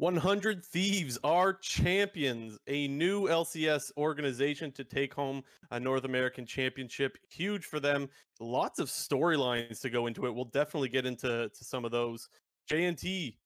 100 0.00 0.64
Thieves 0.64 1.18
are 1.22 1.52
champions, 1.52 2.58
a 2.66 2.88
new 2.88 3.24
LCS 3.24 3.92
organization 3.98 4.72
to 4.72 4.82
take 4.82 5.12
home 5.12 5.42
a 5.70 5.78
North 5.78 6.04
American 6.04 6.46
championship. 6.46 7.18
Huge 7.28 7.66
for 7.66 7.80
them. 7.80 8.08
Lots 8.40 8.78
of 8.78 8.88
storylines 8.88 9.82
to 9.82 9.90
go 9.90 10.06
into 10.06 10.24
it. 10.24 10.34
We'll 10.34 10.46
definitely 10.46 10.88
get 10.88 11.04
into 11.04 11.50
to 11.50 11.64
some 11.64 11.84
of 11.84 11.90
those. 11.90 12.30
JNT, 12.70 13.36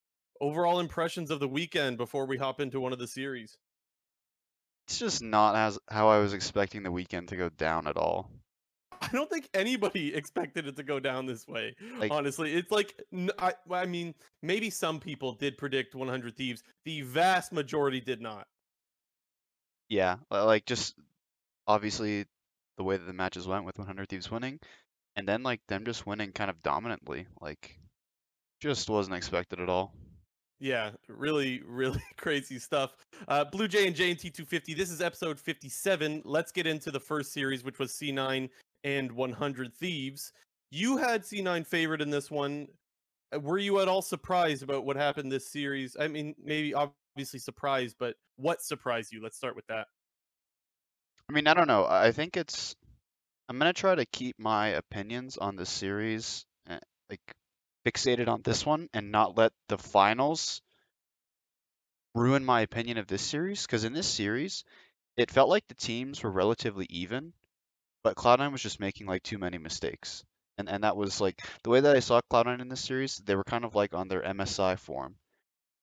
overall 0.40 0.78
impressions 0.78 1.32
of 1.32 1.40
the 1.40 1.48
weekend 1.48 1.96
before 1.96 2.24
we 2.24 2.36
hop 2.36 2.60
into 2.60 2.78
one 2.78 2.92
of 2.92 3.00
the 3.00 3.08
series. 3.08 3.58
It's 4.86 5.00
just 5.00 5.22
not 5.22 5.56
as 5.56 5.80
how 5.88 6.06
I 6.06 6.20
was 6.20 6.34
expecting 6.34 6.84
the 6.84 6.92
weekend 6.92 7.28
to 7.28 7.36
go 7.36 7.48
down 7.48 7.88
at 7.88 7.96
all. 7.96 8.30
I 9.04 9.16
don't 9.16 9.30
think 9.30 9.48
anybody 9.54 10.14
expected 10.14 10.66
it 10.66 10.76
to 10.76 10.82
go 10.82 10.98
down 11.00 11.26
this 11.26 11.46
way. 11.46 11.74
Like, 11.98 12.10
honestly, 12.10 12.54
it's 12.54 12.70
like 12.70 13.00
I, 13.38 13.54
I 13.70 13.86
mean, 13.86 14.14
maybe 14.42 14.70
some 14.70 15.00
people 15.00 15.32
did 15.32 15.56
predict 15.58 15.94
100 15.94 16.36
Thieves. 16.36 16.62
The 16.84 17.02
vast 17.02 17.52
majority 17.52 18.00
did 18.00 18.20
not. 18.20 18.46
Yeah, 19.88 20.16
like 20.30 20.64
just 20.64 20.94
obviously 21.66 22.24
the 22.76 22.84
way 22.84 22.96
that 22.96 23.04
the 23.04 23.12
matches 23.12 23.46
went 23.46 23.64
with 23.64 23.78
100 23.78 24.08
Thieves 24.08 24.30
winning, 24.30 24.58
and 25.16 25.28
then 25.28 25.42
like 25.42 25.60
them 25.68 25.84
just 25.84 26.06
winning 26.06 26.32
kind 26.32 26.50
of 26.50 26.62
dominantly, 26.62 27.26
like 27.40 27.78
just 28.60 28.88
wasn't 28.88 29.16
expected 29.16 29.60
at 29.60 29.68
all. 29.68 29.94
Yeah, 30.60 30.90
really, 31.08 31.62
really 31.66 32.02
crazy 32.16 32.58
stuff. 32.58 32.96
Uh, 33.28 33.44
Blue 33.44 33.68
Jay 33.68 33.86
and 33.86 33.94
JNT 33.94 34.22
250. 34.22 34.74
This 34.74 34.90
is 34.90 35.02
episode 35.02 35.38
57. 35.38 36.22
Let's 36.24 36.52
get 36.52 36.66
into 36.66 36.90
the 36.90 37.00
first 37.00 37.32
series, 37.32 37.64
which 37.64 37.78
was 37.78 37.92
C9 37.92 38.48
and 38.84 39.10
100 39.10 39.74
Thieves. 39.74 40.32
You 40.70 40.98
had 40.98 41.22
C9 41.22 41.66
favorite 41.66 42.02
in 42.02 42.10
this 42.10 42.30
one. 42.30 42.68
Uh, 43.34 43.40
were 43.40 43.58
you 43.58 43.80
at 43.80 43.88
all 43.88 44.02
surprised 44.02 44.62
about 44.62 44.84
what 44.84 44.96
happened 44.96 45.32
this 45.32 45.50
series? 45.50 45.96
I 45.98 46.08
mean, 46.08 46.34
maybe 46.42 46.74
obviously 46.74 47.40
surprised, 47.40 47.96
but 47.98 48.14
what 48.36 48.62
surprised 48.62 49.12
you? 49.12 49.22
Let's 49.22 49.36
start 49.36 49.56
with 49.56 49.66
that. 49.68 49.86
I 51.28 51.32
mean, 51.32 51.46
I 51.46 51.54
don't 51.54 51.68
know. 51.68 51.86
I 51.88 52.12
think 52.12 52.36
it's. 52.36 52.76
I'm 53.48 53.58
gonna 53.58 53.72
try 53.72 53.94
to 53.94 54.06
keep 54.06 54.38
my 54.38 54.68
opinions 54.68 55.36
on 55.36 55.56
the 55.56 55.66
series 55.66 56.46
eh, 56.68 56.78
like 57.10 57.20
fixated 57.86 58.28
on 58.28 58.40
this 58.42 58.64
one 58.64 58.88
and 58.94 59.12
not 59.12 59.36
let 59.36 59.52
the 59.68 59.76
finals 59.78 60.62
ruin 62.14 62.44
my 62.44 62.62
opinion 62.62 62.98
of 62.98 63.06
this 63.06 63.22
series. 63.22 63.66
Because 63.66 63.84
in 63.84 63.92
this 63.92 64.06
series, 64.06 64.64
it 65.16 65.30
felt 65.30 65.48
like 65.48 65.66
the 65.68 65.74
teams 65.74 66.22
were 66.22 66.30
relatively 66.30 66.86
even 66.90 67.32
but 68.04 68.16
Cloud9 68.16 68.52
was 68.52 68.62
just 68.62 68.80
making 68.80 69.08
like 69.08 69.24
too 69.24 69.38
many 69.38 69.58
mistakes. 69.58 70.24
And 70.58 70.68
and 70.70 70.84
that 70.84 70.96
was 70.96 71.20
like 71.20 71.42
the 71.64 71.70
way 71.70 71.80
that 71.80 71.96
I 71.96 72.00
saw 72.00 72.20
Cloud9 72.30 72.60
in 72.60 72.68
this 72.68 72.82
series, 72.84 73.16
they 73.18 73.36
were 73.36 73.44
kind 73.44 73.64
of 73.64 73.74
like 73.74 73.94
on 73.94 74.08
their 74.08 74.22
MSI 74.22 74.76
form. 74.76 75.16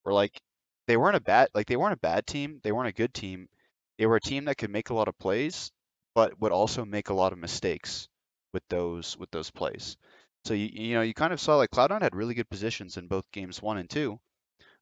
Where 0.04 0.14
like 0.14 0.40
they 0.88 0.98
weren't 0.98 1.16
a 1.18 1.22
bad 1.22 1.50
like 1.56 1.68
they 1.68 1.78
weren't 1.78 1.94
a 1.94 1.98
bad 1.98 2.28
team, 2.28 2.60
they 2.64 2.72
weren't 2.72 2.90
a 2.90 2.94
good 2.94 3.14
team. 3.14 3.50
They 3.98 4.06
were 4.08 4.18
a 4.18 4.22
team 4.22 4.46
that 4.46 4.58
could 4.58 4.72
make 4.72 4.90
a 4.90 4.94
lot 4.96 5.08
of 5.08 5.18
plays, 5.20 5.72
but 6.16 6.40
would 6.40 6.52
also 6.52 6.86
make 6.86 7.10
a 7.10 7.14
lot 7.14 7.34
of 7.34 7.40
mistakes 7.40 8.08
with 8.54 8.64
those 8.70 9.18
with 9.18 9.32
those 9.32 9.52
plays. 9.52 9.98
So 10.46 10.54
you 10.54 10.70
you 10.72 10.94
know, 10.96 11.02
you 11.02 11.14
kind 11.14 11.34
of 11.34 11.42
saw 11.42 11.58
like 11.58 11.72
Cloud9 11.72 12.02
had 12.02 12.16
really 12.16 12.34
good 12.36 12.50
positions 12.50 12.98
in 12.98 13.08
both 13.08 13.32
games 13.32 13.62
1 13.62 13.78
and 13.78 13.90
2, 13.90 14.20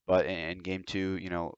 but 0.08 0.26
in 0.26 0.60
game 0.60 0.84
2, 0.86 1.18
you 1.18 1.30
know, 1.30 1.54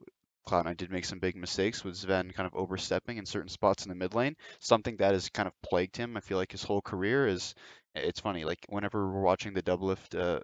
Cloud9 0.48 0.78
did 0.78 0.92
make 0.92 1.06
some 1.06 1.20
big 1.20 1.36
mistakes 1.36 1.84
with 1.84 1.96
Zven 1.96 2.34
kind 2.34 2.48
of 2.48 2.56
overstepping 2.56 3.18
in 3.18 3.26
certain 3.26 3.50
spots 3.50 3.86
in 3.86 3.90
the 3.90 3.96
mid 3.96 4.14
lane. 4.14 4.36
Something 4.60 4.98
that 4.98 5.14
has 5.14 5.30
kind 5.30 5.48
of 5.48 5.54
plagued 5.62 5.98
him, 5.98 6.18
I 6.18 6.22
feel 6.22 6.38
like 6.38 6.52
his 6.52 6.64
whole 6.64 6.82
career 6.82 7.28
is 7.28 7.54
it's 7.96 8.20
funny, 8.20 8.46
like 8.46 8.66
whenever 8.70 9.12
we're 9.12 9.22
watching 9.22 9.54
the 9.54 9.62
Doublelift 9.62 10.20
uh 10.20 10.40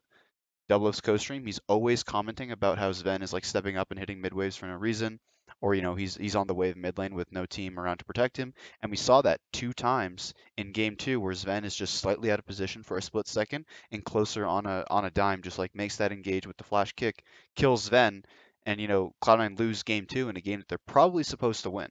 Doublelift's 0.69 1.01
co-stream, 1.01 1.45
he's 1.45 1.61
always 1.67 2.03
commenting 2.03 2.51
about 2.51 2.77
how 2.77 2.91
Zven 2.91 3.23
is 3.23 3.33
like 3.33 3.45
stepping 3.45 3.77
up 3.77 3.89
and 3.91 3.99
hitting 3.99 4.19
mid 4.21 4.33
waves 4.33 4.57
for 4.57 4.65
no 4.65 4.75
reason. 4.75 5.19
Or, 5.61 5.73
you 5.73 5.81
know, 5.81 5.95
he's 5.95 6.15
he's 6.15 6.35
on 6.35 6.45
the 6.45 6.53
wave 6.53 6.75
mid 6.75 6.97
lane 6.97 7.15
with 7.15 7.31
no 7.31 7.45
team 7.45 7.79
around 7.79 7.99
to 7.99 8.05
protect 8.05 8.37
him. 8.37 8.53
And 8.81 8.91
we 8.91 8.97
saw 8.97 9.21
that 9.21 9.39
two 9.53 9.71
times 9.73 10.33
in 10.57 10.73
game 10.73 10.97
two 10.97 11.19
where 11.21 11.33
Zven 11.33 11.63
is 11.63 11.73
just 11.75 11.95
slightly 11.95 12.31
out 12.31 12.39
of 12.39 12.45
position 12.45 12.83
for 12.83 12.97
a 12.97 13.02
split 13.02 13.27
second 13.27 13.65
and 13.91 14.03
closer 14.03 14.45
on 14.45 14.65
a 14.65 14.86
on 14.89 15.05
a 15.05 15.11
dime, 15.11 15.41
just 15.41 15.57
like 15.57 15.73
makes 15.73 15.95
that 15.97 16.11
engage 16.11 16.45
with 16.45 16.57
the 16.57 16.65
flash 16.65 16.91
kick, 16.91 17.23
kills 17.55 17.89
Zven, 17.89 18.23
and 18.67 18.80
you 18.80 18.88
know 18.88 19.14
Cloud9 19.23 19.58
lose 19.58 19.82
game 19.82 20.05
two 20.05 20.30
in 20.30 20.38
a 20.38 20.42
game 20.42 20.60
that 20.60 20.67
they're 20.67 20.78
probably 20.86 21.23
supposed 21.23 21.64
to 21.64 21.72
win. 21.72 21.89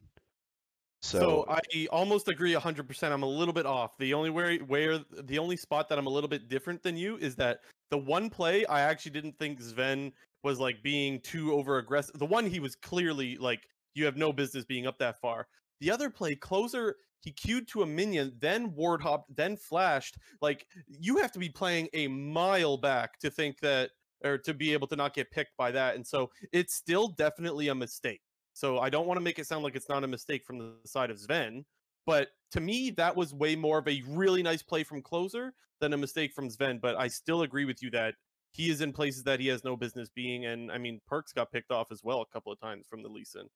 So, 1.01 1.19
so 1.19 1.45
I 1.49 1.87
almost 1.91 2.27
agree 2.27 2.53
100%. 2.53 3.11
I'm 3.11 3.23
a 3.23 3.27
little 3.27 3.53
bit 3.53 3.65
off. 3.65 3.97
The 3.97 4.13
only 4.13 4.29
where 4.29 4.55
where 4.59 4.99
the 5.23 5.37
only 5.37 5.57
spot 5.57 5.89
that 5.89 5.97
I'm 5.97 6.07
a 6.07 6.11
little 6.11 6.29
bit 6.29 6.47
different 6.47 6.81
than 6.81 6.95
you 6.95 7.17
is 7.17 7.35
that 7.35 7.59
the 7.91 7.97
one 7.97 8.29
play 8.29 8.65
I 8.65 8.81
actually 8.81 9.11
didn't 9.11 9.37
think 9.37 9.59
Zven 9.59 10.11
was 10.43 10.59
like 10.59 10.81
being 10.81 11.19
too 11.21 11.53
over 11.53 11.79
aggressive. 11.79 12.17
The 12.17 12.25
one 12.25 12.45
he 12.45 12.59
was 12.59 12.75
clearly 12.75 13.37
like 13.37 13.67
you 13.95 14.05
have 14.05 14.15
no 14.15 14.31
business 14.31 14.65
being 14.65 14.87
up 14.87 14.97
that 14.99 15.19
far. 15.19 15.47
The 15.81 15.91
other 15.91 16.09
play, 16.09 16.35
closer, 16.35 16.95
he 17.21 17.31
queued 17.31 17.67
to 17.69 17.83
a 17.83 17.85
minion, 17.85 18.33
then 18.39 18.73
ward 18.73 19.01
hopped, 19.01 19.35
then 19.35 19.57
flashed. 19.57 20.17
Like 20.41 20.65
you 20.87 21.17
have 21.17 21.31
to 21.33 21.39
be 21.39 21.49
playing 21.49 21.89
a 21.93 22.07
mile 22.07 22.77
back 22.77 23.19
to 23.19 23.29
think 23.29 23.59
that 23.61 23.91
or 24.23 24.37
to 24.39 24.53
be 24.53 24.73
able 24.73 24.87
to 24.87 24.95
not 24.95 25.13
get 25.13 25.31
picked 25.31 25.55
by 25.57 25.71
that. 25.71 25.95
And 25.95 26.05
so 26.05 26.29
it's 26.51 26.73
still 26.73 27.09
definitely 27.09 27.67
a 27.67 27.75
mistake. 27.75 28.21
So 28.53 28.79
I 28.79 28.89
don't 28.89 29.07
want 29.07 29.17
to 29.17 29.23
make 29.23 29.39
it 29.39 29.45
sound 29.45 29.63
like 29.63 29.75
it's 29.75 29.89
not 29.89 30.03
a 30.03 30.07
mistake 30.07 30.43
from 30.43 30.57
the 30.57 30.73
side 30.85 31.11
of 31.11 31.17
Zven, 31.17 31.63
but 32.05 32.29
to 32.51 32.59
me 32.59 32.89
that 32.91 33.15
was 33.15 33.33
way 33.33 33.55
more 33.55 33.77
of 33.77 33.87
a 33.87 34.01
really 34.07 34.41
nice 34.41 34.63
play 34.63 34.83
from 34.83 35.01
closer 35.01 35.53
than 35.79 35.93
a 35.93 35.97
mistake 35.97 36.33
from 36.33 36.49
Zven. 36.49 36.81
But 36.81 36.95
I 36.95 37.07
still 37.07 37.43
agree 37.43 37.65
with 37.65 37.83
you 37.83 37.91
that 37.91 38.15
he 38.51 38.71
is 38.71 38.81
in 38.81 38.93
places 38.93 39.23
that 39.23 39.39
he 39.39 39.47
has 39.47 39.63
no 39.63 39.75
business 39.75 40.09
being, 40.09 40.45
and 40.45 40.71
I 40.71 40.79
mean 40.79 40.99
Perkz 41.11 41.33
got 41.35 41.51
picked 41.51 41.71
off 41.71 41.91
as 41.91 42.01
well 42.03 42.21
a 42.21 42.33
couple 42.33 42.51
of 42.51 42.59
times 42.59 42.87
from 42.89 43.03
the 43.03 43.09
Lee 43.09 43.25
Sin. 43.25 43.47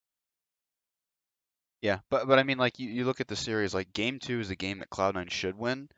Yeah, 1.81 1.99
but 2.11 2.27
but 2.27 2.37
I 2.37 2.43
mean 2.43 2.59
like 2.59 2.77
you, 2.77 2.87
you 2.87 3.05
look 3.05 3.21
at 3.21 3.27
the 3.27 3.35
series 3.35 3.73
like 3.73 3.91
game 3.93 4.19
two 4.19 4.39
is 4.39 4.51
a 4.51 4.55
game 4.55 4.79
that 4.79 4.91
Cloud9 4.91 5.31
should 5.31 5.57
win. 5.57 5.89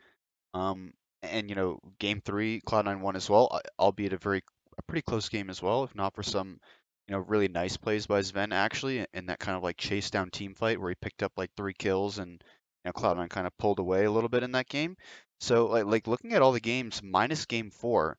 Um, 0.54 0.94
and 1.22 1.50
you 1.50 1.56
know, 1.56 1.80
game 2.00 2.22
three, 2.24 2.62
Cloud9 2.62 3.02
won 3.02 3.16
as 3.16 3.30
well, 3.30 3.60
albeit 3.80 4.14
a 4.14 4.18
very 4.18 4.44
a 4.78 4.84
pretty 4.84 5.02
close 5.02 5.30
game 5.30 5.50
as 5.50 5.62
well, 5.62 5.84
if 5.84 5.96
not 5.96 6.14
for 6.14 6.24
some 6.24 6.60
you 7.08 7.14
know 7.14 7.20
really 7.20 7.48
nice 7.48 7.78
plays 7.78 8.08
by 8.08 8.22
Zven 8.22 8.54
actually, 8.54 9.06
in 9.14 9.26
that 9.28 9.40
kind 9.40 9.58
of 9.58 9.64
like 9.64 9.78
chase 9.78 10.10
down 10.10 10.30
team 10.30 10.54
fight 10.54 10.80
where 10.80 10.90
he 10.90 10.96
picked 10.96 11.24
up 11.24 11.34
like 11.38 11.52
three 11.56 11.74
kills 11.74 12.18
and 12.18 12.32
you 12.32 12.38
know 12.86 12.92
Cloud9 12.92 13.30
kind 13.30 13.48
of 13.48 13.58
pulled 13.58 13.80
away 13.80 14.06
a 14.06 14.12
little 14.12 14.30
bit 14.30 14.44
in 14.44 14.54
that 14.54 14.70
game. 14.70 14.96
So 15.40 15.66
like 15.68 15.86
like 15.86 16.08
looking 16.08 16.34
at 16.34 16.42
all 16.42 16.52
the 16.52 16.60
games 16.60 17.02
minus 17.04 17.46
game 17.46 17.72
four, 17.72 18.18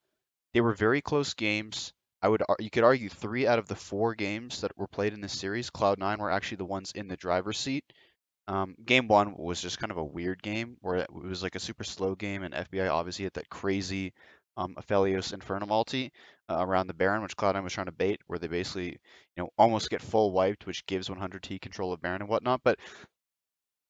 they 0.52 0.60
were 0.60 0.74
very 0.74 1.00
close 1.00 1.34
games. 1.34 1.92
I 2.22 2.28
would 2.28 2.42
you 2.58 2.70
could 2.70 2.84
argue 2.84 3.08
three 3.08 3.46
out 3.46 3.58
of 3.58 3.68
the 3.68 3.76
four 3.76 4.14
games 4.14 4.60
that 4.62 4.76
were 4.78 4.88
played 4.88 5.12
in 5.12 5.20
this 5.20 5.38
series, 5.38 5.70
Cloud9 5.70 6.18
were 6.18 6.30
actually 6.30 6.58
the 6.58 6.64
ones 6.64 6.92
in 6.94 7.08
the 7.08 7.16
driver's 7.16 7.58
seat. 7.58 7.84
Um, 8.46 8.76
game 8.84 9.08
one 9.08 9.36
was 9.36 9.60
just 9.60 9.78
kind 9.78 9.90
of 9.90 9.96
a 9.96 10.04
weird 10.04 10.42
game 10.42 10.76
where 10.80 10.96
it 10.96 11.12
was 11.12 11.42
like 11.42 11.54
a 11.54 11.60
super 11.60 11.84
slow 11.84 12.14
game, 12.14 12.42
and 12.42 12.54
FBI 12.54 12.90
obviously 12.90 13.24
had 13.24 13.34
that 13.34 13.48
crazy 13.48 14.12
um, 14.56 14.74
Aphelios 14.76 15.32
Inferno 15.32 15.66
multi 15.66 16.12
uh, 16.48 16.58
around 16.60 16.86
the 16.86 16.94
Baron, 16.94 17.22
which 17.22 17.36
Cloud9 17.36 17.62
was 17.62 17.72
trying 17.72 17.86
to 17.86 17.92
bait, 17.92 18.20
where 18.26 18.38
they 18.38 18.46
basically, 18.46 18.88
you 18.88 19.42
know, 19.42 19.50
almost 19.58 19.90
get 19.90 20.02
full 20.02 20.32
wiped, 20.32 20.66
which 20.66 20.86
gives 20.86 21.08
100T 21.08 21.60
control 21.60 21.92
of 21.92 22.00
Baron 22.00 22.22
and 22.22 22.30
whatnot. 22.30 22.60
But 22.62 22.78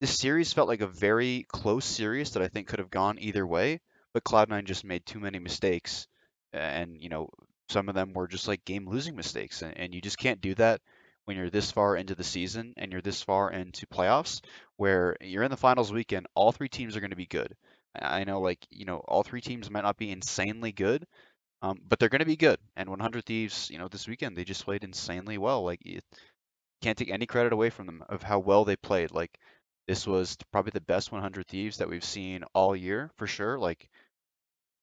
this 0.01 0.19
series 0.19 0.53
felt 0.53 0.69
like 0.69 0.81
a 0.81 0.87
very 0.87 1.47
close 1.49 1.85
series 1.85 2.33
that 2.33 2.43
I 2.43 2.49
think 2.49 2.69
could 2.69 2.79
have 2.79 2.91
gone 2.91 3.19
either 3.19 3.47
way, 3.47 3.81
but 4.13 4.25
Cloud9 4.25 4.65
just 4.65 4.85
made 4.85 5.05
too 5.07 5.21
many 5.21 5.39
mistakes, 5.39 6.07
and 6.53 7.01
you 7.01 7.09
know, 7.09 7.31
some 7.69 7.89
of 7.89 7.95
them 7.95 8.13
were 8.13 8.29
just 8.29 8.49
like 8.49 8.65
game-losing 8.65 9.17
mistakes, 9.17 9.63
and, 9.63 9.77
and 9.77 9.95
you 9.95 10.01
just 10.01 10.19
can't 10.19 10.41
do 10.41 10.55
that 10.57 10.81
when 11.25 11.37
you're 11.37 11.51
this 11.51 11.71
far 11.71 11.97
into 11.97 12.15
the 12.15 12.25
season 12.25 12.75
and 12.77 12.93
you're 12.93 13.01
this 13.01 13.23
far 13.23 13.51
into 13.51 13.87
playoffs 13.87 14.43
where 14.77 15.17
you're 15.21 15.43
in 15.43 15.51
the 15.51 15.57
finals 15.57 15.93
weekend, 15.93 16.27
all 16.35 16.53
three 16.53 16.69
teams 16.69 16.97
are 16.97 17.01
going 17.01 17.11
to 17.11 17.17
be 17.17 17.27
good. 17.27 17.57
I 18.00 18.25
know, 18.25 18.41
like, 18.41 18.66
you 18.71 18.84
know, 18.84 18.99
all 18.99 19.22
three 19.22 19.41
teams 19.41 19.71
might 19.71 19.82
not 19.82 19.97
be 19.97 20.10
insanely 20.10 20.72
good, 20.72 21.06
um, 21.62 21.81
but 21.88 21.99
they're 21.99 22.09
going 22.10 22.21
to 22.21 22.27
be 22.27 22.37
good. 22.37 22.59
And 22.77 22.91
100 22.91 23.27
Thieves, 23.27 23.71
you 23.71 23.78
know, 23.78 23.88
this 23.88 24.09
weekend, 24.09 24.37
they 24.37 24.44
just 24.44 24.65
played 24.65 24.84
insanely 24.84 25.38
well. 25.38 25.65
Like, 25.65 25.81
you 25.84 26.01
can't 26.83 26.98
take 26.98 27.10
any 27.10 27.27
credit 27.27 27.53
away 27.53 27.71
from 27.71 27.86
them 27.86 28.04
of 28.09 28.22
how 28.22 28.39
well 28.41 28.65
they 28.65 28.77
played. 28.77 29.13
Like, 29.13 29.39
this 29.89 30.07
was 30.07 30.36
probably 30.53 30.72
the 30.72 30.80
best 30.83 31.13
100 31.13 31.48
Thieves 31.48 31.78
that 31.78 31.89
we've 31.91 32.04
seen 32.04 32.45
all 32.54 32.77
year, 32.77 33.10
for 33.16 33.27
sure. 33.27 33.59
Like, 33.59 33.89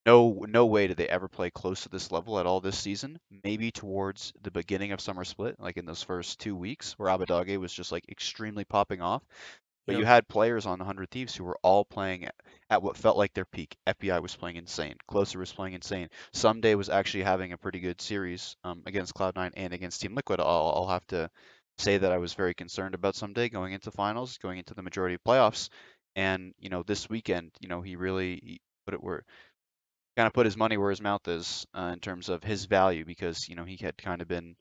no 0.05 0.45
no 0.47 0.65
way 0.67 0.87
did 0.87 0.97
they 0.97 1.07
ever 1.07 1.27
play 1.27 1.49
close 1.49 1.81
to 1.83 1.89
this 1.89 2.11
level 2.11 2.39
at 2.39 2.45
all 2.45 2.61
this 2.61 2.77
season. 2.79 3.19
Maybe 3.43 3.71
towards 3.71 4.31
the 4.41 4.51
beginning 4.51 4.91
of 4.91 5.01
summer 5.01 5.23
split, 5.23 5.59
like 5.59 5.77
in 5.77 5.85
those 5.85 6.03
first 6.03 6.39
two 6.39 6.55
weeks, 6.55 6.93
where 6.99 7.09
Abbedagge 7.09 7.57
was 7.57 7.73
just 7.73 7.91
like 7.91 8.05
extremely 8.09 8.63
popping 8.65 9.01
off. 9.01 9.23
But 9.91 9.97
yep. 9.97 9.99
you 9.99 10.05
had 10.05 10.27
players 10.29 10.65
on 10.65 10.79
100 10.79 11.11
Thieves 11.11 11.35
who 11.35 11.43
were 11.43 11.57
all 11.63 11.83
playing 11.83 12.23
at, 12.23 12.35
at 12.69 12.81
what 12.81 12.95
felt 12.95 13.17
like 13.17 13.33
their 13.33 13.43
peak. 13.43 13.75
FBI 13.85 14.21
was 14.21 14.33
playing 14.33 14.55
insane. 14.55 14.95
Closer 15.05 15.37
was 15.37 15.51
playing 15.51 15.73
insane. 15.73 16.07
Ssumday 16.33 16.77
was 16.77 16.87
actually 16.87 17.23
having 17.23 17.51
a 17.51 17.57
pretty 17.57 17.81
good 17.81 17.99
series 17.99 18.55
um, 18.63 18.83
against 18.85 19.13
Cloud9 19.13 19.51
and 19.57 19.73
against 19.73 19.99
Team 19.99 20.15
Liquid. 20.15 20.39
I'll, 20.39 20.47
I'll 20.47 20.87
have 20.87 21.05
to 21.07 21.29
say 21.77 21.97
that 21.97 22.13
I 22.13 22.19
was 22.19 22.33
very 22.35 22.53
concerned 22.53 22.95
about 22.95 23.15
Ssumday 23.15 23.51
going 23.51 23.73
into 23.73 23.91
finals, 23.91 24.37
going 24.37 24.59
into 24.59 24.73
the 24.73 24.81
majority 24.81 25.15
of 25.15 25.23
playoffs. 25.25 25.67
And, 26.15 26.53
you 26.57 26.69
know, 26.69 26.83
this 26.83 27.09
weekend, 27.09 27.51
you 27.59 27.67
know, 27.67 27.81
he 27.81 27.97
really 27.97 28.39
he 28.41 28.61
put 28.85 28.93
it 28.93 29.03
where 29.03 29.25
kind 30.15 30.27
of 30.27 30.33
put 30.33 30.45
his 30.45 30.55
money 30.55 30.77
where 30.77 30.89
his 30.89 31.01
mouth 31.01 31.27
is 31.27 31.67
uh, 31.73 31.89
in 31.91 31.99
terms 31.99 32.29
of 32.29 32.43
his 32.43 32.65
value 32.65 33.05
because 33.05 33.47
you 33.47 33.55
know 33.55 33.63
he 33.63 33.77
had 33.77 33.97
kind 33.97 34.21
of 34.21 34.27
been 34.27 34.55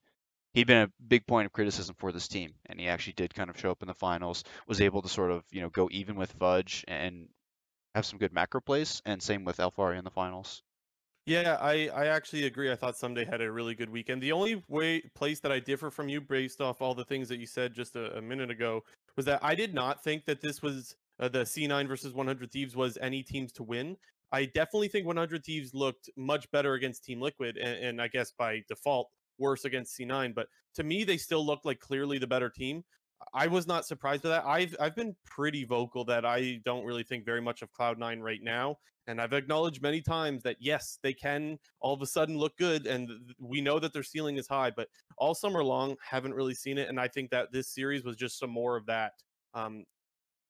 he'd 0.55 0.67
been 0.67 0.83
a 0.83 0.93
big 1.07 1.27
point 1.27 1.47
of 1.47 1.53
criticism 1.53 1.95
for 1.99 2.13
this 2.13 2.29
team, 2.29 2.55
and 2.67 2.81
he 2.81 2.89
actually 2.89 3.15
did 3.15 3.35
kind 3.35 3.51
of 3.51 3.59
show 3.59 3.71
up 3.71 3.83
in 3.83 3.89
the 3.89 3.95
finals, 3.95 4.45
was 4.67 4.81
able 4.81 5.03
to 5.03 5.09
sort 5.09 5.31
of 5.31 5.45
you 5.51 5.61
know 5.61 5.71
go 5.71 5.89
even 5.93 6.17
with 6.17 6.33
Fudge 6.33 6.85
and 6.89 7.29
have 7.95 8.07
some 8.07 8.19
good 8.19 8.33
macro 8.33 8.61
plays, 8.61 9.03
and 9.05 9.23
same 9.23 9.45
with 9.45 9.59
Alphari 9.59 9.99
in 9.99 10.05
the 10.05 10.11
finals. 10.11 10.63
Yeah, 11.27 11.59
I, 11.61 11.89
I 11.95 12.07
actually 12.07 12.47
agree. 12.47 12.73
I 12.73 12.77
thought 12.77 12.95
Ssumday 12.95 13.29
had 13.29 13.41
a 13.41 13.53
really 13.53 13.75
good 13.75 13.91
weekend. 13.91 14.23
The 14.23 14.33
only 14.33 14.65
way 14.69 15.03
place 15.15 15.39
that 15.41 15.53
I 15.53 15.61
differ 15.61 15.91
from 15.91 16.09
you 16.09 16.21
based 16.21 16.61
off 16.61 16.81
all 16.81 16.95
the 16.95 17.05
things 17.05 17.29
that 17.29 17.39
you 17.39 17.47
said 17.47 17.75
just 17.75 17.95
a, 17.95 18.17
a 18.17 18.23
minute 18.23 18.51
ago 18.51 18.83
was 19.17 19.27
that 19.27 19.39
I 19.43 19.55
did 19.55 19.75
not 19.75 20.03
think 20.03 20.25
that 20.25 20.41
this 20.41 20.63
was 20.63 20.97
uh, 21.21 21.29
the 21.29 21.41
C9 21.41 21.87
versus 21.87 22.15
100 22.15 22.51
Thieves 22.51 22.75
was 22.75 22.97
any 23.01 23.23
teams 23.23 23.53
to 23.53 23.63
win. 23.63 23.97
I 24.33 24.47
definitely 24.47 24.89
think 24.89 25.07
100 25.07 25.45
Thieves 25.45 25.75
looked 25.75 26.09
much 26.17 26.51
better 26.51 26.75
against 26.75 27.05
Team 27.05 27.21
Liquid, 27.21 27.57
and, 27.57 27.85
and 27.85 28.03
I 28.03 28.09
guess 28.09 28.33
by 28.33 28.63
default 28.69 29.11
worse 29.41 29.65
against 29.65 29.99
C9. 29.99 30.35
But 30.35 30.47
to 30.75 30.85
me, 30.85 31.03
they 31.05 31.17
still 31.17 31.45
looked 31.45 31.65
like 31.65 31.81
clearly 31.81 32.19
the 32.19 32.27
better 32.27 32.51
team. 32.51 32.85
I 33.35 33.47
was 33.47 33.67
not 33.67 33.87
surprised 33.87 34.23
by 34.23 34.31
that. 34.31 34.47
I've 34.47 34.75
I've 34.81 34.97
been 34.97 35.15
pretty 35.25 35.65
vocal 35.65 36.05
that 36.07 36.25
I 36.25 36.61
don't 36.65 36.85
really 36.85 37.03
think 37.03 37.25
very 37.25 37.41
much 37.41 37.63
of 37.63 37.73
Cloud9 37.73 38.21
right 38.21 38.43
now, 38.43 38.77
and 39.07 39.21
I've 39.21 39.33
acknowledged 39.33 39.83
many 39.83 40.01
times 40.01 40.43
that 40.43 40.57
yes, 40.61 40.99
they 41.03 41.13
can 41.13 41.59
all 41.81 41.95
of 41.95 42.03
a 42.03 42.07
sudden 42.07 42.39
look 42.39 42.57
good, 42.57 42.87
and 42.87 43.11
we 43.39 43.61
know 43.61 43.79
that 43.79 43.93
their 43.93 44.03
ceiling 44.03 44.37
is 44.37 44.49
high. 44.49 44.71
But 44.71 44.89
all 45.19 45.35
summer 45.35 45.63
long, 45.63 45.97
haven't 46.03 46.35
really 46.35 46.55
seen 46.55 46.79
it, 46.79 46.89
and 46.89 46.99
I 46.99 47.09
think 47.09 47.31
that 47.31 47.53
this 47.53 47.69
series 47.69 48.05
was 48.05 48.17
just 48.17 48.39
some 48.39 48.51
more 48.51 48.77
of 48.77 48.87
that. 48.87 49.13
Um, 49.55 49.85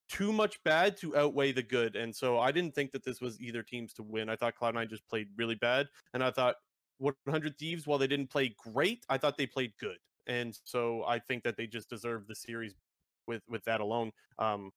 too 0.08 0.32
much 0.32 0.62
bad 0.64 0.96
to 0.98 1.16
outweigh 1.16 1.52
the 1.52 1.62
good, 1.62 1.96
and 1.96 2.14
so 2.14 2.38
I 2.38 2.52
didn't 2.52 2.75
think 2.75 2.92
that 2.92 3.04
this 3.04 3.20
was 3.20 3.40
either 3.40 3.62
teams 3.62 3.92
to 3.94 4.02
win. 4.02 4.28
I 4.28 4.37
thought 4.37 4.54
Cloud9 4.60 4.88
just 4.90 5.06
played 5.08 5.28
really 5.37 5.54
bad, 5.56 5.88
and 6.14 6.22
I 6.22 6.31
thought 6.31 6.56
100 7.00 7.58
Thieves, 7.58 7.87
while 7.87 7.99
they 7.99 8.06
didn't 8.06 8.31
play 8.31 8.55
great, 8.73 9.05
I 9.08 9.19
thought 9.19 9.37
they 9.37 9.47
played 9.47 9.73
good 9.81 9.99
and 10.31 10.56
so 10.64 11.05
I 11.06 11.19
think 11.19 11.43
that 11.43 11.56
they 11.56 11.67
just 11.67 11.91
deserve 11.91 12.26
the 12.26 12.35
series 12.35 12.75
with 13.26 13.43
with 13.49 13.64
that 13.64 13.81
alone. 13.81 14.12
Um, 14.38 14.70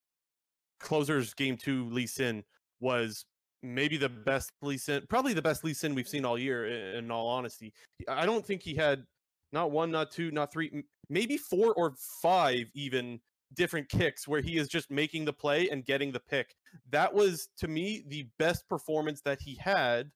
closers 0.80 1.34
game 1.34 1.58
two, 1.58 1.88
Lee 1.90 2.08
Sin 2.08 2.44
was 2.80 3.25
maybe 3.62 3.96
the 3.98 4.10
best 4.10 4.52
Lee 4.62 4.78
Sin, 4.78 5.04
probably 5.10 5.34
the 5.34 5.42
best 5.42 5.64
Lee 5.64 5.74
Sin 5.74 5.96
we've 5.96 6.08
seen 6.08 6.25
all 6.25 6.38
year. 6.38 6.66
In, 6.66 7.06
in 7.06 7.12
all 7.12 7.28
honesty, 7.28 7.74
I 8.08 8.25
don't 8.25 8.46
think 8.46 8.64
he 8.64 8.75
had 8.75 9.04
not 9.52 9.72
one, 9.72 9.92
not 9.92 10.12
two, 10.12 10.31
not 10.31 10.52
three, 10.52 10.84
maybe 11.10 11.38
four 11.38 11.74
or 11.75 11.94
five 12.22 12.66
even 12.74 13.20
different 13.54 13.88
kicks 13.88 14.28
where 14.28 14.42
he 14.42 14.58
is 14.58 14.68
just 14.68 14.90
making 14.90 15.25
the 15.25 15.34
play 15.34 15.70
and 15.70 15.86
getting 15.86 16.12
the 16.12 16.20
pick. 16.20 16.56
That 16.90 17.14
was 17.14 17.50
to 17.58 17.68
me 17.68 18.04
the 18.08 18.28
best 18.40 18.68
performance 18.68 19.22
that 19.22 19.40
he 19.40 19.56
had 19.62 20.10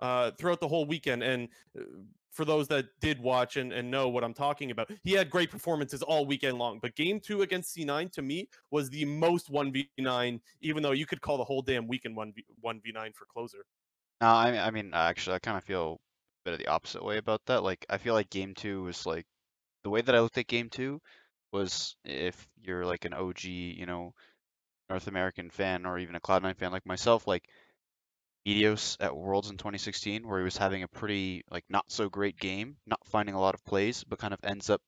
uh, 0.00 0.30
throughout 0.32 0.60
the 0.60 0.68
whole 0.68 0.86
weekend. 0.86 1.22
And 1.22 1.48
uh, 1.78 1.82
for 2.32 2.44
those 2.44 2.68
that 2.68 2.86
did 3.00 3.20
watch 3.20 3.56
and, 3.56 3.72
and 3.72 3.90
know 3.90 4.08
what 4.08 4.22
I'm 4.22 4.34
talking 4.34 4.70
about, 4.70 4.90
he 5.02 5.12
had 5.12 5.30
great 5.30 5.50
performances 5.50 6.02
all 6.02 6.26
weekend 6.26 6.58
long. 6.58 6.78
But 6.80 6.94
game 6.94 7.18
two 7.20 7.42
against 7.42 7.76
C9 7.76 8.12
to 8.12 8.22
me 8.22 8.48
was 8.70 8.90
the 8.90 9.04
most 9.04 9.50
1v9, 9.50 10.40
even 10.60 10.82
though 10.82 10.92
you 10.92 11.06
could 11.06 11.20
call 11.20 11.38
the 11.38 11.44
whole 11.44 11.62
damn 11.62 11.88
weekend 11.88 12.16
1v, 12.16 12.34
1v9 12.64 13.14
for 13.14 13.24
closer. 13.26 13.64
No, 14.20 14.28
I, 14.28 14.66
I 14.66 14.70
mean, 14.70 14.90
actually, 14.94 15.36
I 15.36 15.38
kind 15.38 15.56
of 15.56 15.64
feel 15.64 16.00
a 16.44 16.50
bit 16.50 16.54
of 16.54 16.58
the 16.58 16.68
opposite 16.68 17.04
way 17.04 17.18
about 17.18 17.42
that. 17.46 17.62
Like, 17.62 17.84
I 17.88 17.98
feel 17.98 18.14
like 18.14 18.30
game 18.30 18.54
two 18.54 18.82
was 18.82 19.06
like 19.06 19.26
the 19.82 19.90
way 19.90 20.00
that 20.00 20.14
I 20.14 20.20
looked 20.20 20.38
at 20.38 20.46
game 20.46 20.68
two 20.68 21.00
was 21.52 21.96
if 22.04 22.48
you're 22.62 22.84
like 22.84 23.04
an 23.04 23.14
OG, 23.14 23.44
you 23.44 23.86
know, 23.86 24.12
North 24.88 25.06
American 25.06 25.50
fan 25.50 25.86
or 25.86 25.98
even 25.98 26.14
a 26.14 26.20
Cloud9 26.20 26.56
fan 26.56 26.72
like 26.72 26.86
myself, 26.86 27.26
like 27.26 27.48
Meteos 28.46 28.96
at 29.00 29.16
Worlds 29.16 29.50
in 29.50 29.56
2016, 29.56 30.26
where 30.26 30.38
he 30.38 30.44
was 30.44 30.56
having 30.56 30.82
a 30.82 30.88
pretty 30.88 31.42
like 31.50 31.64
not 31.68 31.84
so 31.90 32.08
great 32.08 32.38
game, 32.38 32.76
not 32.86 33.00
finding 33.06 33.34
a 33.34 33.40
lot 33.40 33.54
of 33.54 33.64
plays, 33.64 34.04
but 34.04 34.18
kind 34.18 34.32
of 34.34 34.40
ends 34.44 34.70
up 34.70 34.82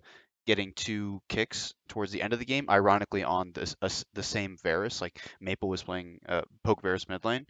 getting 0.46 0.72
two 0.74 1.20
kicks 1.28 1.74
towards 1.88 2.12
the 2.12 2.22
end 2.22 2.32
of 2.32 2.38
the 2.38 2.44
game. 2.44 2.66
Ironically, 2.70 3.24
on 3.24 3.52
this 3.52 3.74
uh, 3.82 3.88
the 4.14 4.22
same 4.22 4.56
Varus, 4.62 5.00
like 5.00 5.18
Maple 5.40 5.68
was 5.68 5.82
playing 5.82 6.20
uh, 6.28 6.42
poke 6.64 6.82
Varus 6.82 7.08
mid 7.08 7.24
lane, 7.24 7.46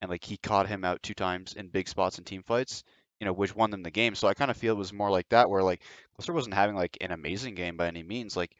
and 0.00 0.10
like 0.10 0.24
he 0.24 0.36
caught 0.36 0.66
him 0.68 0.84
out 0.84 1.02
two 1.02 1.14
times 1.14 1.54
in 1.54 1.68
big 1.68 1.88
spots 1.88 2.18
in 2.18 2.24
team 2.24 2.42
fights, 2.42 2.82
you 3.20 3.26
know, 3.26 3.32
which 3.32 3.54
won 3.54 3.70
them 3.70 3.82
the 3.82 3.90
game. 3.90 4.14
So 4.14 4.28
I 4.28 4.34
kind 4.34 4.50
of 4.50 4.56
feel 4.56 4.74
it 4.74 4.78
was 4.78 4.92
more 4.92 5.10
like 5.10 5.28
that, 5.30 5.48
where 5.48 5.62
like 5.62 5.82
Glister 6.16 6.32
wasn't 6.32 6.54
having 6.54 6.76
like 6.76 6.98
an 7.00 7.12
amazing 7.12 7.54
game 7.54 7.76
by 7.76 7.86
any 7.86 8.02
means. 8.02 8.36
Like, 8.36 8.52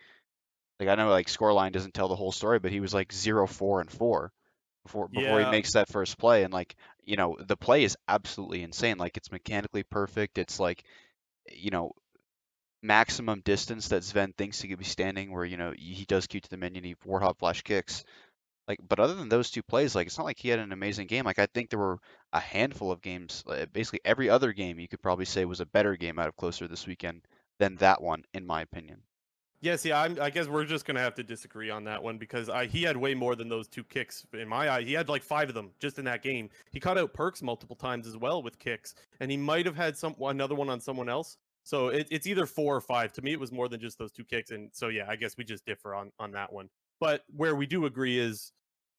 like 0.80 0.88
I 0.88 0.94
know 0.94 1.08
like 1.10 1.26
scoreline 1.28 1.72
doesn't 1.72 1.94
tell 1.94 2.08
the 2.08 2.16
whole 2.16 2.32
story, 2.32 2.58
but 2.58 2.72
he 2.72 2.80
was 2.80 2.94
like 2.94 3.12
zero 3.12 3.46
four 3.46 3.80
and 3.80 3.90
four 3.90 4.32
before 4.84 5.08
before 5.08 5.40
Yeah. 5.40 5.46
he 5.46 5.50
makes 5.50 5.72
that 5.74 5.88
first 5.88 6.18
play 6.18 6.42
and 6.44 6.52
like 6.52 6.74
you 7.04 7.16
know 7.16 7.36
the 7.40 7.56
play 7.56 7.84
is 7.84 7.96
absolutely 8.08 8.62
insane 8.62 8.98
like 8.98 9.16
it's 9.16 9.32
mechanically 9.32 9.82
perfect 9.82 10.38
it's 10.38 10.60
like 10.60 10.84
you 11.50 11.70
know 11.70 11.92
maximum 12.82 13.40
distance 13.40 13.88
that 13.88 14.02
Zven 14.02 14.34
thinks 14.36 14.60
he 14.60 14.68
could 14.68 14.78
be 14.78 14.84
standing 14.84 15.32
where 15.32 15.44
you 15.44 15.56
know 15.56 15.72
he 15.76 16.04
does 16.06 16.26
Q 16.26 16.40
to 16.40 16.50
the 16.50 16.56
minion 16.56 16.84
he 16.84 16.96
ward 17.04 17.22
hop 17.22 17.38
flash 17.38 17.62
kicks 17.62 18.04
like 18.68 18.78
but 18.88 19.00
other 19.00 19.14
than 19.14 19.28
those 19.28 19.50
two 19.50 19.62
plays 19.62 19.94
like 19.94 20.06
it's 20.06 20.18
not 20.18 20.24
like 20.24 20.38
he 20.38 20.48
had 20.48 20.58
an 20.60 20.72
amazing 20.72 21.06
game 21.06 21.24
like 21.24 21.38
I 21.38 21.46
think 21.46 21.70
there 21.70 21.78
were 21.78 21.98
a 22.32 22.40
handful 22.40 22.92
of 22.92 23.02
games 23.02 23.44
uh, 23.48 23.66
basically 23.72 24.00
every 24.04 24.30
other 24.30 24.52
game 24.52 24.80
you 24.80 24.88
could 24.88 25.02
probably 25.02 25.26
say 25.26 25.44
was 25.44 25.60
a 25.60 25.66
better 25.66 25.96
game 25.96 26.18
out 26.18 26.28
of 26.28 26.36
closer 26.36 26.68
this 26.68 26.86
weekend 26.86 27.22
than 27.58 27.76
that 27.76 28.02
one 28.02 28.24
in 28.34 28.46
my 28.46 28.62
opinion 28.62 29.02
Yeah, 29.62 29.76
see, 29.76 29.92
I'm, 29.92 30.18
I 30.20 30.28
guess 30.28 30.48
we're 30.48 30.64
just 30.64 30.84
gonna 30.84 31.00
have 31.00 31.14
to 31.14 31.22
disagree 31.22 31.70
on 31.70 31.84
that 31.84 32.02
one 32.02 32.18
because 32.18 32.50
I, 32.50 32.66
he 32.66 32.82
had 32.82 32.96
way 32.96 33.14
more 33.14 33.34
than 33.34 33.48
those 33.48 33.68
two 33.68 33.84
kicks 33.84 34.26
in 34.34 34.48
my 34.48 34.68
eye. 34.68 34.82
He 34.82 34.92
had 34.92 35.08
like 35.08 35.22
five 35.22 35.48
of 35.48 35.54
them 35.54 35.70
just 35.80 35.98
in 35.98 36.04
that 36.04 36.22
game. 36.22 36.50
He 36.70 36.80
caught 36.80 36.98
out 36.98 37.14
Perkz 37.14 37.42
multiple 37.42 37.76
times 37.76 38.06
as 38.06 38.16
well 38.16 38.42
with 38.42 38.58
kicks, 38.58 38.94
and 39.20 39.30
he 39.30 39.36
might 39.36 39.64
have 39.64 39.76
had 39.76 39.96
some 39.96 40.14
another 40.20 40.54
one 40.54 40.68
on 40.68 40.80
someone 40.80 41.08
else. 41.08 41.38
So 41.64 41.88
it, 41.88 42.08
it's 42.10 42.26
either 42.26 42.44
four 42.44 42.76
or 42.76 42.80
five. 42.80 43.12
To 43.14 43.22
me, 43.22 43.32
it 43.32 43.40
was 43.40 43.52
more 43.52 43.68
than 43.68 43.80
just 43.80 43.98
those 43.98 44.12
two 44.12 44.24
kicks, 44.24 44.50
and 44.50 44.68
so 44.72 44.88
yeah, 44.88 45.06
I 45.08 45.16
guess 45.16 45.36
we 45.36 45.44
just 45.44 45.64
differ 45.64 45.94
on 45.94 46.12
on 46.18 46.32
that 46.32 46.52
one. 46.52 46.68
But 47.00 47.22
where 47.34 47.54
we 47.54 47.66
do 47.66 47.86
agree 47.86 48.18
is 48.18 48.52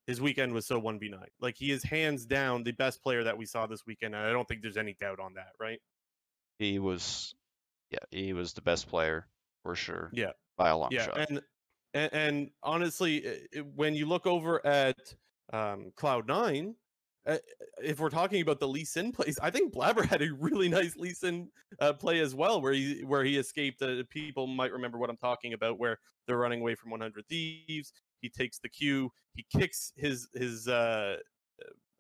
his 0.08 0.20
weekend 0.22 0.54
was 0.54 0.66
so 0.66 0.80
one 0.80 0.98
v 0.98 1.10
nine. 1.10 1.28
Like 1.42 1.58
he 1.58 1.72
is 1.72 1.84
hands 1.84 2.26
down 2.26 2.64
the 2.64 2.72
best 2.72 3.04
player 3.04 3.24
that 3.26 3.38
we 3.38 3.46
saw 3.46 3.68
this 3.68 3.86
weekend, 3.86 4.16
and 4.16 4.26
I 4.26 4.32
don't 4.32 4.48
think 4.48 4.62
there's 4.62 4.78
any 4.78 4.96
doubt 5.00 5.20
on 5.20 5.34
that, 5.34 5.52
right? 5.60 5.80
he 6.60 6.80
was 6.80 7.36
yeah 7.90 8.00
he 8.12 8.34
was 8.34 8.54
the 8.54 8.62
best 8.62 8.88
player 8.88 9.28
for 9.64 9.76
sure 9.76 10.10
Yeah. 10.14 10.32
By 10.58 10.70
a 10.70 10.78
long 10.78 10.90
yeah, 10.92 11.06
shot 11.06 11.18
and, 11.30 11.42
and 11.94 12.14
and 12.14 12.50
honestly, 12.62 13.48
when 13.76 13.96
you 13.96 14.06
look 14.06 14.28
over 14.28 14.66
at 14.66 14.98
um, 15.52 15.92
Cloud 15.96 16.28
Nine, 16.28 16.76
uh, 17.26 17.38
if 17.82 18.00
we're 18.00 18.10
talking 18.10 18.42
about 18.42 18.60
the 18.60 18.68
Lee 18.68 18.84
Sin 18.84 19.12
plays, 19.12 19.40
I 19.42 19.50
think 19.50 19.74
Blaber 19.74 20.06
had 20.10 20.22
a 20.22 20.34
really 20.34 20.70
nice 20.70 20.96
Lee 20.96 21.14
Sin 21.14 21.50
uh, 21.80 21.94
play 21.94 22.20
as 22.20 22.36
well, 22.36 22.62
where 22.62 22.74
he 22.74 23.04
where 23.04 23.24
he 23.24 23.38
escaped. 23.38 23.82
Uh, 23.82 24.04
people 24.10 24.48
might 24.48 24.72
remember 24.72 24.98
what 24.98 25.10
I'm 25.10 25.18
talking 25.18 25.54
about, 25.54 25.80
where 25.80 26.00
they're 26.28 26.38
running 26.38 26.62
away 26.62 26.76
from 26.76 26.92
100 26.92 27.26
Thieves. 27.28 27.94
He 28.22 28.30
takes 28.30 28.60
the 28.60 28.70
cue. 28.70 29.12
he 29.36 29.46
kicks 29.56 29.94
his 29.96 30.28
his 30.34 30.68
uh, 30.68 31.18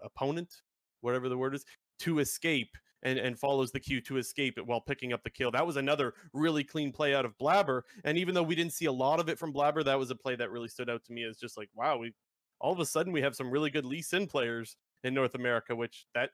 opponent, 0.04 0.54
whatever 1.02 1.30
the 1.30 1.38
word 1.38 1.56
is, 1.56 1.66
to 2.00 2.20
escape 2.20 2.70
and, 3.04 3.20
and 3.20 3.38
follows 3.38 3.72
the 3.72 3.80
cue 3.80 4.02
to 4.02 4.18
escape 4.18 4.58
it 4.58 4.66
while 4.66 4.82
picking 4.82 5.14
up 5.14 5.24
the 5.24 5.30
kill. 5.30 5.52
That 5.52 5.68
was 5.68 5.78
another 5.78 6.14
really 6.34 6.64
clean 6.64 6.92
play 6.92 7.14
out 7.14 7.26
of 7.26 7.38
Blaber. 7.38 7.84
And 8.04 8.18
even 8.18 8.34
though 8.34 8.44
we 8.44 8.56
didn't 8.56 8.74
see 8.74 8.86
a 8.86 8.92
lot 8.92 9.20
of 9.20 9.30
it 9.30 9.38
from 9.38 9.54
Blaber, 9.54 9.84
that 9.86 10.00
was 10.00 10.10
a 10.10 10.16
play 10.16 10.36
that 10.36 10.52
really 10.52 10.70
stood 10.70 10.90
out 10.90 11.04
to 11.06 11.14
me 11.14 11.24
as 11.24 11.38
just 11.38 11.58
like, 11.58 11.70
wow, 11.76 11.98
we 11.98 12.14
all 12.60 12.72
of 12.72 12.80
a 12.80 12.86
sudden 12.86 13.14
we 13.14 13.22
have 13.22 13.36
some 13.36 13.52
really 13.52 13.70
good 13.70 13.86
Lee 13.86 14.02
Sin 14.02 14.26
players 14.26 14.78
in 15.04 15.14
North 15.14 15.36
America, 15.36 15.76
which 15.76 16.06
that 16.16 16.32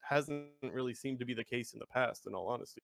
hasn't 0.00 0.46
really 0.62 0.94
seemed 0.94 1.18
to 1.18 1.24
be 1.24 1.34
the 1.34 1.44
case 1.44 1.72
in 1.72 1.80
the 1.80 1.86
past, 1.86 2.26
in 2.26 2.34
all 2.34 2.48
honesty. 2.48 2.82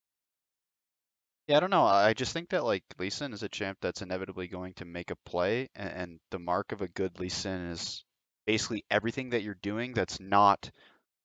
Yeah, 1.46 1.56
I 1.56 1.60
don't 1.60 1.70
know. 1.70 1.84
I 1.84 2.14
just 2.14 2.32
think 2.32 2.50
that 2.50 2.64
like 2.64 2.84
Lee 2.98 3.10
Sin 3.10 3.32
is 3.32 3.42
a 3.42 3.48
champ 3.48 3.78
that's 3.80 4.02
inevitably 4.02 4.48
going 4.48 4.74
to 4.74 4.84
make 4.84 5.10
a 5.10 5.16
play, 5.16 5.68
and, 5.74 5.90
and 5.90 6.20
the 6.30 6.38
mark 6.38 6.72
of 6.72 6.82
a 6.82 6.88
good 6.88 7.18
Lee 7.20 7.28
Sin 7.28 7.70
is 7.70 8.04
basically 8.46 8.84
everything 8.90 9.30
that 9.30 9.42
you're 9.42 9.56
doing 9.62 9.92
that's 9.92 10.18
not 10.18 10.70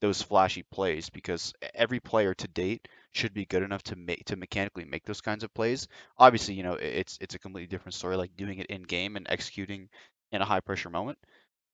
those 0.06 0.22
flashy 0.22 0.64
plays, 0.64 1.10
because 1.10 1.54
every 1.74 2.00
player 2.00 2.34
to 2.36 2.48
date 2.50 2.88
should 3.12 3.34
be 3.34 3.46
good 3.46 3.64
enough 3.64 3.84
to 3.84 3.96
make 3.96 4.26
to 4.26 4.36
mechanically 4.36 4.86
make 4.86 5.06
those 5.06 5.22
kinds 5.22 5.44
of 5.44 5.54
plays. 5.54 5.88
Obviously, 6.18 6.56
you 6.56 6.64
know, 6.64 6.74
it's 6.74 7.18
it's 7.22 7.36
a 7.36 7.40
completely 7.40 7.68
different 7.68 7.96
story, 7.96 8.18
like 8.18 8.36
doing 8.38 8.60
it 8.60 8.68
in 8.68 8.84
game 8.84 9.16
and 9.18 9.28
executing 9.30 9.90
in 10.32 10.42
a 10.42 10.46
high 10.46 10.62
pressure 10.62 10.90
moment. 10.90 11.18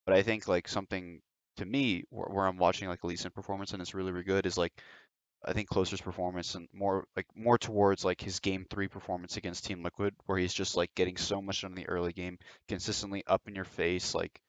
But 0.05 0.15
I 0.15 0.23
think 0.23 0.47
like 0.47 0.67
something 0.67 1.21
to 1.57 1.65
me 1.65 2.03
where, 2.09 2.27
where 2.29 2.47
I'm 2.47 2.57
watching 2.57 2.88
like 2.89 3.03
Lee 3.03 3.17
performance 3.33 3.73
and 3.73 3.81
it's 3.81 3.93
really 3.95 4.11
really 4.11 4.23
good 4.25 4.45
is 4.45 4.57
like 4.57 4.73
I 5.45 5.53
think 5.53 5.69
Closer's 5.69 6.01
performance 6.01 6.55
and 6.55 6.67
more 6.73 7.05
like 7.15 7.27
more 7.35 7.57
towards 7.57 8.05
like 8.05 8.21
his 8.21 8.39
game 8.39 8.65
three 8.69 8.88
performance 8.88 9.38
against 9.38 9.65
Team 9.65 9.83
Liquid, 9.83 10.15
where 10.25 10.38
he's 10.38 10.53
just 10.53 10.77
like 10.77 10.93
getting 10.95 11.17
so 11.17 11.41
much 11.41 11.63
in 11.63 11.75
the 11.75 11.88
early 11.89 12.13
game, 12.13 12.38
consistently 12.67 13.23
up 13.27 13.47
in 13.47 13.55
your 13.55 13.65
face, 13.65 14.15
like 14.15 14.39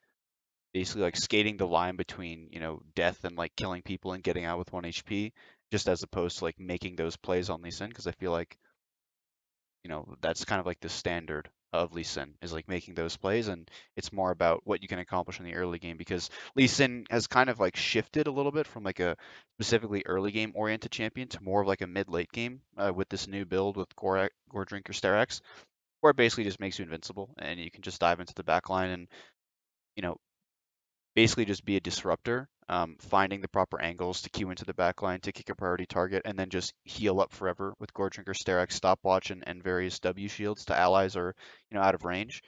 basically 0.72 1.02
like 1.02 1.16
skating 1.16 1.56
the 1.56 1.66
line 1.66 1.96
between 1.96 2.48
you 2.50 2.60
know 2.60 2.80
death 2.94 3.24
and 3.24 3.36
like 3.36 3.54
killing 3.56 3.82
people 3.82 4.12
and 4.12 4.22
getting 4.22 4.44
out 4.44 4.58
with 4.58 4.72
one 4.72 4.84
HP, 4.84 5.32
just 5.70 5.88
as 5.88 6.02
opposed 6.02 6.38
to 6.38 6.44
like 6.44 6.58
making 6.58 6.96
those 6.96 7.16
plays 7.16 7.50
on 7.50 7.62
Lee 7.62 7.70
Sin, 7.70 7.88
because 7.88 8.06
I 8.06 8.12
feel 8.12 8.32
like 8.32 8.58
you 9.84 9.90
know 9.90 10.16
that's 10.20 10.44
kind 10.44 10.60
of 10.60 10.66
like 10.66 10.80
the 10.80 10.88
standard 10.88 11.48
of 11.72 11.94
Lee 11.94 12.02
Sin 12.02 12.34
is 12.42 12.52
like 12.52 12.68
making 12.68 12.94
those 12.94 13.16
plays, 13.16 13.48
and 13.48 13.70
it's 13.96 14.12
more 14.12 14.30
about 14.30 14.62
what 14.64 14.82
you 14.82 14.88
can 14.88 14.98
accomplish 14.98 15.40
in 15.40 15.46
the 15.46 15.54
early 15.54 15.78
game 15.78 15.96
because 15.96 16.30
Lee 16.54 16.66
Sin 16.66 17.06
has 17.10 17.26
kind 17.26 17.48
of 17.48 17.60
like 17.60 17.76
shifted 17.76 18.26
a 18.26 18.32
little 18.32 18.52
bit 18.52 18.66
from 18.66 18.84
like 18.84 19.00
a 19.00 19.16
specifically 19.56 20.02
early 20.06 20.32
game 20.32 20.52
oriented 20.54 20.90
champion 20.90 21.28
to 21.28 21.42
more 21.42 21.62
of 21.62 21.66
like 21.66 21.80
a 21.80 21.86
mid 21.86 22.08
late 22.08 22.30
game 22.32 22.60
uh, 22.76 22.92
with 22.94 23.08
this 23.08 23.26
new 23.26 23.44
build 23.44 23.76
with 23.76 23.94
Gore, 23.96 24.30
Goredrinker 24.52 24.92
Sterak's, 24.92 25.40
where 26.00 26.10
it 26.10 26.16
basically 26.16 26.44
just 26.44 26.60
makes 26.60 26.78
you 26.78 26.84
invincible 26.84 27.30
and 27.38 27.58
you 27.58 27.70
can 27.70 27.82
just 27.82 28.00
dive 28.00 28.20
into 28.20 28.34
the 28.34 28.44
back 28.44 28.68
line 28.68 28.90
and 28.90 29.08
you 29.96 30.02
know 30.02 30.16
basically 31.14 31.44
just 31.44 31.64
be 31.64 31.76
a 31.76 31.80
disruptor, 31.80 32.48
um, 32.68 32.96
finding 33.00 33.40
the 33.40 33.48
proper 33.48 33.80
angles 33.80 34.22
to 34.22 34.30
queue 34.30 34.50
into 34.50 34.64
the 34.64 34.74
backline 34.74 35.20
to 35.22 35.32
kick 35.32 35.50
a 35.50 35.54
priority 35.54 35.86
target, 35.86 36.22
and 36.24 36.38
then 36.38 36.48
just 36.48 36.72
heal 36.84 37.20
up 37.20 37.32
forever 37.32 37.74
with 37.78 37.92
Goredrinker, 37.92 38.34
Sterak, 38.34 38.72
Stopwatch, 38.72 39.30
and, 39.30 39.42
and 39.46 39.62
various 39.62 39.98
W 40.00 40.28
shields 40.28 40.64
to 40.66 40.78
allies 40.78 41.16
or 41.16 41.34
you 41.70 41.76
know 41.76 41.82
out 41.82 41.94
of 41.94 42.04
range. 42.04 42.42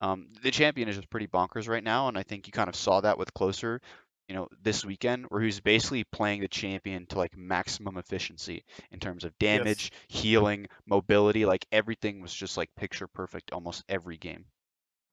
Um, 0.00 0.28
the 0.42 0.50
champion 0.50 0.88
is 0.88 0.96
just 0.96 1.10
pretty 1.10 1.26
bonkers 1.28 1.68
right 1.68 1.84
now, 1.84 2.08
and 2.08 2.18
I 2.18 2.24
think 2.24 2.46
you 2.46 2.52
kind 2.52 2.68
of 2.68 2.76
saw 2.76 3.00
that 3.00 3.16
with 3.16 3.32
Closer, 3.32 3.80
you 4.28 4.34
know, 4.34 4.48
this 4.62 4.84
weekend, 4.84 5.26
where 5.28 5.40
he 5.40 5.46
was 5.46 5.60
basically 5.60 6.04
playing 6.04 6.40
the 6.40 6.48
champion 6.48 7.06
to 7.06 7.18
like 7.18 7.36
maximum 7.36 7.96
efficiency 7.98 8.64
in 8.90 8.98
terms 8.98 9.24
of 9.24 9.38
damage, 9.38 9.92
yes. 10.08 10.20
healing, 10.20 10.66
mobility. 10.86 11.44
Like 11.46 11.66
everything 11.70 12.20
was 12.20 12.34
just 12.34 12.56
like 12.56 12.74
picture 12.76 13.06
perfect 13.06 13.52
almost 13.52 13.84
every 13.88 14.16
game. 14.16 14.46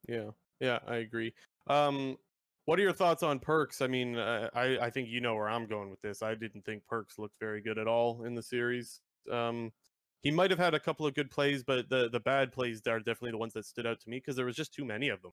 Yeah, 0.08 0.32
yeah, 0.60 0.80
I 0.88 0.98
agree. 0.98 1.34
Um, 1.68 2.18
what 2.66 2.80
are 2.80 2.84
your 2.84 2.94
thoughts 2.94 3.24
on 3.24 3.40
Perkz? 3.40 3.82
I 3.82 3.88
mean, 3.88 4.18
uh, 4.18 4.50
I 4.54 4.78
I 4.80 4.90
think 4.90 5.10
you 5.10 5.22
know 5.22 5.36
where 5.36 5.50
I'm 5.50 5.68
going 5.68 5.90
with 5.90 6.02
this. 6.02 6.22
I 6.22 6.36
didn't 6.36 6.66
think 6.66 6.84
Perkz 6.92 7.18
looked 7.18 7.40
very 7.40 7.62
good 7.62 7.78
at 7.78 7.88
all 7.88 8.24
in 8.24 8.36
the 8.36 8.44
series. 8.44 9.02
Um, 9.32 9.72
he 10.22 10.30
might 10.32 10.52
have 10.52 10.60
had 10.60 10.74
a 10.74 10.80
couple 10.80 11.06
of 11.06 11.16
good 11.16 11.32
plays, 11.32 11.64
but 11.64 11.90
the 11.90 12.10
the 12.10 12.20
bad 12.20 12.52
plays 12.52 12.82
are 12.88 13.00
definitely 13.00 13.32
the 13.32 13.38
ones 13.38 13.54
that 13.54 13.66
stood 13.66 13.88
out 13.88 14.00
to 14.02 14.10
me 14.10 14.18
because 14.18 14.36
there 14.36 14.46
was 14.46 14.56
just 14.56 14.74
too 14.74 14.86
many 14.86 15.10
of 15.10 15.22
them. 15.22 15.32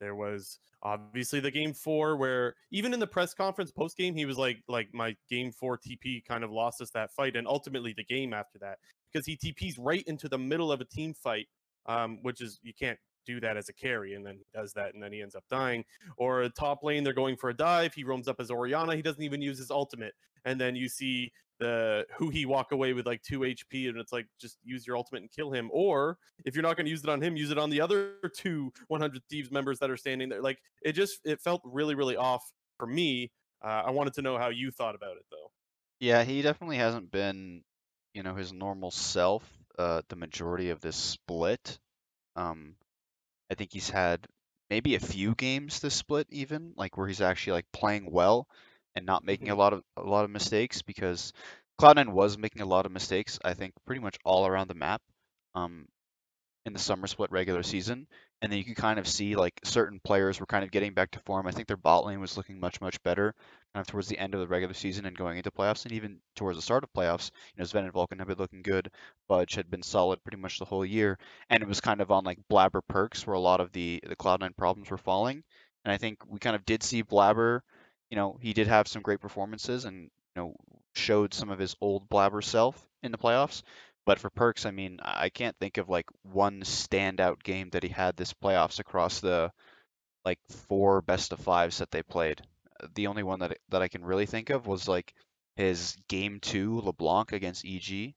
There 0.00 0.14
was 0.14 0.58
obviously 0.82 1.40
the 1.40 1.50
game 1.50 1.72
four 1.72 2.16
where 2.16 2.54
even 2.70 2.92
in 2.92 3.00
the 3.00 3.06
press 3.06 3.32
conference 3.32 3.70
post 3.70 3.96
game 3.96 4.14
he 4.14 4.26
was 4.26 4.36
like 4.36 4.58
like 4.68 4.88
my 4.92 5.16
game 5.30 5.50
four 5.50 5.78
TP 5.78 6.22
kind 6.26 6.44
of 6.44 6.50
lost 6.50 6.82
us 6.82 6.90
that 6.90 7.10
fight 7.10 7.36
and 7.36 7.46
ultimately 7.48 7.94
the 7.96 8.04
game 8.04 8.34
after 8.34 8.58
that 8.58 8.78
because 9.10 9.24
he 9.24 9.36
TPs 9.36 9.76
right 9.78 10.04
into 10.06 10.28
the 10.28 10.36
middle 10.36 10.70
of 10.70 10.80
a 10.80 10.84
team 10.84 11.14
fight, 11.14 11.46
um, 11.86 12.18
which 12.22 12.40
is 12.40 12.58
you 12.62 12.72
can't 12.78 12.98
do 13.26 13.40
that 13.40 13.56
as 13.56 13.68
a 13.68 13.72
carry, 13.72 14.14
and 14.14 14.24
then 14.24 14.36
he 14.36 14.44
does 14.52 14.72
that, 14.74 14.94
and 14.94 15.02
then 15.02 15.12
he 15.12 15.22
ends 15.22 15.34
up 15.34 15.44
dying. 15.50 15.84
Or 16.16 16.48
top 16.48 16.82
lane, 16.82 17.04
they're 17.04 17.12
going 17.12 17.36
for 17.36 17.50
a 17.50 17.56
dive. 17.56 17.94
He 17.94 18.04
roams 18.04 18.28
up 18.28 18.36
as 18.40 18.50
Orianna. 18.50 18.96
He 18.96 19.02
doesn't 19.02 19.22
even 19.22 19.42
use 19.42 19.58
his 19.58 19.70
ultimate, 19.70 20.14
and 20.44 20.60
then 20.60 20.76
you 20.76 20.88
see 20.88 21.32
the 21.60 22.04
Huhi 22.18 22.46
walk 22.46 22.72
away 22.72 22.92
with 22.92 23.06
like 23.06 23.22
two 23.22 23.40
HP, 23.40 23.88
and 23.88 23.98
it's 23.98 24.12
like 24.12 24.26
just 24.40 24.58
use 24.64 24.86
your 24.86 24.96
ultimate 24.96 25.22
and 25.22 25.30
kill 25.30 25.52
him. 25.52 25.70
Or 25.72 26.18
if 26.44 26.54
you're 26.54 26.62
not 26.62 26.76
going 26.76 26.86
to 26.86 26.90
use 26.90 27.02
it 27.02 27.08
on 27.08 27.22
him, 27.22 27.36
use 27.36 27.50
it 27.50 27.58
on 27.58 27.70
the 27.70 27.80
other 27.80 28.14
two 28.36 28.72
100 28.88 29.22
Thieves 29.30 29.50
members 29.50 29.78
that 29.78 29.90
are 29.90 29.96
standing 29.96 30.28
there. 30.28 30.42
Like 30.42 30.58
it 30.82 30.92
just 30.92 31.20
it 31.24 31.40
felt 31.40 31.62
really 31.64 31.94
really 31.94 32.16
off 32.16 32.44
for 32.78 32.86
me. 32.86 33.30
Uh, 33.62 33.82
I 33.86 33.90
wanted 33.90 34.14
to 34.14 34.22
know 34.22 34.36
how 34.36 34.48
you 34.48 34.70
thought 34.70 34.94
about 34.94 35.16
it 35.16 35.24
though. 35.30 35.50
Yeah, 36.00 36.24
he 36.24 36.42
definitely 36.42 36.76
hasn't 36.76 37.10
been, 37.10 37.62
you 38.12 38.22
know, 38.22 38.34
his 38.34 38.52
normal 38.52 38.90
self 38.90 39.42
uh, 39.78 40.02
the 40.08 40.16
majority 40.16 40.70
of 40.70 40.80
this 40.80 40.96
split. 40.96 41.78
Um, 42.36 42.76
I 43.50 43.54
think 43.54 43.72
he's 43.72 43.90
had 43.90 44.26
maybe 44.70 44.94
a 44.94 45.00
few 45.00 45.34
games 45.34 45.80
this 45.80 45.94
split 45.94 46.26
even, 46.30 46.72
like 46.76 46.96
where 46.96 47.06
he's 47.08 47.20
actually 47.20 47.54
like 47.54 47.72
playing 47.72 48.10
well 48.10 48.46
and 48.94 49.06
not 49.06 49.24
making 49.24 49.48
a 49.48 49.52
mm-hmm. 49.52 49.60
lot 49.60 49.72
of 49.72 49.82
a 49.96 50.02
lot 50.02 50.24
of 50.24 50.30
mistakes 50.30 50.82
because 50.82 51.32
Cloud9 51.80 52.12
was 52.12 52.38
making 52.38 52.62
a 52.62 52.66
lot 52.66 52.86
of 52.86 52.92
mistakes, 52.92 53.38
I 53.44 53.54
think 53.54 53.72
pretty 53.86 54.00
much 54.00 54.18
all 54.24 54.46
around 54.46 54.68
the 54.68 54.74
map. 54.74 55.02
Um, 55.54 55.86
in 56.66 56.72
the 56.72 56.78
summer 56.78 57.06
split 57.06 57.30
regular 57.30 57.62
season, 57.62 58.06
and 58.42 58.50
then 58.52 58.58
you 58.58 58.64
could 58.64 58.76
kind 58.76 58.98
of 58.98 59.08
see 59.08 59.36
like 59.36 59.58
certain 59.64 60.00
players 60.04 60.40
were 60.40 60.46
kind 60.46 60.64
of 60.64 60.70
getting 60.70 60.92
back 60.94 61.10
to 61.12 61.20
form. 61.20 61.46
I 61.46 61.50
think 61.50 61.66
their 61.68 61.76
bot 61.76 62.04
lane 62.04 62.20
was 62.20 62.36
looking 62.36 62.60
much 62.60 62.80
much 62.80 63.02
better 63.02 63.34
kind 63.74 63.82
of 63.82 63.86
towards 63.86 64.06
the 64.08 64.18
end 64.18 64.34
of 64.34 64.40
the 64.40 64.46
regular 64.46 64.74
season 64.74 65.04
and 65.06 65.16
going 65.16 65.36
into 65.36 65.50
playoffs, 65.50 65.84
and 65.84 65.92
even 65.92 66.20
towards 66.36 66.56
the 66.56 66.62
start 66.62 66.84
of 66.84 66.92
playoffs. 66.92 67.30
You 67.56 67.60
know, 67.60 67.64
Zven 67.64 67.84
and 67.84 67.92
Vulcan 67.92 68.18
have 68.18 68.28
been 68.28 68.38
looking 68.38 68.62
good. 68.62 68.90
Fudge 69.28 69.54
had 69.54 69.70
been 69.70 69.82
solid 69.82 70.22
pretty 70.22 70.38
much 70.38 70.58
the 70.58 70.64
whole 70.64 70.84
year, 70.84 71.18
and 71.50 71.62
it 71.62 71.68
was 71.68 71.80
kind 71.80 72.00
of 72.00 72.10
on 72.10 72.24
like 72.24 72.38
Blaber 72.50 72.82
Perkz 72.90 73.26
where 73.26 73.34
a 73.34 73.40
lot 73.40 73.60
of 73.60 73.72
the 73.72 74.00
the 74.06 74.16
Cloud9 74.16 74.56
problems 74.56 74.90
were 74.90 74.98
falling. 74.98 75.42
And 75.84 75.92
I 75.92 75.96
think 75.98 76.18
we 76.28 76.38
kind 76.38 76.56
of 76.56 76.64
did 76.64 76.82
see 76.82 77.02
Blaber. 77.02 77.60
You 78.10 78.16
know, 78.16 78.38
he 78.40 78.52
did 78.52 78.68
have 78.68 78.88
some 78.88 79.02
great 79.02 79.20
performances 79.20 79.84
and 79.84 80.02
you 80.04 80.42
know 80.42 80.54
showed 80.94 81.34
some 81.34 81.50
of 81.50 81.58
his 81.58 81.74
old 81.80 82.08
Blaber 82.08 82.42
self 82.42 82.86
in 83.02 83.10
the 83.10 83.18
playoffs. 83.18 83.62
But 84.06 84.18
for 84.18 84.30
Perkz, 84.30 84.66
I 84.66 84.70
mean, 84.70 84.98
I 85.02 85.28
can't 85.30 85.56
think 85.58 85.78
of 85.78 85.88
like 85.88 86.06
one 86.22 86.60
standout 86.62 87.42
game 87.42 87.70
that 87.70 87.82
he 87.82 87.88
had 87.90 88.16
this 88.16 88.32
playoffs 88.34 88.78
across 88.78 89.20
the 89.20 89.52
like 90.24 90.40
four 90.68 91.02
best 91.02 91.32
of 91.32 91.40
fives 91.40 91.78
that 91.78 91.90
they 91.90 92.02
played. 92.02 92.42
Uh, 92.80 92.88
the 92.94 93.06
only 93.08 93.22
one 93.22 93.40
that 93.40 93.58
that 93.70 93.82
I 93.82 93.88
can 93.88 94.04
really 94.04 94.26
think 94.26 94.50
of 94.50 94.66
was 94.66 94.88
like 94.88 95.14
his 95.56 95.96
game 96.08 96.40
two 96.40 96.80
LeBlanc 96.80 97.32
against 97.32 97.64
EG. 97.66 98.14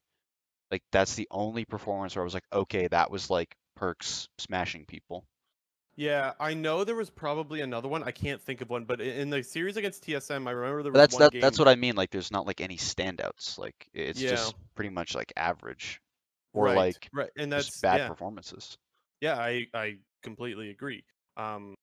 Like 0.70 0.82
that's 0.92 1.14
the 1.14 1.28
only 1.30 1.64
performance 1.64 2.16
where 2.16 2.22
I 2.22 2.24
was 2.24 2.34
like, 2.34 2.46
okay, 2.52 2.88
that 2.88 3.10
was 3.10 3.30
like 3.30 3.56
Perkz 3.78 4.28
smashing 4.38 4.86
people. 4.86 5.26
Yeah, 5.98 6.34
I 6.38 6.54
know 6.54 6.84
there 6.84 6.94
was 6.94 7.10
probably 7.10 7.60
another 7.60 7.88
one. 7.88 8.04
I 8.04 8.12
can't 8.12 8.40
think 8.40 8.60
of 8.60 8.70
one, 8.70 8.84
but 8.84 9.00
in 9.00 9.30
the 9.30 9.42
series 9.42 9.76
against 9.76 10.06
TSM, 10.06 10.46
I 10.46 10.52
remember 10.52 10.84
there 10.84 10.92
was 10.92 11.00
that's 11.00 11.14
one 11.14 11.22
that, 11.22 11.32
game... 11.32 11.40
that's 11.40 11.58
what 11.58 11.66
I 11.66 11.74
mean. 11.74 11.96
Like, 11.96 12.12
there's 12.12 12.30
not 12.30 12.46
like 12.46 12.60
any 12.60 12.76
standouts. 12.76 13.58
Like, 13.58 13.88
it's 13.92 14.20
yeah. 14.20 14.30
just 14.30 14.54
pretty 14.76 14.90
much 14.90 15.16
like 15.16 15.32
average, 15.36 16.00
or 16.52 16.66
right, 16.66 16.76
like 16.76 17.08
right, 17.12 17.30
and 17.36 17.50
that's 17.50 17.80
bad 17.80 17.98
yeah. 17.98 18.08
performances. 18.08 18.78
Yeah, 19.20 19.38
I 19.38 19.66
I 19.74 19.96
completely 20.22 20.70
agree. 20.70 21.02
Um, 21.36 21.74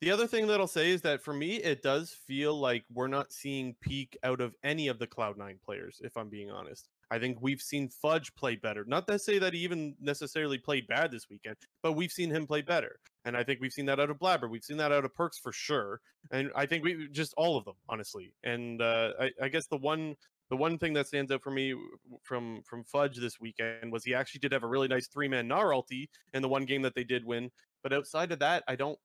the 0.00 0.12
other 0.12 0.26
thing 0.26 0.46
that 0.46 0.58
I'll 0.58 0.66
say 0.66 0.90
is 0.90 1.02
that 1.02 1.20
for 1.20 1.34
me, 1.34 1.56
it 1.56 1.82
does 1.82 2.10
feel 2.26 2.58
like 2.58 2.84
we're 2.90 3.06
not 3.06 3.34
seeing 3.34 3.76
peak 3.82 4.16
out 4.24 4.40
of 4.40 4.54
any 4.64 4.88
of 4.88 4.98
the 4.98 5.06
Cloud9 5.06 5.60
players, 5.62 6.00
if 6.02 6.16
I'm 6.16 6.30
being 6.30 6.50
honest. 6.50 6.88
I 7.12 7.18
think 7.18 7.42
we've 7.42 7.60
seen 7.60 7.90
Fudge 7.90 8.34
play 8.36 8.56
better. 8.56 8.86
Not 8.86 9.06
to 9.06 9.18
say 9.18 9.38
that 9.38 9.52
he 9.52 9.60
even 9.60 9.94
necessarily 10.00 10.56
played 10.56 10.86
bad 10.86 11.10
this 11.10 11.28
weekend, 11.28 11.56
but 11.82 11.92
we've 11.92 12.10
seen 12.10 12.30
him 12.30 12.46
play 12.46 12.62
better. 12.62 13.00
And 13.26 13.36
I 13.36 13.44
think 13.44 13.60
we've 13.60 13.72
seen 13.72 13.84
that 13.84 14.00
out 14.00 14.08
of 14.08 14.18
Blaber. 14.18 14.48
We've 14.48 14.64
seen 14.64 14.78
that 14.78 14.92
out 14.92 15.04
of 15.04 15.12
Perkz 15.12 15.38
for 15.38 15.52
sure. 15.52 16.00
And 16.30 16.50
I 16.56 16.64
think 16.64 16.82
we 16.82 17.08
just 17.12 17.34
all 17.36 17.58
of 17.58 17.66
them, 17.66 17.74
honestly. 17.86 18.32
And 18.44 18.80
uh, 18.80 19.10
I, 19.20 19.30
I 19.42 19.48
guess 19.48 19.66
the 19.66 19.76
one 19.76 20.16
the 20.48 20.56
one 20.56 20.78
thing 20.78 20.94
that 20.94 21.06
stands 21.06 21.30
out 21.30 21.42
for 21.42 21.50
me 21.50 21.74
from 22.22 22.62
from 22.62 22.82
Fudge 22.84 23.18
this 23.18 23.38
weekend 23.38 23.92
was 23.92 24.04
he 24.04 24.14
actually 24.14 24.40
did 24.40 24.52
have 24.52 24.62
a 24.62 24.66
really 24.66 24.88
nice 24.88 25.06
three 25.06 25.28
man 25.28 25.46
Gnar 25.46 25.74
ult 25.74 25.90
in 26.32 26.40
the 26.40 26.48
one 26.48 26.64
game 26.64 26.80
that 26.80 26.94
they 26.94 27.04
did 27.04 27.26
win. 27.26 27.50
But 27.82 27.92
outside 27.92 28.32
of 28.32 28.38
that, 28.38 28.64
I 28.68 28.74
don't. 28.74 28.98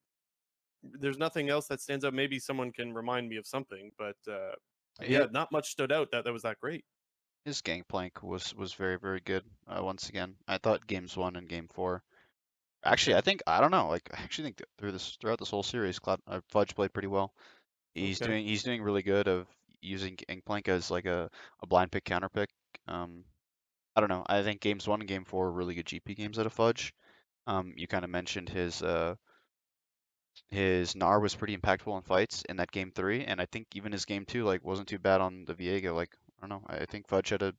There's 0.82 1.18
nothing 1.18 1.50
else 1.50 1.66
that 1.66 1.82
stands 1.82 2.06
out. 2.06 2.14
Maybe 2.14 2.38
someone 2.38 2.72
can 2.72 2.94
remind 2.94 3.28
me 3.28 3.36
of 3.36 3.46
something, 3.46 3.90
but 3.98 4.16
uh, 4.26 4.54
yeah, 5.06 5.26
not 5.30 5.52
much 5.52 5.68
stood 5.68 5.92
out 5.92 6.08
that 6.12 6.24
that 6.24 6.32
was 6.32 6.42
that 6.44 6.58
great 6.58 6.86
his 7.48 7.62
gangplank 7.62 8.22
was 8.22 8.54
was 8.54 8.74
very 8.74 8.98
very 8.98 9.20
good. 9.20 9.42
Uh, 9.66 9.82
once 9.82 10.08
again, 10.08 10.36
I 10.46 10.58
thought 10.58 10.86
games 10.86 11.16
one 11.16 11.36
and 11.36 11.48
game 11.48 11.68
four. 11.72 12.02
Actually, 12.84 13.16
I 13.16 13.22
think 13.22 13.42
I 13.46 13.60
don't 13.60 13.70
know. 13.70 13.88
Like, 13.88 14.08
I 14.12 14.22
actually 14.22 14.44
think 14.44 14.62
through 14.78 14.92
this 14.92 15.16
throughout 15.20 15.38
this 15.38 15.50
whole 15.50 15.62
series, 15.62 15.98
Cloud 15.98 16.20
uh, 16.28 16.40
Fudge 16.48 16.74
played 16.74 16.92
pretty 16.92 17.08
well. 17.08 17.32
He's 17.94 18.22
okay. 18.22 18.30
doing 18.30 18.46
he's 18.46 18.62
doing 18.62 18.82
really 18.82 19.02
good 19.02 19.26
of 19.26 19.48
using 19.80 20.16
gangplank 20.28 20.68
as 20.68 20.90
like 20.90 21.06
a, 21.06 21.30
a 21.62 21.66
blind 21.66 21.90
pick 21.90 22.04
counter 22.04 22.28
pick. 22.28 22.50
Um, 22.86 23.24
I 23.96 24.00
don't 24.00 24.10
know. 24.10 24.24
I 24.26 24.42
think 24.42 24.60
games 24.60 24.86
one 24.86 25.00
and 25.00 25.08
game 25.08 25.24
four 25.24 25.46
were 25.46 25.52
really 25.52 25.74
good 25.74 25.86
GP 25.86 26.16
games 26.16 26.38
out 26.38 26.46
of 26.46 26.52
Fudge. 26.52 26.92
Um, 27.46 27.72
you 27.76 27.88
kind 27.88 28.04
of 28.04 28.10
mentioned 28.10 28.48
his 28.48 28.82
uh 28.82 29.16
his 30.50 30.94
Gnar 30.94 31.20
was 31.20 31.34
pretty 31.34 31.56
impactful 31.56 31.96
in 31.96 32.02
fights 32.02 32.44
in 32.48 32.58
that 32.58 32.70
game 32.70 32.92
three, 32.94 33.24
and 33.24 33.40
I 33.40 33.46
think 33.46 33.66
even 33.74 33.90
his 33.90 34.04
game 34.04 34.24
two 34.24 34.44
like 34.44 34.64
wasn't 34.64 34.88
too 34.88 34.98
bad 34.98 35.20
on 35.20 35.44
the 35.46 35.54
Viego. 35.54 35.94
Like 35.94 36.14
I 36.42 36.46
don't 36.46 36.62
know. 36.62 36.66
I 36.68 36.84
think 36.86 37.08
Fudge 37.08 37.30
had 37.30 37.42
a 37.42 37.54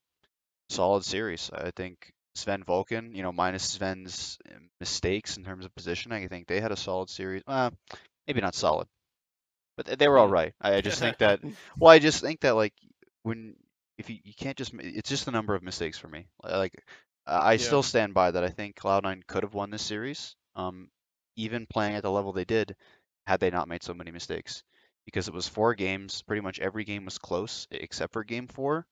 solid 0.70 1.04
series. 1.04 1.50
I 1.54 1.72
think 1.72 2.14
Zven 2.36 2.64
Vulcan, 2.64 3.14
you 3.14 3.24
know, 3.24 3.32
minus 3.32 3.78
Zven's 3.78 4.38
eh, 4.48 4.54
mistakes 4.80 5.38
in 5.38 5.44
terms 5.44 5.66
of 5.66 5.76
positioning, 5.76 6.24
I 6.24 6.28
think 6.28 6.48
they 6.48 6.62
had 6.62 6.72
a 6.72 6.78
solid 6.78 7.10
series. 7.10 7.44
Uh, 7.48 7.72
maybe 8.28 8.42
not 8.42 8.56
solid, 8.56 8.88
but 9.76 9.86
they 10.00 10.08
were 10.08 10.18
all 10.18 10.30
hmm. 10.30 10.50
I 10.62 10.82
just 10.82 11.00
think 11.00 11.18
that. 11.20 11.42
Well, 11.78 11.92
I 11.92 12.00
just 12.00 12.22
think 12.22 12.42
that 12.42 12.56
like 12.56 12.74
when 13.24 13.56
if 13.98 14.10
you, 14.10 14.18
you 14.24 14.34
can't 14.34 14.58
just 14.58 14.74
it's 14.76 15.10
just 15.10 15.26
the 15.26 15.32
number 15.32 15.56
of 15.56 15.64
mistakes 15.64 15.98
for 15.98 16.08
me. 16.08 16.28
Like 16.44 16.74
I 17.26 17.54
yeah. 17.54 17.58
still 17.58 17.84
stand 17.84 18.14
by 18.14 18.32
that. 18.32 18.44
I 18.44 18.50
think 18.50 18.76
Cloud9 18.76 19.28
could 19.28 19.44
have 19.44 19.54
won 19.54 19.70
this 19.70 19.84
series. 19.84 20.36
Um, 20.56 20.90
even 21.36 21.68
playing 21.68 21.96
at 21.96 22.04
the 22.04 22.12
level 22.12 22.34
they 22.34 22.46
did, 22.46 22.76
had 23.26 23.40
they 23.40 23.50
not 23.50 23.68
made 23.68 23.84
so 23.84 23.94
many 23.94 24.12
mistakes 24.12 24.64
because 25.10 25.28
it 25.28 25.34
was 25.34 25.48
four 25.48 25.74
games. 25.74 26.22
Pretty 26.22 26.42
much 26.42 26.60
every 26.60 26.84
game 26.84 27.06
was 27.06 27.18
close 27.18 27.68
except 27.72 28.14
for 28.14 28.24
game 28.24 28.48
four. 28.48 28.86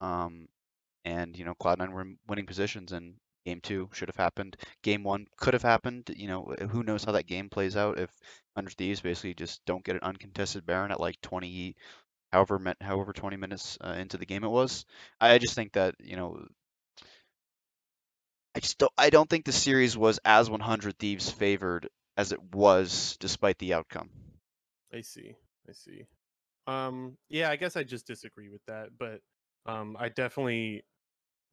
Um, 0.00 0.48
and 1.04 1.36
you 1.36 1.44
know, 1.44 1.54
Cloud9 1.54 1.92
were 1.92 2.02
in 2.02 2.18
winning 2.28 2.46
positions, 2.46 2.92
and 2.92 3.14
game 3.44 3.60
two 3.60 3.88
should 3.92 4.08
have 4.08 4.16
happened. 4.16 4.56
Game 4.82 5.02
one 5.02 5.26
could 5.36 5.54
have 5.54 5.62
happened. 5.62 6.10
You 6.16 6.28
know, 6.28 6.54
who 6.70 6.82
knows 6.82 7.04
how 7.04 7.12
that 7.12 7.26
game 7.26 7.48
plays 7.50 7.76
out 7.76 7.98
if 7.98 8.10
100 8.54 8.76
Thieves 8.76 9.00
basically 9.00 9.34
just 9.34 9.64
don't 9.66 9.84
get 9.84 9.96
an 9.96 10.02
uncontested 10.02 10.64
Baron 10.66 10.92
at 10.92 11.00
like 11.00 11.20
20, 11.20 11.74
however, 12.32 12.74
however 12.80 13.12
20 13.12 13.36
minutes 13.36 13.78
uh, 13.84 13.96
into 13.98 14.16
the 14.18 14.26
game 14.26 14.44
it 14.44 14.48
was. 14.48 14.86
I 15.20 15.38
just 15.38 15.54
think 15.54 15.72
that 15.72 15.94
you 16.00 16.16
know. 16.16 16.46
I, 18.56 18.60
just 18.60 18.78
don't, 18.78 18.92
I 18.96 19.10
don't 19.10 19.28
think 19.28 19.44
the 19.44 19.52
series 19.52 19.96
was 19.96 20.20
as 20.24 20.48
100 20.48 20.96
Thieves 20.96 21.28
favored 21.28 21.88
as 22.16 22.30
it 22.30 22.40
was, 22.54 23.16
despite 23.18 23.58
the 23.58 23.74
outcome. 23.74 24.10
I 24.94 25.00
see. 25.00 25.34
I 25.68 25.72
see. 25.72 26.04
Um, 26.66 27.16
yeah, 27.28 27.50
I 27.50 27.56
guess 27.56 27.76
I 27.76 27.82
just 27.82 28.06
disagree 28.06 28.48
with 28.48 28.64
that, 28.66 28.90
but 28.98 29.20
um, 29.66 29.96
I 29.98 30.08
definitely, 30.08 30.84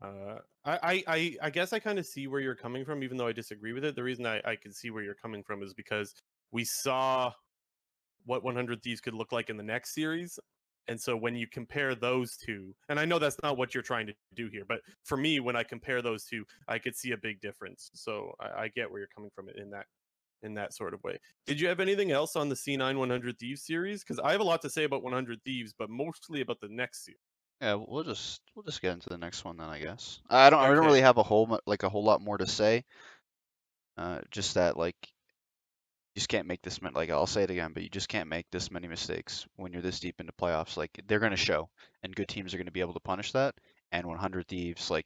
uh, 0.01 0.35
I, 0.63 1.03
I, 1.07 1.37
I, 1.41 1.49
guess 1.49 1.73
I 1.73 1.79
kind 1.79 1.99
of 1.99 2.05
see 2.05 2.27
where 2.27 2.39
you're 2.39 2.55
coming 2.55 2.85
from, 2.85 3.03
even 3.03 3.17
though 3.17 3.27
I 3.27 3.33
disagree 3.33 3.73
with 3.73 3.83
it. 3.83 3.95
The 3.95 4.03
reason 4.03 4.25
I, 4.25 4.41
I 4.45 4.55
can 4.55 4.71
see 4.71 4.89
where 4.89 5.03
you're 5.03 5.15
coming 5.15 5.43
from 5.43 5.63
is 5.63 5.73
because 5.73 6.13
we 6.51 6.63
saw 6.63 7.31
what 8.25 8.43
100 8.43 8.83
Thieves 8.83 9.01
could 9.01 9.13
look 9.13 9.31
like 9.31 9.49
in 9.49 9.57
the 9.57 9.63
next 9.63 9.93
series, 9.95 10.39
and 10.87 10.99
so 10.99 11.15
when 11.15 11.35
you 11.35 11.47
compare 11.47 11.95
those 11.95 12.37
two, 12.37 12.73
and 12.89 12.99
I 12.99 13.05
know 13.05 13.19
that's 13.19 13.37
not 13.43 13.57
what 13.57 13.73
you're 13.73 13.83
trying 13.83 14.07
to 14.07 14.13
do 14.35 14.49
here, 14.51 14.63
but 14.67 14.81
for 15.03 15.17
me, 15.17 15.39
when 15.39 15.55
I 15.55 15.63
compare 15.63 16.01
those 16.01 16.25
two, 16.25 16.45
I 16.67 16.79
could 16.79 16.95
see 16.95 17.11
a 17.11 17.17
big 17.17 17.41
difference. 17.41 17.91
So 17.93 18.33
I, 18.39 18.63
I 18.63 18.67
get 18.69 18.89
where 18.89 18.99
you're 18.99 19.09
coming 19.15 19.31
from 19.35 19.49
in 19.49 19.69
that 19.71 19.85
in 20.43 20.55
that 20.55 20.73
sort 20.73 20.93
of 20.93 21.03
way. 21.03 21.19
Did 21.45 21.59
you 21.59 21.67
have 21.67 21.79
anything 21.79 22.11
else 22.11 22.35
on 22.35 22.49
the 22.49 22.55
C9 22.55 22.97
100 22.97 23.39
Thieves 23.39 23.63
series? 23.63 24.03
Because 24.03 24.19
I 24.19 24.31
have 24.31 24.41
a 24.41 24.45
lot 24.45 24.61
to 24.63 24.69
say 24.69 24.83
about 24.83 25.03
100 25.03 25.43
Thieves, 25.43 25.73
but 25.77 25.89
mostly 25.89 26.41
about 26.41 26.59
the 26.61 26.69
next 26.69 27.05
series. 27.05 27.19
Yeah, 27.61 27.75
we'll 27.87 28.03
just 28.03 28.41
we'll 28.55 28.63
just 28.63 28.81
get 28.81 28.93
into 28.93 29.09
the 29.09 29.19
next 29.19 29.45
one 29.45 29.57
then, 29.57 29.69
I 29.69 29.77
guess. 29.77 30.19
I 30.27 30.49
don't 30.49 30.59
I 30.59 30.73
don't 30.73 30.85
really 30.85 31.01
have 31.01 31.17
a 31.17 31.23
whole 31.23 31.59
like 31.67 31.83
a 31.83 31.89
whole 31.89 32.03
lot 32.03 32.19
more 32.19 32.39
to 32.39 32.47
say. 32.47 32.83
Uh, 33.97 34.21
just 34.31 34.55
that 34.55 34.77
like 34.77 34.95
you 36.15 36.19
just 36.19 36.29
can't 36.29 36.47
make 36.47 36.63
this 36.63 36.81
many. 36.81 36.95
Like 36.95 37.11
I'll 37.11 37.27
say 37.27 37.43
it 37.43 37.51
again, 37.51 37.71
but 37.73 37.83
you 37.83 37.89
just 37.89 38.09
can't 38.09 38.29
make 38.29 38.47
this 38.51 38.71
many 38.71 38.87
mistakes 38.87 39.45
when 39.57 39.73
you're 39.73 39.83
this 39.83 39.99
deep 39.99 40.19
into 40.19 40.33
playoffs. 40.33 40.75
Like 40.75 40.89
they're 41.07 41.19
gonna 41.19 41.35
show, 41.35 41.69
and 42.01 42.15
good 42.15 42.27
teams 42.27 42.53
are 42.53 42.57
gonna 42.57 42.71
be 42.71 42.81
able 42.81 42.95
to 42.95 42.99
punish 42.99 43.31
that. 43.33 43.53
And 43.91 44.07
100 44.07 44.47
Thieves, 44.47 44.89
like 44.89 45.05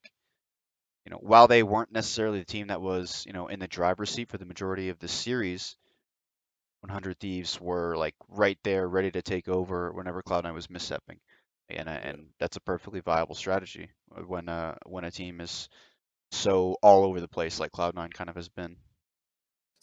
you 1.05 1.11
know, 1.11 1.19
while 1.21 1.47
they 1.47 1.63
weren't 1.63 1.91
necessarily 1.91 2.39
the 2.39 2.45
team 2.45 2.67
that 2.67 2.81
was 2.81 3.23
you 3.27 3.33
know 3.33 3.47
in 3.47 3.59
the 3.59 3.67
driver's 3.67 4.09
seat 4.09 4.29
for 4.29 4.37
the 4.37 4.45
majority 4.45 4.89
of 4.89 4.99
the 4.99 5.07
series, 5.07 5.77
100 6.81 7.19
Thieves 7.19 7.59
were 7.61 7.95
like 7.97 8.15
right 8.29 8.57
there, 8.63 8.87
ready 8.87 9.11
to 9.11 9.21
take 9.21 9.47
over 9.47 9.91
whenever 9.91 10.21
Cloud9 10.23 10.53
was 10.53 10.67
misstepping, 10.67 11.19
and 11.69 11.87
uh, 11.87 11.91
and 11.91 12.27
that's 12.39 12.57
a 12.57 12.61
perfectly 12.61 13.01
viable 13.01 13.35
strategy 13.35 13.89
uh, 14.15 14.21
when 14.21 14.49
uh 14.49 14.75
when 14.85 15.03
a 15.05 15.11
team 15.11 15.41
is 15.41 15.69
so 16.31 16.77
all 16.81 17.05
over 17.05 17.21
the 17.21 17.27
place 17.27 17.59
like 17.59 17.71
Cloud9 17.71 18.13
kind 18.13 18.29
of 18.29 18.35
has 18.35 18.49
been. 18.49 18.77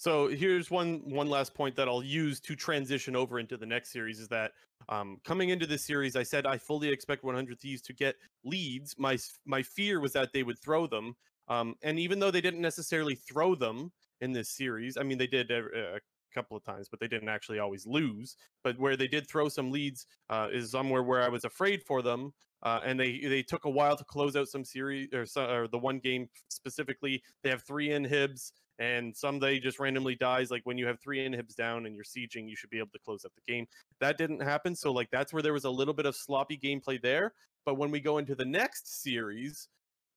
So 0.02 0.26
here's 0.26 0.68
one 0.68 1.00
one 1.04 1.30
last 1.30 1.54
point 1.54 1.76
that 1.76 1.86
I'll 1.86 2.02
use 2.02 2.40
to 2.40 2.56
transition 2.56 3.14
over 3.14 3.38
into 3.38 3.56
the 3.56 3.66
next 3.66 3.92
series 3.92 4.18
is 4.18 4.26
that 4.30 4.50
um, 4.88 5.20
coming 5.22 5.50
into 5.50 5.64
this 5.64 5.84
series, 5.84 6.16
I 6.16 6.24
said 6.24 6.44
I 6.44 6.58
fully 6.58 6.88
expect 6.88 7.22
100 7.22 7.60
Thieves 7.60 7.82
to 7.82 7.92
get 7.92 8.16
leads. 8.42 8.96
My 8.98 9.16
my 9.46 9.62
fear 9.62 10.00
was 10.00 10.12
that 10.14 10.32
they 10.32 10.42
would 10.42 10.58
throw 10.58 10.88
them, 10.88 11.14
um, 11.46 11.76
and 11.82 12.00
even 12.00 12.18
though 12.18 12.32
they 12.32 12.40
didn't 12.40 12.60
necessarily 12.60 13.14
throw 13.14 13.54
them 13.54 13.92
in 14.20 14.32
this 14.32 14.48
series, 14.48 14.96
I 14.96 15.04
mean 15.04 15.18
they 15.18 15.28
did 15.28 15.52
a, 15.52 16.00
couple 16.34 16.56
of 16.56 16.64
times, 16.64 16.88
but 16.88 16.98
they 16.98 17.06
didn't 17.06 17.28
actually 17.28 17.58
always 17.58 17.86
lose. 17.86 18.36
But 18.64 18.78
where 18.80 18.96
they 18.96 19.06
did 19.06 19.28
throw 19.28 19.48
some 19.50 19.70
leads 19.70 20.06
uh, 20.30 20.48
is 20.50 20.70
somewhere 20.70 21.02
where 21.02 21.22
I 21.22 21.28
was 21.28 21.44
afraid 21.44 21.82
for 21.82 22.02
them. 22.02 22.32
Uh, 22.62 22.80
and 22.84 22.98
they 22.98 23.20
they 23.20 23.42
took 23.42 23.66
a 23.66 23.70
while 23.70 23.96
to 23.96 24.04
close 24.04 24.34
out 24.34 24.48
some 24.48 24.64
series 24.64 25.08
or, 25.12 25.26
or 25.36 25.68
the 25.68 25.78
one 25.78 25.98
game 25.98 26.28
specifically. 26.48 27.22
They 27.42 27.50
have 27.50 27.62
three 27.62 27.92
inhibs 27.92 28.52
and 28.82 29.14
Ssumday 29.14 29.62
just 29.62 29.78
randomly 29.78 30.16
dies. 30.16 30.50
Like 30.50 30.62
when 30.64 30.76
you 30.76 30.88
have 30.88 30.98
three 30.98 31.24
inhibs 31.24 31.54
down 31.54 31.86
and 31.86 31.94
you're 31.94 32.04
sieging, 32.04 32.48
you 32.48 32.56
should 32.56 32.70
be 32.70 32.78
able 32.78 32.90
to 32.90 32.98
close 32.98 33.24
up 33.24 33.30
the 33.36 33.52
game. 33.52 33.66
That 34.00 34.18
didn't 34.18 34.42
happen. 34.42 34.74
So 34.74 34.90
like 34.90 35.08
that's 35.12 35.32
where 35.32 35.42
there 35.42 35.52
was 35.52 35.64
a 35.64 35.70
little 35.70 35.94
bit 35.94 36.04
of 36.04 36.16
sloppy 36.16 36.58
gameplay 36.58 37.00
there. 37.00 37.32
But 37.64 37.76
when 37.76 37.92
we 37.92 38.00
go 38.00 38.18
into 38.18 38.34
the 38.34 38.44
next 38.44 39.02
series, 39.02 39.68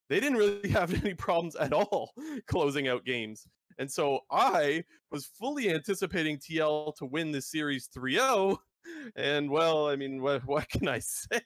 they 0.08 0.18
didn't 0.18 0.38
really 0.38 0.68
have 0.70 0.92
any 1.04 1.14
problems 1.14 1.54
at 1.54 1.72
all 1.72 2.12
closing 2.48 2.88
out 2.88 3.04
games. 3.04 3.46
And 3.78 3.88
so 3.90 4.20
I 4.32 4.82
was 5.12 5.26
fully 5.26 5.70
anticipating 5.70 6.38
TL 6.38 6.96
to 6.96 7.06
win 7.06 7.30
this 7.30 7.50
series 7.50 7.88
3-0. 7.96 8.58
And 9.16 9.50
well, 9.50 9.88
I 9.88 9.96
mean, 9.96 10.22
what, 10.22 10.46
what 10.46 10.68
can 10.68 10.86
I 10.86 11.00
say? 11.00 11.40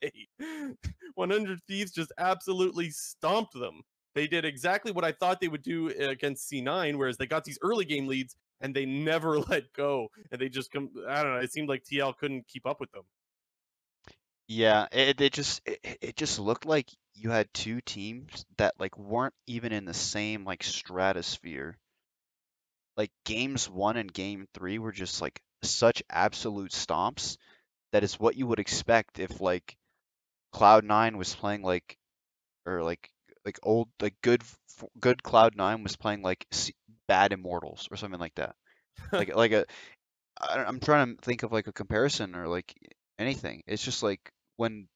100 1.14 1.60
Thieves 1.66 1.90
just 1.90 2.12
absolutely 2.18 2.90
stomped 2.90 3.54
them 3.54 3.80
they 4.14 4.26
did 4.26 4.44
exactly 4.44 4.92
what 4.92 5.04
I 5.04 5.12
thought 5.12 5.40
they 5.40 5.48
would 5.48 5.62
do 5.62 5.90
eh, 5.90 6.10
against 6.10 6.50
C9, 6.50 6.96
whereas 6.96 7.16
they 7.16 7.26
got 7.26 7.44
these 7.44 7.58
early 7.62 7.84
game 7.84 8.06
leads 8.06 8.36
and 8.60 8.74
they 8.74 8.86
never 8.86 9.38
let 9.48 9.72
go. 9.72 10.08
And 10.30 10.40
they 10.40 10.48
just 10.48 10.70
come, 10.70 10.90
I 11.08 11.22
don't 11.22 11.34
know, 11.34 11.40
it 11.40 11.52
seemed 11.52 11.68
like 11.68 11.84
TL 11.84 12.16
couldn't 12.16 12.46
keep 12.46 12.66
up 12.66 12.80
with 12.80 12.90
them. 12.92 13.04
Yeah, 14.48 14.88
it 14.90 15.20
it 15.20 15.32
just 15.32 15.60
it, 15.64 15.98
it 16.00 16.16
just 16.16 16.40
looked 16.40 16.66
like 16.66 16.90
you 17.14 17.30
had 17.30 17.52
two 17.54 17.80
teams 17.80 18.44
that 18.58 18.74
like 18.80 18.98
weren't 18.98 19.34
even 19.46 19.70
in 19.72 19.84
the 19.84 19.94
same 19.94 20.44
like 20.44 20.64
stratosphere. 20.64 21.78
Like 22.96 23.12
games 23.24 23.70
one 23.70 23.96
and 23.96 24.12
game 24.12 24.48
three 24.52 24.80
were 24.80 24.90
just 24.90 25.22
like 25.22 25.40
such 25.62 26.02
absolute 26.10 26.72
stomps 26.72 27.36
that 27.92 28.02
is 28.02 28.18
what 28.18 28.36
you 28.36 28.46
would 28.48 28.58
expect 28.58 29.20
if 29.20 29.40
like 29.40 29.76
Cloud9 30.52 31.16
was 31.16 31.34
playing 31.34 31.62
like 31.62 31.96
or 32.66 32.82
like 32.82 33.08
like 33.44 33.58
old 33.62 33.88
like 34.00 34.14
good 34.22 34.42
good 35.00 35.22
Cloud9 35.22 35.82
was 35.82 35.96
playing 35.96 36.22
like 36.22 36.46
bad 37.08 37.32
Immortals 37.32 37.88
or 37.90 37.96
something 37.96 38.20
like 38.20 38.34
that. 38.36 38.54
Like 39.12 39.34
like 39.34 39.52
a 39.52 39.64
I 40.40 40.56
don't- 40.56 40.68
I'm 40.68 40.80
trying 40.80 41.16
to 41.16 41.22
think 41.22 41.42
of 41.42 41.52
like 41.52 41.66
a 41.68 41.72
comparison 41.72 42.34
or 42.36 42.48
like 42.48 42.74
anything. 43.18 43.62
It's 43.66 43.84
just 43.84 44.02
like 44.02 44.20
when 44.56 44.88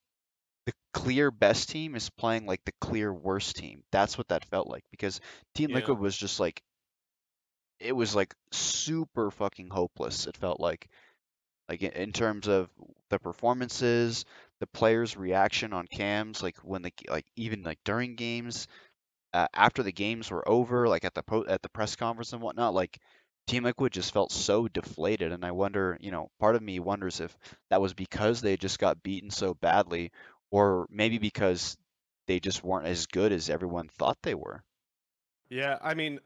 the 0.67 0.73
clear 0.95 1.31
best 1.31 1.71
team 1.71 1.95
is 1.97 2.11
playing 2.11 2.47
like 2.47 2.65
the 2.65 2.73
clear 2.81 3.13
worst 3.13 3.57
team. 3.57 3.83
That's 3.93 4.19
what 4.19 4.29
that 4.29 4.45
felt 4.47 4.69
like 4.69 4.85
because 4.91 5.21
Team 5.55 5.71
Yeah. 5.71 5.77
Liquid 5.77 5.99
was 5.99 6.17
just 6.17 6.41
like 6.41 6.63
it 7.81 7.93
was 7.93 8.15
like 8.15 8.35
super 8.53 9.31
fucking 9.31 9.69
hopeless. 9.69 10.27
It 10.27 10.37
felt 10.37 10.61
like 10.61 10.89
like 11.69 11.83
in 11.83 12.13
terms 12.13 12.49
of 12.49 12.71
the 13.11 13.19
performances, 13.19 14.25
the 14.65 14.79
players' 14.79 15.15
reaction 15.17 15.75
on 15.75 15.87
cams, 15.87 16.43
like 16.43 16.57
when 16.59 16.81
the 16.83 16.93
like 17.11 17.27
even 17.37 17.63
like 17.63 17.79
during 17.85 18.17
games, 18.17 18.67
uh, 19.35 19.47
after 19.53 19.83
the 19.83 19.93
games 19.93 20.31
were 20.31 20.49
over, 20.49 20.89
like 20.89 21.05
at 21.05 21.15
the 21.15 21.23
po- 21.23 21.45
at 21.47 21.61
the 21.63 21.69
press 21.69 21.97
conference 21.97 22.33
and 22.33 22.41
whatnot, 22.41 22.73
like 22.73 22.99
Team 23.47 23.65
Liquid 23.65 23.93
just 23.93 24.15
felt 24.15 24.33
so 24.33 24.67
deflated, 24.69 25.33
and 25.33 25.45
I 25.45 25.51
wonder, 25.53 25.99
you 26.01 26.11
know, 26.11 26.31
part 26.41 26.57
of 26.57 26.63
me 26.63 26.81
wonders 26.81 27.21
if 27.21 27.37
that 27.69 27.83
was 27.83 27.93
because 27.93 28.41
they 28.41 28.57
just 28.57 28.79
got 28.79 29.03
beaten 29.03 29.31
so 29.31 29.53
badly, 29.55 30.13
or 30.51 30.87
maybe 30.91 31.19
because 31.19 31.77
they 32.27 32.41
just 32.41 32.65
weren't 32.65 32.87
as 32.87 33.07
good 33.07 33.33
as 33.33 33.51
everyone 33.51 33.89
thought 33.89 34.19
they 34.23 34.35
were. 34.35 34.65
Yeah, 35.51 35.79
I 35.83 35.95
mean, 35.95 36.21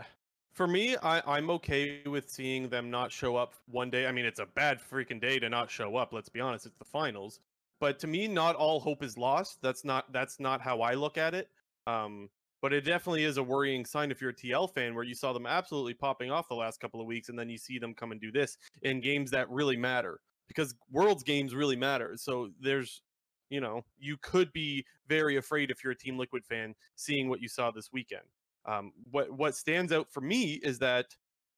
for 0.53 0.67
me, 0.69 0.97
I, 0.97 1.23
I'm 1.37 1.51
okay 1.51 2.03
with 2.07 2.31
seeing 2.31 2.69
them 2.69 2.91
not 2.91 3.11
show 3.13 3.37
up 3.37 3.55
one 3.67 3.91
day. 3.91 4.07
I 4.07 4.13
mean, 4.13 4.27
it's 4.27 4.39
a 4.41 4.47
bad 4.47 4.81
freaking 4.81 5.21
day 5.21 5.41
to 5.41 5.49
not 5.49 5.71
show 5.71 5.97
up. 5.97 6.13
Let's 6.13 6.29
be 6.29 6.41
honest, 6.41 6.67
it's 6.67 6.79
the 6.79 6.85
finals. 6.85 7.41
But 7.81 7.99
to 8.01 8.07
me, 8.07 8.27
not 8.27 8.57
all 8.57 8.81
hope 8.81 9.03
is 9.03 9.17
lost. 9.17 9.59
That's 9.63 9.85
not 9.85 10.13
that's 10.13 10.41
not 10.41 10.61
how 10.61 10.81
I 10.81 10.95
look 10.95 11.17
at 11.19 11.35
it. 11.35 11.49
Um, 11.87 12.29
but 12.61 12.73
it 12.73 12.81
definitely 12.81 13.25
is 13.25 13.37
a 13.37 13.43
worrying 13.43 13.85
sign 13.85 14.11
if 14.11 14.21
you're 14.21 14.31
a 14.31 14.35
TL 14.35 14.73
fan, 14.75 14.95
where 14.95 15.05
you 15.05 15.15
saw 15.15 15.33
them 15.33 15.47
absolutely 15.47 15.95
popping 15.95 16.31
off 16.31 16.49
the 16.49 16.55
last 16.55 16.81
couple 16.81 17.01
of 17.01 17.07
weeks, 17.07 17.29
and 17.29 17.39
then 17.39 17.49
you 17.49 17.57
see 17.57 17.79
them 17.79 17.95
come 17.95 18.11
and 18.11 18.21
do 18.21 18.33
this 18.33 18.59
in 18.83 19.01
games 19.01 19.31
that 19.31 19.49
really 19.49 19.77
matter 19.77 20.21
because 20.49 20.75
Worlds 20.91 21.23
games 21.23 21.55
really 21.55 21.77
matter. 21.77 22.17
So 22.17 22.51
there's, 22.61 23.03
you 23.51 23.61
know, 23.61 23.85
you 23.99 24.17
could 24.21 24.53
be 24.53 24.85
very 25.09 25.37
afraid 25.37 25.71
if 25.71 25.85
you're 25.85 25.93
a 25.93 25.97
Team 25.97 26.19
Liquid 26.19 26.45
fan 26.45 26.75
seeing 26.97 27.29
what 27.29 27.41
you 27.41 27.49
saw 27.49 27.71
this 27.71 27.93
weekend. 27.93 28.25
Um, 28.67 28.93
what 29.11 29.31
what 29.33 29.55
stands 29.55 29.93
out 29.93 30.11
for 30.11 30.21
me 30.21 30.55
is 30.55 30.79
that 30.81 31.07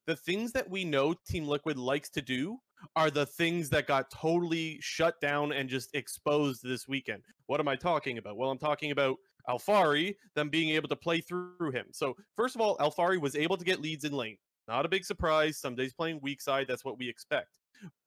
the 0.06 0.16
things 0.16 0.52
that 0.52 0.68
we 0.68 0.84
know 0.84 1.14
Team 1.26 1.46
Liquid 1.46 1.78
likes 1.78 2.10
to 2.10 2.22
do 2.22 2.58
are 2.96 3.10
the 3.10 3.26
things 3.26 3.68
that 3.70 3.86
got 3.86 4.10
totally 4.10 4.78
shut 4.80 5.20
down 5.20 5.52
and 5.52 5.68
just 5.68 5.94
exposed 5.94 6.62
this 6.62 6.88
weekend. 6.88 7.22
What 7.46 7.60
am 7.60 7.68
I 7.68 7.76
talking 7.76 8.18
about? 8.18 8.36
Well, 8.36 8.50
I'm 8.50 8.58
talking 8.58 8.90
about 8.90 9.16
Alphari, 9.48 10.14
them 10.34 10.48
being 10.48 10.70
able 10.70 10.88
to 10.88 10.96
play 10.96 11.20
through 11.20 11.70
him. 11.72 11.86
So 11.92 12.14
first 12.36 12.54
of 12.54 12.60
all, 12.60 12.76
Alphari 12.78 13.20
was 13.20 13.36
able 13.36 13.56
to 13.56 13.64
get 13.64 13.80
leads 13.80 14.04
in 14.04 14.12
lane. 14.12 14.38
Not 14.68 14.86
a 14.86 14.88
big 14.88 15.04
surprise. 15.04 15.60
Ssumday's 15.60 15.94
playing 15.94 16.20
weak 16.22 16.40
side, 16.40 16.66
that's 16.68 16.84
what 16.84 16.98
we 16.98 17.08
expect. 17.08 17.48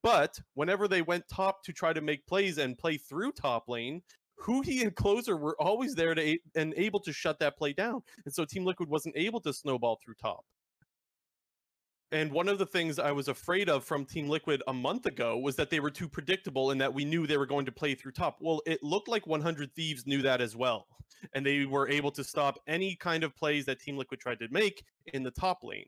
But 0.02 0.40
whenever 0.54 0.88
they 0.88 1.02
went 1.02 1.28
top 1.28 1.64
to 1.64 1.74
try 1.74 1.94
to 1.94 2.02
make 2.02 2.26
plays 2.28 2.58
and 2.58 2.78
play 2.78 2.98
through 2.98 3.32
top 3.34 3.68
lane, 3.68 4.02
Huhi 4.42 4.82
and 4.82 4.96
Closer 4.96 5.38
were 5.38 5.56
always 5.60 5.96
there 5.96 6.14
to 6.16 6.38
and 6.56 6.74
able 6.76 7.00
to 7.02 7.14
shut 7.14 7.40
that 7.40 7.58
play 7.58 7.74
down. 7.74 8.02
And 8.26 8.34
so 8.34 8.46
Team 8.46 8.66
Liquid 8.66 8.90
wasn't 8.90 9.18
able 9.18 9.40
to 9.42 9.54
snowball 9.54 10.00
through 10.04 10.16
top. 10.22 10.46
And 12.14 12.32
one 12.32 12.48
of 12.48 12.60
the 12.60 12.66
things 12.68 13.00
I 13.00 13.12
was 13.12 13.28
afraid 13.28 13.70
of 13.70 13.84
from 13.84 14.06
Team 14.06 14.30
Liquid 14.30 14.62
a 14.68 14.74
month 14.74 15.08
ago 15.08 15.36
was 15.36 15.56
that 15.56 15.72
they 15.72 15.80
were 15.80 15.90
too 15.90 16.08
predictable 16.08 16.70
and 16.70 16.80
that 16.80 16.94
we 16.94 17.06
knew 17.06 17.26
they 17.26 17.40
were 17.40 17.48
going 17.48 17.66
to 17.66 17.72
play 17.72 17.96
through 17.96 18.12
top. 18.12 18.38
Well, 18.40 18.62
it 18.68 18.84
looked 18.84 19.08
like 19.08 19.26
100 19.26 19.74
Thieves 19.74 20.06
knew 20.06 20.22
that 20.22 20.40
as 20.40 20.56
well. 20.56 20.88
And 21.34 21.46
they 21.46 21.66
were 21.66 21.88
able 21.88 22.12
to 22.12 22.24
stop 22.24 22.60
any 22.68 22.96
kind 22.96 23.24
of 23.24 23.34
plays 23.34 23.64
that 23.66 23.80
Team 23.80 23.98
Liquid 23.98 24.20
tried 24.20 24.40
to 24.40 24.48
make 24.52 24.84
in 25.14 25.24
the 25.24 25.32
top 25.32 25.64
lane. 25.64 25.86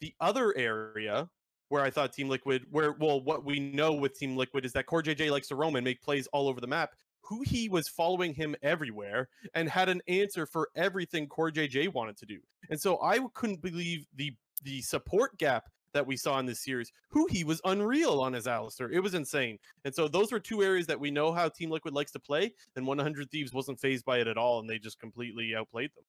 The 0.00 0.14
other 0.20 0.56
area 0.56 1.28
where 1.70 1.82
I 1.82 1.90
thought 1.90 2.12
Team 2.12 2.28
Liquid, 2.28 2.66
where, 2.70 2.92
well, 2.92 3.20
what 3.20 3.44
we 3.44 3.58
know 3.58 3.94
with 3.94 4.16
Team 4.16 4.36
Liquid 4.36 4.64
is 4.64 4.72
that 4.74 4.86
Core 4.86 5.02
JJ 5.02 5.32
likes 5.32 5.48
to 5.48 5.56
roam 5.56 5.74
and 5.74 5.84
make 5.84 6.00
plays 6.02 6.28
all 6.28 6.46
over 6.46 6.60
the 6.60 6.68
map. 6.68 6.92
Huhi 7.28 7.68
was 7.68 7.88
following 7.88 8.32
him 8.32 8.54
everywhere 8.62 9.28
and 9.54 9.68
had 9.68 9.88
an 9.88 10.00
answer 10.06 10.46
for 10.46 10.68
everything 10.76 11.26
Core 11.26 11.50
JJ 11.50 11.92
wanted 11.92 12.16
to 12.18 12.26
do. 12.26 12.38
And 12.70 12.80
so 12.80 13.02
I 13.02 13.18
couldn't 13.34 13.62
believe 13.62 14.06
the 14.14 14.32
the 14.62 14.82
support 14.82 15.38
gap 15.38 15.68
that 15.92 16.06
we 16.06 16.16
saw 16.16 16.38
in 16.38 16.46
this 16.46 16.62
series. 16.62 16.92
Huhi 17.14 17.44
was 17.44 17.60
unreal 17.64 18.20
on 18.20 18.34
his 18.34 18.46
Alistar. 18.46 18.92
It 18.92 19.00
was 19.00 19.14
insane. 19.14 19.58
And 19.84 19.94
so 19.94 20.08
those 20.08 20.30
were 20.30 20.40
two 20.40 20.62
areas 20.62 20.86
that 20.88 21.00
we 21.00 21.10
know 21.10 21.32
how 21.32 21.48
Team 21.48 21.70
Liquid 21.70 21.94
likes 21.94 22.12
to 22.12 22.20
play, 22.20 22.52
and 22.76 22.86
100 22.86 23.30
Thieves 23.30 23.52
wasn't 23.52 23.80
fazed 23.80 24.04
by 24.04 24.18
it 24.18 24.26
at 24.26 24.36
all, 24.36 24.60
and 24.60 24.68
they 24.68 24.78
just 24.78 25.00
completely 25.00 25.54
outplayed 25.56 25.90
them. 25.96 26.04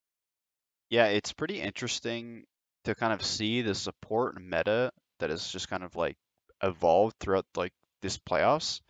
Yeah, 0.90 1.06
it's 1.06 1.32
pretty 1.32 1.62
interesting 1.62 2.44
to 2.84 2.96
kind 2.96 3.14
of 3.14 3.24
see 3.24 3.62
the 3.62 3.76
support 3.76 4.42
meta 4.42 4.92
that 5.20 5.30
has 5.30 5.48
just 5.48 5.70
kind 5.70 5.84
of 5.84 5.96
like 5.96 6.18
evolved 6.64 7.16
throughout 7.20 7.46
like 7.56 7.74
this 8.02 8.18
playoffs 8.18 8.82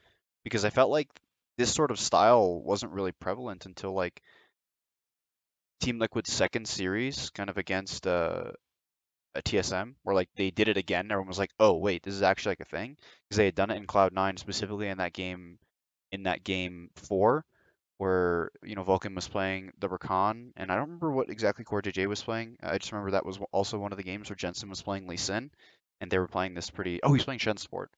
because 0.43 0.65
I 0.65 0.69
felt 0.69 0.89
like 0.89 1.09
this 1.57 1.73
sort 1.73 1.91
of 1.91 1.99
style 1.99 2.61
wasn't 2.61 2.93
really 2.93 3.11
prevalent 3.11 3.65
until 3.65 3.93
like 3.93 4.21
Team 5.81 5.99
Liquid's 5.99 6.31
second 6.31 6.67
series, 6.67 7.29
kind 7.31 7.49
of 7.49 7.57
against 7.57 8.07
uh, 8.07 8.51
a 9.37 9.41
TSM, 9.41 9.95
where 10.03 10.15
like 10.15 10.29
they 10.35 10.51
did 10.51 10.67
it 10.67 10.77
again. 10.77 11.11
Everyone 11.11 11.27
was 11.27 11.39
like, 11.39 11.51
"Oh 11.59 11.77
wait, 11.77 12.03
this 12.03 12.13
is 12.13 12.23
actually 12.23 12.51
like 12.51 12.61
a 12.61 12.65
thing," 12.65 12.97
because 13.27 13.37
they 13.37 13.45
had 13.45 13.55
done 13.55 13.71
it 13.71 13.77
in 13.77 13.87
Cloud 13.87 14.13
Nine 14.13 14.37
specifically 14.37 14.89
in 14.89 14.97
that 14.97 15.13
game, 15.13 15.59
in 16.11 16.23
that 16.23 16.43
game 16.43 16.89
four, 16.95 17.45
where 17.97 18.51
you 18.63 18.75
know 18.75 18.83
Vulcan 18.83 19.15
was 19.15 19.27
playing 19.27 19.71
the 19.79 19.89
Rakan, 19.89 20.51
and 20.57 20.71
I 20.71 20.75
don't 20.75 20.85
remember 20.85 21.11
what 21.11 21.29
exactly 21.29 21.65
Core 21.65 21.81
JJ 21.81 22.07
was 22.07 22.23
playing. 22.23 22.57
I 22.61 22.77
just 22.77 22.91
remember 22.91 23.11
that 23.11 23.25
was 23.25 23.39
also 23.51 23.77
one 23.79 23.91
of 23.93 23.97
the 23.97 24.03
games 24.03 24.29
where 24.29 24.35
Jensen 24.35 24.69
was 24.69 24.81
playing 24.81 25.07
Lee 25.07 25.17
Sin, 25.17 25.51
and 26.01 26.11
they 26.11 26.19
were 26.19 26.27
playing 26.27 26.53
this 26.53 26.69
pretty. 26.69 27.01
Oh, 27.03 27.13
he's 27.13 27.25
playing 27.25 27.39
Shen 27.39 27.57
Sport 27.57 27.91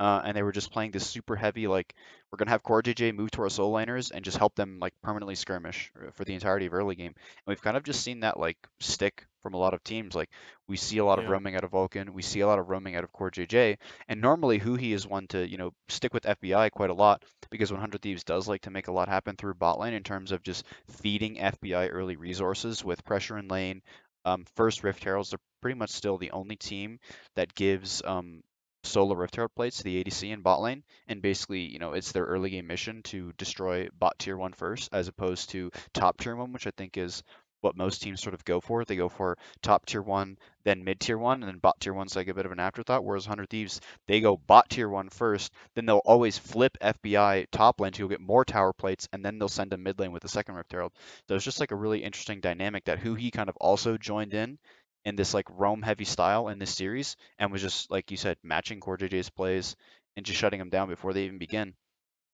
uh, 0.00 0.22
and 0.24 0.34
they 0.34 0.42
were 0.42 0.50
just 0.50 0.72
playing 0.72 0.90
this 0.90 1.06
super 1.06 1.36
heavy 1.36 1.66
like 1.66 1.94
we're 2.32 2.38
gonna 2.38 2.50
have 2.50 2.62
core 2.62 2.82
JJ 2.82 3.14
move 3.14 3.30
to 3.32 3.42
our 3.42 3.50
solo 3.50 3.78
laners 3.78 4.10
and 4.12 4.24
just 4.24 4.38
help 4.38 4.54
them 4.54 4.78
like 4.80 4.94
permanently 5.02 5.34
skirmish 5.34 5.92
uh, 5.98 6.10
for 6.12 6.24
the 6.24 6.32
entirety 6.32 6.66
of 6.66 6.74
early 6.74 6.94
game. 6.94 7.12
And 7.14 7.46
we've 7.46 7.60
kind 7.60 7.76
of 7.76 7.82
just 7.82 8.02
seen 8.02 8.20
that 8.20 8.40
like 8.40 8.56
stick 8.78 9.26
from 9.42 9.52
a 9.52 9.58
lot 9.58 9.74
of 9.74 9.84
teams. 9.84 10.14
Like 10.14 10.30
we 10.66 10.78
see 10.78 10.98
a 10.98 11.04
lot 11.04 11.18
yeah. 11.18 11.24
of 11.24 11.30
roaming 11.30 11.54
out 11.54 11.64
of 11.64 11.72
Vulcan, 11.72 12.14
we 12.14 12.22
see 12.22 12.40
a 12.40 12.46
lot 12.46 12.58
of 12.58 12.70
roaming 12.70 12.96
out 12.96 13.04
of 13.04 13.12
core 13.12 13.30
JJ, 13.30 13.76
and 14.08 14.22
normally 14.22 14.58
Huhi 14.58 14.94
is 14.94 15.06
one 15.06 15.26
to 15.28 15.46
you 15.46 15.58
know 15.58 15.72
stick 15.88 16.14
with 16.14 16.22
FBI 16.22 16.70
quite 16.70 16.90
a 16.90 16.94
lot 16.94 17.22
because 17.50 17.70
100 17.70 18.00
Thieves 18.00 18.24
does 18.24 18.48
like 18.48 18.62
to 18.62 18.70
make 18.70 18.88
a 18.88 18.92
lot 18.92 19.08
happen 19.08 19.36
through 19.36 19.54
bot 19.54 19.78
lane 19.78 19.94
in 19.94 20.02
terms 20.02 20.32
of 20.32 20.42
just 20.42 20.64
feeding 20.88 21.36
FBI 21.36 21.90
early 21.92 22.16
resources 22.16 22.82
with 22.82 23.04
pressure 23.04 23.36
in 23.36 23.48
lane. 23.48 23.82
Um, 24.24 24.44
first 24.56 24.82
Rift 24.82 25.04
Heralds 25.04 25.34
are 25.34 25.40
pretty 25.60 25.78
much 25.78 25.90
still 25.90 26.16
the 26.16 26.30
only 26.30 26.56
team 26.56 27.00
that 27.36 27.54
gives 27.54 28.02
um, 28.04 28.42
solo 28.82 29.14
Rift 29.14 29.36
Herald 29.36 29.54
plates 29.54 29.78
to 29.78 29.84
the 29.84 30.02
ADC 30.02 30.32
and 30.32 30.42
bot 30.42 30.60
lane, 30.60 30.82
and 31.08 31.22
basically, 31.22 31.60
you 31.60 31.78
know, 31.78 31.92
it's 31.92 32.12
their 32.12 32.24
early 32.24 32.50
game 32.50 32.66
mission 32.66 33.02
to 33.04 33.32
destroy 33.38 33.88
bot 33.98 34.18
tier 34.18 34.36
one 34.36 34.52
first, 34.52 34.88
as 34.92 35.08
opposed 35.08 35.50
to 35.50 35.70
top 35.92 36.18
tier 36.18 36.36
one, 36.36 36.52
which 36.52 36.66
I 36.66 36.72
think 36.76 36.96
is 36.96 37.22
what 37.60 37.76
most 37.76 38.02
teams 38.02 38.20
sort 38.20 38.34
of 38.34 38.44
go 38.44 38.60
for. 38.60 38.84
They 38.84 38.96
go 38.96 39.08
for 39.08 39.36
top 39.62 39.86
tier 39.86 40.02
one, 40.02 40.38
then 40.64 40.84
mid 40.84 41.00
tier 41.00 41.18
one, 41.18 41.42
and 41.42 41.48
then 41.48 41.58
bot 41.58 41.78
tier 41.80 41.92
one's 41.92 42.16
like 42.16 42.28
a 42.28 42.34
bit 42.34 42.46
of 42.46 42.52
an 42.52 42.60
afterthought. 42.60 43.04
Whereas 43.04 43.26
100 43.26 43.48
Thieves, 43.50 43.80
they 44.06 44.20
go 44.20 44.36
bot 44.36 44.70
tier 44.70 44.88
one 44.88 45.08
first, 45.08 45.52
then 45.74 45.86
they'll 45.86 45.98
always 45.98 46.38
flip 46.38 46.76
FBI 46.80 47.46
top 47.50 47.80
lane 47.80 47.92
to 47.92 48.08
get 48.08 48.20
more 48.20 48.44
tower 48.44 48.72
plates, 48.72 49.08
and 49.12 49.24
then 49.24 49.38
they'll 49.38 49.48
send 49.48 49.72
a 49.72 49.78
mid 49.78 49.98
lane 49.98 50.12
with 50.12 50.22
the 50.22 50.28
second 50.28 50.54
Rift 50.54 50.72
Herald. 50.72 50.92
So 51.28 51.34
it's 51.34 51.44
just 51.44 51.60
like 51.60 51.72
a 51.72 51.76
really 51.76 52.02
interesting 52.02 52.40
dynamic 52.40 52.84
that 52.84 53.00
Huhi 53.00 53.32
kind 53.32 53.48
of 53.48 53.56
also 53.56 53.96
joined 53.96 54.34
in 54.34 54.58
in 55.04 55.16
this 55.16 55.34
like 55.34 55.46
roam 55.50 55.82
heavy 55.82 56.04
style 56.04 56.48
in 56.48 56.58
this 56.58 56.74
series 56.74 57.16
and 57.38 57.50
was 57.50 57.62
just 57.62 57.90
like 57.90 58.10
you 58.10 58.16
said 58.16 58.36
matching 58.42 58.80
Core 58.80 58.98
JJ's 58.98 59.30
plays 59.30 59.76
and 60.16 60.26
just 60.26 60.38
shutting 60.38 60.58
them 60.58 60.70
down 60.70 60.88
before 60.88 61.12
they 61.12 61.24
even 61.24 61.38
begin. 61.38 61.74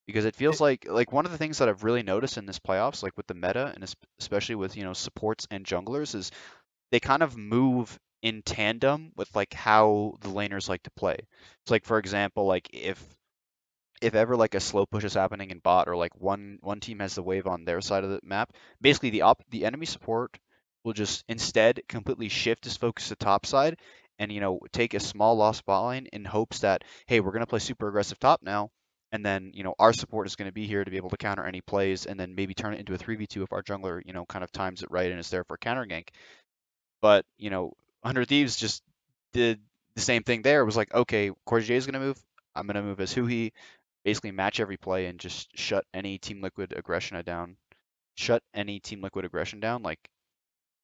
Because 0.07 0.25
it 0.25 0.37
feels 0.37 0.61
like 0.61 0.87
like 0.89 1.13
one 1.13 1.27
of 1.27 1.33
the 1.33 1.39
things 1.39 1.59
that 1.59 1.69
I've 1.69 1.85
really 1.85 2.03
noticed 2.03 2.39
in 2.39 2.47
this 2.47 2.61
playoffs, 2.61 3.03
like 3.03 3.17
with 3.17 3.27
the 3.27 3.35
meta 3.35 3.73
and 3.75 3.85
especially 4.21 4.55
with 4.55 4.77
you 4.77 4.85
know 4.85 4.93
supports 4.93 5.47
and 5.51 5.65
junglers, 5.65 6.15
is 6.15 6.31
they 6.93 7.01
kind 7.01 7.23
of 7.23 7.37
move 7.37 7.99
in 8.23 8.43
tandem 8.43 9.13
with 9.17 9.35
like 9.35 9.53
how 9.53 10.15
the 10.21 10.29
laners 10.29 10.69
like 10.69 10.83
to 10.85 10.91
play. 10.91 11.17
It's 11.63 11.71
like 11.71 11.85
for 11.85 11.99
example, 11.99 12.47
like 12.47 12.69
if 12.73 13.03
if 14.01 14.15
ever 14.15 14.37
like 14.37 14.55
a 14.55 14.61
slow 14.61 14.87
push 14.87 15.05
is 15.05 15.15
happening 15.15 15.51
in 15.51 15.59
bot 15.59 15.89
or 15.89 15.97
like 15.97 16.15
one 16.21 16.59
one 16.61 16.81
team 16.81 17.01
has 17.01 17.15
the 17.15 17.23
wave 17.23 17.47
on 17.47 17.65
their 17.65 17.81
side 17.81 18.05
of 18.05 18.11
the 18.11 18.21
map, 18.23 18.53
basically 18.81 19.11
the 19.11 19.23
op 19.23 19.43
the 19.51 19.65
enemy 19.65 19.87
support 19.87 20.39
will 20.87 20.93
just 20.93 21.25
instead 21.29 21.83
completely 21.89 22.29
shift 22.29 22.65
his 22.65 22.77
focus 22.77 23.09
to 23.09 23.17
top 23.17 23.45
side 23.45 23.77
and 24.21 24.31
you 24.31 24.41
know 24.41 24.61
take 24.73 24.95
a 24.95 25.01
small 25.01 25.37
loss 25.37 25.61
bot 25.61 25.89
lane 25.89 26.07
in 26.13 26.25
hopes 26.25 26.61
that 26.61 26.85
hey 27.07 27.19
we're 27.19 27.33
going 27.33 27.41
to 27.41 27.47
play 27.47 27.59
super 27.59 27.89
aggressive 27.89 28.21
top 28.21 28.41
now 28.41 28.71
and 29.11 29.27
then 29.27 29.51
you 29.53 29.65
know 29.65 29.75
our 29.81 29.93
support 29.93 30.29
is 30.29 30.37
going 30.37 30.49
to 30.49 30.55
be 30.55 30.65
here 30.65 30.85
to 30.85 30.91
be 30.91 30.97
able 30.97 31.11
to 31.11 31.17
counter 31.17 31.45
any 31.45 31.61
plays 31.61 32.07
and 32.07 32.19
then 32.21 32.37
maybe 32.37 32.55
turn 32.55 32.73
it 32.73 32.79
into 32.79 32.95
a 32.95 32.99
3v2 32.99 33.43
if 33.43 33.53
our 33.53 33.65
jungler 33.65 34.01
you 34.07 34.13
know 34.13 34.25
kind 34.25 34.45
of 34.45 34.53
times 34.53 34.85
it 34.85 34.91
right 34.93 35.11
and 35.11 35.19
is 35.19 35.29
there 35.29 35.43
for 35.43 35.59
counter 35.59 35.85
gank. 35.85 36.09
But 37.03 37.27
you 37.37 37.51
know 37.51 37.73
100 38.03 38.29
thieves 38.29 38.57
just 38.57 38.81
did 39.33 39.59
the 39.97 40.01
same 40.01 40.23
thing 40.23 40.43
there. 40.43 40.61
It 40.61 40.67
was 40.67 40.77
like 40.77 40.95
okay 40.95 41.33
JJ 41.49 41.71
is 41.71 41.87
going 41.87 42.01
to 42.01 42.07
move. 42.07 42.19
I'm 42.55 42.67
going 42.67 42.77
to 42.77 42.83
move 42.83 43.01
as 43.01 43.13
Huhi 43.13 43.51
basically 44.05 44.31
match 44.31 44.61
every 44.61 44.77
play 44.77 45.07
and 45.07 45.19
just 45.19 45.49
shut 45.59 45.85
any 45.93 46.19
team 46.19 46.41
liquid 46.43 46.73
aggression 46.77 47.21
down 47.25 47.57
shut 48.15 48.43
any 48.55 48.79
team 48.81 49.03
liquid 49.03 49.25
aggression 49.25 49.61
down 49.61 49.83
like 49.83 49.99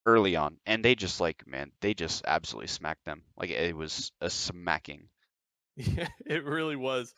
early 0.07 0.37
on, 0.37 0.61
and 0.67 0.85
they 0.85 0.95
just 0.95 1.21
like 1.21 1.47
man, 1.47 1.73
they 1.81 1.95
just 1.95 2.25
absolutely 2.27 2.69
smacked 2.69 3.05
them. 3.05 3.25
Like 3.37 3.51
it 3.51 3.77
was 3.77 4.13
a 4.21 4.31
smacking. 4.31 5.11
Yeah, 5.77 6.09
it 6.27 6.45
really 6.45 6.77
was. 6.77 7.15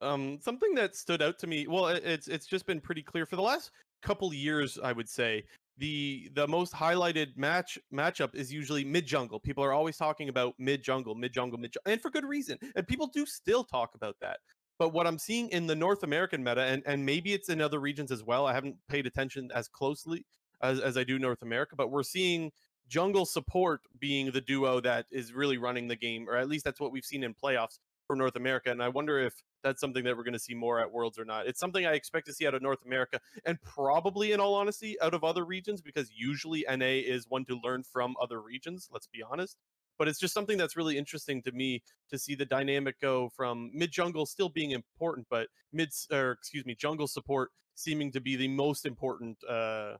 Um, 0.00 0.38
something 0.40 0.74
that 0.74 0.96
stood 0.96 1.20
out 1.20 1.38
to 1.40 1.46
me. 1.46 1.66
Well, 1.66 1.88
it's 1.88 2.28
it's 2.28 2.46
just 2.46 2.66
been 2.66 2.80
pretty 2.80 3.02
clear 3.02 3.26
for 3.26 3.36
the 3.36 3.42
last 3.42 3.70
couple 4.02 4.32
years. 4.32 4.78
I 4.78 4.92
would 4.92 5.08
say 5.08 5.44
the 5.76 6.30
the 6.34 6.48
most 6.48 6.72
highlighted 6.72 7.36
match 7.36 7.78
matchup 7.92 8.34
is 8.34 8.52
usually 8.52 8.84
mid 8.84 9.06
jungle. 9.06 9.38
People 9.38 9.62
are 9.64 9.72
always 9.72 9.96
talking 9.98 10.28
about 10.30 10.54
mid 10.58 10.82
jungle, 10.82 11.14
mid 11.14 11.32
jungle, 11.34 11.58
mid, 11.58 11.74
and 11.86 12.00
for 12.00 12.10
good 12.10 12.24
reason. 12.24 12.58
And 12.74 12.88
people 12.88 13.06
do 13.06 13.26
still 13.26 13.64
talk 13.64 13.94
about 13.94 14.16
that. 14.22 14.40
But 14.78 14.90
what 14.94 15.06
I'm 15.06 15.18
seeing 15.18 15.50
in 15.50 15.66
the 15.66 15.76
North 15.76 16.02
American 16.02 16.42
meta, 16.42 16.62
and, 16.62 16.82
and 16.86 17.04
maybe 17.04 17.34
it's 17.34 17.50
in 17.50 17.60
other 17.60 17.80
regions 17.80 18.10
as 18.10 18.24
well, 18.24 18.46
I 18.46 18.54
haven't 18.54 18.76
paid 18.88 19.06
attention 19.06 19.50
as 19.54 19.68
closely 19.68 20.24
as, 20.62 20.80
as 20.80 20.96
I 20.96 21.04
do 21.04 21.18
North 21.18 21.42
America, 21.42 21.76
but 21.76 21.90
we're 21.90 22.02
seeing 22.02 22.52
jungle 22.88 23.24
support 23.24 23.82
being 23.98 24.32
the 24.32 24.40
duo 24.40 24.80
that 24.80 25.06
is 25.10 25.32
really 25.32 25.58
running 25.58 25.88
the 25.88 25.96
game, 25.96 26.28
or 26.28 26.36
at 26.36 26.48
least 26.48 26.64
that's 26.64 26.80
what 26.80 26.92
we've 26.92 27.04
seen 27.04 27.22
in 27.22 27.34
playoffs 27.34 27.78
for 28.06 28.16
North 28.16 28.34
America. 28.34 28.70
And 28.72 28.82
I 28.82 28.88
wonder 28.88 29.20
if 29.20 29.34
that's 29.62 29.80
something 29.80 30.02
that 30.02 30.16
we're 30.16 30.24
going 30.24 30.32
to 30.32 30.40
see 30.40 30.54
more 30.54 30.80
at 30.80 30.90
Worlds 30.90 31.18
or 31.18 31.24
not. 31.24 31.46
It's 31.46 31.60
something 31.60 31.86
I 31.86 31.92
expect 31.92 32.26
to 32.26 32.32
see 32.32 32.46
out 32.46 32.54
of 32.54 32.62
North 32.62 32.84
America 32.84 33.20
and 33.44 33.60
probably, 33.62 34.32
in 34.32 34.40
all 34.40 34.54
honesty, 34.54 35.00
out 35.00 35.14
of 35.14 35.22
other 35.22 35.44
regions 35.44 35.80
because 35.80 36.10
usually 36.12 36.64
NA 36.68 36.86
is 36.86 37.26
one 37.28 37.44
to 37.44 37.60
learn 37.62 37.84
from 37.84 38.16
other 38.20 38.40
regions. 38.40 38.88
Let's 38.92 39.06
be 39.06 39.22
honest. 39.22 39.56
But 39.96 40.08
it's 40.08 40.18
just 40.18 40.34
something 40.34 40.58
that's 40.58 40.76
really 40.76 40.98
interesting 40.98 41.42
to 41.42 41.52
me 41.52 41.82
to 42.10 42.18
see 42.18 42.34
the 42.34 42.46
dynamic 42.46 42.98
go 43.00 43.28
from 43.36 43.70
mid 43.72 43.92
jungle 43.92 44.26
still 44.26 44.48
being 44.48 44.72
important, 44.72 45.26
but 45.30 45.48
mid 45.72 45.90
or 46.10 46.32
excuse 46.32 46.66
me, 46.66 46.74
jungle 46.74 47.06
support 47.06 47.50
seeming 47.76 48.10
to 48.12 48.20
be 48.20 48.34
the 48.34 48.48
most 48.48 48.86
important 48.86 49.36
uh, 49.48 49.96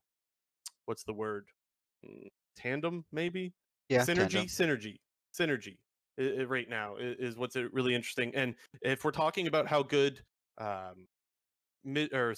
what's 0.86 1.04
the 1.04 1.12
word? 1.12 1.46
Mm, 2.04 2.28
tandem, 2.56 3.04
maybe. 3.12 3.52
Yeah. 3.88 4.02
Synergy, 4.02 4.30
tandem. 4.30 4.46
synergy, 4.46 4.96
synergy. 5.38 5.76
It, 6.16 6.40
it, 6.40 6.48
right 6.48 6.68
now 6.68 6.96
is, 6.96 7.16
is 7.18 7.36
what's 7.36 7.56
really 7.56 7.94
interesting. 7.94 8.34
And 8.34 8.54
if 8.82 9.04
we're 9.04 9.10
talking 9.10 9.46
about 9.46 9.66
how 9.66 9.82
good 9.82 10.20
um, 10.58 11.06
mid 11.84 12.12
or 12.12 12.34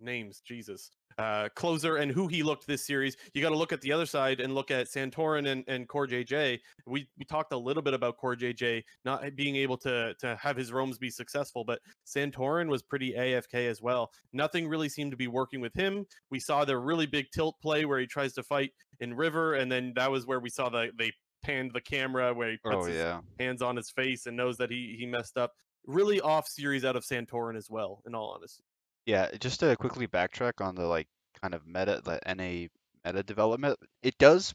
names, 0.00 0.40
Jesus, 0.40 0.90
uh, 1.18 1.48
closer 1.54 1.96
and 1.96 2.14
Huhi 2.14 2.44
looked 2.44 2.66
this 2.66 2.86
series. 2.86 3.16
You 3.32 3.42
got 3.42 3.50
to 3.50 3.56
look 3.56 3.72
at 3.72 3.80
the 3.80 3.92
other 3.92 4.06
side 4.06 4.40
and 4.40 4.54
look 4.54 4.70
at 4.70 4.86
Santorin 4.86 5.48
and, 5.48 5.64
and 5.66 5.88
Core 5.88 6.06
JJ. 6.06 6.60
We 6.86 7.08
we 7.18 7.24
talked 7.24 7.52
a 7.52 7.56
little 7.56 7.82
bit 7.82 7.94
about 7.94 8.18
Core 8.18 8.36
JJ 8.36 8.84
not 9.04 9.34
being 9.34 9.56
able 9.56 9.78
to 9.78 10.14
to 10.20 10.36
have 10.36 10.56
his 10.56 10.72
roams 10.72 10.98
be 10.98 11.10
successful, 11.10 11.64
but 11.64 11.80
Santorin 12.06 12.68
was 12.68 12.82
pretty 12.82 13.12
AFK 13.14 13.68
as 13.68 13.80
well. 13.80 14.10
Nothing 14.32 14.68
really 14.68 14.88
seemed 14.88 15.10
to 15.12 15.16
be 15.16 15.28
working 15.28 15.60
with 15.60 15.74
him. 15.74 16.06
We 16.30 16.38
saw 16.38 16.64
the 16.64 16.76
really 16.76 17.06
big 17.06 17.26
tilt 17.32 17.56
play 17.62 17.86
where 17.86 17.98
he 17.98 18.06
tries 18.06 18.34
to 18.34 18.42
fight 18.42 18.72
in 19.00 19.14
River, 19.14 19.54
and 19.54 19.72
then 19.72 19.92
that 19.96 20.10
was 20.10 20.26
where 20.26 20.40
we 20.40 20.50
saw 20.50 20.68
the 20.68 20.90
they 20.98 21.12
panned 21.42 21.70
the 21.72 21.80
camera 21.80 22.34
where 22.34 22.50
he 22.50 22.56
puts 22.58 22.76
oh, 22.76 22.86
yeah. 22.86 23.16
his 23.16 23.46
hands 23.46 23.62
on 23.62 23.76
his 23.76 23.90
face 23.90 24.26
and 24.26 24.36
knows 24.36 24.58
that 24.58 24.70
he 24.70 24.96
he 24.98 25.06
messed 25.06 25.38
up. 25.38 25.52
Really 25.86 26.20
off 26.20 26.48
series 26.48 26.84
out 26.84 26.96
of 26.96 27.04
Santorin 27.04 27.56
as 27.56 27.70
well, 27.70 28.02
in 28.06 28.14
all 28.14 28.34
honesty. 28.34 28.64
Yeah, 29.06 29.30
just 29.38 29.60
to 29.60 29.76
quickly 29.76 30.06
backtrack 30.06 30.60
on 30.64 30.74
the 30.74 30.86
like 30.86 31.06
kind 31.40 31.54
of 31.54 31.66
meta, 31.66 32.00
the 32.04 32.20
NA 32.26 32.68
meta 33.04 33.22
development, 33.22 33.78
it 34.02 34.18
does 34.18 34.54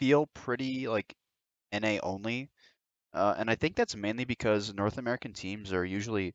feel 0.00 0.26
pretty 0.34 0.88
like 0.88 1.14
NA 1.72 2.00
only. 2.02 2.50
Uh, 3.14 3.34
and 3.38 3.50
I 3.50 3.56
think 3.56 3.76
that's 3.76 3.96
mainly 3.96 4.24
because 4.24 4.74
North 4.74 4.98
American 4.98 5.32
teams 5.34 5.72
are 5.72 5.84
usually 5.84 6.34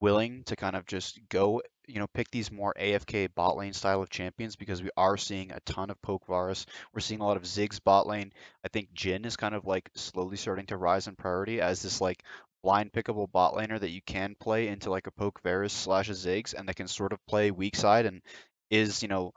willing 0.00 0.44
to 0.44 0.56
kind 0.56 0.76
of 0.76 0.86
just 0.86 1.20
go, 1.30 1.62
you 1.88 2.00
know, 2.00 2.08
pick 2.08 2.30
these 2.30 2.52
more 2.52 2.74
AFK 2.78 3.28
bot 3.28 3.56
lane 3.56 3.74
style 3.74 4.02
of 4.02 4.10
champions 4.10 4.56
because 4.56 4.82
we 4.82 4.90
are 4.96 5.16
seeing 5.16 5.52
a 5.52 5.60
ton 5.60 5.90
of 5.90 6.00
poke 6.02 6.26
Varus. 6.26 6.66
We're 6.94 7.00
seeing 7.00 7.20
a 7.20 7.26
lot 7.26 7.36
of 7.38 7.44
Ziggs 7.44 7.80
bot 7.82 8.06
lane. 8.06 8.32
I 8.64 8.68
think 8.68 8.94
Jhin 8.94 9.26
is 9.26 9.36
kind 9.36 9.54
of 9.54 9.66
like 9.66 9.90
slowly 9.96 10.36
starting 10.36 10.66
to 10.66 10.76
rise 10.76 11.08
in 11.08 11.16
priority 11.16 11.60
as 11.60 11.82
this 11.82 12.00
like 12.00 12.22
blind 12.66 12.92
pickable 12.92 13.30
bot 13.30 13.54
laner 13.54 13.78
that 13.78 13.92
you 13.92 14.00
can 14.04 14.34
play 14.40 14.66
into 14.66 14.90
like 14.90 15.06
a 15.06 15.12
poke 15.12 15.40
Varus 15.44 15.72
slash 15.72 16.08
a 16.08 16.12
Ziggs 16.14 16.52
and 16.52 16.68
that 16.68 16.74
can 16.74 16.88
sort 16.88 17.12
of 17.12 17.24
play 17.28 17.52
weak 17.52 17.76
side 17.76 18.06
and 18.06 18.22
is, 18.70 19.02
you 19.02 19.08
know, 19.08 19.32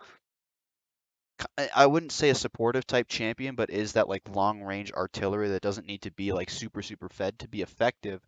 I 1.75 1.85
wouldn't 1.85 2.11
say 2.11 2.31
a 2.31 2.35
supportive 2.35 2.87
type 2.87 3.07
champion, 3.07 3.53
but 3.53 3.69
is 3.69 3.93
that 3.93 4.09
like 4.09 4.23
long 4.33 4.63
range 4.63 4.91
artillery 4.93 5.49
that 5.49 5.61
doesn't 5.61 5.85
need 5.85 6.01
to 6.01 6.11
be 6.11 6.33
like 6.33 6.49
super 6.49 6.81
super 6.81 7.07
fed 7.07 7.37
to 7.39 7.47
be 7.47 7.61
effective. 7.61 8.19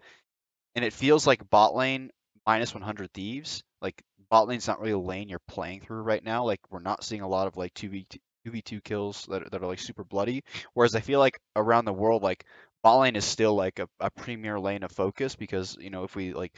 And 0.76 0.86
it 0.86 0.94
feels 0.94 1.26
like 1.26 1.50
bot 1.50 1.74
lane 1.74 2.12
minus 2.46 2.72
100 2.72 3.12
thieves. 3.12 3.64
Like 3.82 4.04
bot 4.30 4.48
lane's 4.48 4.68
not 4.68 4.80
really 4.80 4.92
a 4.92 5.00
lane 5.00 5.30
you're 5.30 5.40
playing 5.48 5.82
through 5.82 6.04
right 6.04 6.24
now. 6.24 6.46
Like 6.46 6.60
we're 6.70 6.80
not 6.80 7.04
seeing 7.04 7.22
a 7.22 7.28
lot 7.28 7.48
of 7.48 7.58
like 7.58 7.74
2v2, 7.74 8.20
2v2 8.48 8.84
kills 8.84 9.26
that 9.32 9.42
are, 9.42 9.50
that 9.50 9.64
are 9.64 9.68
like 9.68 9.80
super 9.80 10.04
bloody. 10.04 10.44
Whereas 10.76 10.94
I 10.94 11.00
feel 11.00 11.18
like 11.18 11.40
around 11.56 11.86
the 11.86 11.92
world, 11.92 12.22
like 12.22 12.46
bot 12.84 13.00
lane 13.00 13.16
is 13.16 13.26
still 13.26 13.56
like 13.56 13.80
a, 13.80 13.88
a 14.00 14.10
premier 14.12 14.60
lane 14.60 14.84
of 14.84 14.92
focus 14.92 15.36
because 15.36 15.78
you 15.80 15.90
know 15.90 16.04
if 16.04 16.16
we 16.16 16.34
like 16.34 16.54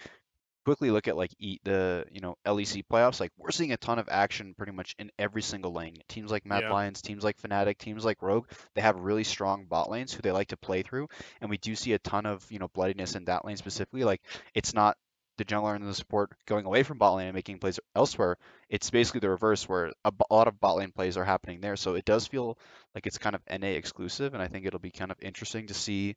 quickly 0.65 0.91
look 0.91 1.07
at 1.07 1.17
like 1.17 1.31
eat 1.39 1.62
the 1.63 2.05
you 2.12 2.21
know 2.21 2.36
LEC 2.45 2.83
playoffs, 2.91 3.19
like 3.19 3.31
we're 3.38 3.51
seeing 3.51 3.73
a 3.73 3.77
ton 3.77 3.99
of 3.99 4.07
action 4.09 4.53
pretty 4.57 4.71
much 4.71 4.95
in 4.97 5.09
every 5.19 5.41
single 5.41 5.73
lane. 5.73 5.97
Teams 6.07 6.31
like 6.31 6.45
Mad 6.45 6.63
Yeah. 6.63 6.69
Lions, 6.69 7.01
teams 7.01 7.23
like 7.23 7.38
Fnatic, 7.41 7.77
teams 7.77 8.05
like 8.05 8.21
Rogue, 8.21 8.47
they 8.75 8.81
have 8.81 8.97
really 8.97 9.23
strong 9.23 9.65
bot 9.65 9.89
lanes 9.89 10.13
who 10.13 10.21
they 10.21 10.31
like 10.31 10.47
to 10.49 10.57
play 10.57 10.81
through, 10.81 11.07
and 11.41 11.49
we 11.49 11.57
do 11.57 11.75
see 11.75 11.93
a 11.93 11.99
ton 11.99 12.25
of 12.25 12.49
you 12.51 12.59
know 12.59 12.69
bloodiness 12.69 13.15
in 13.15 13.25
that 13.25 13.45
lane 13.45 13.57
specifically. 13.57 14.03
Like 14.03 14.21
it's 14.53 14.73
not 14.73 14.97
the 15.38 15.46
jungler 15.46 15.76
and 15.76 15.88
the 15.88 15.93
support 15.93 16.32
going 16.46 16.65
away 16.65 16.84
from 16.84 16.98
bot 16.98 17.15
lane 17.15 17.28
and 17.28 17.36
making 17.36 17.60
plays 17.60 17.80
elsewhere. 17.96 18.38
It's 18.69 18.89
basically 18.89 19.22
the 19.22 19.30
reverse 19.30 19.67
where 19.67 19.91
a, 20.06 20.12
a 20.30 20.34
lot 20.34 20.48
of 20.48 20.60
bot 20.60 20.78
lane 20.78 20.91
plays 20.91 21.17
are 21.17 21.26
happening 21.26 21.62
there. 21.62 21.76
So 21.76 21.96
it 21.96 22.06
does 22.06 22.28
feel 22.28 22.58
like 22.93 23.08
it's 23.08 23.17
kind 23.17 23.36
of 23.36 23.41
NA 23.50 23.69
exclusive, 23.69 24.34
and 24.34 24.43
I 24.43 24.48
think 24.48 24.65
it'll 24.65 24.80
be 24.80 24.91
kind 24.91 25.12
of 25.12 25.17
interesting 25.22 25.67
to 25.67 25.74
see 25.74 26.15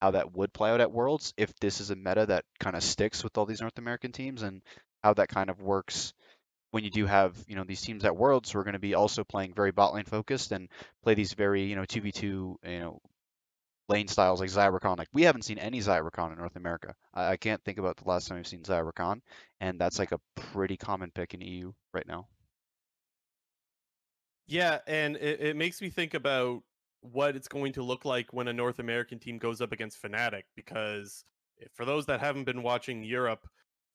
how 0.00 0.12
that 0.12 0.34
would 0.34 0.52
play 0.52 0.70
out 0.70 0.80
at 0.80 0.92
Worlds 0.92 1.32
if 1.36 1.54
this 1.60 1.80
is 1.80 1.90
a 1.90 1.96
meta 1.96 2.26
that 2.26 2.44
kind 2.60 2.76
of 2.76 2.82
sticks 2.82 3.24
with 3.24 3.36
all 3.38 3.46
these 3.46 3.60
North 3.60 3.78
American 3.78 4.12
teams 4.12 4.42
and 4.42 4.62
how 5.02 5.14
that 5.14 5.28
kind 5.28 5.50
of 5.50 5.60
works 5.60 6.12
when 6.70 6.84
you 6.84 6.90
do 6.90 7.06
have 7.06 7.34
you 7.46 7.56
know 7.56 7.64
these 7.64 7.80
teams 7.80 8.04
at 8.04 8.16
Worlds 8.16 8.50
who 8.50 8.58
are 8.58 8.64
going 8.64 8.74
to 8.74 8.78
be 8.78 8.94
also 8.94 9.24
playing 9.24 9.54
very 9.54 9.70
bot 9.70 9.94
lane 9.94 10.04
focused 10.04 10.52
and 10.52 10.68
play 11.02 11.14
these 11.14 11.32
very 11.32 11.64
you 11.64 11.76
know 11.76 11.82
2v2 11.82 12.22
you 12.22 12.56
know 12.64 13.00
lane 13.88 14.08
styles 14.08 14.40
like 14.40 14.50
Zyra 14.50 14.98
Like 14.98 15.08
we 15.12 15.22
haven't 15.22 15.42
seen 15.42 15.58
any 15.58 15.80
Zyra 15.80 16.32
in 16.32 16.38
North 16.38 16.56
America. 16.56 16.94
I, 17.14 17.32
I 17.32 17.36
can't 17.36 17.62
think 17.64 17.78
about 17.78 17.96
the 17.96 18.08
last 18.08 18.28
time 18.28 18.36
we've 18.36 18.46
seen 18.46 18.62
Zyra 18.62 19.20
and 19.60 19.80
that's 19.80 19.98
like 19.98 20.12
a 20.12 20.20
pretty 20.34 20.76
common 20.76 21.10
pick 21.10 21.34
in 21.34 21.40
EU 21.40 21.72
right 21.92 22.06
now. 22.06 22.26
Yeah, 24.46 24.78
and 24.86 25.16
it, 25.16 25.40
it 25.40 25.56
makes 25.56 25.80
me 25.80 25.90
think 25.90 26.14
about 26.14 26.62
what 27.00 27.36
it's 27.36 27.48
going 27.48 27.72
to 27.74 27.82
look 27.82 28.04
like 28.04 28.32
when 28.32 28.48
a 28.48 28.52
North 28.52 28.78
American 28.78 29.18
team 29.18 29.38
goes 29.38 29.60
up 29.60 29.72
against 29.72 30.00
Fnatic, 30.00 30.42
because 30.54 31.24
for 31.74 31.84
those 31.84 32.06
that 32.06 32.20
haven't 32.20 32.44
been 32.44 32.62
watching 32.62 33.02
Europe, 33.02 33.48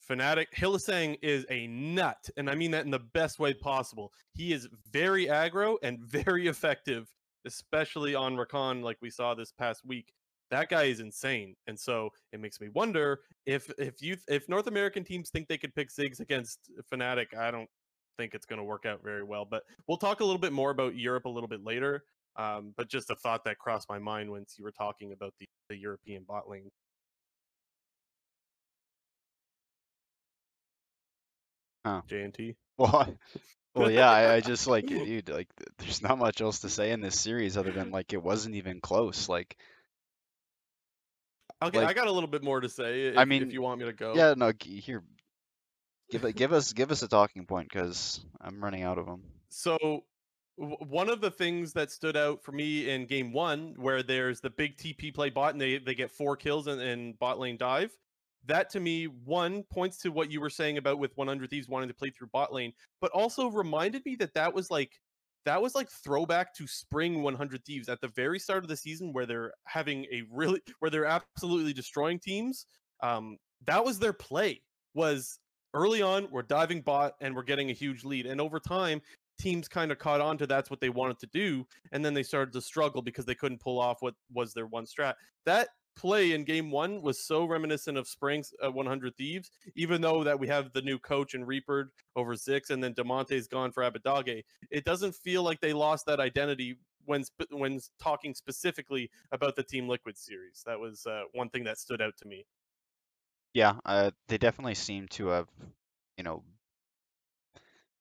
Fnatic 0.10 0.48
Hylissang 0.56 1.18
is 1.22 1.46
a 1.50 1.68
nut, 1.68 2.30
and 2.36 2.50
I 2.50 2.56
mean 2.56 2.72
that 2.72 2.86
in 2.86 2.92
the 2.92 3.00
best 3.00 3.40
way 3.40 3.54
possible. 3.54 4.12
He 4.34 4.52
is 4.52 4.68
very 4.92 5.28
aggro 5.28 5.78
and 5.84 6.00
very 6.04 6.48
effective, 6.48 7.08
especially 7.46 8.16
on 8.16 8.36
Rakan, 8.36 8.84
like 8.84 8.98
we 9.02 9.10
saw 9.10 9.34
this 9.34 9.52
past 9.52 9.86
week. 9.86 10.14
That 10.50 10.70
guy 10.70 10.84
is 10.84 11.00
insane, 11.00 11.56
and 11.68 11.80
so 11.80 12.10
it 12.34 12.42
makes 12.42 12.60
me 12.60 12.68
wonder 12.74 13.22
if 13.46 13.72
if 13.78 14.02
you 14.02 14.18
if 14.28 14.50
North 14.50 14.68
American 14.68 15.04
teams 15.04 15.30
think 15.30 15.48
they 15.48 15.58
could 15.58 15.74
pick 15.74 15.90
Ziggs 15.90 16.20
against 16.20 16.60
Fnatic, 16.92 17.38
I 17.38 17.52
don't 17.52 17.70
think 18.18 18.34
it's 18.34 18.46
going 18.46 18.60
to 18.60 18.64
work 18.66 18.86
out 18.86 19.02
very 19.04 19.24
well. 19.24 19.46
But 19.46 19.64
we'll 19.88 19.98
talk 19.98 20.20
a 20.20 20.26
little 20.26 20.40
bit 20.40 20.52
more 20.52 20.72
about 20.72 20.96
Europe 20.96 21.26
a 21.26 21.30
little 21.30 21.48
bit 21.48 21.64
later. 21.64 22.04
Um, 22.38 22.74
but 22.78 22.90
just 22.90 23.10
a 23.10 23.16
thought 23.16 23.44
that 23.46 23.60
crossed 23.60 23.90
my 23.90 24.00
mind 24.00 24.30
once 24.32 24.56
you 24.58 24.64
were 24.64 24.72
talking 24.72 25.12
about 25.12 25.34
the, 25.40 25.48
the 25.70 25.78
European 25.78 26.24
bot 26.28 26.50
lane. 26.50 26.70
Huh. 31.86 32.02
JNT. 32.10 32.56
Well, 32.78 33.16
well, 33.76 33.92
yeah. 33.92 34.10
I, 34.10 34.36
I 34.36 34.40
just 34.42 34.68
like, 34.68 34.88
dude, 34.88 35.30
like, 35.30 35.48
there's 35.78 36.02
not 36.02 36.18
much 36.18 36.42
else 36.42 36.60
to 36.60 36.70
say 36.70 36.92
in 36.92 37.02
this 37.02 37.20
series 37.20 37.58
other 37.58 37.72
than 37.72 37.92
like 37.92 38.14
it 38.14 38.22
wasn't 38.22 38.56
even 38.56 38.82
close. 38.82 39.30
Like, 39.30 39.58
Okay, 41.64 41.80
like, 41.80 41.90
I 41.90 41.94
got 41.94 42.08
a 42.08 42.12
little 42.12 42.30
bit 42.30 42.44
more 42.44 42.60
to 42.60 42.70
say. 42.70 43.08
If, 43.08 43.18
I 43.18 43.26
mean, 43.26 43.44
if 43.44 43.54
you 43.54 43.62
want 43.62 43.80
me 43.80 43.86
to 43.86 43.94
go. 43.94 44.14
yeah, 44.16 44.34
no, 44.36 44.52
here, 44.60 45.04
give 46.10 46.26
it, 46.26 46.36
give 46.36 46.54
us, 46.54 46.74
give 46.74 46.92
us 46.92 47.04
a 47.04 47.08
talking 47.08 47.46
point 47.46 47.70
because 47.70 48.20
I'm 48.40 48.64
running 48.64 48.82
out 48.82 48.98
of 48.98 49.06
them. 49.06 49.22
So 49.50 50.04
one 50.56 51.10
of 51.10 51.22
the 51.22 51.30
things 51.30 51.74
that 51.74 51.92
stood 51.92 52.18
out 52.18 52.44
for 52.44 52.52
me 52.52 52.90
in 52.90 53.06
game 53.06 53.32
one, 53.32 53.76
where 53.78 54.02
there's 54.02 54.42
the 54.42 54.50
big 54.50 54.78
TP 54.78 55.14
play 55.14 55.30
bot 55.30 55.54
and 55.54 55.62
they, 55.62 55.78
they 55.78 55.94
get 55.94 56.10
four 56.10 56.36
kills 56.36 56.66
and, 56.68 56.82
in 56.82 57.14
bot 57.14 57.40
lane 57.40 57.58
dive, 57.58 57.92
that 58.46 58.70
to 58.72 58.80
me, 58.80 59.06
one 59.06 59.64
points 59.64 59.98
to 60.00 60.12
what 60.12 60.32
you 60.32 60.42
were 60.42 60.50
saying 60.50 60.78
about 60.78 61.00
with 61.00 61.16
100 61.16 61.50
Thieves 61.50 61.68
wanting 61.68 61.90
to 61.90 61.96
play 61.96 62.10
through 62.10 62.30
bot 62.34 62.54
lane, 62.54 62.74
but 63.00 63.12
also 63.12 63.48
reminded 63.48 64.06
me 64.06 64.16
that 64.16 64.34
that 64.34 64.54
was 64.54 64.72
like 64.72 64.92
that 65.46 65.62
was 65.62 65.76
like 65.76 65.90
throwback 65.90 66.54
to 66.56 66.68
spring 66.68 67.24
100 67.24 67.66
thieves 67.66 67.90
at 67.90 68.00
the 68.02 68.08
very 68.10 68.38
start 68.40 68.64
of 68.64 68.70
the 68.70 68.78
season 68.78 69.12
where 69.12 69.26
they're 69.26 69.54
having 69.66 70.06
a 70.12 70.24
really 70.32 70.62
where 70.80 70.92
they're 70.92 71.06
absolutely 71.06 71.74
destroying 71.74 72.20
teams 72.20 72.66
um 73.02 73.38
that 73.66 73.84
was 73.84 74.00
their 74.00 74.14
play 74.14 74.62
was 74.94 75.40
early 75.74 76.02
on 76.02 76.28
we're 76.32 76.42
diving 76.42 76.82
bot 76.82 77.14
and 77.22 77.36
we're 77.36 77.44
getting 77.44 77.70
a 77.70 77.74
huge 77.74 78.04
lead 78.04 78.26
and 78.26 78.40
over 78.40 78.60
time 78.60 79.02
teams 79.40 79.68
kind 79.68 79.92
of 79.92 79.98
caught 79.98 80.22
on 80.22 80.38
to 80.38 80.46
that's 80.46 80.70
what 80.70 80.80
they 80.80 80.90
wanted 80.90 81.18
to 81.18 81.28
do 81.28 81.66
and 81.92 82.06
then 82.06 82.14
they 82.14 82.24
started 82.24 82.54
to 82.54 82.62
struggle 82.62 83.02
because 83.02 83.26
they 83.26 83.36
couldn't 83.36 83.60
pull 83.60 83.80
off 83.80 84.02
what 84.02 84.14
was 84.32 84.54
their 84.54 84.68
one 84.68 84.86
strat. 84.86 85.16
That 85.46 85.70
play 85.96 86.32
in 86.32 86.44
game 86.44 86.72
one 86.72 87.02
was 87.02 87.24
so 87.24 87.46
reminiscent 87.46 87.98
of 87.98 88.08
Springs 88.08 88.54
uh, 88.64 88.72
100 88.72 89.16
Thieves, 89.16 89.52
even 89.76 90.02
though 90.02 90.24
that 90.24 90.40
we 90.40 90.48
have 90.48 90.72
the 90.74 90.82
new 90.82 90.98
coach 91.00 91.34
and 91.34 91.48
Reaper 91.48 91.92
over 92.16 92.36
Zikz, 92.36 92.70
and 92.70 92.84
then 92.84 92.94
Damonte's 92.94 93.48
gone 93.48 93.72
for 93.72 93.84
Abbedagge. 93.84 94.44
It 94.70 94.86
doesn't 94.86 95.16
feel 95.16 95.44
like 95.44 95.60
they 95.62 95.74
lost 95.74 96.06
that 96.06 96.20
identity 96.20 96.78
when 97.06 97.24
sp- 97.26 97.52
when 97.52 97.80
talking 98.00 98.34
specifically 98.34 99.10
about 99.32 99.56
the 99.56 99.64
Team 99.64 99.88
Liquid 99.88 100.18
series. 100.18 100.64
That 100.66 100.80
was 100.80 101.06
uh, 101.06 101.24
one 101.34 101.50
thing 101.50 101.64
that 101.66 101.78
stood 101.78 102.02
out 102.02 102.18
to 102.18 102.28
me. 102.28 102.46
Yeah, 103.54 103.76
uh, 103.86 104.12
they 104.28 104.38
definitely 104.38 104.76
seem 104.76 105.08
to 105.10 105.28
have, 105.28 105.48
you 106.18 106.24
know, 106.24 106.44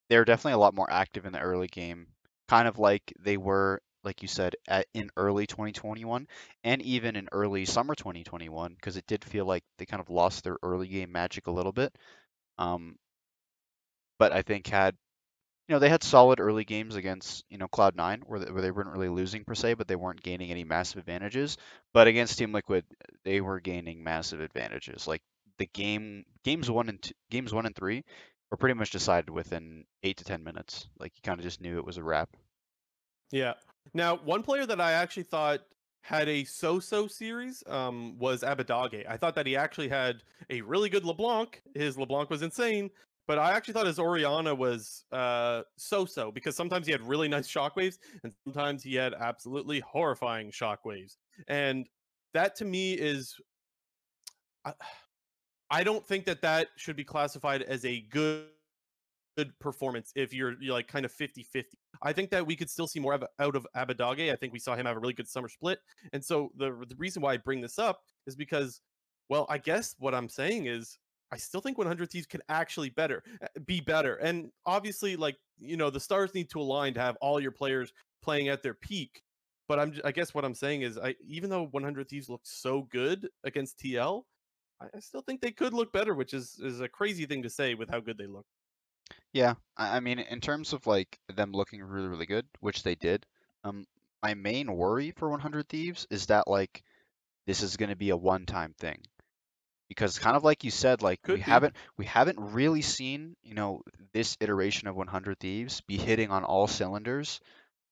they're 0.08 0.24
definitely 0.24 0.52
a 0.52 0.58
lot 0.58 0.74
more 0.74 0.90
active 0.90 1.26
in 1.26 1.32
the 1.32 1.40
early 1.40 1.66
game, 1.66 2.08
kind 2.48 2.68
of 2.68 2.78
like 2.78 3.12
they 3.18 3.36
were 3.36 3.80
like 4.04 4.22
you 4.22 4.28
said, 4.28 4.56
at, 4.68 4.86
in 4.94 5.10
early 5.16 5.46
2021 5.46 6.26
and 6.64 6.82
even 6.82 7.16
in 7.16 7.28
early 7.32 7.64
summer 7.64 7.94
2021, 7.94 8.74
because 8.74 8.96
it 8.96 9.06
did 9.06 9.24
feel 9.24 9.44
like 9.44 9.64
they 9.78 9.86
kind 9.86 10.00
of 10.00 10.10
lost 10.10 10.44
their 10.44 10.56
early 10.62 10.88
game 10.88 11.12
magic 11.12 11.46
a 11.46 11.52
little 11.52 11.72
bit. 11.72 11.94
Um, 12.58 12.96
but 14.18 14.32
I 14.32 14.42
think 14.42 14.66
had 14.66 14.96
you 15.68 15.74
know 15.74 15.78
they 15.78 15.88
had 15.88 16.02
solid 16.02 16.40
early 16.40 16.64
games 16.64 16.96
against 16.96 17.44
you 17.48 17.56
know 17.56 17.68
Cloud9 17.68 18.22
where 18.26 18.40
they, 18.40 18.50
where 18.50 18.62
they 18.62 18.70
weren't 18.70 18.90
really 18.90 19.08
losing 19.08 19.44
per 19.44 19.54
se, 19.54 19.74
but 19.74 19.88
they 19.88 19.96
weren't 19.96 20.22
gaining 20.22 20.50
any 20.50 20.64
massive 20.64 20.98
advantages. 20.98 21.56
But 21.94 22.08
against 22.08 22.38
Team 22.38 22.52
Liquid, 22.52 22.84
they 23.24 23.40
were 23.40 23.60
gaining 23.60 24.02
massive 24.02 24.40
advantages. 24.40 25.06
Like 25.06 25.22
the 25.58 25.66
game 25.66 26.24
games 26.44 26.70
one 26.70 26.88
and 26.88 27.00
two, 27.00 27.14
games 27.30 27.54
one 27.54 27.66
and 27.66 27.74
three 27.76 28.04
were 28.50 28.56
pretty 28.56 28.74
much 28.74 28.90
decided 28.90 29.30
within 29.30 29.84
eight 30.02 30.16
to 30.18 30.24
ten 30.24 30.42
minutes. 30.42 30.88
Like 30.98 31.12
you 31.16 31.22
kind 31.22 31.38
of 31.38 31.44
just 31.44 31.60
knew 31.60 31.78
it 31.78 31.86
was 31.86 31.98
a 31.98 32.02
wrap. 32.02 32.28
Yeah, 33.30 33.54
now, 33.94 34.16
one 34.16 34.42
player 34.42 34.66
that 34.66 34.80
I 34.80 34.92
actually 34.92 35.24
thought 35.24 35.60
had 36.02 36.28
a 36.28 36.44
so-so 36.44 37.06
series 37.06 37.62
um, 37.66 38.18
was 38.18 38.42
Abbedagge. 38.42 39.04
I 39.08 39.16
thought 39.16 39.34
that 39.34 39.46
he 39.46 39.56
actually 39.56 39.88
had 39.88 40.22
a 40.48 40.60
really 40.62 40.88
good 40.88 41.04
LeBlanc. 41.04 41.62
His 41.74 41.98
LeBlanc 41.98 42.30
was 42.30 42.42
insane, 42.42 42.90
but 43.26 43.38
I 43.38 43.52
actually 43.52 43.74
thought 43.74 43.86
his 43.86 43.98
Orianna 43.98 44.54
was 44.54 45.04
uh, 45.12 45.62
so-so 45.76 46.32
because 46.32 46.56
sometimes 46.56 46.86
he 46.86 46.92
had 46.92 47.02
really 47.02 47.28
nice 47.28 47.48
shockwaves 47.48 47.98
and 48.24 48.32
sometimes 48.44 48.82
he 48.82 48.94
had 48.94 49.14
absolutely 49.14 49.80
horrifying 49.80 50.50
shockwaves. 50.50 51.16
And 51.48 51.88
that 52.34 52.56
to 52.56 52.64
me 52.64 52.94
is, 52.94 53.34
I, 54.64 54.72
I 55.72 55.84
don't 55.84 56.04
think 56.04 56.24
that 56.24 56.42
that 56.42 56.66
should 56.74 56.96
be 56.96 57.04
classified 57.04 57.62
as 57.62 57.84
a 57.84 58.00
good 58.00 58.46
good 59.40 59.58
performance 59.58 60.12
if 60.14 60.32
you're, 60.34 60.54
you're 60.60 60.74
like 60.74 60.88
kind 60.88 61.04
of 61.04 61.12
50 61.12 61.42
50. 61.42 61.78
I 62.02 62.12
think 62.12 62.30
that 62.30 62.46
we 62.46 62.56
could 62.56 62.70
still 62.70 62.86
see 62.86 63.00
more 63.00 63.14
of, 63.14 63.24
out 63.38 63.56
of 63.56 63.66
Abbedagge. 63.76 64.32
I 64.32 64.36
think 64.36 64.52
we 64.52 64.58
saw 64.58 64.76
him 64.76 64.86
have 64.86 64.96
a 64.96 65.00
really 65.00 65.14
good 65.14 65.28
summer 65.28 65.48
split. 65.48 65.78
And 66.12 66.24
so 66.24 66.50
the, 66.56 66.70
the 66.88 66.96
reason 66.96 67.22
why 67.22 67.34
I 67.34 67.36
bring 67.38 67.60
this 67.60 67.78
up 67.78 68.02
is 68.26 68.36
because, 68.36 68.80
well, 69.28 69.46
I 69.48 69.58
guess 69.58 69.94
what 69.98 70.14
I'm 70.14 70.28
saying 70.28 70.66
is 70.66 70.98
I 71.32 71.36
still 71.36 71.60
think 71.60 71.78
100 71.78 72.10
Thieves 72.10 72.26
can 72.26 72.42
actually 72.48 72.90
better 72.90 73.22
eh, 73.42 73.46
be 73.66 73.80
better. 73.80 74.16
And 74.16 74.50
obviously, 74.66 75.16
like, 75.16 75.36
you 75.58 75.76
know, 75.76 75.90
the 75.90 76.00
stars 76.00 76.34
need 76.34 76.50
to 76.50 76.60
align 76.60 76.94
to 76.94 77.00
have 77.00 77.16
all 77.20 77.40
your 77.40 77.52
players 77.52 77.92
playing 78.22 78.48
at 78.48 78.62
their 78.62 78.74
peak. 78.74 79.22
But 79.68 79.78
I'm, 79.78 79.94
I 80.04 80.10
guess 80.12 80.34
what 80.34 80.44
I'm 80.44 80.54
saying 80.54 80.82
is, 80.82 80.98
I 80.98 81.14
even 81.26 81.48
though 81.48 81.68
100 81.70 82.08
Thieves 82.08 82.28
looked 82.28 82.48
so 82.48 82.88
good 82.90 83.28
against 83.44 83.78
TL, 83.78 84.24
I, 84.80 84.86
I 84.94 85.00
still 85.00 85.22
think 85.22 85.40
they 85.40 85.52
could 85.52 85.72
look 85.72 85.92
better, 85.92 86.14
which 86.14 86.34
is 86.34 86.58
is 86.60 86.80
a 86.80 86.88
crazy 86.88 87.24
thing 87.24 87.42
to 87.44 87.50
say 87.50 87.74
with 87.74 87.88
how 87.88 88.00
good 88.00 88.18
they 88.18 88.26
look. 88.26 88.46
Yeah, 89.32 89.54
I 89.76 89.96
I 89.96 90.00
mean, 90.00 90.18
in 90.18 90.40
terms 90.40 90.72
of 90.72 90.86
like 90.86 91.18
them 91.34 91.52
looking 91.52 91.82
really, 91.82 92.08
really 92.08 92.26
good, 92.26 92.46
which 92.60 92.82
they 92.82 92.94
did, 92.94 93.26
um, 93.64 93.86
my 94.22 94.34
main 94.34 94.72
worry 94.72 95.10
for 95.12 95.28
100 95.30 95.68
Thieves 95.68 96.06
is 96.10 96.26
that 96.26 96.48
like 96.48 96.82
this 97.46 97.62
is 97.62 97.76
going 97.76 97.90
to 97.90 97.96
be 97.96 98.10
a 98.10 98.16
one-time 98.16 98.74
thing. 98.74 99.02
because 99.88 100.18
kind 100.18 100.36
of 100.36 100.44
like 100.44 100.64
you 100.64 100.70
said, 100.70 101.02
like 101.02 101.20
Could 101.22 101.32
we 101.32 101.40
be. 101.44 101.54
haven't 101.54 101.76
we 101.98 102.06
haven't 102.06 102.38
really 102.40 102.82
seen 102.82 103.36
you 103.42 103.54
know 103.54 103.82
this 104.14 104.36
iteration 104.40 104.88
of 104.88 104.96
100 104.96 105.40
Thieves 105.40 105.80
be 105.82 105.98
hitting 105.98 106.30
on 106.30 106.44
all 106.44 106.66
cylinders. 106.68 107.40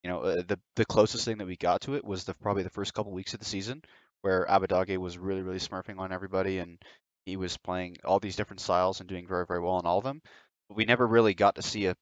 You 0.05 0.11
know, 0.11 0.21
uh, 0.23 0.43
the 0.47 0.59
the 0.77 0.87
closest 0.87 1.25
thing 1.25 1.39
that 1.39 1.47
we 1.47 1.57
got 1.57 1.83
to 1.83 1.95
it 1.97 2.05
was 2.05 2.25
the 2.25 2.35
probably 2.35 2.63
the 2.63 2.71
first 2.71 2.95
couple 2.95 3.13
weeks 3.13 3.35
of 3.35 3.41
the 3.41 3.47
season 3.47 3.83
where 4.23 4.47
Abbedagge 4.49 4.97
was 4.99 5.19
really 5.19 5.43
really 5.43 5.59
smurfing 5.61 5.99
on 5.99 6.13
everybody 6.13 6.59
and 6.59 6.79
he 7.27 7.37
was 7.37 7.57
playing 7.59 7.97
all 8.05 8.21
these 8.21 8.37
different 8.37 8.61
styles 8.61 9.01
and 9.01 9.09
doing 9.09 9.27
very 9.29 9.47
very 9.47 9.61
well 9.61 9.79
in 9.81 9.87
all 9.87 9.99
of 9.99 10.05
them. 10.05 10.23
We 10.71 10.85
never 10.87 11.07
really 11.07 11.35
got 11.35 11.57
to 11.57 11.63
see 11.63 11.87
a 11.87 11.97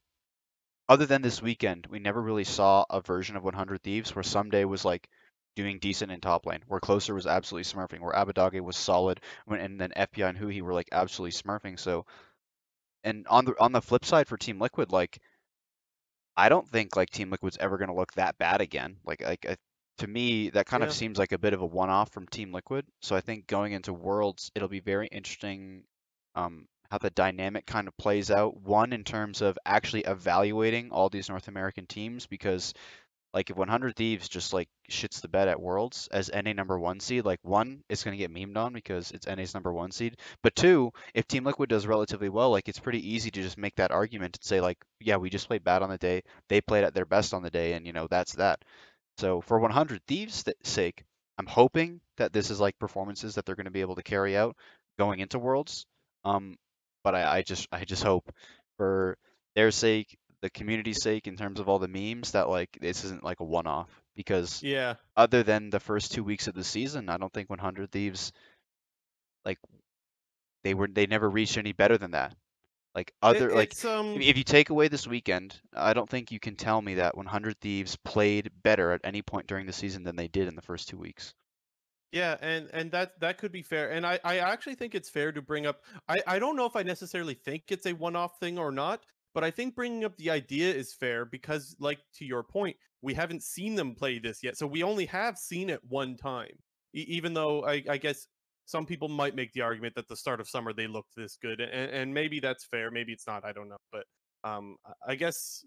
other 0.89 1.07
than 1.07 1.23
this 1.23 1.43
weekend, 1.43 1.87
we 1.87 1.99
never 2.01 2.21
really 2.23 2.45
saw 2.45 2.85
a 2.91 3.01
version 3.01 3.37
of 3.37 3.45
100 3.45 3.83
Thieves 3.83 4.15
where 4.15 4.23
Ssumday 4.25 4.65
was 4.67 4.85
like 4.85 5.09
doing 5.57 5.79
decent 5.79 6.13
in 6.13 6.21
top 6.21 6.47
lane, 6.47 6.63
where 6.69 6.81
Closer 6.81 7.15
was 7.15 7.27
absolutely 7.27 7.65
smurfing, 7.65 8.01
where 8.01 8.13
Abbedagge 8.15 8.61
was 8.63 8.77
solid, 8.77 9.21
and 9.49 9.81
then 9.81 9.93
FBI 9.97 10.29
and 10.31 10.39
Huhi 10.39 10.63
were 10.63 10.75
like 10.75 10.89
absolutely 10.93 11.33
smurfing. 11.33 11.79
So, 11.79 12.07
and 13.05 13.27
on 13.29 13.45
the 13.47 13.55
on 13.61 13.73
the 13.73 13.83
flip 13.83 14.05
side 14.05 14.29
for 14.29 14.37
Team 14.37 14.61
Liquid, 14.61 14.93
like 14.93 15.21
I 16.37 16.49
don't 16.49 16.69
think 16.69 16.97
like 16.97 17.11
Team 17.11 17.31
Liquid's 17.31 17.59
ever 17.59 17.77
going 17.79 17.89
to 17.89 17.95
look 17.95 18.13
that 18.15 18.39
bad 18.39 18.61
again. 18.61 18.97
Like 19.05 19.23
like 19.23 19.59
to 19.99 20.07
me, 20.07 20.51
that 20.51 20.67
kind 20.67 20.83
Yeah. 20.83 20.85
of 20.85 20.93
seems 20.93 21.19
like 21.19 21.33
a 21.33 21.39
bit 21.39 21.55
of 21.55 21.61
a 21.63 21.67
one-off 21.67 22.11
from 22.11 22.27
Team 22.29 22.53
Liquid. 22.53 22.87
So 23.01 23.17
I 23.17 23.21
think 23.21 23.47
going 23.47 23.73
into 23.73 23.93
Worlds, 23.93 24.51
it'll 24.55 24.69
be 24.69 24.81
very 24.81 25.07
interesting 25.09 25.85
um, 26.35 26.67
how 26.91 26.99
the 26.99 27.11
dynamic 27.11 27.67
kind 27.67 27.89
of 27.89 27.97
plays 27.97 28.31
out. 28.31 28.57
One 28.61 28.93
in 28.93 29.05
terms 29.05 29.43
of 29.43 29.59
actually 29.67 30.03
evaluating 30.03 30.91
all 30.91 31.09
these 31.09 31.29
North 31.29 31.49
American 31.49 31.87
teams, 31.87 32.27
because 32.27 32.75
like 33.35 33.51
if 33.51 33.57
100 33.57 33.95
Thieves 33.97 34.29
just 34.29 34.53
like 34.55 34.69
shits 34.91 35.21
the 35.21 35.29
bed 35.29 35.49
at 35.49 35.61
Worlds 35.61 36.09
as 36.11 36.31
NA 36.33 36.53
number 36.55 36.79
one 36.79 37.01
seed, 37.01 37.25
like 37.25 37.41
one, 37.43 37.83
it's 37.89 38.03
gonna 38.03 38.17
get 38.17 38.33
memed 38.33 38.57
on 38.57 38.73
because 38.73 39.11
it's 39.11 39.27
NA's 39.27 39.55
number 39.55 39.73
one 39.73 39.93
seed. 39.93 40.17
But 40.43 40.57
two, 40.57 40.93
if 41.15 41.27
Team 41.27 41.45
Liquid 41.45 41.69
does 41.69 41.87
relatively 41.87 42.31
well, 42.31 42.51
like 42.51 42.69
it's 42.69 42.79
pretty 42.81 43.07
easy 43.15 43.31
to 43.31 43.43
just 43.43 43.59
make 43.59 43.77
that 43.77 43.91
argument 43.91 44.37
and 44.39 44.45
say 44.45 44.61
like, 44.61 44.79
yeah, 45.01 45.17
we 45.17 45.29
just 45.31 45.49
played 45.49 45.65
bad 45.65 45.83
on 45.83 45.91
the 45.91 45.99
day, 45.99 46.23
they 46.49 46.61
played 46.63 46.85
at 46.85 46.95
their 46.95 47.05
best 47.05 47.35
on 47.35 47.43
the 47.43 47.51
day, 47.51 47.75
and 47.75 47.87
you 47.87 47.93
know 47.93 48.07
that's 48.09 48.35
that. 48.37 48.63
So 49.19 49.41
for 49.41 49.59
100 49.59 50.01
Thieves' 50.07 50.45
th- 50.45 50.57
sake, 50.63 51.05
I'm 51.39 51.47
hoping 51.47 52.01
that 52.17 52.33
this 52.33 52.51
is 52.51 52.61
like 52.61 52.79
performances 52.79 53.35
that 53.35 53.45
they're 53.45 53.55
going 53.55 53.67
to 53.67 53.71
be 53.71 53.83
able 53.83 53.97
to 53.97 54.03
carry 54.03 54.37
out 54.37 54.57
going 54.99 55.21
into 55.21 55.39
Worlds. 55.39 55.87
Um, 56.25 56.57
but 57.07 57.15
I, 57.15 57.37
I 57.37 57.43
just 57.43 57.69
I 57.71 57.85
just 57.85 58.03
hope 58.03 58.29
for 58.79 59.17
their 59.55 59.71
sake, 59.71 60.19
the 60.43 60.51
community's 60.51 61.01
sake, 61.01 61.29
in 61.29 61.37
terms 61.37 61.61
of 61.61 61.69
all 61.69 61.79
the 61.79 61.87
memes, 61.87 62.33
that 62.33 62.49
like 62.49 62.77
this 62.81 63.05
isn't 63.05 63.23
like 63.23 63.39
a 63.39 63.45
one-off. 63.45 63.89
Because 64.17 64.61
Yeah. 64.61 64.95
other 65.17 65.45
than 65.45 65.71
the 65.71 65.79
first 65.79 66.11
two 66.11 66.25
weeks 66.25 66.49
of 66.49 66.55
the 66.55 66.65
season, 66.65 67.09
I 67.09 67.17
don't 67.17 67.33
think 67.33 67.49
100 67.49 67.93
Thieves 67.93 68.33
like 69.45 69.59
they 70.65 70.75
were 70.75 70.89
they 70.89 71.07
never 71.07 71.31
reached 71.31 71.59
any 71.59 71.73
better 71.73 71.97
than 71.97 72.11
that. 72.11 72.35
Like 72.97 73.13
It, 73.23 73.23
other 73.29 73.53
like 73.53 73.71
it's 73.71 73.85
um 73.85 74.21
if 74.21 74.37
you 74.37 74.43
take 74.43 74.71
away 74.71 74.89
this 74.89 75.07
weekend, 75.07 75.55
I 75.73 75.93
don't 75.93 76.11
think 76.11 76.33
you 76.33 76.41
can 76.41 76.57
tell 76.57 76.83
me 76.83 76.95
that 76.95 77.17
100 77.17 77.61
Thieves 77.61 77.95
played 78.05 78.51
better 78.65 78.91
at 78.91 79.03
any 79.05 79.23
point 79.23 79.47
during 79.47 79.67
the 79.67 79.73
season 79.73 80.03
than 80.03 80.17
they 80.17 80.27
did 80.27 80.49
in 80.49 80.57
the 80.57 80.63
first 80.63 80.89
two 80.89 80.99
weeks. 80.99 81.35
Yeah, 82.13 82.37
and 82.41 82.71
and 82.73 82.91
that 82.93 83.19
that 83.21 83.39
could 83.39 83.53
be 83.53 83.63
fair. 83.63 83.91
And 83.91 84.07
I 84.07 84.19
I 84.25 84.39
actually 84.39 84.77
think 84.77 84.95
it's 84.95 85.09
fair 85.11 85.33
to 85.33 85.43
bring 85.43 85.67
up 85.67 85.85
I 86.09 86.17
I 86.27 86.39
don't 86.39 86.57
know 86.57 86.67
if 86.67 86.77
I 86.77 86.83
necessarily 86.83 87.35
think 87.35 87.65
it's 87.69 87.87
a 87.87 87.93
one-off 87.93 88.39
thing 88.39 88.59
or 88.59 88.71
not, 88.73 89.05
but 89.35 89.45
I 89.45 89.51
think 89.51 89.75
bringing 89.75 90.05
up 90.05 90.17
the 90.17 90.31
idea 90.31 90.73
is 90.73 90.95
fair 90.95 91.25
because 91.25 91.77
like 91.81 91.99
to 92.15 92.25
your 92.25 92.43
point, 92.45 92.77
we 93.03 93.13
haven't 93.15 93.43
seen 93.43 93.75
them 93.75 93.95
play 93.95 94.19
this 94.19 94.43
yet. 94.43 94.57
So 94.57 94.67
we 94.67 94.83
only 94.83 95.07
have 95.07 95.37
seen 95.37 95.69
it 95.69 95.81
one 95.85 96.17
time. 96.17 96.63
E- 96.95 97.01
even 97.09 97.35
though 97.35 97.65
I 97.67 97.83
I 97.89 97.97
guess 97.99 98.27
some 98.67 98.87
people 98.87 99.09
might 99.09 99.35
make 99.35 99.53
the 99.53 99.61
argument 99.63 99.95
that 99.97 100.09
the 100.09 100.17
start 100.17 100.41
of 100.41 100.49
summer 100.49 100.73
they 100.73 100.87
looked 100.87 101.15
this 101.17 101.37
good 101.37 101.61
and, 101.61 101.91
and 101.91 102.15
maybe 102.15 102.41
that's 102.41 102.65
fair, 102.67 102.91
maybe 102.91 103.13
it's 103.13 103.27
not, 103.27 103.45
I 103.45 103.53
don't 103.53 103.69
know. 103.69 103.77
But 103.93 104.07
um 104.45 104.77
I 104.87 104.93
I 105.13 105.15
guess 105.17 105.65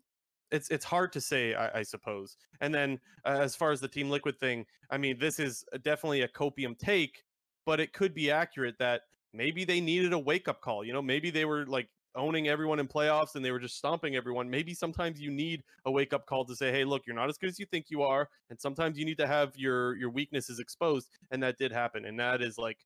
it's 0.52 0.70
it's 0.70 0.86
hard 0.86 1.14
to 1.14 1.22
say, 1.22 1.54
I, 1.54 1.80
I 1.80 1.84
suppose. 1.84 2.36
And 2.62 2.74
then 2.74 3.00
uh, 3.26 3.40
as 3.42 3.56
far 3.56 3.72
as 3.72 3.82
the 3.82 3.88
Team 3.88 4.10
Liquid 4.10 4.40
thing, 4.40 4.66
I 4.90 4.98
mean, 4.98 5.18
this 5.20 5.40
is 5.40 5.64
definitely 5.84 6.22
a 6.22 6.28
copium 6.28 6.78
take, 6.78 7.24
but 7.66 7.80
it 7.80 7.94
could 7.94 8.14
be 8.14 8.32
accurate 8.32 8.76
that 8.80 9.02
maybe 9.34 9.66
they 9.66 9.82
needed 9.82 10.14
a 10.14 10.20
wake 10.20 10.48
up 10.48 10.62
call. 10.62 10.84
You 10.84 10.94
know, 10.94 11.02
maybe 11.02 11.30
they 11.30 11.46
were 11.46 11.66
like 11.66 11.90
owning 12.16 12.48
everyone 12.48 12.80
in 12.80 12.88
playoffs 12.88 13.36
and 13.36 13.46
they 13.46 13.52
were 13.52 13.60
just 13.60 13.78
stomping 13.78 14.16
everyone. 14.16 14.50
Maybe 14.50 14.74
sometimes 14.74 15.22
you 15.22 15.30
need 15.32 15.64
a 15.86 15.92
wake 15.92 16.14
up 16.14 16.26
call 16.26 16.46
to 16.46 16.56
say, 16.56 16.72
"Hey, 16.72 16.84
look, 16.84 17.04
you're 17.06 17.16
not 17.16 17.30
as 17.30 17.38
good 17.38 17.50
as 17.50 17.60
you 17.60 17.66
think 17.66 17.86
you 17.90 18.02
are," 18.04 18.30
and 18.50 18.60
sometimes 18.60 18.98
you 18.98 19.06
need 19.06 19.18
to 19.18 19.28
have 19.28 19.56
your 19.56 19.96
your 19.98 20.10
weaknesses 20.10 20.60
exposed. 20.60 21.10
And 21.32 21.44
that 21.44 21.58
did 21.58 21.72
happen, 21.72 22.06
and 22.06 22.20
that 22.20 22.42
is 22.42 22.58
like 22.58 22.78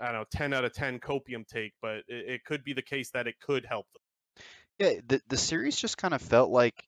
I 0.00 0.06
don't 0.06 0.14
know, 0.14 0.24
ten 0.30 0.52
out 0.52 0.64
of 0.64 0.72
ten 0.72 0.98
copium 0.98 1.46
take, 1.46 1.72
but 1.82 1.98
it, 2.08 2.28
it 2.28 2.44
could 2.44 2.64
be 2.64 2.72
the 2.72 2.82
case 2.82 3.10
that 3.10 3.26
it 3.26 3.40
could 3.40 3.66
help 3.66 3.86
them. 3.92 4.02
Yeah, 4.78 5.00
the 5.06 5.20
the 5.28 5.36
series 5.36 5.76
just 5.76 5.98
kind 5.98 6.14
of 6.14 6.22
felt 6.22 6.50
like 6.50 6.84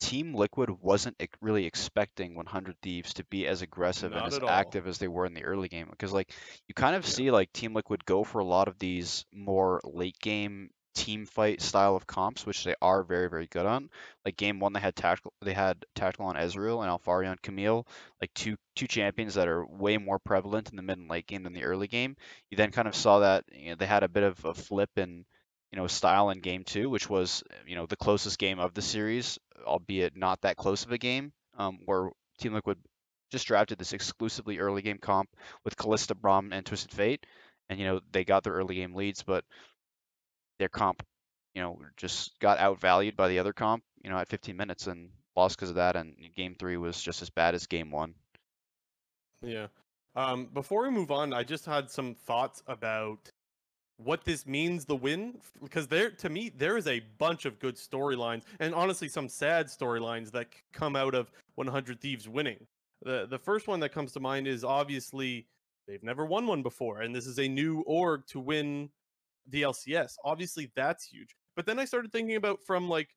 Team 0.00 0.34
Liquid 0.34 0.70
wasn't 0.82 1.16
really 1.40 1.64
expecting 1.66 2.34
100 2.34 2.76
Thieves 2.82 3.14
to 3.14 3.24
be 3.24 3.46
as 3.46 3.62
aggressive 3.62 4.14
and 4.14 4.26
as 4.26 4.38
active 4.46 4.86
as 4.86 4.98
they 4.98 5.08
were 5.08 5.26
in 5.26 5.34
the 5.34 5.44
early 5.44 5.68
game 5.68 5.88
because 5.90 6.12
like 6.12 6.32
you 6.68 6.74
kind 6.74 6.94
of 6.96 7.06
Yeah. 7.06 7.16
see 7.16 7.30
like 7.30 7.52
Team 7.52 7.74
Liquid 7.74 8.04
go 8.04 8.24
for 8.24 8.38
a 8.40 8.44
lot 8.44 8.68
of 8.68 8.78
these 8.78 9.24
more 9.32 9.80
late 9.84 10.18
game 10.20 10.70
team 10.94 11.26
fight 11.26 11.60
style 11.60 11.94
of 11.94 12.06
comps 12.06 12.46
which 12.46 12.64
they 12.64 12.74
are 12.80 13.02
very 13.02 13.28
very 13.28 13.46
good 13.46 13.66
on. 13.66 13.90
Like 14.24 14.36
game 14.36 14.60
1 14.60 14.72
they 14.72 14.80
had 14.80 14.96
tactical 14.96 15.32
they 15.42 15.52
had 15.54 15.84
tactical 15.94 16.26
on 16.26 16.36
Ezreal 16.36 16.82
and 16.82 16.90
Alphari 16.90 17.28
on 17.30 17.36
Camille, 17.42 17.86
like 18.20 18.32
two 18.34 18.56
two 18.74 18.86
champions 18.86 19.34
that 19.34 19.48
are 19.48 19.66
way 19.66 19.98
more 19.98 20.18
prevalent 20.18 20.70
in 20.70 20.76
the 20.76 20.82
mid 20.82 20.98
and 20.98 21.08
late 21.08 21.26
game 21.26 21.42
than 21.42 21.52
the 21.54 21.64
early 21.64 21.88
game. 21.88 22.16
You 22.50 22.56
then 22.56 22.70
kind 22.72 22.88
of 22.88 22.94
saw 22.94 23.20
that 23.20 23.44
you 23.52 23.70
know, 23.70 23.74
they 23.76 23.86
had 23.86 24.02
a 24.02 24.08
bit 24.08 24.22
of 24.24 24.44
a 24.44 24.54
flip 24.54 24.90
in 24.96 25.24
you 25.72 25.78
know, 25.78 25.86
style 25.86 26.30
in 26.30 26.40
game 26.40 26.64
two, 26.64 26.88
which 26.88 27.08
was, 27.08 27.42
you 27.66 27.74
know, 27.76 27.86
the 27.86 27.96
closest 27.96 28.38
game 28.38 28.58
of 28.58 28.74
the 28.74 28.82
series, 28.82 29.38
albeit 29.64 30.16
not 30.16 30.40
that 30.42 30.56
close 30.56 30.84
of 30.84 30.92
a 30.92 30.98
game, 30.98 31.32
um, 31.58 31.80
where 31.84 32.10
Team 32.38 32.54
Liquid 32.54 32.78
just 33.30 33.46
drafted 33.46 33.78
this 33.78 33.92
exclusively 33.92 34.58
early 34.58 34.82
game 34.82 34.98
comp 34.98 35.28
with 35.64 35.76
Kalista, 35.76 36.14
Braum, 36.14 36.52
and 36.52 36.64
Twisted 36.64 36.92
Fate, 36.92 37.26
and 37.68 37.78
you 37.78 37.86
know 37.86 38.00
they 38.12 38.24
got 38.24 38.44
their 38.44 38.52
early 38.52 38.76
game 38.76 38.94
leads, 38.94 39.22
but 39.22 39.44
their 40.58 40.68
comp, 40.68 41.02
you 41.54 41.62
know, 41.62 41.78
just 41.96 42.38
got 42.40 42.58
outvalued 42.58 43.16
by 43.16 43.28
the 43.28 43.38
other 43.38 43.52
comp, 43.52 43.82
you 44.02 44.10
know, 44.10 44.18
at 44.18 44.28
15 44.28 44.56
minutes 44.56 44.86
and 44.86 45.10
lost 45.34 45.56
because 45.56 45.70
of 45.70 45.76
that. 45.76 45.96
And 45.96 46.14
game 46.34 46.54
three 46.58 46.76
was 46.76 47.00
just 47.00 47.22
as 47.22 47.30
bad 47.30 47.54
as 47.54 47.66
game 47.66 47.90
one. 47.90 48.14
Yeah. 49.42 49.66
Um, 50.14 50.46
before 50.46 50.82
we 50.82 50.90
move 50.90 51.10
on, 51.10 51.32
I 51.32 51.42
just 51.42 51.66
had 51.66 51.90
some 51.90 52.14
thoughts 52.14 52.62
about 52.66 53.30
what 53.98 54.24
this 54.24 54.46
means 54.46 54.84
the 54.84 54.96
win 54.96 55.38
because 55.62 55.86
there 55.86 56.10
to 56.10 56.28
me 56.28 56.50
there 56.50 56.76
is 56.76 56.86
a 56.86 57.00
bunch 57.18 57.46
of 57.46 57.58
good 57.58 57.76
storylines 57.76 58.42
and 58.60 58.74
honestly 58.74 59.08
some 59.08 59.28
sad 59.28 59.66
storylines 59.66 60.30
that 60.30 60.48
come 60.72 60.94
out 60.96 61.14
of 61.14 61.30
100 61.54 62.00
Thieves 62.00 62.28
winning. 62.28 62.66
The 63.02 63.26
the 63.28 63.38
first 63.38 63.68
one 63.68 63.80
that 63.80 63.92
comes 63.92 64.12
to 64.12 64.20
mind 64.20 64.46
is 64.46 64.64
obviously 64.64 65.46
they've 65.88 66.02
never 66.02 66.26
won 66.26 66.46
one 66.46 66.62
before 66.62 67.00
and 67.00 67.14
this 67.14 67.26
is 67.26 67.38
a 67.38 67.48
new 67.48 67.80
org 67.86 68.26
to 68.28 68.40
win 68.40 68.90
the 69.48 69.62
LCS. 69.62 70.14
Obviously 70.24 70.70
that's 70.76 71.06
huge. 71.06 71.34
But 71.54 71.64
then 71.64 71.78
I 71.78 71.86
started 71.86 72.12
thinking 72.12 72.36
about 72.36 72.62
from 72.66 72.88
like 72.88 73.08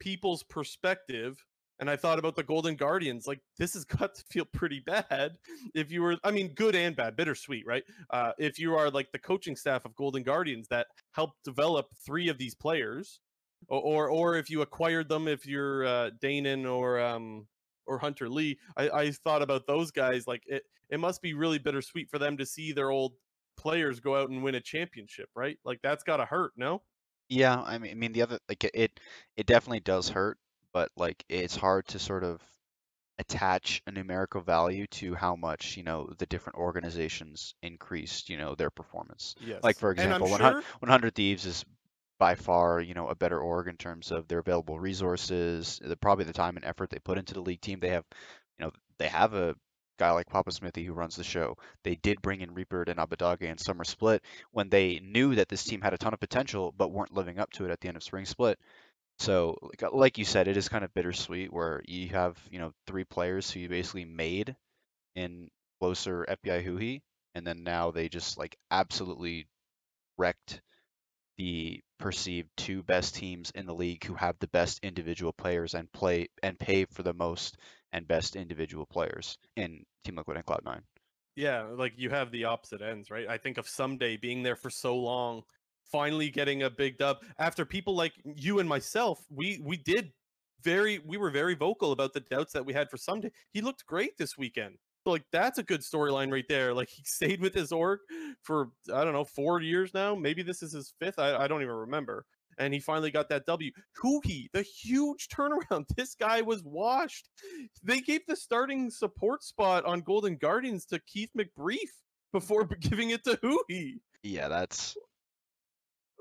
people's 0.00 0.42
perspective 0.42 1.44
and 1.80 1.88
I 1.88 1.96
thought 1.96 2.18
about 2.18 2.36
the 2.36 2.42
Golden 2.42 2.76
Guardians. 2.76 3.26
Like 3.26 3.40
this 3.58 3.74
has 3.74 3.84
got 3.98 4.14
to 4.14 4.24
feel 4.30 4.44
pretty 4.44 4.80
bad 4.80 5.38
if 5.74 5.90
you 5.90 6.02
were 6.02 6.16
I 6.24 6.30
mean 6.30 6.54
good 6.54 6.74
and 6.74 6.94
bad, 6.96 7.16
bittersweet, 7.16 7.66
right? 7.66 7.84
Uh 8.10 8.32
if 8.38 8.58
you 8.58 8.74
are 8.74 8.90
like 8.90 9.12
the 9.12 9.18
coaching 9.18 9.56
staff 9.56 9.84
of 9.84 9.94
Golden 9.96 10.22
Guardians 10.22 10.68
that 10.68 10.86
helped 11.12 11.44
develop 11.44 11.86
three 12.04 12.28
of 12.28 12.38
these 12.38 12.54
players 12.54 13.20
or 13.68 13.80
or, 13.80 14.10
or 14.10 14.36
if 14.36 14.50
you 14.50 14.62
acquired 14.62 15.08
them 15.08 15.28
if 15.28 15.46
you're 15.46 15.86
uh 15.86 16.10
Danon 16.22 16.70
or 16.70 17.00
um 17.00 17.46
or 17.86 17.98
Hunter 17.98 18.28
Lee, 18.28 18.58
I, 18.76 18.90
I 18.90 19.10
thought 19.10 19.42
about 19.42 19.66
those 19.66 19.90
guys 19.90 20.26
like 20.26 20.42
it 20.46 20.64
it 20.90 21.00
must 21.00 21.22
be 21.22 21.34
really 21.34 21.58
bittersweet 21.58 22.10
for 22.10 22.18
them 22.18 22.36
to 22.38 22.46
see 22.46 22.72
their 22.72 22.90
old 22.90 23.12
players 23.56 24.00
go 24.00 24.16
out 24.16 24.30
and 24.30 24.42
win 24.42 24.54
a 24.54 24.60
championship, 24.60 25.28
right? 25.34 25.58
Like 25.64 25.80
that's 25.82 26.04
got 26.04 26.18
to 26.18 26.24
hurt, 26.24 26.52
no? 26.56 26.82
Yeah, 27.28 27.60
I 27.60 27.78
mean, 27.78 27.90
I 27.90 27.94
mean 27.94 28.12
the 28.12 28.22
other 28.22 28.38
like 28.48 28.64
it, 28.64 28.70
it 28.74 29.00
it 29.36 29.46
definitely 29.46 29.80
does 29.80 30.08
hurt, 30.08 30.38
but 30.78 30.92
like 30.96 31.24
it's 31.28 31.56
hard 31.56 31.88
to 31.88 31.98
sort 31.98 32.22
of 32.22 32.40
attach 33.18 33.82
a 33.88 33.90
numerical 33.90 34.40
value 34.40 34.86
to 34.86 35.12
how 35.12 35.34
much, 35.34 35.76
you 35.76 35.82
know, 35.82 36.08
the 36.18 36.26
different 36.26 36.56
organizations 36.56 37.52
increased, 37.64 38.30
you 38.30 38.36
know, 38.36 38.54
their 38.54 38.70
performance. 38.70 39.34
Yes. 39.44 39.64
Like 39.64 39.76
for 39.76 39.90
example, 39.90 40.30
100, 40.30 40.52
sure 40.52 40.62
100 40.78 41.14
Thieves 41.16 41.46
is 41.46 41.64
by 42.20 42.36
far, 42.36 42.80
you 42.80 42.94
know, 42.94 43.08
a 43.08 43.16
better 43.16 43.40
org 43.40 43.66
in 43.66 43.76
terms 43.76 44.12
of 44.12 44.28
their 44.28 44.38
available 44.38 44.78
resources, 44.78 45.80
the 45.84 45.96
probably 45.96 46.26
the 46.26 46.32
time 46.32 46.54
and 46.54 46.64
effort 46.64 46.90
they 46.90 47.00
put 47.00 47.18
into 47.18 47.34
the 47.34 47.42
league 47.42 47.60
team. 47.60 47.80
They 47.80 47.88
have, 47.88 48.04
you 48.56 48.64
know, 48.64 48.70
they 48.98 49.08
have 49.08 49.34
a 49.34 49.56
guy 49.98 50.12
like 50.12 50.30
Papa 50.30 50.52
Smithy 50.52 50.84
who 50.84 50.92
runs 50.92 51.16
the 51.16 51.24
show. 51.24 51.56
They 51.82 51.96
did 51.96 52.22
bring 52.22 52.40
in 52.40 52.54
Reaper 52.54 52.84
and 52.86 53.00
Abbedagge 53.00 53.50
and 53.50 53.58
Summer 53.58 53.82
Split 53.82 54.22
when 54.52 54.68
they 54.68 55.00
knew 55.00 55.34
that 55.34 55.48
this 55.48 55.64
team 55.64 55.80
had 55.80 55.92
a 55.92 55.98
ton 55.98 56.14
of 56.14 56.20
potential 56.20 56.72
but 56.76 56.92
weren't 56.92 57.14
living 57.14 57.40
up 57.40 57.50
to 57.54 57.64
it 57.64 57.72
at 57.72 57.80
the 57.80 57.88
end 57.88 57.96
of 57.96 58.04
Spring 58.04 58.26
Split. 58.26 58.60
So, 59.18 59.58
like, 59.62 59.82
uh, 59.82 59.90
like 59.92 60.18
you 60.18 60.24
said, 60.24 60.48
it 60.48 60.56
is 60.56 60.68
kind 60.68 60.84
of 60.84 60.94
bittersweet 60.94 61.52
where 61.52 61.82
you 61.86 62.08
have, 62.10 62.38
you 62.50 62.58
know, 62.58 62.72
three 62.86 63.04
players 63.04 63.50
who 63.50 63.60
you 63.60 63.68
basically 63.68 64.04
made 64.04 64.54
in 65.16 65.48
Closer, 65.80 66.26
FBI, 66.28 66.64
Huhi, 66.64 67.00
and 67.34 67.46
then 67.46 67.62
now 67.62 67.90
they 67.90 68.08
just 68.08 68.36
like 68.36 68.56
absolutely 68.70 69.46
wrecked 70.16 70.60
the 71.36 71.80
perceived 71.98 72.48
two 72.56 72.82
best 72.82 73.14
teams 73.14 73.52
in 73.54 73.66
the 73.66 73.74
league 73.74 74.04
who 74.04 74.14
have 74.14 74.36
the 74.38 74.48
best 74.48 74.80
individual 74.82 75.32
players 75.32 75.74
and 75.74 75.90
play 75.92 76.28
and 76.42 76.58
pay 76.58 76.84
for 76.84 77.02
the 77.02 77.12
most 77.12 77.56
and 77.92 78.08
best 78.08 78.34
individual 78.36 78.86
players 78.86 79.38
in 79.56 79.84
Team 80.04 80.16
Liquid 80.16 80.36
and 80.36 80.46
Cloud9. 80.46 80.80
Yeah, 81.36 81.62
like 81.62 81.92
you 81.96 82.10
have 82.10 82.32
the 82.32 82.46
opposite 82.46 82.82
ends, 82.82 83.10
right? 83.10 83.28
I 83.28 83.38
think 83.38 83.58
of 83.58 83.66
Ssumday 83.66 84.20
being 84.20 84.42
there 84.42 84.56
for 84.56 84.70
so 84.70 84.96
long, 84.96 85.44
finally 85.90 86.30
getting 86.30 86.62
a 86.62 86.70
big 86.70 86.98
dub 86.98 87.18
after 87.38 87.64
people 87.64 87.94
like 87.94 88.12
you 88.24 88.58
and 88.58 88.68
myself, 88.68 89.24
we 89.30 89.60
we 89.64 89.76
did 89.76 90.12
very 90.62 91.00
we 91.06 91.16
were 91.16 91.30
very 91.30 91.54
vocal 91.54 91.92
about 91.92 92.12
the 92.12 92.20
doubts 92.20 92.52
that 92.52 92.64
we 92.64 92.72
had 92.72 92.90
for 92.90 92.96
Ssumday. 92.96 93.30
He 93.52 93.60
looked 93.60 93.86
great 93.86 94.16
this 94.18 94.36
weekend. 94.36 94.76
So 95.04 95.12
like 95.12 95.24
that's 95.32 95.58
a 95.58 95.62
good 95.62 95.80
storyline 95.80 96.32
right 96.32 96.48
there. 96.48 96.74
Like 96.78 96.90
he 96.90 97.02
stayed 97.04 97.40
with 97.40 97.54
his 97.54 97.72
org 97.72 98.00
for 98.42 98.70
I 98.92 99.04
don't 99.04 99.12
know 99.12 99.24
four 99.24 99.60
years 99.60 99.92
now. 99.94 100.14
Maybe 100.14 100.42
this 100.42 100.62
is 100.62 100.72
his 100.72 100.92
fifth. 101.00 101.18
I, 101.18 101.36
I 101.36 101.48
don't 101.48 101.62
even 101.62 101.74
remember. 101.74 102.24
And 102.58 102.74
he 102.74 102.80
finally 102.80 103.12
got 103.12 103.28
that 103.28 103.46
W. 103.46 103.70
Huhi, 104.02 104.46
the 104.52 104.62
huge 104.62 105.28
turnaround. 105.32 105.86
This 105.96 106.14
guy 106.14 106.40
was 106.40 106.62
washed. 106.64 107.28
They 107.82 108.00
gave 108.00 108.22
the 108.26 108.36
starting 108.36 108.90
support 108.90 109.44
spot 109.44 109.84
on 109.84 110.00
Golden 110.00 110.36
Guardians 110.36 110.84
to 110.86 110.98
Keith 111.06 111.30
McBrief 111.38 111.88
before 112.32 112.64
giving 112.80 113.10
it 113.10 113.24
to 113.24 113.36
Huhi. 113.36 114.00
Yeah, 114.22 114.48
that's 114.48 114.96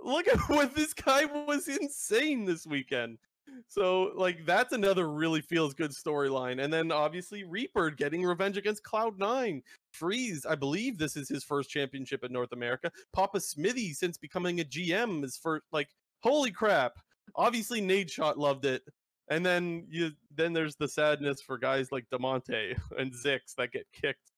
look 0.07 0.27
at 0.27 0.39
what 0.49 0.73
this 0.73 0.93
guy 0.93 1.25
was 1.25 1.67
insane 1.67 2.45
this 2.45 2.65
weekend. 2.65 3.17
So 3.67 4.11
like 4.15 4.45
that's 4.45 4.73
another 4.73 5.09
really 5.09 5.41
feels 5.41 5.73
good 5.73 5.91
storyline. 5.91 6.63
And 6.63 6.71
then 6.71 6.91
obviously 6.91 7.43
Reaper 7.43 7.89
getting 7.91 8.23
revenge 8.23 8.57
against 8.57 8.83
Cloud9. 8.83 9.61
Freeze, 9.91 10.45
I 10.45 10.55
believe 10.55 10.97
this 10.97 11.15
is 11.15 11.29
his 11.29 11.43
first 11.43 11.69
championship 11.69 12.23
in 12.23 12.31
North 12.31 12.51
America. 12.51 12.91
Papa 13.13 13.39
Smithy 13.39 13.93
since 13.93 14.17
becoming 14.17 14.59
a 14.59 14.63
GM 14.63 15.23
is 15.23 15.37
for 15.37 15.61
like 15.71 15.89
holy 16.21 16.51
crap. 16.51 16.93
Obviously 17.35 17.81
Nadeshot 17.81 18.37
loved 18.37 18.65
it. 18.65 18.83
And 19.29 19.45
then 19.45 19.85
you 19.89 20.11
then 20.33 20.53
there's 20.53 20.75
the 20.75 20.87
sadness 20.87 21.41
for 21.41 21.57
guys 21.57 21.91
like 21.91 22.05
Damonte 22.11 22.77
and 22.97 23.11
Zikz 23.11 23.55
that 23.57 23.71
get 23.71 23.87
kicked. 23.93 24.31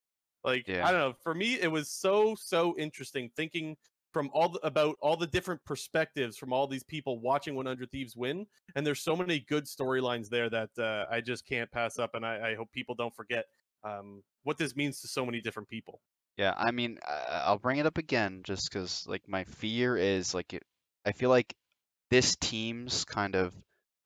Like 0.44 0.66
yeah. 0.66 0.86
I 0.86 0.90
don't 0.90 1.00
know. 1.00 1.14
For 1.22 1.34
me, 1.34 1.60
it 1.60 1.70
was 1.70 1.90
so 1.90 2.34
so 2.38 2.74
interesting 2.78 3.30
thinking 3.36 3.76
from 4.12 4.30
all 4.32 4.50
the, 4.50 4.60
about 4.66 4.96
all 5.00 5.16
the 5.16 5.26
different 5.26 5.64
perspectives 5.64 6.36
from 6.36 6.52
all 6.52 6.66
these 6.66 6.82
people 6.82 7.20
watching 7.20 7.54
100 7.54 7.90
Thieves 7.90 8.16
win, 8.16 8.46
and 8.74 8.86
there's 8.86 9.02
so 9.02 9.14
many 9.16 9.40
good 9.40 9.64
storylines 9.64 10.28
there 10.28 10.50
that 10.50 10.70
uh, 10.78 11.04
I 11.10 11.20
just 11.20 11.46
can't 11.46 11.70
pass 11.70 11.98
up, 11.98 12.14
and 12.14 12.24
I, 12.24 12.50
I 12.50 12.54
hope 12.54 12.72
people 12.72 12.94
don't 12.94 13.14
forget 13.14 13.46
um, 13.84 14.22
what 14.42 14.58
this 14.58 14.76
means 14.76 15.00
to 15.00 15.08
so 15.08 15.24
many 15.24 15.40
different 15.40 15.68
people. 15.68 16.00
Yeah, 16.36 16.54
I 16.56 16.70
mean, 16.70 16.98
I'll 17.28 17.58
bring 17.58 17.78
it 17.78 17.86
up 17.86 17.98
again 17.98 18.40
just 18.44 18.70
because, 18.70 19.04
like, 19.06 19.28
my 19.28 19.44
fear 19.44 19.96
is 19.96 20.34
like, 20.34 20.54
it, 20.54 20.62
I 21.04 21.12
feel 21.12 21.30
like 21.30 21.54
this 22.10 22.36
team's 22.36 23.04
kind 23.04 23.36
of 23.36 23.54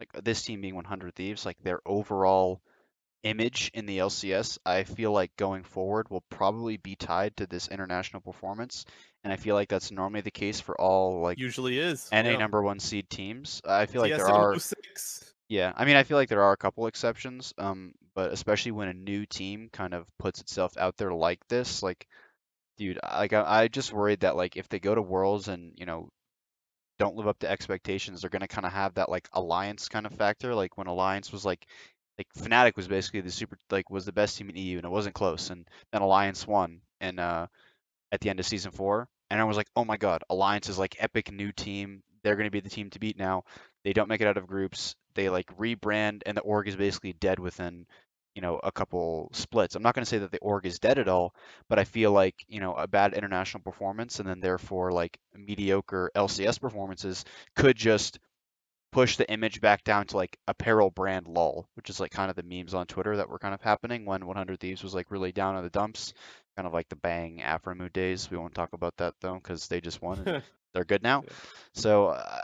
like 0.01 0.25
this 0.25 0.43
team 0.43 0.61
being 0.61 0.75
100 0.75 1.15
Thieves, 1.15 1.47
like 1.47 1.63
their 1.63 1.81
overall 1.87 2.61
image 3.23 3.71
in 3.75 3.87
the 3.87 3.99
LCS, 3.99 4.59
I 4.65 4.85
feel 4.85 5.13
like 5.13 5.35
going 5.37 5.65
forward 5.65 6.11
will 6.11 6.25
probably 6.31 6.77
be 6.77 6.95
tied 6.95 7.37
to 7.39 7.47
this 7.47 7.69
international 7.69 8.21
performance, 8.21 8.85
and 9.25 9.33
I 9.33 9.37
feel 9.37 9.55
like 9.55 9.69
that's 9.69 9.91
normally 9.91 10.21
the 10.21 10.31
case 10.31 10.61
for 10.61 10.79
all 10.79 11.23
like 11.23 11.39
usually 11.39 11.79
is 11.79 12.09
NA 12.13 12.21
yeah. 12.21 12.37
number 12.37 12.63
one 12.63 12.79
seed 12.79 13.09
teams. 13.09 13.61
I 13.67 13.87
feel 13.87 14.03
like 14.03 14.15
there 14.15 14.29
are 14.29 14.59
six. 14.59 15.33
yeah, 15.49 15.73
I 15.75 15.87
mean 15.87 15.97
I 15.97 16.05
feel 16.05 16.19
like 16.19 16.29
there 16.29 16.43
are 16.43 16.53
a 16.53 16.59
couple 16.59 16.87
exceptions, 16.87 17.55
um, 17.59 17.95
but 18.15 18.33
especially 18.33 18.73
when 18.73 18.89
a 18.89 18.95
new 18.95 19.25
team 19.25 19.71
kind 19.73 19.95
of 19.95 20.07
puts 20.19 20.41
itself 20.41 20.77
out 20.77 20.97
there 20.99 21.13
like 21.13 21.41
this, 21.49 21.83
like 21.83 22.07
dude, 22.77 23.01
like 23.03 23.33
I, 23.33 23.63
I 23.63 23.69
just 23.69 23.93
worried 23.93 24.21
that 24.21 24.37
like 24.37 24.57
if 24.57 24.69
they 24.69 24.79
go 24.79 24.95
to 24.95 25.03
Worlds 25.03 25.49
and 25.49 25.73
you 25.77 25.87
know 25.87 26.11
don't 26.99 27.17
live 27.17 27.27
up 27.27 27.39
to 27.41 27.51
expectations, 27.51 28.21
they're 28.21 28.31
gonna 28.31 28.47
kind 28.47 28.67
of 28.67 28.73
have 28.73 28.95
that 28.95 29.09
like 29.09 29.27
alliance 29.33 29.89
kind 29.89 30.05
of 30.05 30.13
factor, 30.13 30.55
like 30.55 30.77
when 30.77 30.87
Alliance 30.87 31.33
was 31.33 31.47
like 31.47 31.67
like 32.19 32.29
Fnatic 32.37 32.77
was 32.77 32.89
basically 32.89 33.23
the 33.23 33.31
super 33.31 33.59
like 33.71 33.89
was 33.91 34.05
the 34.05 34.13
best 34.13 34.37
team 34.37 34.51
in 34.51 34.57
EU 34.57 34.77
and 34.77 34.87
it 34.87 34.91
wasn't 34.91 35.15
close 35.15 35.49
and 35.49 35.67
then 35.93 36.03
Alliance 36.03 36.47
won 36.47 36.81
and 37.01 37.19
uh 37.19 37.47
at 38.13 38.21
the 38.21 38.31
end 38.31 38.39
of 38.39 38.47
season 38.47 38.71
four 38.71 39.09
and 39.35 39.41
I 39.41 39.45
was 39.45 39.57
like 39.57 39.67
oh 39.75 39.85
my 39.85 39.97
god 39.97 40.23
Alliance 40.31 40.69
is 40.69 40.79
like 40.79 40.97
epic 41.01 41.33
new 41.33 41.51
team. 41.51 42.03
They're 42.23 42.37
going 42.37 42.47
to 42.47 42.53
be 42.53 42.61
the 42.61 42.71
team 42.71 42.89
to 42.91 43.01
beat 43.01 43.19
now. 43.19 43.43
They 43.83 43.93
don't 43.93 44.09
make 44.09 44.21
it 44.21 44.29
out 44.29 44.37
of 44.37 44.47
groups. 44.47 44.95
They 45.17 45.29
like 45.29 45.59
rebrand 45.59 46.23
and 46.25 46.37
the 46.37 46.41
org 46.43 46.69
is 46.69 46.77
basically 46.77 47.15
dead 47.15 47.41
within 47.41 47.85
you 48.37 48.43
know 48.43 48.61
a 48.63 48.71
couple 48.71 49.31
splits. 49.33 49.75
I'm 49.75 49.83
not 49.83 49.97
going 49.97 50.05
to 50.05 50.09
say 50.09 50.19
that 50.19 50.31
the 50.31 50.39
org 50.39 50.67
is 50.67 50.79
dead 50.79 51.01
at 51.01 51.09
all 51.09 51.35
but 51.69 51.81
I 51.81 51.85
feel 51.85 52.13
like 52.13 52.37
you 52.47 52.61
know 52.61 52.75
a 52.75 52.87
bad 52.87 53.13
international 53.15 53.65
performance 53.65 54.21
and 54.21 54.29
then 54.29 54.39
therefore 54.39 54.93
like 54.93 55.19
mediocre 55.35 56.13
LCS 56.15 56.61
performances 56.61 57.25
could 57.57 57.77
just 57.77 58.21
push 58.95 59.17
the 59.17 59.29
image 59.29 59.61
back 59.61 59.83
down 59.83 60.07
to 60.07 60.17
like 60.17 60.39
apparel 60.47 60.89
brand 60.89 61.27
lull, 61.27 61.69
which 61.75 61.91
is 61.91 61.99
like 61.99 62.13
kind 62.13 62.31
of 62.31 62.37
the 62.37 62.45
memes 62.45 62.75
on 62.75 62.87
Twitter 62.87 63.17
that 63.17 63.29
were 63.29 63.41
kind 63.41 63.53
of 63.53 63.61
happening 63.61 64.05
when 64.05 64.25
100 64.25 64.61
Thieves 64.61 64.85
was 64.85 64.95
like 64.95 65.11
really 65.11 65.33
down 65.33 65.57
in 65.57 65.65
the 65.65 65.71
dumps, 65.71 66.15
kind 66.57 66.65
of 66.65 66.73
like 66.73 66.89
the 66.89 66.97
Bang 66.97 67.43
Aphromoo 67.45 67.93
days. 67.93 68.31
We 68.31 68.39
won't 68.39 68.55
talk 68.55 68.73
about 68.73 68.97
that 68.99 69.15
though 69.21 69.35
because 69.35 69.67
they 69.67 69.81
just 69.81 70.01
won 70.01 70.23
and 70.25 70.43
they're 70.75 70.85
good 70.85 71.03
now. 71.03 71.25
So 71.73 72.07
uh, 72.07 72.43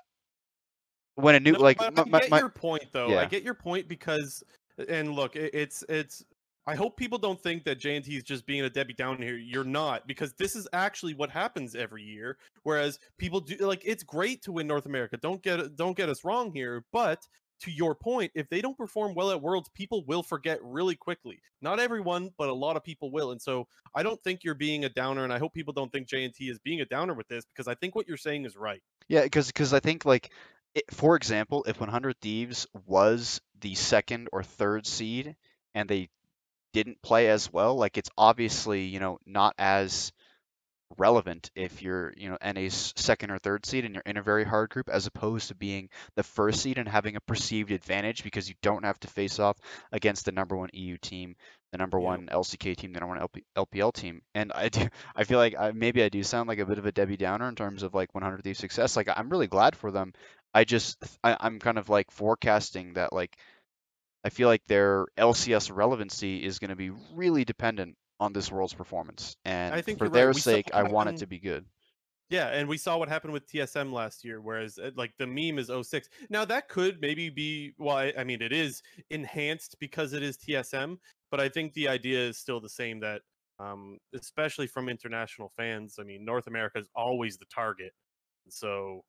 when 1.14 1.36
a 1.36 1.40
new 1.40 1.52
no, 1.52 1.60
like 1.60 1.80
I 1.80 1.90
my, 1.90 2.18
get 2.18 2.30
my, 2.30 2.40
your 2.40 2.48
point 2.48 2.86
though. 2.90 3.10
Yeah. 3.10 3.20
I 3.20 3.26
get 3.26 3.44
your 3.44 3.54
point 3.54 3.86
because 3.86 4.42
and 4.88 5.12
look, 5.14 5.36
it's 5.36 5.84
it's 5.88 6.24
I 6.66 6.74
hope 6.74 6.96
people 6.96 7.18
don't 7.18 7.40
think 7.40 7.64
that 7.64 7.80
JNT 7.80 8.08
is 8.08 8.22
just 8.22 8.46
being 8.46 8.62
a 8.62 8.70
Debbie 8.70 8.94
Downer 8.94 9.24
here. 9.24 9.36
You're 9.36 9.64
not, 9.64 10.06
because 10.06 10.34
this 10.34 10.54
is 10.54 10.68
actually 10.72 11.14
what 11.14 11.30
happens 11.30 11.74
every 11.74 12.02
year. 12.02 12.36
Whereas 12.62 12.98
people 13.18 13.40
do 13.40 13.56
like 13.66 13.82
it's 13.84 14.02
great 14.02 14.42
to 14.42 14.52
win 14.52 14.66
North 14.66 14.86
America. 14.86 15.16
Don't 15.16 15.42
get 15.42 15.76
don't 15.76 15.96
get 15.96 16.08
us 16.08 16.24
wrong 16.24 16.52
here, 16.52 16.84
but 16.92 17.26
to 17.60 17.70
your 17.70 17.94
point, 17.94 18.32
if 18.34 18.48
they 18.48 18.60
don't 18.60 18.76
perform 18.76 19.14
well 19.14 19.30
at 19.30 19.42
Worlds, 19.42 19.68
people 19.74 20.04
will 20.06 20.22
forget 20.22 20.58
really 20.62 20.94
quickly. 20.94 21.40
Not 21.60 21.78
everyone, 21.78 22.30
but 22.38 22.48
a 22.48 22.54
lot 22.54 22.76
of 22.76 22.82
people 22.82 23.10
will. 23.10 23.32
And 23.32 23.40
so 23.40 23.66
I 23.94 24.02
don't 24.02 24.22
think 24.22 24.44
you're 24.44 24.54
being 24.54 24.84
a 24.86 24.88
downer, 24.88 25.24
and 25.24 25.32
I 25.32 25.38
hope 25.38 25.52
people 25.52 25.74
don't 25.74 25.92
think 25.92 26.08
JNT 26.08 26.50
is 26.50 26.58
being 26.58 26.80
a 26.80 26.86
downer 26.86 27.14
with 27.14 27.28
this 27.28 27.44
because 27.44 27.68
I 27.68 27.74
think 27.74 27.94
what 27.94 28.08
you're 28.08 28.16
saying 28.16 28.44
is 28.44 28.56
right. 28.56 28.82
Yeah, 29.08 29.22
because 29.22 29.46
because 29.48 29.72
I 29.72 29.80
think 29.80 30.04
like 30.04 30.30
it, 30.74 30.84
for 30.90 31.16
example, 31.16 31.64
if 31.66 31.80
100 31.80 32.16
Thieves 32.20 32.66
was 32.86 33.40
the 33.60 33.74
second 33.74 34.28
or 34.32 34.42
third 34.42 34.86
seed 34.86 35.36
and 35.74 35.88
they 35.88 36.08
didn't 36.72 37.02
play 37.02 37.28
as 37.28 37.52
well, 37.52 37.76
like 37.76 37.98
it's 37.98 38.10
obviously, 38.16 38.84
you 38.84 39.00
know, 39.00 39.18
not 39.26 39.54
as 39.58 40.12
relevant 40.98 41.50
if 41.54 41.82
you're, 41.82 42.12
you 42.16 42.28
know, 42.28 42.38
NA's 42.42 42.92
second 42.96 43.30
or 43.30 43.38
third 43.38 43.64
seed 43.64 43.84
and 43.84 43.94
you're 43.94 44.02
in 44.06 44.16
a 44.16 44.22
very 44.22 44.44
hard 44.44 44.70
group 44.70 44.88
as 44.88 45.06
opposed 45.06 45.48
to 45.48 45.54
being 45.54 45.88
the 46.16 46.22
first 46.22 46.60
seed 46.60 46.78
and 46.78 46.88
having 46.88 47.16
a 47.16 47.20
perceived 47.20 47.70
advantage 47.70 48.24
because 48.24 48.48
you 48.48 48.54
don't 48.62 48.84
have 48.84 48.98
to 49.00 49.08
face 49.08 49.38
off 49.38 49.56
against 49.92 50.24
the 50.24 50.32
number 50.32 50.56
one 50.56 50.70
EU 50.72 50.96
team, 50.98 51.36
the 51.72 51.78
number 51.78 51.98
yeah. 51.98 52.06
one 52.06 52.28
LCK 52.32 52.76
team, 52.76 52.92
the 52.92 53.00
number 53.00 53.14
one 53.14 53.22
LP, 53.22 53.44
LPL 53.56 53.92
team. 53.92 54.20
And 54.34 54.52
I 54.52 54.68
do, 54.68 54.88
I 55.16 55.24
feel 55.24 55.38
like 55.38 55.54
I, 55.58 55.70
maybe 55.72 56.02
I 56.02 56.08
do 56.08 56.22
sound 56.22 56.48
like 56.48 56.58
a 56.58 56.66
bit 56.66 56.78
of 56.78 56.86
a 56.86 56.92
Debbie 56.92 57.16
Downer 57.16 57.48
in 57.48 57.54
terms 57.54 57.82
of 57.82 57.94
like 57.94 58.14
100 58.14 58.42
Thieves 58.42 58.58
success. 58.58 58.96
Like 58.96 59.08
I'm 59.14 59.30
really 59.30 59.46
glad 59.46 59.76
for 59.76 59.90
them. 59.90 60.12
I 60.52 60.64
just, 60.64 60.98
I, 61.22 61.36
I'm 61.38 61.60
kind 61.60 61.78
of 61.78 61.88
like 61.88 62.10
forecasting 62.10 62.94
that 62.94 63.12
like 63.12 63.36
I 64.24 64.28
feel 64.28 64.48
like 64.48 64.62
their 64.66 65.06
LCS 65.18 65.74
relevancy 65.74 66.44
is 66.44 66.58
going 66.58 66.70
to 66.70 66.76
be 66.76 66.90
really 67.14 67.44
dependent 67.44 67.96
on 68.18 68.32
this 68.32 68.52
world's 68.52 68.74
performance. 68.74 69.36
And 69.44 69.74
I 69.74 69.80
think 69.80 69.98
for 69.98 70.08
their 70.08 70.28
right. 70.28 70.36
sake, 70.36 70.70
I 70.74 70.82
want 70.82 71.08
it 71.08 71.16
to 71.18 71.26
be 71.26 71.38
good. 71.38 71.64
Yeah, 72.28 72.46
and 72.46 72.68
we 72.68 72.76
saw 72.76 72.96
what 72.96 73.08
happened 73.08 73.32
with 73.32 73.50
TSM 73.50 73.92
last 73.92 74.24
year, 74.24 74.40
whereas 74.40 74.78
uh, 74.78 74.92
like 74.94 75.12
the 75.18 75.26
meme 75.26 75.58
is 75.58 75.68
06. 75.68 76.08
Now 76.30 76.44
that 76.44 76.68
could 76.68 77.00
maybe 77.00 77.28
be 77.28 77.72
why 77.76 78.12
I 78.16 78.22
mean 78.22 78.40
it 78.40 78.52
is 78.52 78.82
enhanced 79.10 79.76
because 79.80 80.12
it 80.12 80.22
is 80.22 80.38
TSM, 80.38 80.98
but 81.32 81.40
I 81.40 81.48
think 81.48 81.72
the 81.72 81.88
idea 81.88 82.20
is 82.20 82.38
still 82.38 82.60
the 82.60 82.68
same 82.68 83.00
that 83.00 83.22
um, 83.58 83.98
especially 84.14 84.68
from 84.68 84.88
international 84.88 85.50
fans, 85.56 85.96
I 85.98 86.04
mean 86.04 86.24
North 86.24 86.46
America 86.46 86.78
is 86.78 86.88
always 86.94 87.36
the 87.36 87.46
target. 87.52 87.92
So 88.48 89.02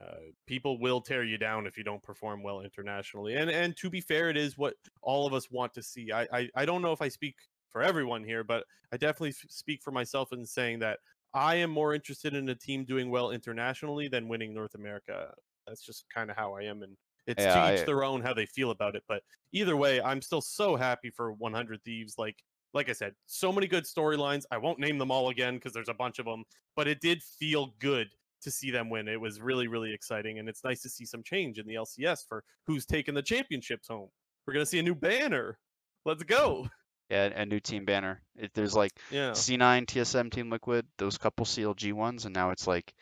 uh, 0.00 0.16
people 0.46 0.78
will 0.78 1.00
tear 1.00 1.24
you 1.24 1.38
down 1.38 1.66
if 1.66 1.78
you 1.78 1.84
don't 1.84 2.02
perform 2.02 2.42
well 2.42 2.60
internationally. 2.60 3.34
And 3.34 3.50
and 3.50 3.76
to 3.78 3.88
be 3.88 4.00
fair, 4.00 4.28
it 4.28 4.36
is 4.36 4.58
what 4.58 4.74
all 5.02 5.26
of 5.26 5.32
us 5.32 5.50
want 5.50 5.72
to 5.74 5.82
see. 5.82 6.12
I 6.12 6.26
I, 6.32 6.50
I 6.54 6.64
don't 6.66 6.82
know 6.82 6.92
if 6.92 7.00
I 7.00 7.08
speak 7.08 7.36
for 7.70 7.82
everyone 7.82 8.22
here, 8.22 8.44
but 8.44 8.64
I 8.92 8.96
definitely 8.96 9.30
f- 9.30 9.46
speak 9.48 9.82
for 9.82 9.90
myself 9.90 10.32
in 10.32 10.44
saying 10.44 10.80
that 10.80 10.98
I 11.32 11.56
am 11.56 11.70
more 11.70 11.94
interested 11.94 12.34
in 12.34 12.48
a 12.50 12.54
team 12.54 12.84
doing 12.84 13.10
well 13.10 13.30
internationally 13.30 14.08
than 14.08 14.28
winning 14.28 14.54
North 14.54 14.74
America. 14.74 15.32
That's 15.66 15.82
just 15.82 16.04
kind 16.14 16.30
of 16.30 16.36
how 16.36 16.54
I 16.54 16.62
am, 16.62 16.82
and 16.82 16.96
it's 17.26 17.42
yeah, 17.42 17.54
to 17.54 17.74
each 17.74 17.80
I... 17.80 17.84
their 17.84 18.04
own 18.04 18.20
how 18.20 18.34
they 18.34 18.46
feel 18.46 18.70
about 18.70 18.96
it. 18.96 19.02
But 19.08 19.22
either 19.52 19.76
way, 19.76 20.00
I'm 20.00 20.20
still 20.20 20.42
so 20.42 20.76
happy 20.76 21.10
for 21.10 21.32
100 21.32 21.82
Thieves. 21.84 22.16
Like 22.18 22.36
like 22.74 22.90
I 22.90 22.92
said, 22.92 23.14
so 23.24 23.50
many 23.50 23.66
good 23.66 23.84
storylines. 23.84 24.44
I 24.50 24.58
won't 24.58 24.78
name 24.78 24.98
them 24.98 25.10
all 25.10 25.30
again 25.30 25.54
because 25.54 25.72
there's 25.72 25.88
a 25.88 25.94
bunch 25.94 26.18
of 26.18 26.26
them, 26.26 26.44
but 26.76 26.86
it 26.86 27.00
did 27.00 27.22
feel 27.22 27.74
good 27.78 28.08
to 28.42 28.50
see 28.50 28.70
them 28.70 28.90
win. 28.90 29.08
It 29.08 29.20
was 29.20 29.40
really, 29.40 29.66
really 29.68 29.92
exciting, 29.92 30.38
and 30.38 30.48
it's 30.48 30.62
nice 30.64 30.82
to 30.82 30.88
see 30.88 31.04
some 31.04 31.22
change 31.22 31.58
in 31.58 31.66
the 31.66 31.74
LCS 31.74 32.26
for 32.28 32.44
who's 32.66 32.86
taking 32.86 33.14
the 33.14 33.22
championships 33.22 33.88
home. 33.88 34.08
We're 34.46 34.52
gonna 34.54 34.66
see 34.66 34.78
a 34.78 34.82
new 34.82 34.94
banner. 34.94 35.58
Let's 36.04 36.22
go. 36.22 36.68
Yeah, 37.08 37.26
a 37.26 37.46
new 37.46 37.60
team 37.60 37.84
banner. 37.84 38.20
It, 38.36 38.50
there's 38.52 38.74
like 38.74 38.90
Yeah. 39.12 39.30
C9, 39.30 39.86
TSM, 39.86 40.28
Team 40.28 40.50
Liquid, 40.50 40.84
those 40.98 41.16
couple 41.16 41.46
CLG 41.46 41.92
ones, 41.92 42.24
and 42.24 42.34
now 42.34 42.50
it's 42.50 42.66
like 42.66 42.92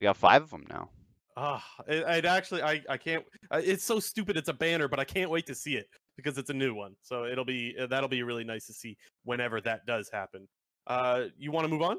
we 0.00 0.06
got 0.06 0.16
five 0.16 0.42
of 0.42 0.50
them 0.50 0.64
now. 0.68 0.90
Ah, 1.36 1.64
it, 1.86 1.98
it 1.98 2.24
actually, 2.24 2.62
I, 2.64 2.82
I 2.88 2.96
can't. 2.96 3.24
uh, 3.52 3.60
It's 3.64 3.84
so 3.84 4.00
stupid. 4.00 4.36
It's 4.36 4.48
a 4.48 4.52
banner, 4.52 4.88
but 4.88 4.98
I 4.98 5.04
can't 5.04 5.30
wait 5.30 5.46
to 5.46 5.54
see 5.54 5.76
it 5.76 5.86
because 6.16 6.38
it's 6.38 6.50
a 6.50 6.54
new 6.54 6.74
one. 6.74 6.96
So 7.02 7.24
it'll 7.26 7.44
be 7.44 7.76
uh, 7.80 7.86
that'll 7.86 8.08
be 8.08 8.24
really 8.24 8.42
nice 8.42 8.66
to 8.66 8.72
see 8.72 8.96
whenever 9.22 9.60
that 9.60 9.86
does 9.86 10.08
happen. 10.12 10.48
Uh, 10.88 11.26
you 11.38 11.52
want 11.52 11.66
to 11.66 11.68
move 11.68 11.82
on? 11.82 11.98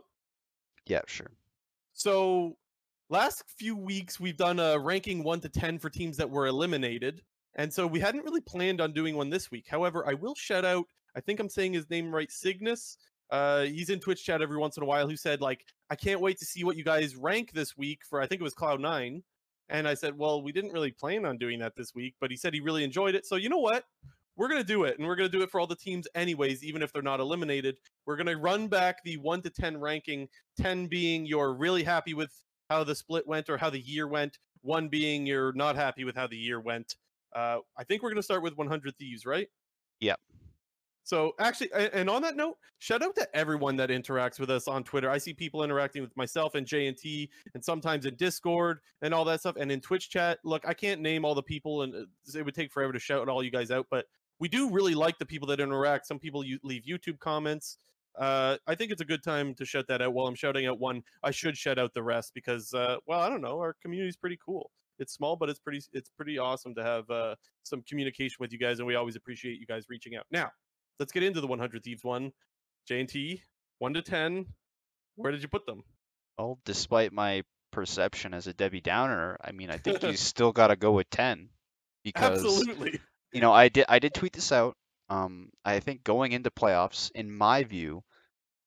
Yeah, 0.85 0.99
sure. 1.07 1.31
So 1.93 2.57
last 3.09 3.43
few 3.57 3.75
weeks 3.75 4.19
we've 4.19 4.37
done 4.37 4.59
a 4.59 4.77
ranking 4.77 5.23
one 5.23 5.39
to 5.41 5.49
ten 5.49 5.79
for 5.79 5.89
teams 5.89 6.17
that 6.17 6.29
were 6.29 6.47
eliminated, 6.47 7.21
and 7.55 7.71
so 7.71 7.87
we 7.87 7.99
hadn't 7.99 8.23
really 8.23 8.41
planned 8.41 8.81
on 8.81 8.93
doing 8.93 9.15
one 9.15 9.29
this 9.29 9.51
week. 9.51 9.65
However, 9.69 10.07
I 10.07 10.13
will 10.13 10.35
shout 10.35 10.65
out. 10.65 10.85
I 11.15 11.21
think 11.21 11.39
I'm 11.39 11.49
saying 11.49 11.73
his 11.73 11.89
name 11.89 12.13
right, 12.13 12.31
Cygnus. 12.31 12.97
Uh, 13.29 13.63
he's 13.63 13.89
in 13.89 13.99
Twitch 13.99 14.23
chat 14.23 14.41
every 14.41 14.57
once 14.57 14.77
in 14.77 14.83
a 14.83 14.85
while. 14.85 15.07
Who 15.07 15.17
said 15.17 15.41
like, 15.41 15.65
I 15.89 15.95
can't 15.95 16.21
wait 16.21 16.37
to 16.39 16.45
see 16.45 16.63
what 16.63 16.77
you 16.77 16.83
guys 16.83 17.15
rank 17.15 17.51
this 17.53 17.77
week 17.77 18.01
for. 18.09 18.21
I 18.21 18.27
think 18.27 18.41
it 18.41 18.43
was 18.43 18.53
Cloud 18.53 18.79
Nine, 18.79 19.23
and 19.69 19.87
I 19.87 19.93
said, 19.93 20.17
well, 20.17 20.41
we 20.41 20.51
didn't 20.51 20.71
really 20.71 20.91
plan 20.91 21.25
on 21.25 21.37
doing 21.37 21.59
that 21.59 21.75
this 21.75 21.93
week, 21.95 22.15
but 22.21 22.31
he 22.31 22.37
said 22.37 22.53
he 22.53 22.59
really 22.59 22.83
enjoyed 22.83 23.15
it. 23.15 23.25
So 23.25 23.35
you 23.35 23.49
know 23.49 23.57
what? 23.57 23.83
We're 24.35 24.49
gonna 24.49 24.63
do 24.63 24.83
it, 24.83 24.99
and 24.99 25.07
we're 25.07 25.15
gonna 25.15 25.29
do 25.29 25.41
it 25.41 25.49
for 25.49 25.59
all 25.59 25.65
the 25.65 25.75
teams 25.75 26.07
anyways, 26.13 26.63
even 26.63 26.83
if 26.83 26.93
they're 26.93 27.01
not 27.01 27.19
eliminated. 27.19 27.77
We're 28.05 28.17
gonna 28.17 28.37
run 28.37 28.67
back 28.67 29.03
the 29.03 29.17
one 29.17 29.41
to 29.41 29.49
ten 29.49 29.79
ranking 29.79 30.27
10 30.59 30.87
being 30.87 31.25
you're 31.25 31.53
really 31.53 31.83
happy 31.83 32.13
with 32.13 32.31
how 32.69 32.83
the 32.83 32.95
split 32.95 33.27
went 33.27 33.49
or 33.49 33.57
how 33.57 33.69
the 33.69 33.79
year 33.79 34.07
went, 34.07 34.39
one 34.61 34.87
being 34.87 35.25
you're 35.25 35.53
not 35.53 35.75
happy 35.75 36.03
with 36.03 36.15
how 36.15 36.27
the 36.27 36.37
year 36.37 36.59
went. 36.59 36.95
Uh, 37.35 37.59
I 37.77 37.83
think 37.83 38.01
we're 38.01 38.09
going 38.09 38.17
to 38.17 38.23
start 38.23 38.43
with 38.43 38.57
100 38.57 38.95
Thieves, 38.97 39.25
right? 39.25 39.47
Yep. 39.99 40.19
So 41.03 41.31
actually, 41.39 41.71
and 41.73 42.09
on 42.09 42.21
that 42.23 42.35
note, 42.35 42.57
shout 42.79 43.01
out 43.01 43.15
to 43.15 43.27
everyone 43.33 43.77
that 43.77 43.89
interacts 43.89 44.41
with 44.41 44.49
us 44.49 44.67
on 44.67 44.83
Twitter. 44.83 45.09
I 45.09 45.17
see 45.17 45.33
people 45.33 45.63
interacting 45.63 46.01
with 46.01 46.15
myself 46.17 46.55
and 46.55 46.67
J 46.67 46.87
and 46.87 46.97
T, 46.97 47.29
and 47.53 47.63
sometimes 47.63 48.05
in 48.05 48.15
Discord 48.15 48.79
and 49.01 49.13
all 49.13 49.23
that 49.23 49.39
stuff, 49.39 49.55
and 49.57 49.71
in 49.71 49.79
Twitch 49.79 50.09
chat. 50.09 50.39
Look, 50.43 50.67
I 50.67 50.73
can't 50.73 50.99
name 50.99 51.23
all 51.23 51.33
the 51.33 51.41
people, 51.41 51.83
and 51.83 51.95
uh, 51.95 52.37
it 52.37 52.43
would 52.43 52.53
take 52.53 52.73
forever 52.73 52.91
to 52.91 52.99
shout 52.99 53.29
all 53.29 53.41
you 53.41 53.51
guys 53.51 53.71
out, 53.71 53.87
but 53.89 54.05
we 54.39 54.49
do 54.49 54.69
really 54.69 54.95
like 54.95 55.17
the 55.17 55.25
people 55.25 55.47
that 55.47 55.61
interact. 55.61 56.07
Some 56.07 56.19
people 56.19 56.43
you 56.43 56.59
leave 56.63 56.83
YouTube 56.83 57.19
comments. 57.19 57.77
Uh, 58.17 58.57
I 58.65 58.75
think 58.75 58.91
it's 58.91 59.01
a 59.01 59.05
good 59.05 59.23
time 59.23 59.53
to 59.55 59.65
shout 59.65 59.85
that 59.87 60.01
out. 60.01 60.13
While 60.13 60.27
I'm 60.27 60.35
shouting 60.35 60.65
out 60.65 60.79
one, 60.79 61.03
I 61.23 61.31
should 61.31 61.55
shout 61.55 61.77
out 61.77 61.93
the 61.93 62.03
rest 62.03 62.33
because, 62.33 62.73
uh, 62.73 62.97
well, 63.05 63.19
I 63.19 63.29
don't 63.29 63.41
know, 63.41 63.59
our 63.59 63.75
community's 63.81 64.17
pretty 64.17 64.39
cool. 64.43 64.71
It's 64.99 65.13
small, 65.13 65.35
but 65.35 65.49
it's 65.49 65.59
pretty 65.59 65.81
it's 65.93 66.09
pretty 66.09 66.39
awesome 66.39 66.73
to 66.73 66.83
have 66.83 67.07
uh, 67.11 67.35
some 67.61 67.83
communication 67.83 68.37
with 68.39 68.51
you 68.51 68.57
guys, 68.57 68.79
and 68.79 68.87
we 68.87 68.95
always 68.95 69.15
appreciate 69.15 69.59
you 69.59 69.67
guys 69.67 69.85
reaching 69.89 70.15
out. 70.15 70.25
Now, 70.31 70.49
let's 70.99 71.11
get 71.11 71.21
into 71.21 71.39
the 71.39 71.47
100 71.47 71.83
Thieves 71.83 72.03
one. 72.03 72.31
J 72.87 73.01
and 73.01 73.09
T, 73.09 73.43
one 73.77 73.93
to 73.93 74.01
ten. 74.01 74.47
Where 75.15 75.31
did 75.31 75.41
you 75.41 75.47
put 75.47 75.65
them? 75.65 75.83
Well, 76.37 76.59
despite 76.65 77.11
my 77.11 77.43
perception 77.71 78.33
as 78.33 78.47
a 78.47 78.53
Debbie 78.53 78.81
Downer, 78.81 79.37
I 79.43 79.51
mean, 79.51 79.69
I 79.69 79.77
think 79.77 80.03
you 80.03 80.13
still 80.17 80.51
got 80.51 80.67
to 80.67 80.75
go 80.75 80.91
with 80.91 81.09
10 81.09 81.49
because 82.03 82.43
Absolutely. 82.43 82.99
you 83.33 83.41
know, 83.41 83.51
I 83.51 83.69
did 83.69 83.85
I 83.89 83.99
did 83.99 84.13
tweet 84.13 84.33
this 84.33 84.51
out. 84.51 84.75
Um, 85.09 85.51
I 85.63 85.79
think 85.79 86.03
going 86.03 86.31
into 86.33 86.51
playoffs, 86.51 87.11
in 87.11 87.31
my 87.31 87.63
view, 87.63 88.03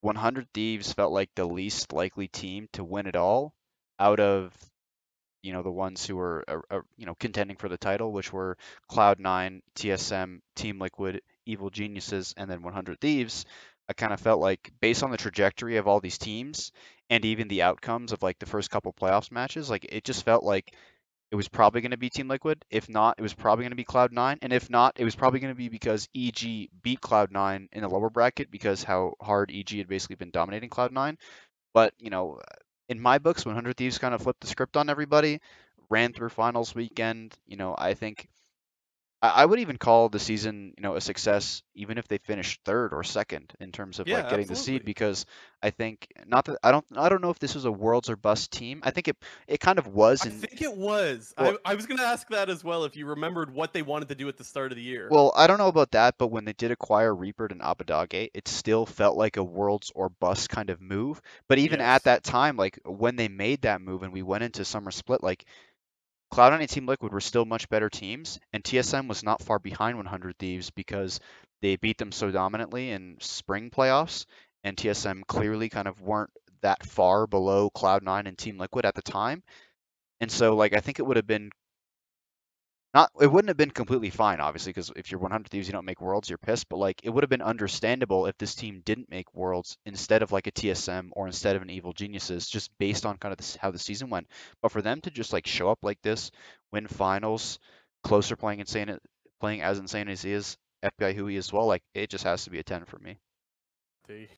100 0.01 0.49
Thieves 0.55 0.93
felt 0.93 1.13
like 1.13 1.31
the 1.35 1.45
least 1.45 1.93
likely 1.93 2.29
team 2.29 2.69
to 2.73 2.85
win 2.85 3.07
it 3.07 3.17
all 3.17 3.55
out 3.99 4.21
of 4.21 4.55
you 5.43 5.53
know 5.53 5.63
the 5.63 5.71
ones 5.71 6.07
who 6.07 6.17
were 6.17 6.45
uh, 6.49 6.59
uh, 6.71 6.81
you 6.97 7.07
know 7.07 7.15
contending 7.15 7.57
for 7.57 7.69
the 7.69 7.79
title, 7.79 8.13
which 8.13 8.33
were 8.33 8.57
Cloud9, 8.91 9.61
TSM, 9.75 10.41
Team 10.55 10.79
Liquid, 10.79 11.23
Evil 11.47 11.71
Geniuses, 11.71 12.35
and 12.37 12.51
then 12.51 12.63
100 12.63 13.01
Thieves. 13.01 13.45
I 13.89 13.93
kind 13.93 14.13
of 14.13 14.21
felt 14.21 14.41
like 14.41 14.71
based 14.81 15.03
on 15.03 15.11
the 15.11 15.17
trajectory 15.17 15.77
of 15.77 15.89
all 15.89 16.01
these 16.01 16.19
teams 16.19 16.71
and 17.09 17.25
even 17.25 17.49
the 17.49 17.63
outcomes 17.63 18.13
of 18.13 18.23
like 18.23 18.39
the 18.39 18.47
first 18.47 18.71
couple 18.71 18.93
playoffs 18.93 19.33
matches, 19.33 19.69
like 19.69 19.87
it 19.89 20.05
just 20.05 20.25
felt 20.25 20.45
like 20.45 20.75
it 21.31 21.37
was 21.37 21.49
probably 21.49 21.81
going 21.81 21.93
to 21.93 21.97
be 21.97 22.11
Team 22.11 22.29
Liquid. 22.29 22.65
If 22.71 22.89
not, 22.89 23.17
it 23.19 23.23
was 23.23 23.35
probably 23.35 23.63
going 23.63 23.71
to 23.71 23.77
be 23.77 23.85
Cloud9. 23.85 24.39
And 24.43 24.53
if 24.53 24.69
not, 24.69 24.99
it 24.99 25.05
was 25.05 25.15
probably 25.15 25.41
going 25.41 25.53
to 25.53 25.59
be 25.59 25.69
because 25.69 26.09
EG 26.15 26.71
beat 26.83 27.01
Cloud9 27.01 27.69
in 27.73 27.83
the 27.83 27.89
lower 27.89 28.11
bracket 28.11 28.51
because 28.51 28.83
how 28.83 29.15
hard 29.21 29.53
EG 29.53 29.71
had 29.71 29.89
basically 29.89 30.17
been 30.17 30.31
dominating 30.31 30.71
Cloud9. 30.71 31.17
But, 31.73 31.95
you 31.99 32.11
know, 32.11 32.41
in 32.89 33.01
my 33.01 33.19
books, 33.19 33.47
100 33.47 33.77
Thieves 33.77 33.99
kind 33.99 34.13
of 34.13 34.23
flipped 34.23 34.41
the 34.41 34.49
script 34.49 34.77
on 34.77 34.91
everybody, 34.91 35.41
ran 35.89 36.13
through 36.13 36.31
finals 36.31 36.75
weekend. 36.75 37.35
You 37.47 37.57
know, 37.57 37.77
I 37.79 37.95
think 37.95 38.29
I, 39.23 39.45
would 39.45 39.61
even 39.61 39.77
call 39.77 40.09
the 40.09 40.19
season, 40.19 40.73
you 40.79 40.83
know, 40.83 40.97
a 40.97 41.01
success, 41.01 41.63
even 41.75 41.99
if 41.99 42.09
they 42.09 42.19
finished 42.19 42.61
third 42.65 42.95
or 42.95 43.05
second 43.05 43.53
in 43.61 43.71
terms 43.71 43.99
of 43.99 44.07
Yeah, 44.07 44.15
like 44.17 44.29
getting 44.29 44.47
the 44.47 44.57
seed, 44.57 44.85
because 44.85 45.27
I 45.63 45.71
think 45.71 46.09
not 46.27 46.47
that 46.47 46.59
I 46.63 46.71
don't 46.73 46.87
I 46.97 47.09
don't 47.11 47.21
know 47.21 47.31
if 47.31 47.39
this 47.39 47.55
was 47.55 47.67
a 47.67 47.73
worlds 47.73 48.09
or 48.09 48.17
bust 48.17 48.51
team. 48.51 48.81
I 48.83 48.91
think 48.93 49.09
it 49.09 49.17
it 49.47 49.61
kind 49.61 49.79
of 49.79 49.87
was, 49.89 50.25
I 50.25 50.31
think 50.31 50.61
it 50.63 50.75
was. 50.75 51.35
Well- 51.39 51.59
I, 51.65 51.73
I 51.73 51.75
was 51.75 51.87
going 51.87 51.99
to 51.99 52.05
ask 52.05 52.29
that 52.29 52.49
as 52.51 52.63
well 52.65 52.85
if 52.85 52.97
you 52.97 53.07
remembered 53.07 53.53
what 53.53 53.73
they 53.73 53.83
wanted 53.83 54.09
to 54.09 54.15
do 54.15 54.29
at 54.29 54.37
the 54.37 54.45
start 54.45 54.73
of 54.73 54.77
the 54.77 54.83
year. 54.83 55.09
Well, 55.11 55.33
I 55.35 55.47
don't 55.49 55.59
know 55.59 55.69
about 55.69 55.91
that, 55.91 56.17
but 56.19 56.29
when 56.29 56.45
they 56.45 56.53
did 56.53 56.71
acquire 56.71 57.13
Reaper 57.15 57.47
and 57.47 57.61
Abbedagge, 57.61 58.31
it 58.33 58.47
still 58.49 58.87
felt 58.87 59.17
like 59.17 59.37
a 59.37 59.43
worlds 59.45 59.91
or 59.95 60.09
bust 60.09 60.49
kind 60.49 60.71
of 60.71 60.81
move. 60.81 61.21
But 61.49 61.59
even 61.59 61.81
Yes. 61.81 61.89
at 61.97 62.05
that 62.05 62.23
time, 62.23 62.57
like 62.57 62.79
when 62.85 63.17
they 63.17 63.29
made 63.29 63.63
that 63.63 63.81
move 63.83 64.03
and 64.05 64.13
we 64.13 64.23
went 64.23 64.45
into 64.45 64.65
summer 64.65 64.91
split, 64.93 65.23
like 65.23 65.45
Cloud9 66.33 66.61
and 66.61 66.69
Team 66.69 66.87
Liquid 66.87 67.13
were 67.13 67.21
still 67.21 67.45
much 67.45 67.69
better 67.69 67.91
teams, 67.91 68.39
and 68.53 68.63
TSM 68.63 69.09
was 69.09 69.23
not 69.23 69.43
far 69.43 69.59
behind 69.59 69.97
100 69.97 70.39
Thieves 70.39 70.71
because 70.71 71.19
they 71.61 71.77
beat 71.77 71.99
them 71.99 72.13
so 72.13 72.31
dominantly 72.31 72.91
in 72.91 73.17
spring 73.21 73.71
playoffs, 73.71 74.27
and 74.63 74.77
TSM 74.77 75.27
clearly 75.27 75.69
kind 75.69 75.89
of 75.89 76.01
weren't 76.01 76.31
that 76.63 76.85
far 76.87 77.27
below 77.27 77.71
Cloud9 77.71 78.29
and 78.29 78.39
Team 78.39 78.59
Liquid 78.59 78.85
at 78.85 78.95
the 78.95 79.03
time. 79.03 79.43
And 80.21 80.31
so, 80.31 80.55
like, 80.55 80.75
I 80.75 80.81
think 80.81 80.99
it 80.99 81.07
would 81.07 81.17
have 81.17 81.27
been 81.27 81.51
not 82.95 83.11
it 83.21 83.31
wouldn't 83.31 83.49
have 83.49 83.57
been 83.57 83.71
completely 83.71 84.11
fine 84.11 84.41
obviously 84.41 84.71
because 84.71 84.91
if 84.97 85.11
you're 85.11 85.21
100 85.21 85.49
thieves 85.49 85.67
you 85.67 85.73
don't 85.73 85.85
make 85.85 86.01
worlds 86.01 86.29
you're 86.29 86.39
pissed 86.39 86.69
but 86.69 86.79
like 86.79 87.01
it 87.05 87.11
would 87.11 87.23
have 87.23 87.31
been 87.31 87.43
understandable 87.43 88.27
if 88.27 88.37
this 88.39 88.55
team 88.55 88.83
didn't 88.85 89.11
make 89.11 89.33
worlds 89.35 89.77
instead 89.87 90.23
of 90.23 90.33
like 90.33 90.47
a 90.47 90.53
tsm 90.53 91.09
or 91.13 91.27
instead 91.27 91.57
of 91.57 91.63
an 91.63 91.71
evil 91.71 91.93
geniuses 91.93 92.49
just 92.49 92.71
based 92.79 93.07
on 93.07 93.17
kind 93.19 93.33
of 93.33 93.39
this, 93.39 93.57
how 93.57 93.71
the 93.71 93.79
season 93.79 94.11
went. 94.11 94.27
But 94.63 94.73
for 94.73 94.83
them 94.83 95.01
to 95.03 95.11
just 95.11 95.33
like 95.33 95.47
show 95.47 95.71
up 95.71 95.79
like 95.83 96.01
this 96.03 96.31
win 96.73 96.87
finals 96.89 97.59
closer 98.03 98.37
playing 98.37 98.61
insane 98.61 98.91
uh, 98.91 98.99
playing 99.41 99.63
as 99.63 99.79
insane 99.79 100.09
as 100.09 100.23
he 100.23 100.33
is 100.33 100.57
fbi 100.83 101.17
Huhi 101.17 101.39
as 101.39 101.53
well 101.53 101.67
like 101.67 101.83
it 101.95 102.11
just 102.11 102.25
has 102.25 102.45
to 102.45 102.51
be 102.51 102.59
a 102.59 102.63
10 102.63 102.85
for 102.85 102.99
me. 102.99 103.19
They 104.09 104.29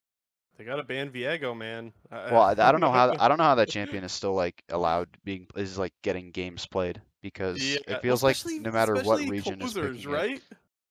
they 0.59 0.65
got 0.65 0.77
to 0.77 0.83
ban 0.83 1.11
Viego, 1.11 1.57
man. 1.57 1.93
Well 2.29 2.43
i, 2.43 2.51
I 2.53 2.73
don't 2.73 2.81
know 2.81 2.93
how 2.93 3.15
i 3.19 3.29
don't 3.29 3.39
know 3.39 3.45
how 3.45 3.57
that 3.57 3.69
champion 3.69 4.05
is 4.05 4.13
still 4.13 4.35
like 4.35 4.63
allowed 4.69 5.09
being 5.25 5.47
is 5.57 5.79
like 5.79 5.93
getting 6.03 6.31
games 6.31 6.67
played 6.67 7.01
because 7.23 7.63
Yeah, 7.63 7.79
it 7.87 8.03
feels 8.03 8.23
like 8.23 8.37
no 8.45 8.71
matter 8.71 8.95
what 9.03 9.21
region 9.29 9.61
is 9.63 9.73
closers, 9.73 10.05
it. 10.05 10.09
right? 10.09 10.43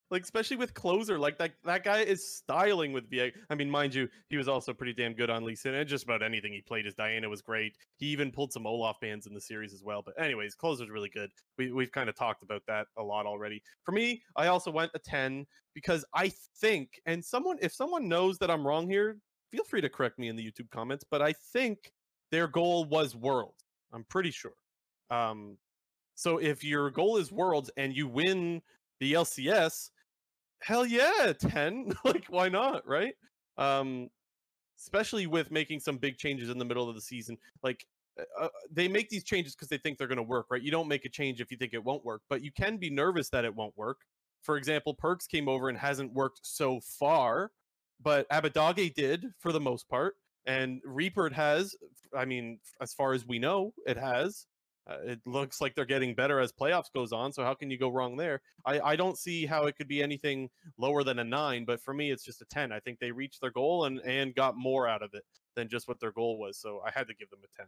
Like 0.10 0.24
especially 0.24 0.58
with 0.58 0.74
closer, 0.74 1.18
like 1.18 1.38
that 1.38 1.54
that 1.64 1.86
guy 1.86 2.00
is 2.02 2.36
styling 2.36 2.92
with 2.92 3.10
Viego. 3.10 3.32
I 3.50 3.56
mean, 3.56 3.70
mind 3.70 3.96
you, 3.96 4.10
he 4.30 4.36
was 4.36 4.50
also 4.50 4.74
pretty 4.74 4.92
damn 4.92 5.14
good 5.14 5.30
on 5.30 5.46
Lee 5.46 5.56
Sin, 5.56 5.74
and 5.74 5.88
just 5.88 6.04
about 6.04 6.22
anything 6.22 6.52
he 6.52 6.62
played. 6.62 6.84
His 6.84 6.96
Diana 6.96 7.30
was 7.30 7.42
great. 7.42 7.78
He 7.96 8.08
even 8.08 8.30
pulled 8.30 8.52
some 8.52 8.68
Olaf 8.68 8.98
bans 9.00 9.26
in 9.26 9.34
the 9.34 9.40
series 9.40 9.74
as 9.74 9.84
well. 9.84 10.02
But 10.02 10.20
anyways, 10.22 10.54
closer's 10.54 10.90
really 10.90 11.08
good. 11.08 11.32
We 11.58 11.72
we've 11.72 11.94
kind 11.94 12.10
of 12.10 12.16
talked 12.16 12.44
about 12.44 12.62
that 12.68 12.88
a 12.98 13.04
lot 13.04 13.26
already. 13.26 13.64
For 13.84 13.94
me, 13.94 14.22
I 14.36 14.48
also 14.48 14.70
went 14.70 14.92
a 14.96 15.00
ten 15.00 15.46
because 15.74 16.04
I 16.14 16.34
think, 16.60 17.00
and 17.06 17.24
someone 17.24 17.58
if 17.62 17.72
someone 17.72 18.10
knows 18.10 18.38
that 18.40 18.52
I'm 18.52 18.68
wrong 18.68 18.90
here, 18.90 19.18
feel 19.50 19.64
free 19.64 19.80
to 19.80 19.90
correct 19.90 20.20
me 20.20 20.28
in 20.28 20.36
the 20.36 20.46
YouTube 20.46 20.70
comments. 20.72 21.06
But 21.10 21.22
I 21.22 21.32
think 21.32 21.94
their 22.32 22.50
goal 22.50 22.84
was 22.84 23.16
worlds. 23.16 23.64
I'm 23.94 24.04
pretty 24.04 24.32
sure. 24.32 24.56
Um, 25.10 25.58
so 26.16 26.38
if 26.38 26.64
your 26.64 26.90
goal 26.90 27.18
is 27.18 27.32
worlds 27.32 27.70
and 27.78 27.96
you 27.96 28.08
win 28.08 28.62
the 29.00 29.14
LCS, 29.14 29.90
hell 30.62 30.86
yeah, 30.86 31.34
10. 31.38 31.94
like 32.06 32.26
why 32.30 32.50
not, 32.50 32.88
right? 32.88 33.14
Um 33.58 34.10
especially 34.80 35.28
with 35.28 35.52
making 35.52 35.80
some 35.80 35.98
big 35.98 36.18
changes 36.18 36.50
in 36.50 36.58
the 36.58 36.66
middle 36.66 36.90
of 36.90 36.96
the 36.96 37.02
season. 37.02 37.38
Like 37.64 37.86
uh, 38.20 38.46
uh, 38.46 38.50
they 38.72 38.88
make 38.88 39.10
these 39.10 39.24
changes 39.24 39.56
because 39.56 39.68
they 39.68 39.78
think 39.78 39.98
they're 39.98 40.08
going 40.08 40.18
to 40.18 40.24
work, 40.24 40.48
right? 40.50 40.62
You 40.62 40.72
don't 40.72 40.88
make 40.88 41.06
a 41.06 41.10
change 41.10 41.40
if 41.40 41.52
you 41.52 41.58
think 41.58 41.74
it 41.74 41.84
won't 41.84 42.04
work, 42.04 42.22
but 42.30 42.44
you 42.44 42.52
can 42.52 42.78
be 42.78 42.90
nervous 42.90 43.30
that 43.30 43.46
it 43.46 43.56
won't 43.56 43.78
work. 43.78 44.00
For 44.42 44.58
example, 44.58 44.96
Perkz 44.96 45.28
came 45.28 45.48
over 45.48 45.70
and 45.70 45.78
hasn't 45.78 46.14
worked 46.14 46.40
so 46.42 46.80
far, 46.82 47.52
but 48.02 48.28
Abbedagge 48.30 48.96
did 48.96 49.28
for 49.40 49.52
the 49.52 49.60
most 49.60 49.88
part, 49.88 50.16
and 50.46 50.82
Reaper 50.84 51.30
has. 51.30 51.76
I 52.18 52.26
mean, 52.26 52.60
as 52.82 52.94
far 52.94 53.14
as 53.14 53.26
we 53.26 53.40
know, 53.40 53.74
it 53.86 53.98
has. 53.98 54.48
Uh, 54.92 55.12
it 55.12 55.20
looks 55.26 55.62
like 55.62 55.76
they're 55.76 55.86
getting 55.86 56.14
better 56.14 56.40
as 56.40 56.52
playoffs 56.52 56.92
goes 56.94 57.12
on. 57.12 57.32
So 57.32 57.44
how 57.44 57.54
can 57.54 57.70
you 57.70 57.78
go 57.78 57.90
wrong 57.90 58.18
there? 58.18 58.42
I, 58.66 58.80
I 58.80 58.96
don't 58.96 59.18
see 59.18 59.46
how 59.46 59.66
it 59.66 59.76
could 59.76 59.88
be 59.88 60.04
anything 60.04 60.50
lower 60.78 61.04
than 61.04 61.20
a 61.20 61.24
nine, 61.24 61.66
but 61.66 61.82
for 61.82 61.94
me 61.94 62.12
it's 62.12 62.24
just 62.24 62.42
a 62.42 62.46
ten. 62.46 62.72
I 62.72 62.80
think 62.80 63.00
they 63.00 63.12
reached 63.12 63.42
their 63.42 63.52
goal 63.52 63.86
and 63.86 64.00
and 64.00 64.36
got 64.36 64.56
more 64.58 64.88
out 64.88 65.02
of 65.02 65.14
it 65.14 65.24
than 65.56 65.70
just 65.70 65.88
what 65.88 66.00
their 66.00 66.12
goal 66.12 66.38
was. 66.40 66.58
So 66.58 66.82
I 66.86 66.92
had 66.92 67.08
to 67.08 67.14
give 67.14 67.30
them 67.30 67.40
a 67.44 67.58
ten. 67.58 67.68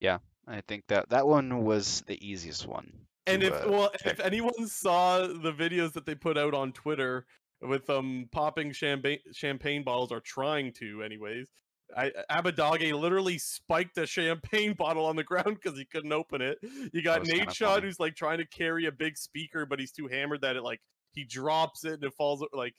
Yeah, 0.00 0.18
I 0.46 0.62
think 0.62 0.84
that 0.88 1.10
that 1.10 1.26
one 1.26 1.64
was 1.64 2.02
the 2.06 2.18
easiest 2.26 2.66
one. 2.66 2.92
And 3.26 3.42
to, 3.42 3.48
if 3.48 3.66
uh, 3.66 3.70
well, 3.70 3.90
if 4.04 4.20
anyone 4.20 4.66
saw 4.66 5.26
the 5.26 5.52
videos 5.52 5.92
that 5.92 6.06
they 6.06 6.14
put 6.14 6.38
out 6.38 6.54
on 6.54 6.72
Twitter 6.72 7.26
with 7.60 7.88
um 7.90 8.28
popping 8.32 8.72
champagne 8.72 9.18
champagne 9.32 9.82
bottles 9.84 10.12
or 10.12 10.20
trying 10.20 10.72
to, 10.74 11.02
anyways. 11.02 11.48
I, 11.96 12.12
Abbedagge 12.30 12.92
literally 12.98 13.38
spiked 13.38 13.98
a 13.98 14.06
champagne 14.06 14.74
bottle 14.78 15.06
on 15.06 15.16
the 15.16 15.24
ground 15.24 15.58
because 15.62 15.78
he 15.78 15.84
couldn't 15.84 16.12
open 16.12 16.40
it. 16.40 16.58
You 16.92 17.02
got 17.02 17.24
Nate 17.26 17.48
Nadeshot 17.48 17.82
who's 17.82 18.00
like 18.00 18.14
trying 18.14 18.38
to 18.38 18.46
carry 18.46 18.86
a 18.86 18.92
big 18.92 19.16
speaker, 19.16 19.66
but 19.66 19.78
he's 19.80 19.92
too 19.92 20.06
hammered 20.06 20.42
that 20.42 20.56
it 20.56 20.62
like 20.62 20.80
he 21.12 21.24
drops 21.24 21.84
it 21.84 21.94
and 21.94 22.04
it 22.04 22.14
falls. 22.14 22.44
Like 22.52 22.74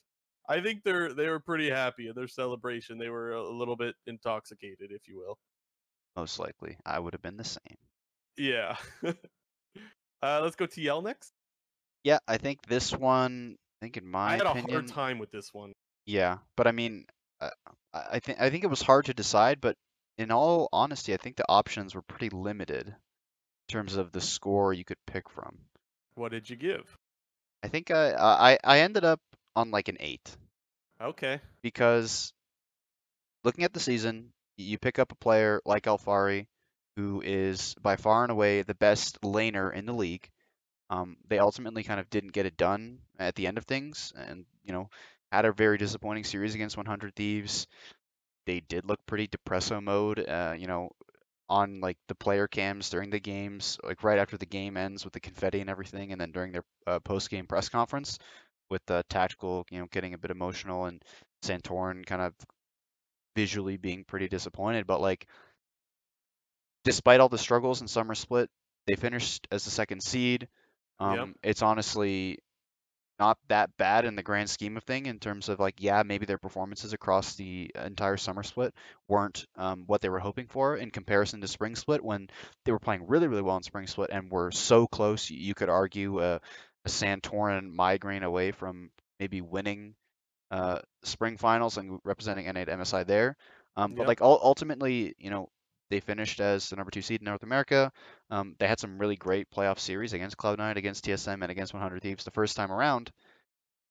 I 0.47 0.61
think 0.61 0.83
they're 0.83 1.13
they 1.13 1.27
were 1.27 1.39
pretty 1.39 1.69
happy 1.69 2.07
in 2.07 2.15
their 2.15 2.27
celebration. 2.27 2.97
They 2.97 3.09
were 3.09 3.33
a 3.33 3.49
little 3.49 3.75
bit 3.75 3.95
intoxicated, 4.07 4.91
if 4.91 5.07
you 5.07 5.17
will. 5.17 5.37
Most 6.15 6.39
likely, 6.39 6.77
I 6.85 6.99
would 6.99 7.13
have 7.13 7.21
been 7.21 7.37
the 7.37 7.43
same. 7.43 7.77
Yeah. 8.37 8.75
uh, 9.05 10.41
let's 10.43 10.55
go 10.55 10.65
TL 10.65 11.03
next. 11.03 11.31
Yeah, 12.03 12.19
I 12.27 12.37
think 12.37 12.65
this 12.67 12.91
one. 12.91 13.55
I 13.81 13.85
think 13.85 13.97
in 13.97 14.07
my 14.07 14.27
I 14.27 14.31
had 14.33 14.41
opinion, 14.41 14.69
a 14.69 14.73
hard 14.73 14.87
time 14.87 15.19
with 15.19 15.31
this 15.31 15.53
one. 15.53 15.73
Yeah, 16.05 16.39
but 16.57 16.67
I 16.67 16.71
mean, 16.71 17.05
I 17.41 17.51
I 17.93 18.19
think 18.19 18.39
I 18.39 18.49
think 18.49 18.63
it 18.63 18.69
was 18.69 18.81
hard 18.81 19.05
to 19.05 19.13
decide, 19.13 19.61
but 19.61 19.77
in 20.17 20.31
all 20.31 20.69
honesty, 20.71 21.13
I 21.13 21.17
think 21.17 21.35
the 21.37 21.49
options 21.49 21.95
were 21.95 22.01
pretty 22.03 22.29
limited 22.29 22.87
in 22.89 22.95
terms 23.67 23.95
of 23.97 24.11
the 24.11 24.21
score 24.21 24.73
you 24.73 24.85
could 24.85 25.05
pick 25.05 25.29
from. 25.29 25.57
What 26.15 26.31
did 26.31 26.49
you 26.49 26.55
give? 26.55 26.97
I 27.63 27.67
think 27.69 27.89
I 27.91 28.13
I 28.13 28.59
I 28.63 28.79
ended 28.81 29.03
up 29.03 29.21
on 29.55 29.71
like 29.71 29.87
an 29.87 29.97
eight 29.99 30.37
Okay. 31.01 31.41
because 31.61 32.33
looking 33.43 33.63
at 33.63 33.73
the 33.73 33.79
season, 33.79 34.31
you 34.57 34.77
pick 34.77 34.99
up 34.99 35.11
a 35.11 35.15
player 35.15 35.61
like 35.65 35.83
Alphari, 35.83 36.47
who 36.95 37.21
is 37.21 37.75
by 37.81 37.95
far 37.95 38.23
and 38.23 38.31
away 38.31 38.61
the 38.61 38.75
best 38.75 39.19
laner 39.21 39.73
in 39.73 39.85
the 39.85 39.93
league. 39.93 40.29
Um, 40.89 41.17
they 41.27 41.39
ultimately 41.39 41.83
kind 41.83 41.99
of 41.99 42.09
didn't 42.09 42.33
get 42.33 42.45
it 42.45 42.57
done 42.57 42.99
at 43.19 43.35
the 43.35 43.47
end 43.47 43.57
of 43.57 43.65
things, 43.65 44.13
and 44.15 44.45
you 44.63 44.73
know 44.73 44.89
had 45.31 45.45
a 45.45 45.53
very 45.53 45.77
disappointing 45.77 46.23
series 46.23 46.55
against 46.55 46.77
100 46.77 47.15
Thieves. 47.15 47.67
They 48.45 48.61
did 48.61 48.85
look 48.85 49.05
pretty 49.05 49.27
depresso 49.27 49.81
mode, 49.83 50.19
uh, 50.27 50.55
you 50.57 50.67
know, 50.67 50.89
on 51.49 51.81
like 51.81 51.97
the 52.07 52.15
player 52.15 52.47
cams 52.47 52.89
during 52.89 53.09
the 53.09 53.19
games, 53.19 53.77
like 53.83 54.03
right 54.03 54.19
after 54.19 54.37
the 54.37 54.45
game 54.45 54.77
ends 54.77 55.03
with 55.03 55.13
the 55.13 55.19
confetti 55.19 55.61
and 55.61 55.69
everything, 55.69 56.11
and 56.11 56.19
then 56.21 56.31
during 56.31 56.51
their 56.51 56.63
uh, 56.87 56.99
post 56.99 57.29
game 57.29 57.45
press 57.47 57.69
conference 57.69 58.17
with 58.69 58.81
the 58.87 59.03
tactical, 59.09 59.65
you 59.69 59.79
know, 59.79 59.87
getting 59.91 60.13
a 60.13 60.17
bit 60.17 60.31
emotional 60.31 60.85
and 60.85 61.03
Santorin 61.43 62.05
kind 62.05 62.21
of 62.21 62.33
visually 63.35 63.77
being 63.77 64.03
pretty 64.05 64.27
disappointed. 64.27 64.87
But 64.87 65.01
like, 65.01 65.27
despite 66.83 67.19
all 67.19 67.29
the 67.29 67.37
struggles 67.37 67.81
in 67.81 67.87
summer 67.87 68.15
split, 68.15 68.49
they 68.87 68.95
finished 68.95 69.47
as 69.51 69.65
the 69.65 69.71
second 69.71 70.01
seed. 70.01 70.47
Um, 70.99 71.17
Yep. 71.17 71.29
It's 71.43 71.61
honestly 71.61 72.39
not 73.21 73.37
that 73.49 73.69
bad 73.77 74.05
in 74.05 74.15
the 74.15 74.23
grand 74.23 74.49
scheme 74.49 74.77
of 74.77 74.83
thing 74.83 75.05
in 75.07 75.19
terms 75.19 75.49
of 75.49 75.59
like, 75.59 75.75
yeah, 75.79 76.03
maybe 76.03 76.25
their 76.25 76.39
performances 76.39 76.93
across 76.93 77.35
the 77.35 77.71
entire 77.75 78.17
summer 78.17 78.43
split 78.43 78.73
weren't 79.07 79.45
um, 79.57 79.83
what 79.87 80.01
they 80.01 80.09
were 80.09 80.19
hoping 80.19 80.47
for 80.47 80.77
in 80.77 80.91
comparison 80.91 81.41
to 81.41 81.47
spring 81.47 81.75
split 81.75 82.03
when 82.03 82.27
they 82.65 82.71
were 82.73 82.79
playing 82.79 83.07
really, 83.07 83.27
really 83.27 83.43
well 83.43 83.57
in 83.57 83.63
spring 83.63 83.87
split 83.87 84.11
and 84.11 84.31
were 84.31 84.51
so 84.51 84.87
close. 84.87 85.29
You, 85.29 85.55
could 85.55 85.69
argue 85.69 86.19
uh, 86.19 86.39
a 86.85 86.89
Santorin 86.89 87.71
migraine 87.73 88.23
away 88.23 88.51
from 88.51 88.91
maybe 89.19 89.41
winning 89.41 89.95
uh, 90.51 90.79
spring 91.03 91.37
finals 91.37 91.77
and 91.77 91.99
representing 92.03 92.47
NA 92.47 92.65
to 92.65 92.73
MSI 92.73 93.03
there. 93.03 93.37
Um, 93.75 93.93
but 93.95 94.05
Yep. 94.05 94.07
like 94.07 94.21
ultimately, 94.21 95.15
you 95.19 95.29
know, 95.31 95.49
they 95.91 95.99
finished 95.99 96.39
as 96.39 96.69
the 96.69 96.75
number 96.75 96.89
two 96.89 97.01
seed 97.01 97.21
in 97.21 97.25
North 97.25 97.43
America. 97.43 97.91
Um, 98.31 98.55
they 98.57 98.67
had 98.67 98.79
some 98.79 98.97
really 98.97 99.17
great 99.17 99.51
playoff 99.51 99.77
series 99.77 100.13
against 100.13 100.37
Cloud9, 100.37 100.77
against 100.77 101.05
TSM, 101.05 101.41
and 101.41 101.51
against 101.51 101.73
100 101.73 102.01
Thieves 102.01 102.23
the 102.23 102.31
first 102.31 102.55
time 102.55 102.71
around. 102.71 103.11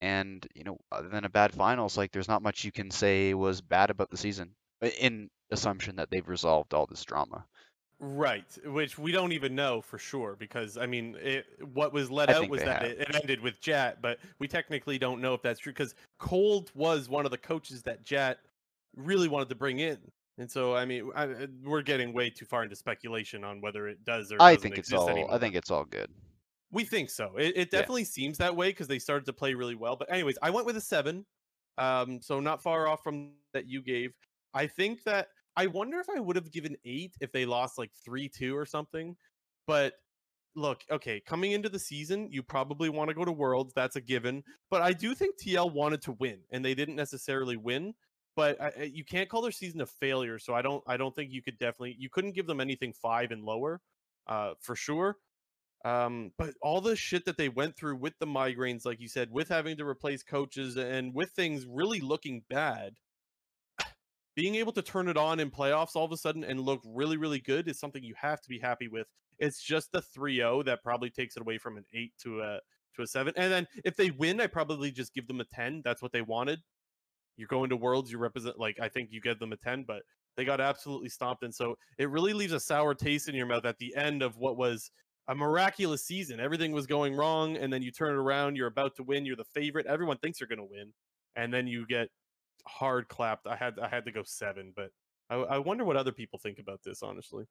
And 0.01 0.45
you 0.55 0.65
know, 0.65 0.79
other 0.91 1.09
than 1.09 1.25
a 1.25 1.29
bad 1.29 1.53
finals, 1.53 1.97
like 1.97 2.11
there's 2.11 2.27
not 2.27 2.43
much 2.43 2.65
you 2.65 2.73
can 2.73 2.91
say 2.91 3.35
was 3.35 3.61
bad 3.61 3.91
about 3.91 4.11
the 4.11 4.17
season, 4.17 4.55
in 4.99 5.29
assumption 5.51 5.97
that 5.97 6.11
they've 6.11 6.27
resolved 6.27 6.75
all 6.75 6.87
this 6.87 7.05
drama. 7.05 7.45
Right, 8.03 8.47
which 8.65 8.99
we 8.99 9.13
don't 9.13 9.33
even 9.33 9.55
know 9.55 9.83
for 9.83 9.99
sure 9.99 10.35
because 10.39 10.79
I 10.79 10.87
mean, 10.87 11.19
it, 11.21 11.45
what 11.75 11.93
was 11.93 12.11
let 12.11 12.31
I 12.31 12.37
out 12.37 12.49
was 12.49 12.63
that 12.63 12.83
it, 12.83 12.99
it 12.99 13.15
ended 13.15 13.43
with 13.43 13.61
Jatt, 13.61 14.01
but 14.01 14.19
we 14.39 14.49
technically 14.49 14.99
don't 14.99 15.21
know 15.21 15.35
if 15.35 15.43
that's 15.43 15.61
true 15.61 15.73
because 15.73 15.95
Cold 16.19 16.71
was 16.75 17.11
one 17.11 17.27
of 17.27 17.31
the 17.31 17.37
coaches 17.37 17.83
that 17.83 18.03
Jatt 18.03 18.39
really 18.97 19.29
wanted 19.29 19.51
to 19.51 19.55
bring 19.55 19.81
in, 19.81 19.99
and 20.41 20.51
so 20.51 20.75
I 20.75 20.85
mean, 20.85 21.11
I, 21.15 21.25
I- 21.25 21.47
we're 21.63 21.83
getting 21.83 22.13
way 22.13 22.31
too 22.31 22.45
far 22.47 22.65
into 22.65 22.75
speculation 22.75 23.45
on 23.45 23.61
whether 23.61 23.87
it 23.89 24.05
does 24.05 24.33
or 24.33 24.37
I 24.41 24.57
think 24.57 24.77
it's 24.79 24.89
exist 24.89 25.03
all. 25.03 25.09
anymore. 25.11 25.33
I 25.35 25.39
think 25.39 25.55
it's 25.55 25.71
all 25.71 25.85
good. 25.85 26.11
We 26.73 26.85
think 26.85 27.11
so. 27.11 27.37
It, 27.37 27.49
it 27.57 27.57
Yeah. 27.73 27.81
definitely 27.81 28.05
seems 28.05 28.39
that 28.39 28.55
way 28.57 28.71
because 28.71 28.89
they 28.89 28.99
started 28.99 29.27
to 29.27 29.33
play 29.33 29.55
really 29.55 29.75
well. 29.75 29.97
But 29.97 30.11
anyways, 30.13 30.39
I 30.43 30.51
went 30.51 30.67
with 30.67 30.77
a 30.77 30.81
seven, 30.81 31.27
um, 31.79 32.21
so 32.21 32.41
not 32.41 32.63
far 32.63 32.89
off 32.89 33.03
from 33.03 33.33
that 33.53 33.67
you 33.67 33.83
gave. 33.83 34.13
I 34.55 34.67
think 34.67 35.03
that 35.05 35.29
I 35.57 35.67
wonder 35.67 35.99
if 35.99 36.09
I 36.09 36.21
would 36.21 36.37
have 36.37 36.51
given 36.53 36.77
eight 36.85 37.15
if 37.21 37.33
they 37.33 37.45
lost 37.45 37.77
like 37.79 37.91
three 38.05 38.29
two 38.29 38.57
or 38.57 38.65
something. 38.67 39.17
But 39.67 39.95
look, 40.57 40.83
okay, 40.91 41.21
coming 41.21 41.53
into 41.53 41.69
the 41.69 41.79
season, 41.79 42.29
you 42.31 42.43
probably 42.43 42.89
want 42.89 43.09
to 43.09 43.15
go 43.15 43.25
to 43.25 43.33
Worlds. 43.33 43.73
That's 43.75 43.97
a 43.97 44.01
given. 44.01 44.43
But 44.71 44.83
I 44.83 44.93
do 44.93 45.15
think 45.15 45.37
TL 45.41 45.73
wanted 45.73 46.03
to 46.03 46.13
win, 46.13 46.39
and 46.51 46.65
they 46.65 46.75
didn't 46.75 46.97
necessarily 46.97 47.57
win. 47.57 47.95
But 48.41 48.59
I, 48.59 48.85
you 48.85 49.05
can't 49.05 49.29
call 49.29 49.43
their 49.43 49.53
season 49.53 49.83
a 49.83 49.87
failure. 49.87 50.39
So 50.39 50.55
I 50.55 50.63
don't. 50.63 50.83
I 50.87 50.97
don't 50.97 51.15
think 51.15 51.31
you 51.31 51.43
could 51.43 51.59
definitely. 51.59 51.95
You 51.99 52.09
couldn't 52.09 52.35
give 52.35 52.47
them 52.47 52.59
anything 52.59 52.95
five 52.95 53.33
and 53.33 53.45
lower, 53.45 53.83
uh, 54.27 54.55
for 54.63 54.75
sure. 54.75 55.19
Um, 55.85 56.33
but 56.39 56.55
all 56.63 56.81
the 56.81 56.97
shit 56.97 57.27
that 57.27 57.37
they 57.37 57.51
went 57.51 57.77
through 57.77 57.97
with 57.97 58.15
the 58.19 58.27
migraines, 58.27 58.87
like 58.87 58.99
you 58.99 59.09
said, 59.09 59.31
with 59.31 59.51
having 59.51 59.77
to 59.77 59.87
replace 59.87 60.23
coaches 60.23 60.79
and 60.79 61.15
with 61.15 61.33
things 61.33 61.67
really 61.69 62.01
looking 62.01 62.41
bad, 62.49 62.95
being 64.35 64.55
able 64.55 64.73
to 64.73 64.81
turn 64.81 65.09
it 65.09 65.19
on 65.19 65.39
in 65.39 65.51
playoffs 65.51 65.95
all 65.95 66.07
of 66.07 66.13
a 66.13 66.17
sudden 66.17 66.43
and 66.43 66.61
look 66.61 66.81
really, 66.87 67.19
really 67.19 67.41
good 67.41 67.69
is 67.69 67.79
something 67.79 68.03
you 68.03 68.15
have 68.17 68.41
to 68.41 68.49
be 68.49 68.59
happy 68.59 68.89
with. 68.89 69.07
It's 69.39 69.63
just 69.63 69.93
the 69.93 70.03
3-0 70.17 70.65
that 70.65 70.83
probably 70.83 71.11
takes 71.11 71.37
it 71.37 71.43
away 71.43 71.59
from 71.59 71.77
an 71.77 71.85
8 71.93 72.13
to 72.23 72.41
a 72.41 72.61
to 72.97 73.03
a 73.03 73.07
7. 73.07 73.35
And 73.37 73.53
then 73.53 73.67
if 73.85 73.97
they 73.97 74.11
win, 74.11 74.41
I 74.41 74.47
probably 74.47 74.91
just 74.91 75.13
give 75.13 75.27
them 75.27 75.43
a 75.43 75.45
10. 75.45 75.83
That's 75.85 76.01
what 76.01 76.13
they 76.13 76.23
wanted. 76.23 76.61
You're 77.41 77.49
going 77.49 77.71
to 77.71 77.77
Worlds, 77.77 78.13
you 78.13 78.19
represent 78.19 78.59
like 78.59 78.79
I 78.81 78.89
think 78.89 79.11
you 79.13 79.21
get 79.21 79.41
them 79.41 79.53
a 79.53 79.57
10, 79.57 79.85
but 79.85 80.03
they 80.37 80.45
got 80.45 80.61
absolutely 80.61 81.09
stomped 81.09 81.43
and 81.43 81.55
so 81.55 81.77
it 81.99 82.09
really 82.09 82.33
leaves 82.33 82.53
a 82.53 82.61
sour 82.61 82.95
taste 82.95 83.29
in 83.29 83.35
your 83.35 83.47
mouth 83.47 83.65
at 83.65 83.79
the 83.79 83.97
end 83.97 84.23
of 84.23 84.37
what 84.37 84.57
was 84.57 84.91
a 85.29 85.35
miraculous 85.35 86.05
season. 86.05 86.41
Everything 86.41 86.73
was 86.73 86.87
going 86.87 87.15
wrong, 87.15 87.57
and 87.57 87.73
then 87.73 87.83
you 87.83 87.93
turn 87.93 88.11
it 88.15 88.19
around. 88.19 88.57
You're 88.57 88.67
about 88.67 88.97
to 88.97 89.05
win. 89.05 89.25
You're 89.25 89.37
the 89.37 89.45
favorite. 89.45 89.87
Everyone 89.87 90.19
thinks 90.19 90.41
you're 90.41 90.49
going 90.49 90.59
to 90.59 90.65
win, 90.65 90.93
and 91.37 91.55
then 91.55 91.67
you 91.67 91.87
get 91.87 92.09
hard 92.67 93.09
clapped. 93.09 93.47
I 93.47 93.57
had 93.57 93.79
I 93.79 93.89
had 93.89 94.05
to 94.07 94.13
go 94.13 94.23
seven, 94.25 94.73
but 94.75 94.91
I, 95.31 95.37
I 95.37 95.59
wonder 95.59 95.85
what 95.85 95.97
other 95.97 96.13
people 96.13 96.39
think 96.39 96.59
about 96.59 96.81
this. 96.85 97.03
Honestly, 97.03 97.47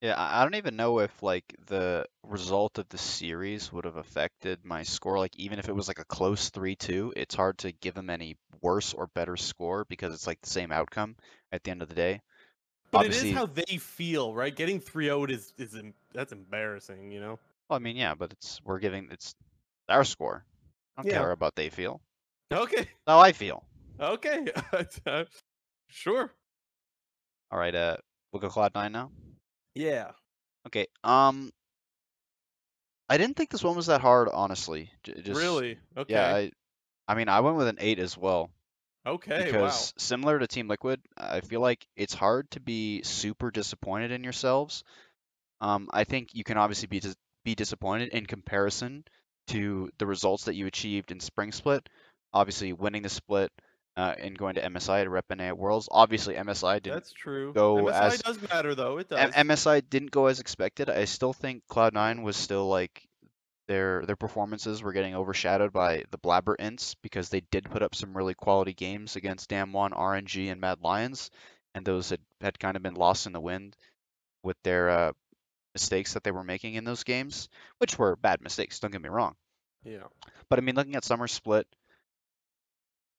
Yeah, 0.00 0.14
I 0.16 0.42
don't 0.44 0.54
even 0.54 0.76
know 0.76 1.00
if 1.00 1.22
like 1.22 1.54
the 1.66 2.06
result 2.22 2.78
of 2.78 2.88
the 2.88 2.98
series 2.98 3.72
would 3.72 3.84
have 3.84 3.96
affected 3.96 4.64
my 4.64 4.82
score. 4.84 5.18
Like 5.18 5.36
even 5.36 5.58
if 5.58 5.68
it 5.68 5.74
was 5.74 5.88
like 5.88 5.98
a 5.98 6.04
close 6.04 6.50
3-2, 6.50 7.12
it's 7.16 7.34
hard 7.34 7.58
to 7.58 7.72
give 7.72 7.94
them 7.94 8.10
any 8.10 8.36
worse 8.62 8.94
or 8.94 9.06
better 9.08 9.36
score 9.36 9.84
because 9.88 10.14
it's 10.14 10.26
like 10.26 10.40
the 10.40 10.50
same 10.50 10.72
outcome 10.72 11.16
at 11.52 11.62
the 11.64 11.70
end 11.70 11.82
of 11.82 11.88
the 11.88 11.94
day. 11.94 12.20
but 12.90 12.98
Obviously- 13.00 13.30
it 13.30 13.32
is 13.32 13.38
how 13.38 13.46
they 13.46 13.76
feel, 13.78 14.34
right? 14.34 14.54
Getting 14.54 14.80
3-0'd 14.80 15.30
is 15.30 15.52
is 15.58 15.76
that's 16.14 16.32
embarrassing, 16.32 17.10
you 17.12 17.20
know. 17.20 17.38
Well, 17.68 17.76
I 17.76 17.80
mean, 17.80 17.96
yeah, 17.96 18.14
but 18.14 18.32
it's 18.32 18.60
we're 18.64 18.78
giving 18.78 19.08
it's 19.10 19.34
our 19.88 20.04
score. 20.04 20.44
I 20.96 21.02
don't 21.02 21.10
Yeah. 21.12 21.18
care 21.18 21.30
about 21.32 21.54
they 21.54 21.68
feel. 21.70 22.00
Okay, 22.50 22.88
How 23.06 23.18
I 23.20 23.32
feel. 23.32 23.62
okay, 24.00 24.46
Uh, 25.06 25.24
sure. 25.88 26.32
All 27.50 27.58
right, 27.58 27.74
uh, 27.74 27.96
we'll 28.32 28.40
go 28.40 28.48
Cloud 28.48 28.74
Nine 28.74 28.92
now. 28.92 29.10
Yeah. 29.74 30.12
Okay. 30.66 30.86
Um, 31.04 31.50
I 33.08 33.16
didn't 33.16 33.36
think 33.36 33.50
this 33.50 33.62
one 33.64 33.76
was 33.76 33.86
that 33.86 34.00
hard, 34.02 34.28
honestly. 34.32 34.90
J- 35.02 35.20
just 35.22 35.40
really? 35.40 35.78
Okay. 35.96 36.12
Yeah, 36.14 36.34
I, 36.34 36.52
I 37.08 37.14
mean, 37.14 37.28
I 37.28 37.40
went 37.40 37.56
with 37.56 37.66
an 37.68 37.78
eight 37.80 37.98
as 37.98 38.16
well. 38.16 38.50
okay. 39.06 39.46
because 39.46 39.94
similar 39.96 40.38
to 40.38 40.46
Team 40.46 40.68
Liquid, 40.68 41.00
I 41.16 41.40
feel 41.40 41.60
like 41.60 41.86
it's 41.96 42.14
hard 42.14 42.50
to 42.52 42.60
be 42.60 43.02
super 43.02 43.50
disappointed 43.50 44.12
in 44.12 44.22
yourselves. 44.22 44.84
Um, 45.60 45.88
I 45.92 46.04
think 46.04 46.34
you 46.34 46.44
can 46.44 46.58
obviously 46.58 46.86
be 46.86 47.00
dis- 47.00 47.16
be 47.44 47.54
disappointed 47.54 48.10
in 48.10 48.26
comparison 48.26 49.04
to 49.48 49.90
the 49.98 50.06
results 50.06 50.44
that 50.44 50.54
you 50.54 50.66
achieved 50.66 51.10
in 51.10 51.20
Spring 51.20 51.50
Split. 51.52 51.88
Obviously, 52.34 52.74
winning 52.74 53.02
the 53.02 53.08
split 53.08 53.50
uh, 53.96 54.14
and 54.18 54.36
going 54.36 54.56
to 54.56 54.60
MSI 54.60 55.02
to 55.04 55.10
rep 55.10 55.24
NA 55.34 55.44
at 55.44 55.58
Worlds. 55.58 55.88
Obviously, 55.90 56.34
MSI 56.34 56.82
didn't. 56.82 56.96
That's 56.96 57.12
true. 57.12 57.54
go 57.54 57.86
MSI 57.86 57.92
as- 57.92 58.22
does 58.22 58.42
matter 58.50 58.74
though. 58.74 58.98
It 58.98 59.10
M- 59.10 59.30
does. 59.30 59.64
MSI 59.64 59.82
didn't 59.88 60.10
go 60.10 60.26
as 60.26 60.38
expected. 60.40 60.90
I 60.90 61.06
still 61.06 61.32
think 61.32 61.62
Cloud9 61.70 62.22
was 62.22 62.36
still 62.36 62.68
like 62.68 63.07
their 63.68 64.04
their 64.06 64.16
performances 64.16 64.82
were 64.82 64.92
getting 64.92 65.14
overshadowed 65.14 65.72
by 65.72 66.04
the 66.10 66.18
Blaber 66.18 66.56
Ints 66.58 66.96
because 67.02 67.28
they 67.28 67.42
did 67.52 67.70
put 67.70 67.82
up 67.82 67.94
some 67.94 68.16
really 68.16 68.34
quality 68.34 68.72
games 68.72 69.14
against 69.14 69.50
Damwon, 69.50 69.92
RNG, 69.92 70.50
and 70.50 70.60
Mad 70.60 70.78
Lions, 70.82 71.30
and 71.74 71.84
those 71.84 72.10
had, 72.10 72.20
had 72.40 72.58
kind 72.58 72.76
of 72.76 72.82
been 72.82 72.94
lost 72.94 73.26
in 73.26 73.32
the 73.32 73.40
wind 73.40 73.76
with 74.42 74.56
their 74.64 74.90
uh, 74.90 75.12
mistakes 75.74 76.14
that 76.14 76.24
they 76.24 76.32
were 76.32 76.44
making 76.44 76.74
in 76.74 76.84
those 76.84 77.04
games, 77.04 77.48
which 77.78 77.98
were 77.98 78.16
bad 78.16 78.40
mistakes. 78.40 78.80
Don't 78.80 78.90
get 78.90 79.02
me 79.02 79.08
wrong. 79.08 79.36
yeah. 79.84 80.04
But 80.48 80.58
I 80.58 80.62
mean, 80.62 80.74
looking 80.74 80.96
at 80.96 81.04
Summer 81.04 81.28
Split, 81.28 81.66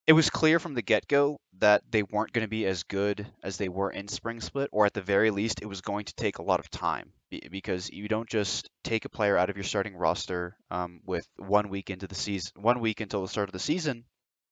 it 0.08 0.14
was 0.14 0.32
clear 0.32 0.60
from 0.60 0.74
the 0.74 0.82
get-go 0.82 1.40
that 1.60 1.84
they 1.92 2.02
weren't 2.02 2.34
going 2.34 2.44
to 2.44 2.50
be 2.50 2.66
as 2.66 2.82
good 2.84 3.28
as 3.44 3.58
they 3.58 3.70
were 3.70 3.92
in 3.92 4.08
spring 4.08 4.42
split 4.42 4.70
or 4.72 4.88
at 4.88 4.94
the 4.96 5.02
very 5.02 5.30
least 5.30 5.62
it 5.62 5.68
was 5.68 5.82
going 5.82 6.06
to 6.06 6.16
take 6.16 6.40
a 6.40 6.44
lot 6.44 6.60
of 6.60 6.72
time 6.72 7.14
because 7.30 7.90
you 7.90 8.08
don't 8.08 8.30
just 8.30 8.70
take 8.84 9.06
a 9.06 9.10
player 9.10 9.38
out 9.38 9.50
of 9.50 9.58
your 9.58 9.64
starting 9.64 9.96
roster 9.96 10.56
um, 10.72 11.00
with 11.06 11.28
one 11.38 11.70
week 11.70 11.90
into 11.90 12.08
the 12.08 12.16
season 12.16 12.52
one 12.56 12.80
week 12.80 13.02
until 13.02 13.22
the 13.22 13.28
start 13.28 13.50
of 13.50 13.54
the 13.54 13.60
season 13.60 14.04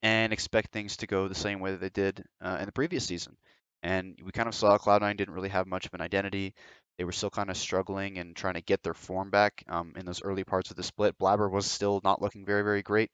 and 0.04 0.32
expect 0.32 0.72
things 0.72 0.98
to 0.98 1.08
go 1.08 1.28
the 1.28 1.36
same 1.36 1.60
way 1.60 1.72
that 1.72 1.82
they 1.82 1.90
did 1.90 2.24
uh, 2.42 2.58
in 2.60 2.66
the 2.66 2.72
previous 2.72 3.06
season. 3.06 3.36
And 3.84 4.20
we 4.24 4.32
kind 4.32 4.48
of 4.48 4.56
saw 4.56 4.78
cloud9 4.78 5.18
didn't 5.18 5.34
really 5.34 5.50
have 5.50 5.68
much 5.68 5.86
of 5.86 5.94
an 5.94 6.02
identity. 6.02 6.54
They 6.98 7.04
were 7.04 7.12
still 7.12 7.30
kind 7.30 7.50
of 7.50 7.58
struggling 7.58 8.18
and 8.18 8.36
trying 8.36 8.56
to 8.56 8.62
get 8.62 8.82
their 8.84 8.94
form 8.94 9.30
back 9.30 9.64
um, 9.68 9.94
in 9.96 10.06
those 10.06 10.24
early 10.24 10.44
parts 10.44 10.72
of 10.72 10.78
the 10.78 10.84
split. 10.84 11.18
Blaber 11.18 11.50
was 11.50 11.66
still 11.66 12.02
not 12.04 12.22
looking 12.22 12.46
very 12.46 12.64
very 12.64 12.82
great. 12.82 13.12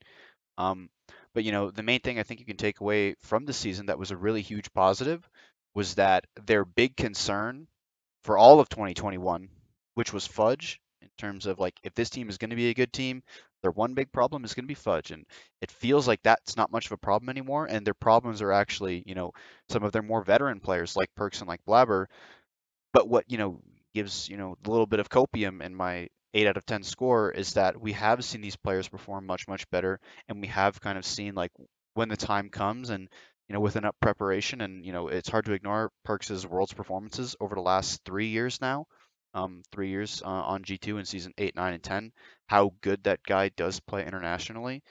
Um, 0.56 0.88
but 1.34 1.44
you 1.44 1.52
know, 1.52 1.70
the 1.70 1.82
main 1.82 2.00
thing 2.00 2.18
I 2.18 2.22
think 2.22 2.40
you 2.40 2.46
can 2.46 2.56
take 2.56 2.80
away 2.80 3.14
from 3.22 3.44
the 3.44 3.52
season 3.52 3.86
that 3.86 3.98
was 3.98 4.10
a 4.10 4.16
really 4.16 4.42
huge 4.42 4.72
positive 4.72 5.28
was 5.74 5.96
that 5.96 6.24
their 6.46 6.64
big 6.64 6.96
concern 6.96 7.66
for 8.22 8.38
all 8.38 8.60
of 8.60 8.68
2021, 8.68 9.48
which 9.94 10.12
was 10.12 10.26
fudge 10.26 10.80
in 11.02 11.08
terms 11.18 11.46
of 11.46 11.58
like 11.58 11.74
if 11.82 11.94
this 11.94 12.10
team 12.10 12.28
is 12.28 12.38
going 12.38 12.50
to 12.50 12.56
be 12.56 12.70
a 12.70 12.74
good 12.74 12.92
team, 12.92 13.22
their 13.62 13.70
one 13.70 13.94
big 13.94 14.12
problem 14.12 14.44
is 14.44 14.54
going 14.54 14.64
to 14.64 14.68
be 14.68 14.74
fudge 14.74 15.10
and 15.10 15.24
it 15.60 15.70
feels 15.70 16.06
like 16.08 16.22
that's 16.22 16.56
not 16.56 16.72
much 16.72 16.86
of 16.86 16.92
a 16.92 16.96
problem 16.98 17.28
anymore 17.28 17.66
and 17.66 17.86
their 17.86 17.94
problems 17.94 18.42
are 18.42 18.52
actually, 18.52 19.02
you 19.06 19.14
know, 19.14 19.32
some 19.70 19.82
of 19.82 19.92
their 19.92 20.02
more 20.02 20.22
veteran 20.22 20.60
players 20.60 20.96
like 20.96 21.08
Perkz 21.18 21.40
and 21.40 21.48
like 21.48 21.64
Blaber. 21.66 22.06
But 22.92 23.08
what, 23.08 23.24
you 23.30 23.38
know, 23.38 23.60
gives, 23.94 24.28
you 24.28 24.36
know, 24.36 24.56
a 24.64 24.70
little 24.70 24.86
bit 24.86 25.00
of 25.00 25.08
copium 25.08 25.62
in 25.62 25.74
my 25.74 26.08
8 26.34 26.46
out 26.46 26.56
of 26.56 26.66
10 26.66 26.82
score 26.82 27.30
is 27.30 27.54
that 27.54 27.80
we 27.80 27.92
have 27.92 28.24
seen 28.24 28.40
these 28.40 28.56
players 28.56 28.88
perform 28.88 29.26
much 29.26 29.46
much 29.46 29.68
better 29.70 30.00
and 30.28 30.40
we 30.40 30.48
have 30.48 30.80
kind 30.80 30.98
of 30.98 31.04
seen 31.06 31.34
like 31.34 31.52
when 31.94 32.08
the 32.08 32.16
time 32.16 32.48
comes 32.50 32.90
and 32.90 33.08
you 33.48 33.52
know 33.52 33.60
with 33.60 33.76
enough 33.76 33.94
preparation 34.00 34.60
and 34.60 34.84
you 34.84 34.92
know 34.92 35.08
it's 35.08 35.28
hard 35.28 35.44
to 35.44 35.52
ignore 35.52 35.90
Perkz's 36.06 36.46
world's 36.46 36.72
performances 36.72 37.36
over 37.40 37.54
the 37.54 37.60
last 37.60 38.00
three 38.04 38.26
years 38.28 38.60
now 38.60 38.86
um, 39.34 39.62
three 39.72 39.88
years 39.88 40.22
uh, 40.24 40.28
on 40.28 40.62
G2 40.62 40.98
in 40.98 41.04
season 41.04 41.32
8 41.36 41.54
9 41.56 41.74
and 41.74 41.82
10 41.82 42.12
how 42.46 42.72
good 42.80 43.04
that 43.04 43.22
guy 43.22 43.50
does 43.50 43.80
play 43.80 44.06
internationally 44.06 44.82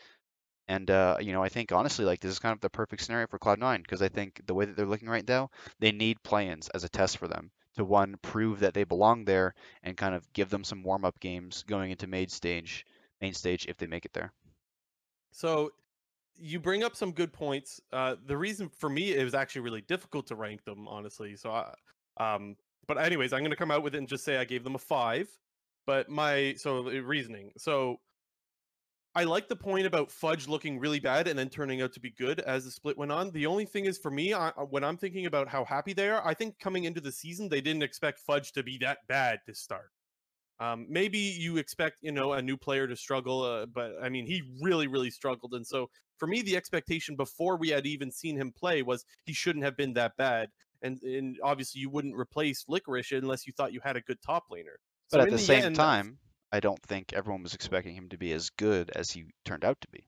and 0.68 0.90
uh, 0.90 1.18
you 1.20 1.32
know 1.32 1.44
I 1.44 1.50
think 1.50 1.72
honestly 1.72 2.06
like 2.06 2.20
this 2.20 2.32
is 2.32 2.40
kind 2.40 2.54
of 2.54 2.62
the 2.62 2.70
perfect 2.70 3.04
scenario 3.04 3.28
for 3.28 3.40
Cloud9 3.40 3.82
because 3.82 4.02
I 4.02 4.10
think 4.10 4.42
the 4.46 4.54
way 4.54 4.66
that 4.66 4.76
they're 4.76 4.86
looking 4.86 5.10
right 5.10 5.28
now 5.28 5.50
they 5.80 5.92
need 5.92 6.22
play-ins 6.24 6.70
as 6.70 6.84
a 6.84 6.90
test 6.90 7.18
for 7.18 7.28
them 7.28 7.52
to 7.76 7.84
one 7.84 8.16
prove 8.22 8.60
that 8.60 8.74
they 8.74 8.84
belong 8.84 9.26
there 9.26 9.56
and 9.82 9.98
kind 9.98 10.16
of 10.16 10.32
give 10.34 10.50
them 10.50 10.64
some 10.64 10.84
warm 10.84 11.06
up 11.06 11.20
games 11.20 11.64
going 11.68 11.92
into 11.92 12.08
main 12.08 12.30
stage 12.30 12.86
main 13.22 13.34
stage 13.34 13.66
if 13.68 13.78
they 13.78 13.88
make 13.88 14.06
it 14.06 14.14
there. 14.14 14.32
So 15.32 15.72
you 16.36 16.60
bring 16.60 16.84
up 16.84 16.96
some 16.96 17.12
good 17.12 17.32
points. 17.32 17.82
Uh, 17.92 18.16
the 18.26 18.38
reason 18.38 18.70
for 18.70 18.90
me 18.90 19.14
it 19.14 19.24
was 19.24 19.34
actually 19.34 19.62
really 19.62 19.82
difficult 19.82 20.28
to 20.28 20.36
rank 20.36 20.64
them 20.64 20.88
honestly. 20.88 21.36
So 21.36 21.52
I, 21.52 21.74
um, 22.18 22.56
but 22.88 22.98
anyways, 22.98 23.34
I'm 23.34 23.40
going 23.40 23.52
to 23.52 23.58
come 23.58 23.72
out 23.72 23.84
with 23.84 23.96
it 23.96 24.00
and 24.00 24.08
just 24.08 24.24
say 24.24 24.38
I 24.38 24.46
gave 24.46 24.64
them 24.64 24.76
a 24.76 24.80
five. 24.80 25.30
But 25.86 26.10
my 26.10 26.56
so 26.58 26.84
reasoning. 26.84 27.52
So 27.58 27.98
I 29.16 29.26
like 29.26 29.48
the 29.48 29.56
point 29.56 29.86
about 29.86 30.12
Fudge 30.12 30.48
looking 30.48 30.80
really 30.80 31.00
bad 31.00 31.28
and 31.28 31.38
then 31.38 31.50
turning 31.50 31.82
out 31.82 31.94
to 31.94 32.00
be 32.00 32.10
good 32.10 32.40
as 32.40 32.66
the 32.66 32.72
split 32.72 32.98
went 32.98 33.12
on. 33.12 33.30
The 33.32 33.46
only 33.46 33.66
thing 33.66 33.86
is 33.86 34.00
for 34.00 34.10
me, 34.10 34.34
I, 34.34 34.50
uh, 34.50 34.64
when 34.64 34.84
I'm 34.84 34.98
thinking 34.98 35.28
about 35.28 35.48
how 35.48 35.66
happy 35.66 35.94
they 35.94 36.10
are, 36.10 36.26
I 36.26 36.34
think 36.34 36.58
coming 36.58 36.86
into 36.86 37.00
the 37.00 37.12
season, 37.12 37.48
they 37.48 37.62
didn't 37.62 37.84
expect 37.84 38.20
Fudge 38.20 38.54
to 38.54 38.64
be 38.64 38.80
that 38.80 39.00
bad 39.08 39.40
to 39.46 39.54
start. 39.54 39.92
Um, 40.60 40.88
maybe 40.90 41.20
you 41.20 41.58
expect, 41.58 41.98
you 42.02 42.12
know, 42.12 42.34
a 42.34 42.42
new 42.42 42.58
player 42.58 42.88
to 42.88 42.96
struggle, 42.96 43.44
uh, 43.44 43.66
but 43.68 43.92
I 44.02 44.10
mean, 44.10 44.26
he 44.26 44.42
really, 44.62 44.88
really 44.88 45.12
struggled. 45.12 45.54
And 45.54 45.68
so 45.68 45.90
for 46.18 46.28
me, 46.28 46.42
the 46.42 46.56
expectation 46.56 47.16
before 47.16 47.58
we 47.58 47.70
had 47.70 47.86
even 47.86 48.12
seen 48.12 48.36
him 48.36 48.52
play 48.52 48.82
was 48.82 49.06
he 49.26 49.34
shouldn't 49.34 49.66
have 49.66 49.78
been 49.78 49.94
that 49.94 50.18
bad. 50.18 50.50
And, 50.84 51.02
and 51.02 51.38
obviously, 51.42 51.82
you 51.82 51.90
wouldn't 51.90 52.16
replace 52.16 52.66
Licorice 52.68 53.14
unless 53.14 53.48
you 53.48 53.54
thought 53.54 53.74
you 53.74 53.80
had 53.84 53.96
a 53.96 54.02
good 54.02 54.22
top 54.22 54.44
laner. 54.52 54.76
But 55.10 55.22
at 55.22 55.26
the, 55.30 55.38
the 55.38 55.40
same 55.40 55.64
end, 55.64 55.76
time, 55.76 56.18
I 56.52 56.60
don't 56.60 56.82
think 56.84 57.14
everyone 57.14 57.42
was 57.42 57.54
expecting 57.54 57.96
him 57.96 58.10
to 58.10 58.18
be 58.18 58.32
as 58.34 58.50
good 58.52 58.92
as 58.96 59.10
he 59.10 59.26
turned 59.46 59.64
out 59.64 59.80
to 59.82 59.88
be. 59.92 60.06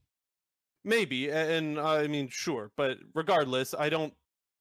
Maybe, 0.84 1.32
and 1.32 1.80
I 1.80 2.07
mean, 2.07 2.28
sure, 2.30 2.71
but 2.78 2.97
regardless, 3.15 3.73
I 3.73 3.89
don't. 3.89 4.13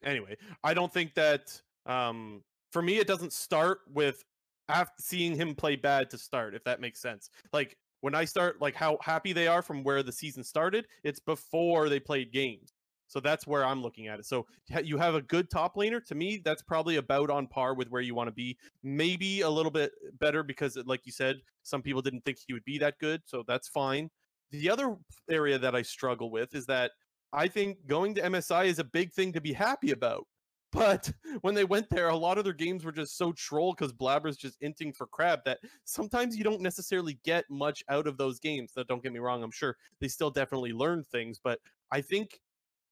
Anyway, 0.02 0.36
I 0.62 0.72
don't 0.72 0.92
think 0.92 1.14
that. 1.14 1.60
Um, 1.86 2.42
for 2.72 2.80
me, 2.80 2.98
it 2.98 3.06
doesn't 3.06 3.32
start 3.32 3.80
with 3.92 4.24
after 4.68 4.94
seeing 5.00 5.36
him 5.36 5.54
play 5.54 5.76
bad 5.76 6.10
to 6.10 6.18
start. 6.18 6.54
If 6.54 6.64
that 6.64 6.80
makes 6.80 7.00
sense. 7.00 7.28
Like 7.52 7.76
when 8.04 8.14
I 8.14 8.26
start, 8.26 8.60
like 8.60 8.74
how 8.74 8.98
happy 9.00 9.32
they 9.32 9.46
are 9.46 9.62
from 9.62 9.82
where 9.82 10.02
the 10.02 10.12
season 10.12 10.44
started, 10.44 10.86
it's 11.04 11.20
before 11.20 11.88
they 11.88 11.98
played 11.98 12.32
games. 12.32 12.73
So 13.14 13.20
that's 13.20 13.46
where 13.46 13.64
I'm 13.64 13.80
looking 13.80 14.08
at 14.08 14.18
it. 14.18 14.26
So 14.26 14.44
you 14.82 14.98
have 14.98 15.14
a 15.14 15.22
good 15.22 15.48
top 15.48 15.76
laner. 15.76 16.04
To 16.06 16.16
me, 16.16 16.42
that's 16.44 16.62
probably 16.62 16.96
about 16.96 17.30
on 17.30 17.46
par 17.46 17.74
with 17.74 17.88
where 17.88 18.02
you 18.02 18.12
want 18.12 18.26
to 18.26 18.34
be. 18.34 18.58
Maybe 18.82 19.42
a 19.42 19.48
little 19.48 19.70
bit 19.70 19.92
better 20.18 20.42
because, 20.42 20.76
like 20.84 21.06
you 21.06 21.12
said, 21.12 21.36
some 21.62 21.80
people 21.80 22.02
didn't 22.02 22.24
think 22.24 22.38
he 22.44 22.52
would 22.52 22.64
be 22.64 22.76
that 22.78 22.98
good. 22.98 23.22
So 23.24 23.44
that's 23.46 23.68
fine. 23.68 24.10
The 24.50 24.68
other 24.68 24.96
area 25.30 25.60
that 25.60 25.76
I 25.76 25.82
struggle 25.82 26.28
with 26.28 26.56
is 26.56 26.66
that 26.66 26.90
I 27.32 27.46
think 27.46 27.86
going 27.86 28.16
to 28.16 28.22
MSI 28.22 28.64
is 28.66 28.80
a 28.80 28.84
big 28.84 29.12
thing 29.12 29.32
to 29.34 29.40
be 29.40 29.52
happy 29.52 29.92
about. 29.92 30.26
But 30.72 31.12
when 31.42 31.54
they 31.54 31.62
went 31.62 31.88
there, 31.88 32.08
a 32.08 32.16
lot 32.16 32.36
of 32.36 32.42
their 32.42 32.52
games 32.52 32.84
were 32.84 32.90
just 32.90 33.16
so 33.16 33.30
troll 33.30 33.76
because 33.78 33.92
Blaber's 33.92 34.36
just 34.36 34.60
inting 34.60 34.92
for 34.92 35.06
crab 35.06 35.38
that 35.44 35.60
sometimes 35.84 36.36
you 36.36 36.42
don't 36.42 36.60
necessarily 36.60 37.20
get 37.22 37.44
much 37.48 37.84
out 37.88 38.08
of 38.08 38.16
those 38.16 38.40
games. 38.40 38.72
Now, 38.76 38.82
don't 38.82 39.00
get 39.00 39.12
me 39.12 39.20
wrong, 39.20 39.44
I'm 39.44 39.52
sure 39.52 39.76
they 40.00 40.08
still 40.08 40.32
definitely 40.32 40.72
learn 40.72 41.04
things, 41.04 41.38
but 41.38 41.60
I 41.92 42.00
think 42.00 42.40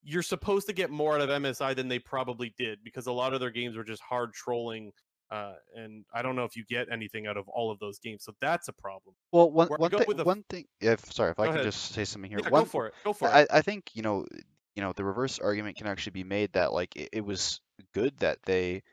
you're 0.03 0.23
supposed 0.23 0.67
to 0.67 0.73
get 0.73 0.89
more 0.89 1.15
out 1.15 1.21
of 1.21 1.29
MSI 1.29 1.75
than 1.75 1.87
they 1.87 1.99
probably 1.99 2.53
did 2.57 2.79
because 2.83 3.07
a 3.07 3.11
lot 3.11 3.33
of 3.33 3.39
their 3.39 3.49
games 3.49 3.75
were 3.75 3.83
just 3.83 4.01
hard 4.01 4.33
trolling. 4.33 4.91
Uh, 5.31 5.53
and 5.75 6.05
I 6.13 6.21
don't 6.21 6.35
know 6.35 6.43
if 6.43 6.55
you 6.55 6.63
get 6.69 6.87
anything 6.91 7.25
out 7.25 7.37
of 7.37 7.47
all 7.47 7.71
of 7.71 7.79
those 7.79 7.97
games, 7.99 8.23
so 8.23 8.33
that's 8.39 8.67
a 8.67 8.73
problem. 8.73 9.15
Well, 9.31 9.49
one, 9.49 9.67
one 9.67 9.89
thing, 9.89 10.19
a... 10.19 10.23
one 10.23 10.43
thing. 10.49 10.65
If 10.79 11.11
sorry, 11.11 11.31
if 11.31 11.39
I 11.39 11.47
can 11.47 11.63
just 11.63 11.93
say 11.93 12.05
something 12.05 12.29
here. 12.29 12.39
Yeah, 12.43 12.49
one, 12.49 12.63
go 12.63 12.69
for 12.69 12.87
it. 12.87 12.93
Go 13.03 13.13
for 13.13 13.29
I, 13.29 13.41
it. 13.41 13.47
I 13.51 13.61
think 13.61 13.89
you 13.93 14.03
know, 14.03 14.27
you 14.75 14.83
know, 14.83 14.93
the 14.93 15.03
reverse 15.03 15.39
argument 15.39 15.77
can 15.77 15.87
actually 15.87 16.11
be 16.11 16.23
made 16.23 16.53
that 16.53 16.71
like 16.71 16.95
it, 16.95 17.09
it 17.13 17.25
was 17.25 17.61
good 17.93 18.15
that 18.19 18.39
they 18.43 18.83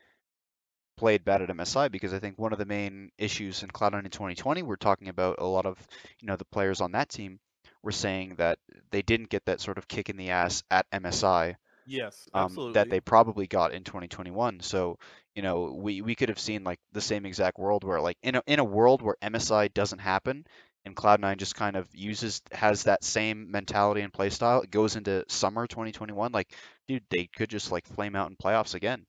played 0.97 1.25
bad 1.25 1.41
at 1.41 1.49
MSI 1.49 1.91
because 1.91 2.13
I 2.13 2.19
think 2.19 2.39
one 2.39 2.53
of 2.53 2.59
the 2.59 2.65
main 2.65 3.11
issues 3.17 3.61
in 3.61 3.69
Cloud9 3.69 4.05
in 4.05 4.11
2020, 4.11 4.63
we're 4.63 4.75
talking 4.77 5.09
about 5.09 5.35
a 5.39 5.45
lot 5.45 5.65
of 5.65 5.77
you 6.19 6.27
know 6.27 6.37
the 6.37 6.45
players 6.45 6.81
on 6.81 6.93
that 6.93 7.09
team 7.09 7.39
were 7.83 7.91
saying 7.91 8.35
that 8.35 8.59
they 8.91 9.01
didn't 9.01 9.29
get 9.29 9.45
that 9.45 9.61
sort 9.61 9.77
of 9.77 9.87
kick 9.87 10.09
in 10.09 10.17
the 10.17 10.29
ass 10.31 10.63
at 10.71 10.89
MSI. 10.91 11.55
Yes, 11.85 12.27
um, 12.33 12.61
that 12.73 12.89
they 12.89 12.99
probably 12.99 13.47
got 13.47 13.73
in 13.73 13.83
2021. 13.83 14.59
So, 14.61 14.97
you 15.35 15.41
know, 15.41 15.73
we, 15.73 16.01
we 16.01 16.15
could 16.15 16.29
have 16.29 16.39
seen 16.39 16.63
like 16.63 16.79
the 16.91 17.01
same 17.01 17.25
exact 17.25 17.57
world 17.57 17.83
where 17.83 17.99
like 18.01 18.17
in 18.23 18.35
a, 18.35 18.43
in 18.45 18.59
a 18.59 18.63
world 18.63 19.01
where 19.01 19.15
MSI 19.21 19.73
doesn't 19.73 19.99
happen 19.99 20.45
and 20.85 20.95
Cloud9 20.95 21.37
just 21.37 21.55
kind 21.55 21.75
of 21.75 21.87
uses 21.93 22.41
has 22.51 22.83
that 22.83 23.03
same 23.03 23.51
mentality 23.51 24.01
and 24.01 24.13
playstyle, 24.13 24.63
it 24.63 24.71
goes 24.71 24.95
into 24.95 25.25
summer 25.27 25.67
2021. 25.67 26.31
Like, 26.31 26.53
dude, 26.87 27.03
they 27.09 27.27
could 27.27 27.49
just 27.49 27.71
like 27.71 27.85
flame 27.87 28.15
out 28.15 28.29
in 28.29 28.35
playoffs 28.35 28.75
again. 28.75 29.05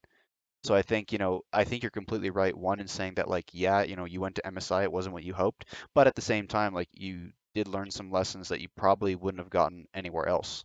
So 0.64 0.74
I 0.74 0.82
think, 0.82 1.12
you 1.12 1.18
know, 1.18 1.42
I 1.52 1.64
think 1.64 1.82
you're 1.82 1.90
completely 1.90 2.30
right. 2.30 2.56
One 2.56 2.80
in 2.80 2.88
saying 2.88 3.14
that 3.14 3.28
like, 3.28 3.50
yeah, 3.52 3.82
you 3.82 3.96
know, 3.96 4.04
you 4.04 4.20
went 4.20 4.36
to 4.36 4.42
MSI, 4.42 4.84
it 4.84 4.92
wasn't 4.92 5.14
what 5.14 5.24
you 5.24 5.34
hoped, 5.34 5.66
but 5.94 6.06
at 6.06 6.14
the 6.14 6.22
same 6.22 6.46
time, 6.46 6.74
like 6.74 6.88
you 6.92 7.32
did 7.54 7.68
learn 7.68 7.90
some 7.90 8.10
lessons 8.10 8.48
that 8.48 8.60
you 8.60 8.68
probably 8.76 9.14
wouldn't 9.14 9.40
have 9.40 9.50
gotten 9.50 9.86
anywhere 9.94 10.28
else. 10.28 10.64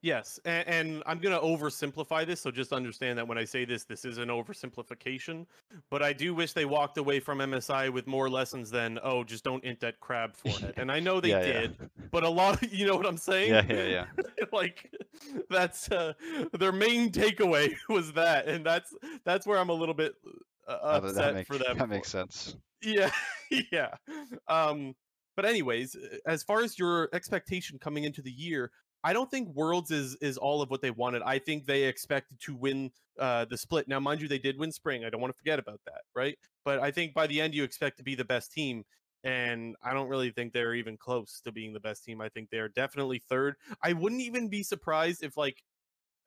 Yes, 0.00 0.38
and, 0.44 0.68
and 0.68 1.02
I'm 1.06 1.18
going 1.18 1.34
to 1.34 1.44
oversimplify 1.44 2.24
this, 2.24 2.40
so 2.40 2.52
just 2.52 2.72
understand 2.72 3.18
that 3.18 3.26
when 3.26 3.36
I 3.36 3.44
say 3.44 3.64
this, 3.64 3.82
this 3.82 4.04
is 4.04 4.18
an 4.18 4.28
oversimplification. 4.28 5.44
But 5.90 6.04
I 6.04 6.12
do 6.12 6.34
wish 6.34 6.52
they 6.52 6.66
walked 6.66 6.98
away 6.98 7.18
from 7.18 7.38
MSI 7.38 7.92
with 7.92 8.06
more 8.06 8.30
lessons 8.30 8.70
than, 8.70 9.00
oh, 9.02 9.24
just 9.24 9.42
don't 9.42 9.62
int 9.64 9.80
that 9.80 9.98
crab 9.98 10.36
forehead. 10.36 10.74
And 10.76 10.92
I 10.92 11.00
know 11.00 11.20
they 11.20 11.30
yeah, 11.30 11.40
did, 11.40 11.76
yeah. 11.80 11.86
but 12.12 12.22
a 12.22 12.28
lot 12.28 12.62
of, 12.62 12.72
you 12.72 12.86
know 12.86 12.94
what 12.94 13.06
I'm 13.06 13.16
saying? 13.16 13.50
Yeah, 13.50 13.64
yeah, 13.68 13.84
yeah. 14.18 14.44
like 14.52 14.88
that's 15.50 15.90
uh, 15.90 16.12
their 16.52 16.72
main 16.72 17.10
takeaway 17.10 17.74
was 17.88 18.12
that, 18.12 18.46
and 18.46 18.64
that's 18.64 18.94
that's 19.24 19.48
where 19.48 19.58
I'm 19.58 19.70
a 19.70 19.74
little 19.74 19.94
bit 19.94 20.14
uh, 20.68 20.78
upset 20.80 21.14
that 21.16 21.34
make, 21.34 21.46
for 21.48 21.58
them. 21.58 21.76
That 21.76 21.88
makes 21.88 22.08
sense. 22.08 22.56
Yeah, 22.82 23.10
yeah. 23.72 23.94
Um, 24.46 24.94
but 25.38 25.46
anyways, 25.46 25.96
as 26.26 26.42
far 26.42 26.62
as 26.62 26.80
your 26.80 27.08
expectation 27.12 27.78
coming 27.78 28.02
into 28.02 28.20
the 28.20 28.30
year, 28.32 28.72
I 29.04 29.12
don't 29.12 29.30
think 29.30 29.54
Worlds 29.54 29.92
is 29.92 30.16
is 30.16 30.36
all 30.36 30.62
of 30.62 30.68
what 30.68 30.82
they 30.82 30.90
wanted. 30.90 31.22
I 31.22 31.38
think 31.38 31.64
they 31.64 31.84
expected 31.84 32.40
to 32.40 32.56
win 32.56 32.90
uh, 33.20 33.44
the 33.44 33.56
split. 33.56 33.86
Now, 33.86 34.00
mind 34.00 34.20
you, 34.20 34.26
they 34.26 34.40
did 34.40 34.58
win 34.58 34.72
Spring. 34.72 35.04
I 35.04 35.10
don't 35.10 35.20
want 35.20 35.32
to 35.32 35.38
forget 35.38 35.60
about 35.60 35.80
that, 35.86 36.00
right? 36.12 36.36
But 36.64 36.80
I 36.80 36.90
think 36.90 37.14
by 37.14 37.28
the 37.28 37.40
end, 37.40 37.54
you 37.54 37.62
expect 37.62 37.98
to 37.98 38.02
be 38.02 38.16
the 38.16 38.24
best 38.24 38.50
team, 38.50 38.82
and 39.22 39.76
I 39.80 39.94
don't 39.94 40.08
really 40.08 40.32
think 40.32 40.52
they're 40.52 40.74
even 40.74 40.96
close 40.96 41.40
to 41.44 41.52
being 41.52 41.72
the 41.72 41.78
best 41.78 42.04
team. 42.04 42.20
I 42.20 42.30
think 42.30 42.50
they're 42.50 42.70
definitely 42.70 43.22
third. 43.28 43.54
I 43.80 43.92
wouldn't 43.92 44.22
even 44.22 44.48
be 44.48 44.64
surprised 44.64 45.22
if 45.22 45.36
like 45.36 45.62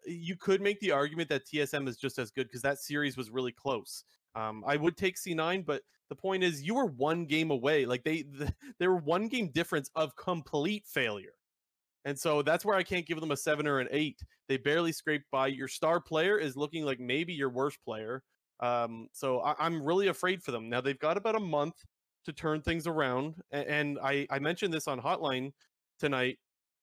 you 0.05 0.37
could 0.37 0.61
make 0.61 0.79
the 0.79 0.91
argument 0.91 1.27
that 1.27 1.45
TSM 1.45 1.85
is 1.89 1.97
just 1.97 2.17
as 2.17 2.31
good 2.31 2.47
because 2.47 2.61
that 2.61 2.79
series 2.79 3.17
was 3.17 3.29
really 3.29 3.51
close. 3.51 4.05
Um, 4.35 4.63
I 4.65 4.77
would 4.77 4.97
take 4.97 5.17
C9, 5.17 5.65
but 5.65 5.81
the 6.09 6.15
point 6.15 6.43
is 6.43 6.61
you 6.61 6.75
were 6.75 6.85
one 6.85 7.25
game 7.25 7.51
away. 7.51 7.85
Like 7.85 8.03
they, 8.03 8.23
the, 8.23 8.53
they 8.79 8.87
were 8.87 8.97
one 8.97 9.27
game 9.27 9.49
difference 9.49 9.89
of 9.95 10.15
complete 10.15 10.85
failure. 10.85 11.33
And 12.03 12.17
so 12.17 12.41
that's 12.41 12.65
where 12.65 12.75
I 12.75 12.83
can't 12.83 13.05
give 13.05 13.19
them 13.19 13.31
a 13.31 13.37
seven 13.37 13.67
or 13.67 13.79
an 13.79 13.87
eight. 13.91 14.19
They 14.47 14.57
barely 14.57 14.91
scraped 14.91 15.29
by. 15.31 15.47
Your 15.47 15.67
star 15.67 15.99
player 15.99 16.37
is 16.37 16.57
looking 16.57 16.83
like 16.83 16.99
maybe 16.99 17.33
your 17.33 17.49
worst 17.49 17.77
player. 17.85 18.23
Um, 18.59 19.07
so 19.11 19.39
I, 19.39 19.65
am 19.65 19.83
really 19.83 20.07
afraid 20.07 20.41
for 20.43 20.51
them. 20.51 20.69
Now 20.69 20.81
they've 20.81 20.99
got 20.99 21.17
about 21.17 21.35
a 21.35 21.39
month 21.39 21.75
to 22.25 22.33
turn 22.33 22.61
things 22.61 22.87
around. 22.87 23.35
And, 23.51 23.67
and 23.67 23.99
I, 24.03 24.27
I 24.29 24.39
mentioned 24.39 24.73
this 24.73 24.87
on 24.87 24.99
Hotline 24.99 25.51
tonight 25.99 26.39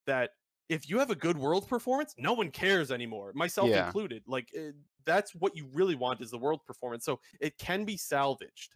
that 0.07 0.30
if 0.68 0.88
you 0.88 0.99
have 0.99 1.11
a 1.11 1.14
good 1.14 1.38
world 1.38 1.68
performance, 1.68 2.14
no 2.18 2.32
one 2.32 2.51
cares 2.51 2.90
anymore, 2.90 3.32
myself 3.34 3.68
yeah. 3.68 3.86
included. 3.86 4.22
Like 4.26 4.49
eh, 4.57 4.70
that's 5.09 5.34
what 5.34 5.56
you 5.56 5.66
really 5.72 5.94
want 5.94 6.20
is 6.20 6.30
the 6.30 6.38
world 6.38 6.61
performance. 6.66 7.04
So 7.04 7.20
it 7.40 7.59
can 7.59 7.84
be 7.84 7.96
salvaged. 7.96 8.74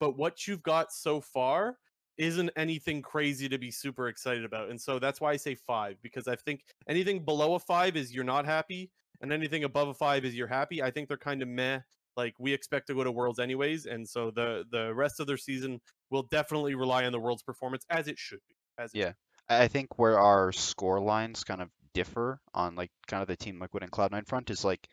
But 0.00 0.16
what 0.16 0.46
you've 0.46 0.62
got 0.62 0.92
so 0.92 1.20
far 1.20 1.76
isn't 2.18 2.50
anything 2.56 3.02
crazy 3.02 3.48
to 3.48 3.58
be 3.58 3.70
super 3.70 4.08
excited 4.08 4.44
about. 4.44 4.70
And 4.70 4.80
so 4.80 4.98
that's 4.98 5.20
why 5.20 5.32
I 5.32 5.36
say 5.36 5.54
5 5.54 5.96
because 6.02 6.28
I 6.28 6.36
think 6.36 6.62
anything 6.88 7.24
below 7.24 7.54
a 7.54 7.58
5 7.58 7.96
is 7.96 8.14
you're 8.14 8.24
not 8.24 8.44
happy 8.44 8.90
and 9.20 9.32
anything 9.32 9.64
above 9.64 9.88
a 9.88 9.94
5 9.94 10.24
is 10.24 10.34
you're 10.34 10.46
happy. 10.46 10.82
I 10.82 10.90
think 10.90 11.08
they're 11.08 11.16
kind 11.16 11.42
of 11.42 11.48
meh 11.48 11.80
like 12.16 12.34
we 12.38 12.52
expect 12.52 12.88
to 12.88 12.94
go 12.94 13.02
to 13.02 13.10
worlds 13.10 13.38
anyways 13.38 13.86
and 13.86 14.06
so 14.06 14.30
the 14.30 14.64
the 14.70 14.94
rest 14.94 15.18
of 15.18 15.26
their 15.26 15.38
season 15.38 15.80
will 16.10 16.24
definitely 16.24 16.74
rely 16.74 17.06
on 17.06 17.12
the 17.12 17.18
world's 17.18 17.42
performance 17.42 17.86
as 17.88 18.06
it 18.06 18.18
should 18.18 18.40
be 18.50 18.54
as 18.78 18.90
yeah 18.92 19.12
I 19.48 19.68
think 19.68 19.98
where 19.98 20.18
our 20.18 20.52
score 20.52 21.00
lines 21.00 21.44
kind 21.44 21.62
of 21.62 21.68
differ 21.94 22.40
on 22.54 22.74
like 22.74 22.90
kind 23.06 23.22
of 23.22 23.28
the 23.28 23.36
team 23.36 23.60
Liquid 23.60 23.82
and 23.82 23.92
Cloud9 23.92 24.26
front 24.26 24.50
is 24.50 24.64
like, 24.64 24.88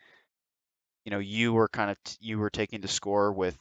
you 1.06 1.12
know, 1.12 1.20
you 1.20 1.54
were 1.54 1.68
kind 1.68 1.92
of 1.92 2.04
t- 2.04 2.18
you 2.22 2.40
were 2.40 2.50
taking 2.50 2.82
the 2.82 2.88
score 2.88 3.32
with, 3.32 3.58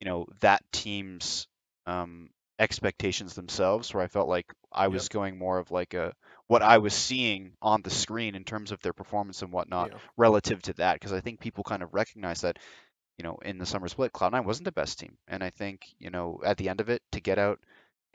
you 0.00 0.06
know, 0.06 0.26
that 0.40 0.62
team's 0.72 1.46
um, 1.86 2.30
expectations 2.58 3.34
themselves. 3.34 3.92
Where 3.92 4.02
I 4.02 4.06
felt 4.06 4.28
like 4.28 4.46
I 4.70 4.88
was 4.88 5.04
yep. 5.04 5.10
going 5.10 5.38
more 5.38 5.58
of 5.58 5.70
like 5.70 5.94
a 5.94 6.12
what 6.46 6.62
I 6.62 6.78
was 6.78 6.94
seeing 6.94 7.52
on 7.62 7.82
the 7.82 7.90
screen 7.90 8.34
in 8.34 8.44
terms 8.44 8.72
of 8.72 8.80
their 8.82 8.92
performance 8.92 9.42
and 9.42 9.52
whatnot 9.52 9.90
yeah. 9.92 9.98
relative 10.16 10.62
to 10.62 10.72
that, 10.74 10.94
because 10.94 11.12
I 11.12 11.20
think 11.20 11.40
people 11.40 11.64
kind 11.64 11.82
of 11.82 11.94
recognize 11.94 12.42
that. 12.42 12.58
You 13.18 13.24
know, 13.24 13.36
in 13.44 13.58
the 13.58 13.66
summer 13.66 13.88
split, 13.88 14.14
Cloud9 14.14 14.46
wasn't 14.46 14.64
the 14.64 14.72
best 14.72 14.98
team, 14.98 15.18
and 15.28 15.44
I 15.44 15.50
think 15.50 15.82
you 15.98 16.08
know 16.08 16.40
at 16.44 16.56
the 16.56 16.70
end 16.70 16.80
of 16.80 16.88
it, 16.88 17.02
to 17.12 17.20
get 17.20 17.38
out 17.38 17.60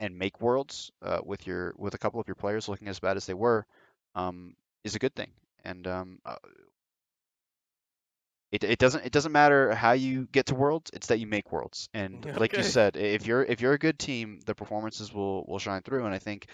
and 0.00 0.18
make 0.18 0.40
worlds 0.40 0.90
uh, 1.02 1.20
with 1.24 1.46
your 1.46 1.72
with 1.76 1.94
a 1.94 1.98
couple 1.98 2.20
of 2.20 2.26
your 2.26 2.34
players 2.34 2.68
looking 2.68 2.88
as 2.88 3.00
bad 3.00 3.16
as 3.16 3.24
they 3.24 3.34
were 3.34 3.64
um, 4.14 4.54
is 4.84 4.94
a 4.94 4.98
good 4.98 5.14
thing. 5.14 5.30
And 5.64 5.86
um, 5.86 6.18
uh, 6.24 6.36
it 8.50 8.64
it 8.64 8.78
doesn't 8.78 9.04
it 9.04 9.12
doesn't 9.12 9.32
matter 9.32 9.74
how 9.74 9.92
you 9.92 10.26
get 10.32 10.46
to 10.46 10.54
worlds; 10.54 10.90
it's 10.94 11.08
that 11.08 11.18
you 11.18 11.26
make 11.26 11.52
worlds. 11.52 11.88
And 11.92 12.26
okay. 12.26 12.38
like 12.38 12.56
you 12.56 12.62
said, 12.62 12.96
if 12.96 13.26
you're 13.26 13.42
if 13.42 13.60
you're 13.60 13.74
a 13.74 13.78
good 13.78 13.98
team, 13.98 14.40
the 14.46 14.54
performances 14.54 15.12
will 15.12 15.44
will 15.46 15.58
shine 15.58 15.82
through. 15.82 16.06
And 16.06 16.14
I 16.14 16.18
think 16.18 16.46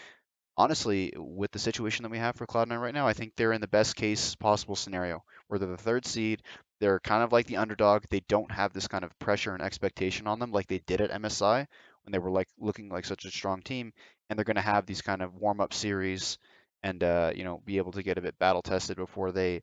honestly, 0.56 1.12
with 1.16 1.50
the 1.52 1.58
situation 1.58 2.02
that 2.02 2.10
we 2.10 2.18
have 2.18 2.36
for 2.36 2.46
Cloud9 2.46 2.80
right 2.80 2.94
now, 2.94 3.06
I 3.06 3.12
think 3.12 3.32
they're 3.36 3.52
in 3.52 3.60
the 3.60 3.68
best 3.68 3.96
case 3.96 4.34
possible 4.34 4.76
scenario 4.76 5.22
where 5.48 5.58
they're 5.58 5.68
the 5.68 5.76
third 5.76 6.06
seed. 6.06 6.42
They're 6.80 7.00
kind 7.00 7.22
of 7.22 7.32
like 7.32 7.46
the 7.46 7.58
underdog. 7.58 8.04
They 8.10 8.22
don't 8.28 8.50
have 8.50 8.72
this 8.72 8.88
kind 8.88 9.04
of 9.04 9.16
pressure 9.18 9.54
and 9.54 9.62
expectation 9.62 10.26
on 10.26 10.38
them 10.38 10.52
like 10.52 10.66
they 10.66 10.80
did 10.86 11.00
at 11.00 11.10
MSI, 11.10 11.66
when 12.04 12.12
they 12.12 12.18
were 12.18 12.30
like 12.30 12.48
looking 12.58 12.88
like 12.88 13.04
such 13.04 13.24
a 13.24 13.30
strong 13.30 13.62
team, 13.62 13.92
and 14.28 14.38
they're 14.38 14.44
going 14.44 14.56
to 14.56 14.62
have 14.62 14.86
these 14.86 15.02
kind 15.02 15.22
of 15.22 15.36
warm 15.36 15.60
up 15.60 15.72
series 15.72 16.38
and 16.82 17.02
uh, 17.02 17.32
you 17.34 17.44
know 17.44 17.60
be 17.64 17.78
able 17.78 17.92
to 17.92 18.02
get 18.02 18.18
a 18.18 18.22
bit 18.22 18.38
battle 18.38 18.62
tested 18.62 18.96
before 18.96 19.32
they 19.32 19.62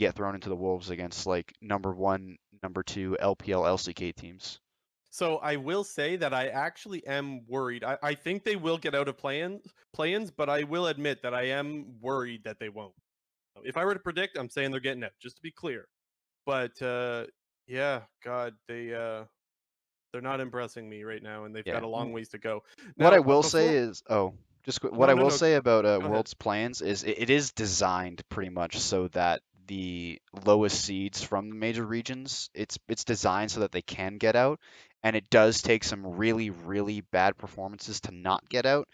get 0.00 0.14
thrown 0.14 0.34
into 0.34 0.48
the 0.48 0.56
wolves 0.56 0.90
against 0.90 1.26
like 1.26 1.52
number 1.60 1.92
one, 1.92 2.38
number 2.62 2.82
two 2.82 3.16
LPL 3.20 3.66
LCK 3.66 4.16
teams. 4.16 4.58
So 5.10 5.36
I 5.36 5.56
will 5.56 5.84
say 5.84 6.16
that 6.16 6.32
I 6.32 6.48
actually 6.48 7.06
am 7.06 7.42
worried. 7.46 7.84
I, 7.84 7.98
I 8.02 8.14
think 8.14 8.44
they 8.44 8.56
will 8.56 8.78
get 8.78 8.94
out 8.94 9.08
of 9.08 9.18
play-ins, 9.18 9.66
play-ins, 9.92 10.30
but 10.30 10.48
I 10.48 10.62
will 10.62 10.86
admit 10.86 11.22
that 11.22 11.34
I 11.34 11.48
am 11.48 11.96
worried 12.00 12.44
that 12.44 12.58
they 12.58 12.68
won't. 12.68 12.94
If 13.62 13.76
I 13.76 13.84
were 13.84 13.92
to 13.92 14.00
predict, 14.00 14.38
I'm 14.38 14.48
saying 14.48 14.70
they're 14.70 14.80
getting 14.80 15.04
out, 15.04 15.10
just 15.20 15.36
to 15.36 15.42
be 15.42 15.50
clear. 15.50 15.86
But 16.46 16.80
uh, 16.80 17.26
yeah, 17.66 18.02
God, 18.24 18.54
they 18.68 18.94
uh, 18.94 19.24
they're 20.12 20.22
not 20.22 20.40
impressing 20.40 20.88
me 20.88 21.02
right 21.02 21.22
now, 21.22 21.44
and 21.44 21.54
they've 21.54 21.66
yeah. 21.66 21.74
got 21.74 21.82
a 21.82 21.88
long 21.88 22.12
ways 22.12 22.30
to 22.30 22.38
go. 22.38 22.62
Now, 22.96 23.06
what 23.06 23.14
I 23.14 23.18
will 23.18 23.42
before... 23.42 23.50
say 23.50 23.76
is, 23.76 24.02
oh, 24.08 24.34
just 24.64 24.82
what 24.82 25.06
no, 25.06 25.06
I 25.06 25.14
will 25.14 25.24
no, 25.24 25.28
say 25.30 25.56
about 25.56 25.84
uh, 25.84 26.00
World's 26.02 26.34
plans 26.34 26.80
is 26.80 27.02
it, 27.02 27.18
it 27.18 27.30
is 27.30 27.52
designed 27.52 28.22
pretty 28.28 28.50
much 28.50 28.78
so 28.78 29.08
that 29.08 29.42
the 29.66 30.20
lowest 30.44 30.84
seeds 30.84 31.22
from 31.22 31.50
the 31.50 31.54
major 31.54 31.84
regions, 31.84 32.50
it's 32.54 32.78
it's 32.88 33.04
designed 33.04 33.50
so 33.50 33.60
that 33.60 33.72
they 33.72 33.82
can 33.82 34.18
get 34.18 34.36
out, 34.36 34.60
and 35.02 35.16
it 35.16 35.30
does 35.30 35.62
take 35.62 35.84
some 35.84 36.16
really 36.16 36.50
really 36.50 37.00
bad 37.00 37.36
performances 37.36 38.00
to 38.02 38.12
not 38.12 38.48
get 38.48 38.66
out. 38.66 38.88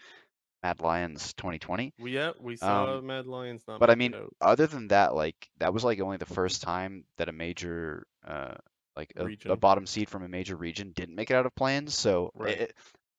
Mad 0.63 0.81
Lions 0.81 1.33
2020. 1.33 1.93
We 1.99 2.11
yeah, 2.11 2.31
we 2.39 2.55
saw 2.55 2.97
um, 2.97 3.07
Mad 3.07 3.27
Lions 3.27 3.63
not. 3.67 3.79
But 3.79 3.89
I 3.89 3.95
mean, 3.95 4.15
other 4.41 4.67
than 4.67 4.89
that, 4.89 5.15
like 5.15 5.49
that 5.59 5.73
was 5.73 5.83
like 5.83 5.99
only 5.99 6.17
the 6.17 6.25
first 6.25 6.61
time 6.61 7.05
that 7.17 7.29
a 7.29 7.31
major 7.31 8.05
uh, 8.25 8.55
like 8.95 9.13
a, 9.15 9.51
a, 9.51 9.55
bottom 9.55 9.85
seed 9.85 10.09
from 10.09 10.23
a 10.23 10.27
major 10.27 10.55
region 10.55 10.91
didn't 10.95 11.15
make 11.15 11.29
it 11.29 11.35
out 11.35 11.45
of 11.45 11.55
play-ins. 11.55 11.95
So 11.95 12.31
right. 12.33 12.61
it, 12.61 12.75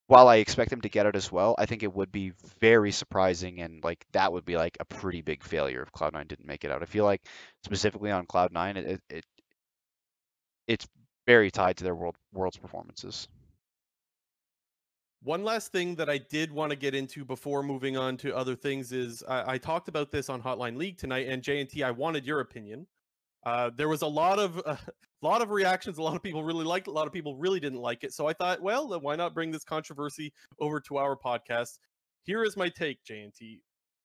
while 0.09 0.27
I 0.27 0.37
expect 0.37 0.71
them 0.71 0.81
to 0.81 0.89
get 0.89 1.07
it 1.07 1.15
as 1.15 1.31
well, 1.31 1.55
I 1.59 1.67
think 1.67 1.83
it 1.83 1.95
would 1.95 2.11
be 2.11 2.33
very 2.61 2.91
surprising 2.93 3.61
and 3.61 3.85
like 3.85 4.07
that 4.13 4.33
would 4.33 4.47
be 4.47 4.57
like 4.57 4.77
a 4.81 4.85
pretty 4.87 5.21
big 5.21 5.45
failure 5.45 5.83
if 5.83 5.93
Cloud9 5.93 6.27
didn't 6.27 6.47
make 6.47 6.65
it 6.65 6.71
out. 6.73 6.83
I 6.83 6.87
feel 6.87 7.05
like 7.05 7.23
specifically 7.63 8.11
on 8.11 8.27
Cloud9, 8.27 8.77
it, 8.79 9.01
it 9.11 9.25
it's 10.67 10.89
very 11.27 11.51
tied 11.51 11.77
to 11.77 11.85
their 11.85 11.95
world 11.95 12.17
world's 12.33 12.57
performances. 12.57 13.29
One 15.23 15.45
last 15.45 15.73
thing 15.73 15.97
that 15.97 16.09
I 16.09 16.17
did 16.17 16.53
want 16.53 16.71
to 16.71 16.77
get 16.77 16.95
into 16.95 17.25
before 17.25 17.63
moving 17.63 17.99
on 17.99 18.17
to 18.19 18.35
other 18.35 18.57
things 18.57 18.93
is 18.93 19.23
I, 19.29 19.55
I 19.55 19.59
talked 19.59 19.89
about 19.89 20.11
this 20.11 20.31
on 20.31 20.41
Hotline 20.41 20.79
League 20.79 20.97
tonight, 20.97 21.27
and 21.29 21.43
JNT, 21.43 21.83
I 21.85 21.91
wanted 21.91 22.25
your 22.25 22.41
opinion. 22.41 22.87
Uh, 23.45 23.71
there 23.77 23.89
was 23.89 24.03
a 24.03 24.07
lot 24.07 24.39
of 24.39 24.59
uh, 24.67 24.77
a 24.77 24.93
lot 25.23 25.43
of 25.43 25.51
reactions. 25.51 25.99
A 25.99 26.03
lot 26.03 26.17
of 26.17 26.23
people 26.23 26.45
really 26.45 26.65
liked 26.65 26.89
it. 26.89 26.91
A 26.91 26.95
lot 26.95 27.07
of 27.07 27.13
people 27.13 27.37
really 27.37 27.61
didn't 27.61 27.81
like 27.81 28.05
it. 28.05 28.13
So 28.13 28.27
I 28.27 28.33
thought, 28.33 28.63
well, 28.63 28.89
then 28.89 29.01
why 29.01 29.17
not 29.17 29.35
bring 29.35 29.51
this 29.51 29.65
controversy 29.65 30.33
over 30.61 30.81
to 30.81 30.99
our 30.99 31.17
podcast? 31.17 31.79
Here 32.25 32.45
is 32.45 32.57
my 32.57 32.69
take, 32.69 32.99
JNT. 33.05 33.61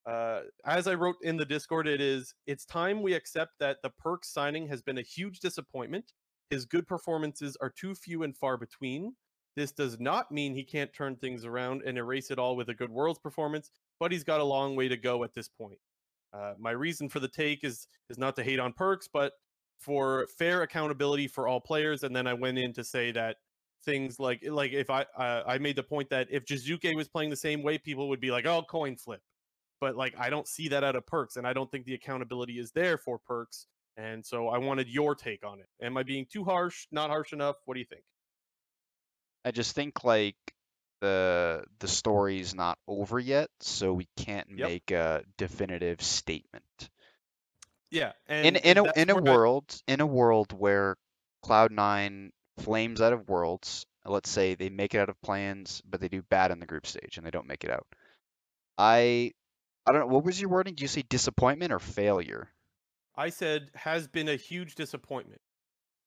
Uh, 0.06 0.42
as 0.66 0.88
I 0.88 0.96
wrote 0.96 1.16
in 1.22 1.38
the 1.38 1.46
Discord, 1.46 1.88
it 1.88 2.02
is 2.02 2.34
it's 2.46 2.66
time 2.66 3.02
we 3.02 3.14
accept 3.14 3.54
that 3.60 3.78
the 3.84 3.92
Perkz 4.04 4.26
signing 4.26 4.68
has 4.68 4.82
been 4.82 4.98
a 4.98 5.04
huge 5.04 5.40
disappointment. 5.40 6.12
His 6.50 6.66
good 6.66 6.88
performances 6.88 7.58
are 7.62 7.70
too 7.70 7.96
few 7.96 8.24
and 8.24 8.36
far 8.36 8.58
between. 8.58 9.16
This 9.56 9.72
does 9.72 10.00
not 10.00 10.32
mean 10.32 10.54
he 10.54 10.64
can't 10.64 10.94
turn 10.94 11.16
things 11.16 11.46
around 11.46 11.84
and 11.86 11.98
erase 11.98 12.32
it 12.32 12.40
all 12.40 12.56
with 12.56 12.70
a 12.70 12.74
good 12.74 12.90
Worlds 12.90 13.20
performance, 13.20 13.72
but 14.00 14.12
he's 14.12 14.24
got 14.24 14.40
a 14.40 14.44
long 14.44 14.76
way 14.76 14.88
to 14.88 14.98
go 14.98 15.24
at 15.24 15.34
this 15.34 15.48
point. 15.48 15.80
Uh, 16.34 16.54
my 16.58 16.72
reason 16.72 17.10
for 17.10 17.20
the 17.20 17.28
take 17.28 17.64
is 17.64 17.88
is 18.10 18.18
not 18.18 18.36
to 18.36 18.44
hate 18.44 18.60
on 18.60 18.74
Perkz, 18.74 19.08
but 19.12 19.34
for 19.80 20.28
fair 20.38 20.62
accountability 20.64 21.28
for 21.28 21.48
all 21.48 21.60
players. 21.60 22.04
And 22.04 22.16
then 22.16 22.26
I 22.26 22.34
went 22.34 22.58
in 22.58 22.74
to 22.74 22.84
say 22.84 23.12
that 23.12 23.38
things 23.84 24.20
like 24.20 24.42
like 24.48 24.72
if 24.72 24.90
I 24.90 25.06
uh, 25.18 25.44
I 25.46 25.58
made 25.58 25.76
the 25.76 25.84
point 25.84 26.10
that 26.10 26.28
if 26.32 26.46
Jiizuke 26.46 26.96
was 26.96 27.08
playing 27.08 27.30
the 27.30 27.36
same 27.36 27.62
way, 27.62 27.78
people 27.78 28.10
would 28.10 28.22
be 28.22 28.32
like, 28.32 28.46
oh, 28.46 28.64
coin 28.64 28.96
flip. 28.96 29.22
But 29.80 29.96
like 29.96 30.16
I 30.18 30.30
don't 30.30 30.48
see 30.48 30.68
that 30.70 30.84
out 30.84 30.96
of 30.96 31.06
Perkz, 31.06 31.38
and 31.38 31.46
I 31.46 31.54
don't 31.54 31.70
think 31.70 31.86
the 31.86 31.94
accountability 31.94 32.60
is 32.60 32.72
there 32.72 32.98
for 32.98 33.20
Perkz. 33.20 33.66
And 33.96 34.26
so 34.26 34.48
I 34.48 34.58
wanted 34.58 34.88
your 34.88 35.14
take 35.14 35.46
on 35.46 35.60
it. 35.60 35.68
Am 35.82 35.98
I 35.98 36.04
being 36.04 36.26
too 36.32 36.44
harsh? 36.44 36.88
Not 36.92 37.12
harsh 37.12 37.32
enough? 37.32 37.58
What 37.66 37.76
do 37.76 37.80
you 37.80 37.86
think? 37.86 38.04
I 39.46 39.52
just 39.52 39.76
think 39.76 40.04
like 40.04 40.36
the 41.04 41.66
the 41.80 41.88
story's 41.90 42.56
not 42.56 42.80
over 42.88 43.20
yet, 43.20 43.50
so 43.60 43.92
we 43.92 44.08
can't 44.16 44.48
yep. 44.56 44.70
make 44.70 44.92
a 44.92 45.24
definitive 45.38 46.02
statement. 46.02 46.90
Yeah, 47.92 48.14
in 48.30 48.56
in 48.56 48.78
a 48.78 48.92
in 48.96 49.10
a 49.10 49.22
world 49.22 49.66
I... 49.88 49.94
in 49.94 50.00
a 50.00 50.06
world 50.06 50.58
where 50.58 50.96
Cloud 51.44 51.72
Nine 51.72 52.32
flames 52.60 53.02
out 53.02 53.12
of 53.12 53.28
worlds, 53.28 53.86
let's 54.06 54.30
say 54.30 54.56
they 54.56 54.70
make 54.70 54.96
it 54.96 55.00
out 55.00 55.10
of 55.10 55.22
play-ins, 55.22 55.82
but 55.86 56.00
they 56.00 56.08
do 56.08 56.22
bad 56.22 56.52
in 56.52 56.62
the 56.62 56.66
group 56.66 56.88
stage 56.88 57.18
and 57.18 57.28
they 57.28 57.32
don't 57.32 57.48
make 57.48 57.66
it 57.66 57.70
out. 57.70 57.86
I 58.78 59.34
I 59.86 59.92
don't 59.92 60.02
know 60.02 60.08
what 60.08 60.24
was 60.24 60.40
your 60.40 60.50
wording? 60.50 60.76
Do 60.76 60.84
you 60.84 60.88
say 60.88 61.04
disappointment 61.10 61.74
or 61.74 61.80
failure? 61.80 62.48
I 63.18 63.30
said 63.30 63.72
has 63.76 64.08
been 64.08 64.30
a 64.30 64.38
huge 64.38 64.76
disappointment. 64.76 65.42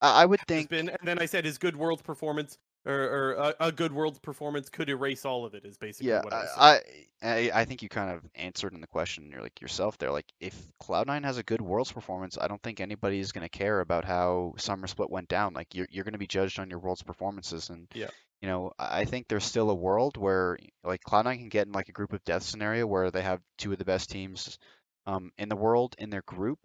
I, 0.01 0.23
I 0.23 0.25
would 0.25 0.41
think. 0.49 0.71
Been, 0.71 0.89
and 0.89 0.99
then 1.05 1.19
I 1.19 1.27
said 1.27 1.45
his 1.45 1.59
good 1.59 1.77
world 1.77 2.03
performance 2.03 2.57
or, 2.87 2.93
or 2.95 3.33
a, 3.33 3.55
a, 3.61 3.73
good 3.73 3.93
world 3.93 4.23
performance 4.23 4.69
could 4.69 4.89
erase 4.89 5.25
all 5.25 5.45
of 5.45 5.55
it 5.55 5.65
is 5.65 5.77
basically 5.77 6.11
yeah, 6.11 6.23
what 6.23 6.33
I, 6.33 6.47
I, 6.57 6.81
I 7.23 7.51
I 7.55 7.65
think 7.65 7.83
you 7.83 7.89
kind 7.89 8.11
of 8.11 8.23
answered 8.35 8.73
in 8.75 8.81
the 8.81 8.87
question 8.87 9.29
you're 9.31 9.43
like 9.43 9.61
yourself 9.61 9.99
there 9.99 10.13
like 10.13 10.33
if 10.41 10.55
Cloud9 10.83 11.25
has 11.25 11.39
a 11.39 11.43
good 11.43 11.61
worlds 11.61 11.91
performance 11.91 12.39
I 12.41 12.47
don't 12.47 12.63
think 12.63 12.81
anybody 12.81 13.19
is 13.19 13.33
going 13.33 13.47
to 13.47 13.59
care 13.59 13.81
about 13.81 14.05
how 14.05 14.55
Summer 14.59 14.87
Split 14.87 15.11
went 15.11 15.29
down 15.29 15.53
like 15.53 15.75
you're 15.75 15.89
you're 15.91 16.05
going 16.05 16.13
to 16.13 16.19
be 16.19 16.27
judged 16.27 16.61
on 16.61 16.71
your 16.71 16.79
worlds 16.79 17.03
performances 17.03 17.71
and 17.71 17.89
yeah. 17.93 18.09
you 18.41 18.49
know 18.49 18.73
I 18.79 19.05
think 19.05 19.27
there's 19.29 19.45
still 19.45 19.71
a 19.71 19.75
world 19.75 20.17
where 20.17 20.57
like 20.85 21.03
Cloud9 21.03 21.39
can 21.39 21.49
get 21.49 21.67
in 21.67 21.73
like 21.73 21.89
a 21.89 21.93
group 21.93 22.13
of 22.13 22.25
death 22.25 22.45
scenario 22.45 22.87
where 22.87 23.11
they 23.11 23.23
have 23.23 23.41
two 23.59 23.73
of 23.73 23.79
the 23.79 23.85
best 23.85 24.11
teams 24.11 24.59
um, 25.07 25.33
in 25.39 25.49
the 25.49 25.57
world 25.57 25.97
in 25.99 26.11
their 26.11 26.23
group 26.23 26.59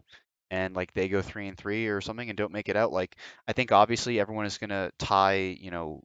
and 0.52 0.76
like 0.76 0.94
they 0.94 1.08
go 1.08 1.22
three 1.22 1.48
and 1.48 1.58
three 1.58 1.88
or 1.88 2.02
something 2.02 2.30
and 2.30 2.38
don't 2.38 2.52
make 2.52 2.70
it 2.70 2.76
out 2.76 2.92
like 2.92 3.16
i 3.48 3.54
think 3.54 3.72
obviously 3.72 4.20
everyone 4.20 4.46
is 4.46 4.58
going 4.58 4.70
to 4.70 4.92
tie 5.00 5.58
you 5.60 5.72
know 5.72 6.04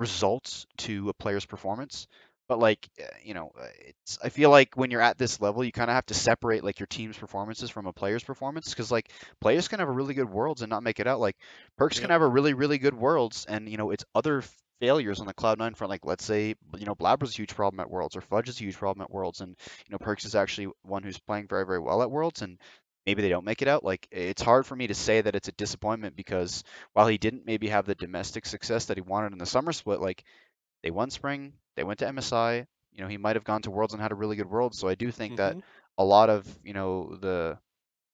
results 0.00 0.66
to 0.78 1.10
a 1.10 1.14
player's 1.14 1.46
performance. 1.46 2.08
But 2.48 2.58
like, 2.58 2.90
uh, 3.00 3.06
you 3.22 3.34
know, 3.34 3.52
uh, 3.60 3.66
it's 3.80 4.18
I 4.24 4.30
feel 4.30 4.50
like 4.50 4.76
when 4.76 4.90
you're 4.90 5.00
at 5.02 5.18
this 5.18 5.40
level, 5.40 5.64
you 5.64 5.72
kind 5.72 5.90
of 5.90 5.94
have 5.94 6.06
to 6.06 6.14
separate 6.14 6.64
like 6.64 6.80
your 6.80 6.88
team's 6.88 7.18
performances 7.18 7.70
from 7.70 7.86
a 7.86 7.92
player's 7.92 8.24
performance 8.24 8.70
because 8.70 8.90
like 8.90 9.12
players 9.40 9.68
can 9.68 9.80
have 9.80 9.88
a 9.88 9.92
really 9.92 10.14
good 10.14 10.30
worlds 10.30 10.62
and 10.62 10.70
not 10.70 10.82
make 10.82 11.00
it 11.00 11.06
out. 11.06 11.20
Like 11.20 11.36
Perkz 11.80 12.00
Yep. 12.00 12.02
can 12.02 12.10
have 12.10 12.22
a 12.22 12.28
really 12.28 12.54
really 12.54 12.78
good 12.78 12.94
worlds 12.94 13.46
and 13.48 13.68
you 13.68 13.78
know 13.78 13.92
it's 13.92 14.04
other 14.16 14.42
failures 14.80 15.20
on 15.20 15.26
the 15.26 15.34
Cloud9 15.34 15.76
front. 15.76 15.90
Like 15.90 16.04
let's 16.06 16.24
say 16.24 16.54
you 16.76 16.86
know 16.86 16.94
Blaber's 16.96 17.32
a 17.32 17.36
huge 17.36 17.54
problem 17.54 17.80
at 17.80 17.90
Worlds 17.90 18.16
or 18.16 18.20
Fudge 18.22 18.48
is 18.48 18.60
a 18.60 18.64
huge 18.64 18.76
problem 18.76 19.02
at 19.04 19.12
Worlds, 19.12 19.40
and 19.40 19.56
you 19.86 19.92
know 19.92 19.98
Perkz 19.98 20.24
is 20.26 20.34
actually 20.34 20.68
one 20.82 21.02
who's 21.04 21.18
playing 21.20 21.48
very 21.48 21.66
very 21.66 21.80
well 21.80 22.02
at 22.02 22.10
Worlds 22.10 22.42
and 22.42 22.58
maybe 23.06 23.22
they 23.22 23.28
don't 23.28 23.44
make 23.44 23.62
it 23.62 23.68
out. 23.68 23.84
Like 23.84 24.06
it's 24.10 24.42
hard 24.42 24.66
for 24.66 24.76
me 24.76 24.86
to 24.88 24.94
say 24.94 25.20
that 25.20 25.34
it's 25.36 25.48
a 25.48 25.52
disappointment 25.52 26.16
because 26.16 26.64
while 26.92 27.06
he 27.08 27.18
didn't 27.18 27.46
maybe 27.46 27.68
have 27.68 27.86
the 27.86 27.94
domestic 27.94 28.46
success 28.46 28.86
that 28.86 28.96
he 28.96 29.02
wanted 29.02 29.32
in 29.32 29.38
the 29.38 29.46
summer 29.46 29.72
split, 29.72 30.00
like 30.00 30.24
they 30.82 30.90
won 30.90 31.10
spring, 31.10 31.54
they 31.76 31.84
went 31.84 32.00
to 32.00 32.08
MSI. 32.08 32.66
You 32.92 33.02
know, 33.02 33.08
he 33.08 33.18
might 33.18 33.36
have 33.36 33.44
gone 33.44 33.62
to 33.62 33.70
Worlds 33.70 33.94
and 33.94 34.02
had 34.02 34.12
a 34.12 34.16
really 34.16 34.36
good 34.36 34.50
World. 34.50 34.74
So 34.74 34.88
I 34.88 34.94
do 34.94 35.10
think 35.10 35.36
that 35.36 35.56
Mhm. 35.56 35.62
a 35.98 36.04
lot 36.04 36.30
of 36.30 36.46
you 36.64 36.74
know 36.74 37.16
the 37.16 37.58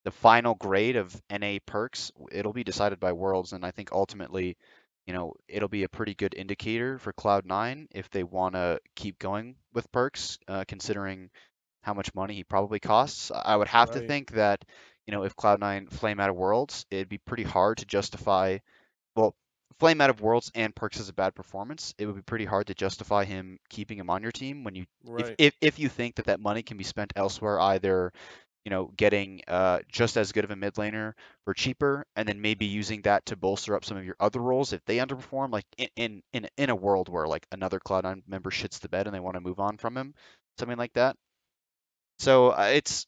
the 0.04 0.10
final 0.10 0.54
grade 0.54 0.96
of 0.96 1.20
NA 1.30 1.60
Perkz 1.60 2.10
it'll 2.32 2.52
be 2.52 2.64
decided 2.64 3.00
by 3.00 3.12
Worlds, 3.12 3.52
and 3.52 3.64
I 3.64 3.70
think 3.70 3.92
ultimately, 3.92 4.56
you 5.06 5.12
know, 5.12 5.34
it'll 5.48 5.68
be 5.68 5.82
a 5.84 5.88
pretty 5.88 6.14
good 6.14 6.34
indicator 6.34 6.98
for 6.98 7.12
Cloud9 7.12 7.88
if 7.90 8.08
they 8.10 8.22
want 8.24 8.54
to 8.54 8.80
keep 8.94 9.18
going 9.18 9.56
with 9.72 9.90
Perkz, 9.92 10.38
uh, 10.48 10.64
considering 10.68 11.30
how 11.86 11.94
much 11.94 12.14
money 12.14 12.34
he 12.34 12.44
probably 12.44 12.80
costs. 12.80 13.32
I 13.34 13.56
would 13.56 13.68
have 13.68 13.90
to 13.92 14.02
think 14.02 14.32
that 14.32 14.64
you 15.06 15.12
know 15.12 15.24
if 15.24 15.36
Cloud9 15.36 15.88
flame 15.88 16.20
out 16.20 16.30
of 16.30 16.36
Worlds, 16.36 16.86
it'd 16.90 17.08
be 17.08 17.18
pretty 17.18 17.44
hard 17.44 17.78
to 17.78 17.86
justify. 17.86 18.58
Well, 19.16 19.34
flame 19.80 20.00
out 20.00 20.10
of 20.10 20.20
Worlds 20.20 20.50
and 20.54 20.74
Perkz 20.74 20.98
has 20.98 21.08
a 21.08 21.14
bad 21.14 21.34
performance. 21.34 21.94
It 21.98 22.06
would 22.06 22.16
be 22.16 22.22
pretty 22.22 22.44
hard 22.46 22.68
to 22.68 22.74
justify 22.74 23.24
him 23.24 23.58
keeping 23.70 23.98
him 23.98 24.10
on 24.10 24.22
your 24.22 24.32
team 24.32 24.64
when 24.64 24.74
you 24.76 24.86
if, 25.18 25.30
Right. 25.30 25.38
if 25.38 25.54
if 25.62 25.78
you 25.78 25.88
think 25.88 26.16
that 26.16 26.26
that 26.26 26.40
money 26.40 26.62
can 26.62 26.76
be 26.76 26.84
spent 26.84 27.12
elsewhere, 27.16 27.60
either 27.60 28.12
you 28.64 28.70
know 28.70 28.90
getting 28.96 29.40
uh, 29.48 29.80
just 29.90 30.16
as 30.16 30.32
good 30.32 30.44
of 30.44 30.50
a 30.50 30.56
mid 30.56 30.74
laner 30.74 31.14
for 31.44 31.54
cheaper, 31.54 32.06
and 32.16 32.28
then 32.28 32.40
maybe 32.40 32.66
using 32.66 33.02
that 33.02 33.24
to 33.26 33.36
bolster 33.36 33.76
up 33.76 33.84
some 33.84 33.96
of 33.96 34.04
your 34.04 34.16
other 34.20 34.40
roles 34.40 34.72
if 34.72 34.84
they 34.86 34.98
underperform, 34.98 35.50
like 35.52 35.66
in 35.78 35.88
in 35.96 36.22
in, 36.32 36.48
in 36.58 36.70
a 36.70 36.76
world 36.76 37.08
where 37.08 37.26
like 37.28 37.46
another 37.52 37.80
Cloud9 37.80 38.22
member 38.26 38.50
shits 38.50 38.80
the 38.80 38.88
bed 38.88 39.06
and 39.06 39.14
they 39.14 39.20
want 39.20 39.34
to 39.36 39.40
move 39.40 39.60
on 39.60 39.78
from 39.78 39.96
him, 39.96 40.14
something 40.58 40.78
like 40.78 40.92
that. 40.94 41.16
So 42.18 42.50
uh, 42.50 42.70
it's 42.72 43.06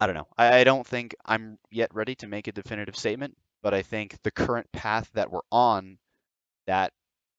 I 0.00 0.06
don't 0.06 0.16
know. 0.16 0.28
I, 0.36 0.60
I 0.60 0.64
don't 0.64 0.86
think 0.86 1.14
I'm 1.24 1.58
yet 1.70 1.94
ready 1.94 2.14
to 2.16 2.26
make 2.26 2.48
a 2.48 2.52
definitive 2.52 2.96
statement, 2.96 3.36
but 3.62 3.74
I 3.74 3.82
think 3.82 4.16
the 4.22 4.30
current 4.30 4.70
path 4.72 5.10
that 5.14 5.30
we're 5.30 5.40
on, 5.50 5.98
that 6.66 6.92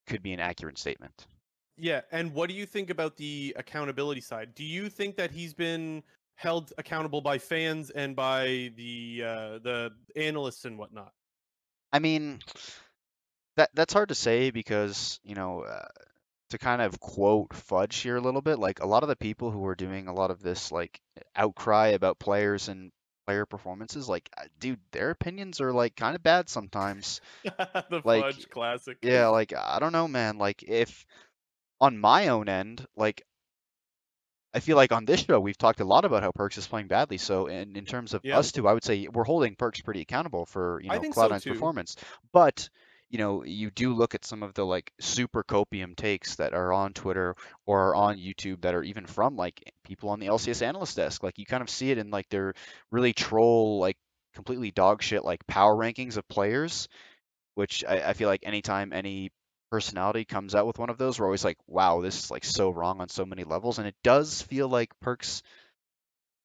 could 0.07 0.23
be 0.23 0.33
an 0.33 0.39
accurate 0.39 0.77
statement. 0.77 1.27
Yeah, 1.77 2.01
and 2.11 2.33
what 2.33 2.49
do 2.49 2.55
you 2.55 2.65
think 2.65 2.89
about 2.89 3.17
the 3.17 3.53
accountability 3.57 4.21
side? 4.21 4.55
Do 4.55 4.63
you 4.63 4.89
think 4.89 5.17
that 5.17 5.31
he's 5.31 5.53
been 5.53 6.03
held 6.35 6.71
accountable 6.77 7.21
by 7.21 7.37
fans 7.37 7.89
and 7.89 8.15
by 8.15 8.71
the 8.77 9.23
uh, 9.25 9.59
the 9.59 9.91
analysts 10.15 10.65
and 10.65 10.77
whatnot? 10.77 11.11
I 11.91 11.99
mean, 11.99 12.39
that 13.57 13.69
that's 13.73 13.93
hard 13.93 14.09
to 14.09 14.15
say 14.15 14.51
because 14.51 15.19
you 15.23 15.35
know 15.35 15.61
uh, 15.61 15.87
to 16.49 16.57
kind 16.57 16.81
of 16.81 16.99
quote 16.99 17.53
Fudge 17.53 17.97
here 17.97 18.17
a 18.17 18.21
little 18.21 18.41
bit, 18.41 18.59
like 18.59 18.79
a 18.81 18.87
lot 18.87 19.03
of 19.03 19.09
the 19.09 19.15
people 19.15 19.51
who 19.51 19.65
are 19.65 19.75
doing 19.75 20.07
a 20.07 20.13
lot 20.13 20.31
of 20.31 20.41
this 20.41 20.71
like 20.71 20.99
outcry 21.35 21.89
about 21.89 22.19
players 22.19 22.67
and 22.69 22.91
player 23.25 23.45
performances, 23.45 24.07
like 24.09 24.29
uh, 24.37 24.43
dude, 24.59 24.79
their 24.91 25.09
opinions 25.11 25.61
are 25.61 25.73
like 25.73 25.95
kind 25.95 26.15
of 26.15 26.23
bad 26.23 26.49
sometimes. 26.49 27.21
the 27.89 28.01
Like, 28.03 28.25
fudge 28.25 28.49
classic. 28.49 28.97
Yeah, 29.01 29.27
like 29.29 29.53
I 29.55 29.79
don't 29.79 29.93
know, 29.93 30.07
man. 30.07 30.37
Like 30.37 30.63
if 30.63 31.05
on 31.81 31.97
my 31.97 32.29
own 32.29 32.49
end, 32.49 32.85
like 32.95 33.23
I 34.53 34.59
feel 34.59 34.75
like 34.77 34.91
on 34.91 35.05
this 35.05 35.19
show 35.21 35.39
we've 35.39 35.57
talked 35.57 35.81
a 35.81 35.85
lot 35.85 36.05
about 36.05 36.23
how 36.23 36.31
Perkz 36.31 36.57
is 36.57 36.67
playing 36.67 36.87
badly. 36.87 37.17
So 37.17 37.47
in, 37.47 37.75
in 37.75 37.85
terms 37.85 38.13
of 38.13 38.23
Yeah. 38.23 38.37
us 38.37 38.51
two, 38.51 38.67
I 38.67 38.73
would 38.73 38.83
say 38.83 39.07
we're 39.07 39.23
holding 39.25 39.55
Perkz 39.55 39.83
pretty 39.83 40.01
accountable 40.01 40.45
for 40.45 40.81
you 40.81 40.89
know 40.91 40.99
think 40.99 41.13
Cloud9's 41.15 41.43
too. 41.43 41.53
performance. 41.53 41.95
But 42.31 42.69
you 43.15 43.19
know, 43.19 43.45
you 43.45 43.71
do 43.71 43.93
look 43.93 44.13
at 44.13 44.25
some 44.25 44.43
of 44.43 44.53
the 44.55 44.65
like 44.65 44.91
super 44.99 45.41
copium 45.41 45.95
takes 45.95 46.35
that 46.35 46.53
are 46.53 46.73
on 46.73 46.91
Twitter 46.91 47.37
or 47.65 47.91
are 47.91 47.95
on 47.95 48.17
YouTube 48.17 48.59
that 48.63 48.75
are 48.75 48.83
even 48.83 49.05
from 49.05 49.37
like 49.37 49.71
people 49.85 50.09
on 50.09 50.19
the 50.19 50.25
LCS 50.25 50.61
analyst 50.61 50.97
desk. 50.97 51.23
Like 51.23 51.39
you 51.39 51.45
kind 51.45 51.63
of 51.63 51.69
see 51.69 51.91
it 51.91 51.97
in 51.97 52.11
like 52.11 52.27
their 52.27 52.55
really 52.91 53.13
troll, 53.13 53.79
like 53.79 53.95
completely 54.33 54.69
dog 54.69 55.01
shit 55.01 55.23
like 55.23 55.47
power 55.47 55.73
rankings 55.73 56.17
of 56.17 56.27
players, 56.27 56.89
which 57.53 57.85
I, 57.87 58.09
I 58.09 58.11
feel 58.11 58.27
like 58.27 58.41
anytime 58.43 58.91
any 58.91 59.31
personality 59.71 60.25
comes 60.25 60.53
out 60.53 60.67
with 60.67 60.77
one 60.77 60.89
of 60.89 60.97
those, 60.97 61.17
we're 61.17 61.27
always 61.27 61.45
like, 61.45 61.57
wow, 61.67 62.01
this 62.01 62.21
is 62.21 62.29
like 62.29 62.43
so 62.43 62.69
wrong 62.69 62.99
on 62.99 63.07
so 63.07 63.25
many 63.25 63.45
levels. 63.45 63.79
And 63.79 63.87
it 63.87 63.95
does 64.03 64.41
feel 64.41 64.67
like 64.67 64.91
Perkz, 65.01 65.41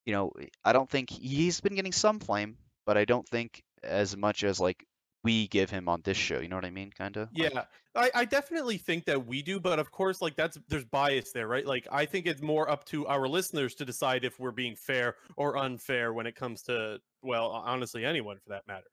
you 0.07 0.13
know, 0.13 0.31
I 0.65 0.73
don't 0.73 0.89
think 0.89 1.11
he's 1.11 1.61
been 1.61 1.75
getting 1.75 1.91
some 1.91 2.21
flame, 2.21 2.59
but 2.87 2.97
I 2.97 3.07
don't 3.07 3.27
think 3.27 3.61
as 3.83 4.17
much 4.17 4.45
as 4.45 4.61
like 4.61 4.87
we 5.23 5.49
give 5.49 5.71
him 5.71 5.89
on 5.89 6.01
this 6.05 6.17
show. 6.17 6.41
You 6.41 6.49
know 6.49 6.57
what 6.57 6.65
I 6.65 6.71
mean? 6.71 6.91
Kind 6.97 7.17
of. 7.17 7.29
Yeah, 7.33 7.65
I, 7.95 8.11
I 8.15 8.25
definitely 8.25 8.79
think 8.79 9.05
that 9.05 9.27
we 9.27 9.43
do, 9.43 9.61
but 9.61 9.79
of 9.79 9.91
course, 9.91 10.23
like 10.23 10.37
that's 10.37 10.59
there's 10.69 10.85
bias 10.85 11.33
there, 11.33 11.47
right? 11.47 11.67
Like 11.67 11.87
I 11.93 12.07
think 12.07 12.27
it's 12.27 12.43
more 12.43 12.71
up 12.71 12.85
to 12.87 13.07
our 13.07 13.29
listeners 13.29 13.75
to 13.77 13.85
decide 13.85 14.25
if 14.25 14.39
we're 14.39 14.51
being 14.53 14.77
fair 14.77 15.17
or 15.37 15.59
unfair 15.59 16.13
when 16.13 16.27
it 16.27 16.37
comes 16.37 16.63
to, 16.63 16.99
well, 17.23 17.51
honestly, 17.51 18.05
anyone 18.05 18.39
for 18.39 18.51
that 18.51 18.67
matter. 18.67 18.87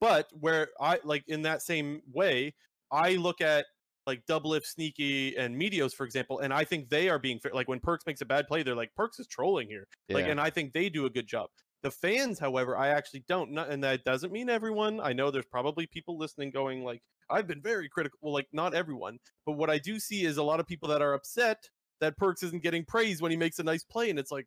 But 0.00 0.28
where 0.38 0.68
I 0.80 1.00
like 1.04 1.24
in 1.28 1.42
that 1.42 1.62
same 1.62 2.02
way, 2.12 2.54
I 2.90 3.14
look 3.16 3.40
at 3.40 3.66
like 4.06 4.26
Doublelift, 4.26 4.66
Sneaky, 4.66 5.36
and 5.36 5.54
Meteos, 5.54 5.94
for 5.94 6.04
example, 6.04 6.40
and 6.40 6.52
I 6.52 6.64
think 6.64 6.88
they 6.88 7.08
are 7.08 7.18
being 7.18 7.38
fair. 7.38 7.52
Like 7.54 7.68
when 7.68 7.80
Perkz 7.80 8.06
makes 8.06 8.20
a 8.20 8.26
bad 8.26 8.48
play, 8.48 8.62
they're 8.62 8.74
like, 8.74 8.90
Perkz 8.98 9.20
is 9.20 9.28
trolling 9.28 9.68
here. 9.68 9.86
Like, 10.08 10.26
and 10.26 10.40
I 10.40 10.50
think 10.50 10.72
they 10.72 10.88
do 10.88 11.06
a 11.06 11.10
good 11.10 11.28
job. 11.28 11.50
The 11.82 11.90
fans, 11.90 12.38
however, 12.38 12.76
I 12.76 12.88
actually 12.88 13.24
don't. 13.28 13.52
Not, 13.52 13.70
and 13.70 13.82
that 13.84 14.04
doesn't 14.04 14.32
mean 14.32 14.48
everyone. 14.48 15.00
I 15.00 15.12
know 15.12 15.30
there's 15.30 15.46
probably 15.46 15.86
people 15.86 16.16
listening 16.16 16.50
going 16.50 16.84
like, 16.84 17.02
I've 17.28 17.46
been 17.46 17.62
very 17.62 17.88
critical. 17.88 18.18
Well, 18.22 18.34
like 18.34 18.48
not 18.52 18.74
everyone, 18.74 19.18
but 19.46 19.52
what 19.52 19.70
I 19.70 19.78
do 19.78 19.98
see 19.98 20.24
is 20.24 20.36
a 20.36 20.42
lot 20.42 20.60
of 20.60 20.66
people 20.66 20.88
that 20.90 21.02
are 21.02 21.14
upset 21.14 21.68
that 22.00 22.18
Perkz 22.18 22.42
isn't 22.42 22.62
getting 22.62 22.84
praise 22.84 23.22
when 23.22 23.30
he 23.30 23.36
makes 23.36 23.58
a 23.58 23.62
nice 23.62 23.84
play, 23.84 24.10
and 24.10 24.18
it's 24.18 24.30
like, 24.30 24.46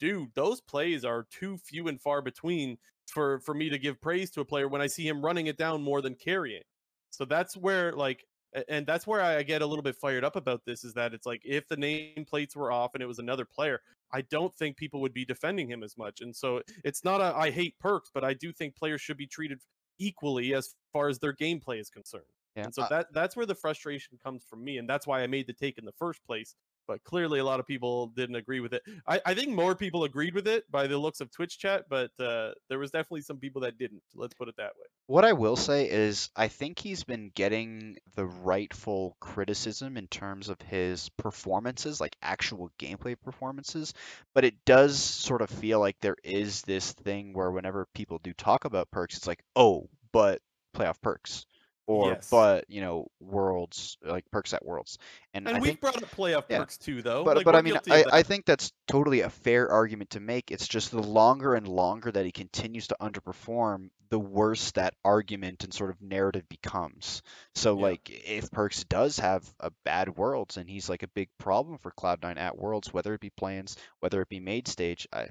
dude, 0.00 0.30
those 0.34 0.60
plays 0.60 1.04
are 1.04 1.26
too 1.30 1.56
few 1.58 1.88
and 1.88 2.00
far 2.00 2.22
between 2.22 2.78
for 3.06 3.40
for 3.40 3.54
me 3.54 3.68
to 3.70 3.78
give 3.78 4.00
praise 4.00 4.30
to 4.32 4.40
a 4.40 4.44
player 4.44 4.68
when 4.68 4.80
I 4.80 4.86
see 4.88 5.06
him 5.06 5.24
running 5.24 5.46
it 5.46 5.56
down 5.56 5.82
more 5.82 6.02
than 6.02 6.14
carrying. 6.14 6.62
So 7.10 7.24
that's 7.24 7.56
where 7.56 7.92
like 7.92 8.24
and 8.68 8.86
that's 8.86 9.06
where 9.06 9.20
I 9.20 9.42
get 9.42 9.62
a 9.62 9.66
little 9.66 9.82
bit 9.82 9.96
fired 9.96 10.24
up 10.24 10.36
about 10.36 10.64
this 10.64 10.84
is 10.84 10.94
that 10.94 11.14
it's 11.14 11.26
like 11.26 11.42
if 11.44 11.68
the 11.68 11.76
nameplates 11.76 12.56
were 12.56 12.72
off 12.72 12.94
and 12.94 13.02
it 13.02 13.06
was 13.06 13.18
another 13.18 13.44
player, 13.44 13.80
I 14.12 14.22
don't 14.22 14.54
think 14.56 14.76
people 14.76 15.00
would 15.00 15.12
be 15.12 15.24
defending 15.24 15.68
him 15.68 15.82
as 15.82 15.96
much. 15.96 16.20
And 16.20 16.34
so 16.34 16.62
it's 16.84 17.04
not 17.04 17.20
a 17.20 17.36
I 17.36 17.50
hate 17.50 17.74
Perkz, 17.82 18.10
but 18.14 18.24
I 18.24 18.34
do 18.34 18.52
think 18.52 18.76
players 18.76 19.00
should 19.00 19.16
be 19.16 19.26
treated 19.26 19.60
equally 19.98 20.54
as 20.54 20.74
far 20.92 21.08
as 21.08 21.18
their 21.18 21.34
gameplay 21.34 21.80
is 21.80 21.90
concerned. 21.90 22.24
Yeah. 22.54 22.64
And 22.64 22.74
so 22.74 22.86
that 22.88 23.08
that's 23.12 23.36
where 23.36 23.46
the 23.46 23.54
frustration 23.54 24.18
comes 24.24 24.44
from 24.48 24.64
me, 24.64 24.78
and 24.78 24.88
that's 24.88 25.06
why 25.06 25.22
I 25.22 25.26
made 25.26 25.46
the 25.46 25.52
take 25.52 25.78
in 25.78 25.84
the 25.84 25.92
first 25.98 26.24
place. 26.24 26.54
But 26.86 27.02
clearly, 27.04 27.38
a 27.38 27.44
lot 27.44 27.60
of 27.60 27.66
people 27.66 28.08
didn't 28.08 28.36
agree 28.36 28.60
with 28.60 28.72
it. 28.72 28.82
I, 29.06 29.20
I 29.26 29.34
think 29.34 29.50
more 29.50 29.74
people 29.74 30.04
agreed 30.04 30.34
with 30.34 30.46
it 30.46 30.70
by 30.70 30.86
the 30.86 30.98
looks 30.98 31.20
of 31.20 31.30
Twitch 31.30 31.58
chat, 31.58 31.84
but 31.88 32.10
uh, 32.20 32.52
there 32.68 32.78
was 32.78 32.90
definitely 32.90 33.22
some 33.22 33.38
people 33.38 33.62
that 33.62 33.78
didn't. 33.78 34.02
Let's 34.14 34.34
put 34.34 34.48
it 34.48 34.56
that 34.56 34.72
way. 34.76 34.86
What 35.06 35.24
I 35.24 35.32
will 35.32 35.56
say 35.56 35.88
is, 35.88 36.30
I 36.36 36.48
think 36.48 36.78
he's 36.78 37.04
been 37.04 37.30
getting 37.34 37.96
the 38.14 38.26
rightful 38.26 39.16
criticism 39.20 39.96
in 39.96 40.06
terms 40.08 40.48
of 40.48 40.60
his 40.60 41.08
performances, 41.10 42.00
like 42.00 42.16
actual 42.22 42.70
gameplay 42.78 43.16
performances. 43.20 43.94
But 44.34 44.44
it 44.44 44.64
does 44.64 44.98
sort 44.98 45.42
of 45.42 45.50
feel 45.50 45.80
like 45.80 45.96
there 46.00 46.16
is 46.24 46.62
this 46.62 46.92
thing 46.92 47.32
where 47.32 47.50
whenever 47.50 47.86
people 47.94 48.20
do 48.22 48.32
talk 48.32 48.64
about 48.64 48.90
Perkz, 48.90 49.16
it's 49.16 49.26
like, 49.26 49.42
oh, 49.54 49.88
but 50.12 50.40
playoff 50.74 51.00
Perkz, 51.00 51.44
or 51.86 52.12
Yes. 52.12 52.28
but 52.30 52.64
you 52.68 52.80
know, 52.80 53.06
worlds 53.20 53.96
like 54.02 54.24
Perkz 54.34 54.54
at 54.54 54.64
worlds. 54.64 54.98
And, 55.34 55.48
And 55.48 55.60
we've 55.60 55.70
think 55.70 55.80
brought 55.80 56.02
up 56.02 56.10
playoff 56.10 56.44
yeah. 56.50 56.64
Perkz 56.64 56.78
too, 56.78 57.02
though. 57.02 57.24
But 57.24 57.36
Like, 57.36 57.44
but 57.44 57.54
I 57.54 57.62
mean, 57.62 57.78
I, 57.90 58.04
I 58.12 58.22
think 58.22 58.44
that's 58.44 58.72
totally 58.88 59.20
a 59.20 59.30
fair 59.30 59.70
argument 59.70 60.10
to 60.10 60.20
make. 60.20 60.50
It's 60.50 60.66
just 60.66 60.90
the 60.90 61.02
longer 61.02 61.54
and 61.54 61.68
longer 61.68 62.10
that 62.10 62.24
he 62.24 62.32
continues 62.32 62.88
to 62.88 62.96
underperform, 63.00 63.90
the 64.10 64.18
worse 64.18 64.72
that 64.72 64.94
argument 65.04 65.64
and 65.64 65.72
sort 65.72 65.90
of 65.90 66.00
narrative 66.02 66.48
becomes. 66.48 67.22
So 67.54 67.76
Yeah. 67.76 67.82
like, 67.82 68.10
if 68.10 68.50
Perkz 68.50 68.88
does 68.88 69.18
have 69.18 69.44
a 69.60 69.70
bad 69.84 70.16
Worlds 70.16 70.56
and 70.56 70.68
he's 70.68 70.88
like 70.88 71.02
a 71.02 71.08
big 71.08 71.28
problem 71.38 71.78
for 71.78 71.92
Cloud9 71.92 72.36
at 72.36 72.58
Worlds, 72.58 72.92
whether 72.92 73.14
it 73.14 73.20
be 73.20 73.30
play-ins, 73.30 73.76
whether 74.00 74.20
it 74.22 74.28
be 74.28 74.40
made 74.40 74.68
stage, 74.68 75.06
I 75.12 75.28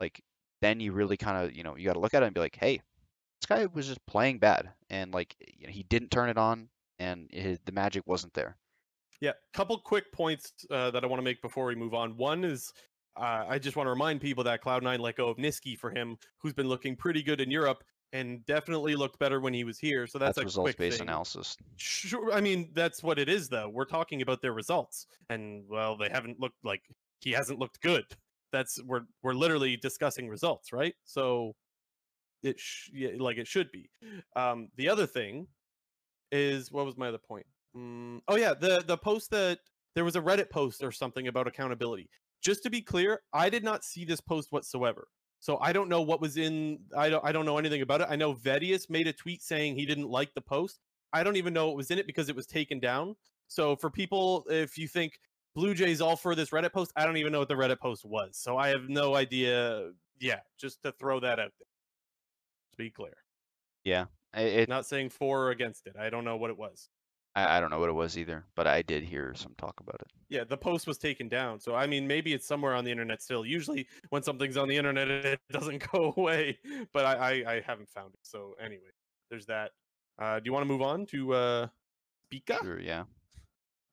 like 0.00 0.20
then 0.60 0.80
you 0.80 0.92
really 0.92 1.16
kind 1.16 1.44
of 1.46 1.56
you 1.56 1.62
know 1.62 1.76
you 1.76 1.84
got 1.86 1.94
to 1.94 2.00
look 2.00 2.14
at 2.14 2.22
it 2.22 2.26
and 2.26 2.34
be 2.34 2.40
like, 2.40 2.56
hey, 2.56 2.80
this 3.40 3.46
guy 3.46 3.66
was 3.66 3.86
just 3.86 4.04
playing 4.06 4.38
bad, 4.38 4.70
and 4.90 5.12
like 5.12 5.36
you 5.58 5.66
know, 5.66 5.72
he 5.72 5.82
didn't 5.84 6.10
turn 6.10 6.28
it 6.28 6.38
on, 6.38 6.68
and 6.98 7.28
his, 7.30 7.58
the 7.64 7.72
magic 7.72 8.02
wasn't 8.06 8.34
there. 8.34 8.56
Yeah, 9.20 9.32
couple 9.52 9.76
quick 9.78 10.12
points 10.12 10.52
uh, 10.70 10.90
that 10.92 11.02
I 11.02 11.06
want 11.06 11.18
to 11.18 11.24
make 11.24 11.42
before 11.42 11.66
we 11.66 11.74
move 11.74 11.94
on. 11.94 12.16
One 12.16 12.44
is 12.44 12.72
uh, 13.16 13.44
I 13.48 13.58
just 13.58 13.76
want 13.76 13.86
to 13.86 13.90
remind 13.90 14.20
people 14.20 14.44
that 14.44 14.62
Cloud9 14.62 15.00
let 15.00 15.16
go 15.16 15.28
of 15.28 15.36
Nisqy 15.38 15.76
for 15.76 15.90
him, 15.90 16.16
who's 16.38 16.52
been 16.52 16.68
looking 16.68 16.94
pretty 16.94 17.22
good 17.22 17.40
in 17.40 17.50
Europe. 17.50 17.82
and 18.12 18.46
definitely 18.46 18.94
looked 18.96 19.18
better 19.18 19.38
when 19.40 19.52
he 19.52 19.64
was 19.64 19.78
here. 19.78 20.06
So 20.06 20.18
that's, 20.18 20.36
That's 20.36 20.38
a 20.38 20.44
results 20.44 20.66
quick 20.66 20.76
based 20.78 20.98
thing. 20.98 21.08
analysis. 21.08 21.56
Sure, 21.76 22.32
I 22.32 22.40
mean 22.40 22.70
that's 22.74 23.02
what 23.02 23.18
it 23.18 23.28
is 23.28 23.48
though. 23.48 23.68
We're 23.68 23.84
talking 23.84 24.22
about 24.22 24.40
their 24.40 24.52
results, 24.54 25.06
and 25.28 25.64
well, 25.68 25.96
they 25.96 26.08
haven't 26.08 26.40
looked 26.40 26.64
like 26.64 26.82
he 27.20 27.32
hasn't 27.32 27.58
looked 27.58 27.80
good. 27.82 28.04
That's 28.52 28.80
we're 28.84 29.02
we're 29.22 29.34
literally 29.34 29.76
discussing 29.76 30.28
results, 30.28 30.72
right? 30.72 30.94
So 31.04 31.54
it 32.42 32.58
sh- 32.58 32.90
yeah, 32.92 33.10
like 33.18 33.36
it 33.38 33.46
should 33.46 33.70
be. 33.72 33.90
Um, 34.36 34.68
the 34.76 34.88
other 34.88 35.06
thing 35.06 35.46
is 36.30 36.70
what 36.70 36.86
was 36.86 36.96
my 36.96 37.08
other 37.08 37.18
point? 37.18 37.46
Mm, 37.76 38.20
oh 38.28 38.36
yeah, 38.36 38.54
the 38.54 38.82
the 38.86 38.96
post 38.96 39.30
that 39.30 39.58
there 39.94 40.04
was 40.04 40.16
a 40.16 40.20
Reddit 40.20 40.50
post 40.50 40.82
or 40.82 40.92
something 40.92 41.28
about 41.28 41.46
accountability. 41.46 42.08
Just 42.42 42.62
to 42.62 42.70
be 42.70 42.80
clear, 42.80 43.20
I 43.32 43.50
did 43.50 43.64
not 43.64 43.84
see 43.84 44.04
this 44.04 44.20
post 44.20 44.52
whatsoever. 44.52 45.08
So 45.40 45.58
I 45.60 45.72
don't 45.72 45.88
know 45.88 46.02
what 46.02 46.20
was 46.20 46.36
in 46.36 46.80
I 46.96 47.08
don't 47.08 47.24
I 47.24 47.32
don't 47.32 47.46
know 47.46 47.58
anything 47.58 47.82
about 47.82 48.00
it. 48.00 48.08
I 48.10 48.16
know 48.16 48.34
Vedius 48.34 48.90
made 48.90 49.06
a 49.06 49.12
tweet 49.12 49.42
saying 49.42 49.76
he 49.76 49.86
didn't 49.86 50.08
like 50.08 50.34
the 50.34 50.40
post. 50.40 50.80
I 51.12 51.22
don't 51.22 51.36
even 51.36 51.52
know 51.54 51.68
what 51.68 51.76
was 51.76 51.90
in 51.90 51.98
it 51.98 52.06
because 52.06 52.28
it 52.28 52.36
was 52.36 52.46
taken 52.46 52.80
down. 52.80 53.16
So 53.46 53.76
for 53.76 53.90
people 53.90 54.44
if 54.50 54.76
you 54.76 54.88
think 54.88 55.18
Blue 55.54 55.74
Jays 55.74 56.00
all 56.00 56.16
for 56.16 56.34
this 56.34 56.50
Reddit 56.50 56.72
post, 56.72 56.92
I 56.96 57.04
don't 57.04 57.16
even 57.16 57.32
know 57.32 57.40
what 57.40 57.48
the 57.48 57.54
Reddit 57.54 57.80
post 57.80 58.04
was. 58.04 58.36
So 58.36 58.56
I 58.56 58.68
have 58.68 58.88
no 58.88 59.14
idea. 59.14 59.90
Yeah, 60.20 60.40
just 60.60 60.82
to 60.82 60.92
throw 60.92 61.20
that 61.20 61.38
out 61.38 61.52
there. 61.58 61.67
To 62.78 62.84
be 62.84 62.90
clear. 62.90 63.16
Yeah, 63.84 64.06
I- 64.32 64.42
it, 64.42 64.68
Not 64.68 64.86
saying 64.86 65.10
for 65.10 65.46
or 65.46 65.50
against 65.50 65.86
it. 65.86 65.96
I 65.98 66.10
don't 66.10 66.24
know 66.24 66.36
what 66.36 66.50
it 66.50 66.56
was. 66.58 66.88
I, 67.34 67.56
I 67.56 67.60
don't 67.60 67.70
know 67.70 67.78
what 67.80 67.88
it 67.88 67.94
was 67.94 68.16
either, 68.16 68.44
but 68.54 68.66
I 68.66 68.82
did 68.82 69.02
hear 69.02 69.34
some 69.34 69.54
talk 69.58 69.74
about 69.80 69.96
it. 70.00 70.06
Yeah, 70.28 70.44
the 70.44 70.56
post 70.56 70.86
was 70.86 70.96
taken 70.98 71.28
down. 71.28 71.60
So 71.60 71.74
I 71.74 71.86
mean, 71.86 72.06
maybe 72.06 72.32
it's 72.32 72.46
somewhere 72.46 72.74
on 72.74 72.84
the 72.84 72.90
internet 72.90 73.20
still. 73.22 73.44
Usually, 73.44 73.86
when 74.10 74.22
something's 74.22 74.56
on 74.56 74.68
the 74.68 74.76
internet, 74.76 75.08
it 75.10 75.40
doesn't 75.50 75.90
go 75.90 76.14
away. 76.16 76.58
But 76.92 77.04
I, 77.04 77.14
I, 77.44 77.52
I 77.54 77.60
haven't 77.66 77.88
found 77.88 78.14
it. 78.14 78.20
So 78.22 78.54
anyway, 78.60 78.90
there's 79.30 79.46
that. 79.46 79.72
Uh, 80.20 80.38
do 80.38 80.42
you 80.46 80.52
want 80.52 80.62
to 80.62 80.68
move 80.68 80.82
on 80.82 81.06
to 81.06 81.34
uh, 81.34 81.66
Spica? 82.28 82.58
Sure, 82.62 82.80
yeah. 82.80 83.04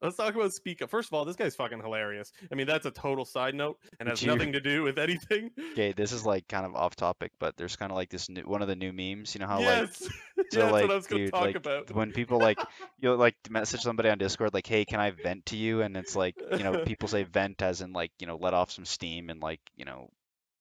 Let's 0.01 0.17
talk 0.17 0.35
about 0.35 0.53
Spica. 0.53 0.87
First 0.87 1.09
of 1.09 1.13
all, 1.13 1.25
this 1.25 1.35
guy's 1.35 1.55
fucking 1.55 1.79
hilarious. 1.81 2.31
I 2.51 2.55
mean, 2.55 2.67
that's 2.67 2.85
a 2.85 2.91
total 2.91 3.25
side 3.25 3.55
note 3.55 3.77
and 3.99 4.09
has 4.09 4.21
you- 4.21 4.27
nothing 4.27 4.53
to 4.53 4.59
do 4.59 4.83
with 4.83 4.99
anything. 4.99 5.51
Okay, 5.71 5.93
this 5.93 6.11
is 6.11 6.25
like 6.25 6.47
kind 6.47 6.65
of 6.65 6.75
off 6.75 6.95
topic, 6.95 7.31
but 7.39 7.55
there's 7.57 7.75
kind 7.75 7.91
of 7.91 7.95
like 7.95 8.09
this 8.09 8.29
new, 8.29 8.41
one 8.43 8.61
of 8.61 8.67
the 8.67 8.75
new 8.75 8.91
memes. 8.91 9.33
You 9.33 9.39
know 9.39 9.47
how 9.47 9.57
like 9.57 9.65
yes, 9.65 9.97
so 10.01 10.09
yeah, 10.37 10.41
that's 10.51 10.71
like 10.71 10.81
what 10.83 10.91
I 10.91 10.95
was 10.95 11.07
going 11.07 11.19
to 11.19 11.25
dude, 11.25 11.33
talk 11.33 11.41
like 11.41 11.55
about. 11.55 11.91
when 11.91 12.11
people 12.11 12.39
like 12.39 12.59
you'll 12.99 13.17
like 13.17 13.35
message 13.49 13.81
somebody 13.81 14.09
on 14.09 14.17
Discord 14.17 14.53
like, 14.53 14.67
"Hey, 14.67 14.85
can 14.85 14.99
I 14.99 15.11
vent 15.11 15.47
to 15.47 15.57
you?" 15.57 15.81
And 15.81 15.95
it's 15.97 16.15
like 16.15 16.35
you 16.51 16.63
know 16.63 16.83
people 16.83 17.07
say 17.07 17.23
vent 17.23 17.61
as 17.61 17.81
in 17.81 17.93
like 17.93 18.11
you 18.19 18.27
know 18.27 18.37
let 18.39 18.53
off 18.53 18.71
some 18.71 18.85
steam 18.85 19.29
and 19.29 19.41
like 19.41 19.61
you 19.75 19.85
know 19.85 20.09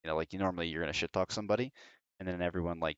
you 0.05 0.11
know 0.11 0.16
like 0.16 0.32
you 0.32 0.39
normally 0.39 0.68
you're 0.68 0.80
gonna 0.82 0.93
shit 0.93 1.12
talk 1.12 1.32
somebody, 1.32 1.72
and 2.20 2.28
then 2.28 2.41
everyone 2.41 2.78
like 2.80 2.97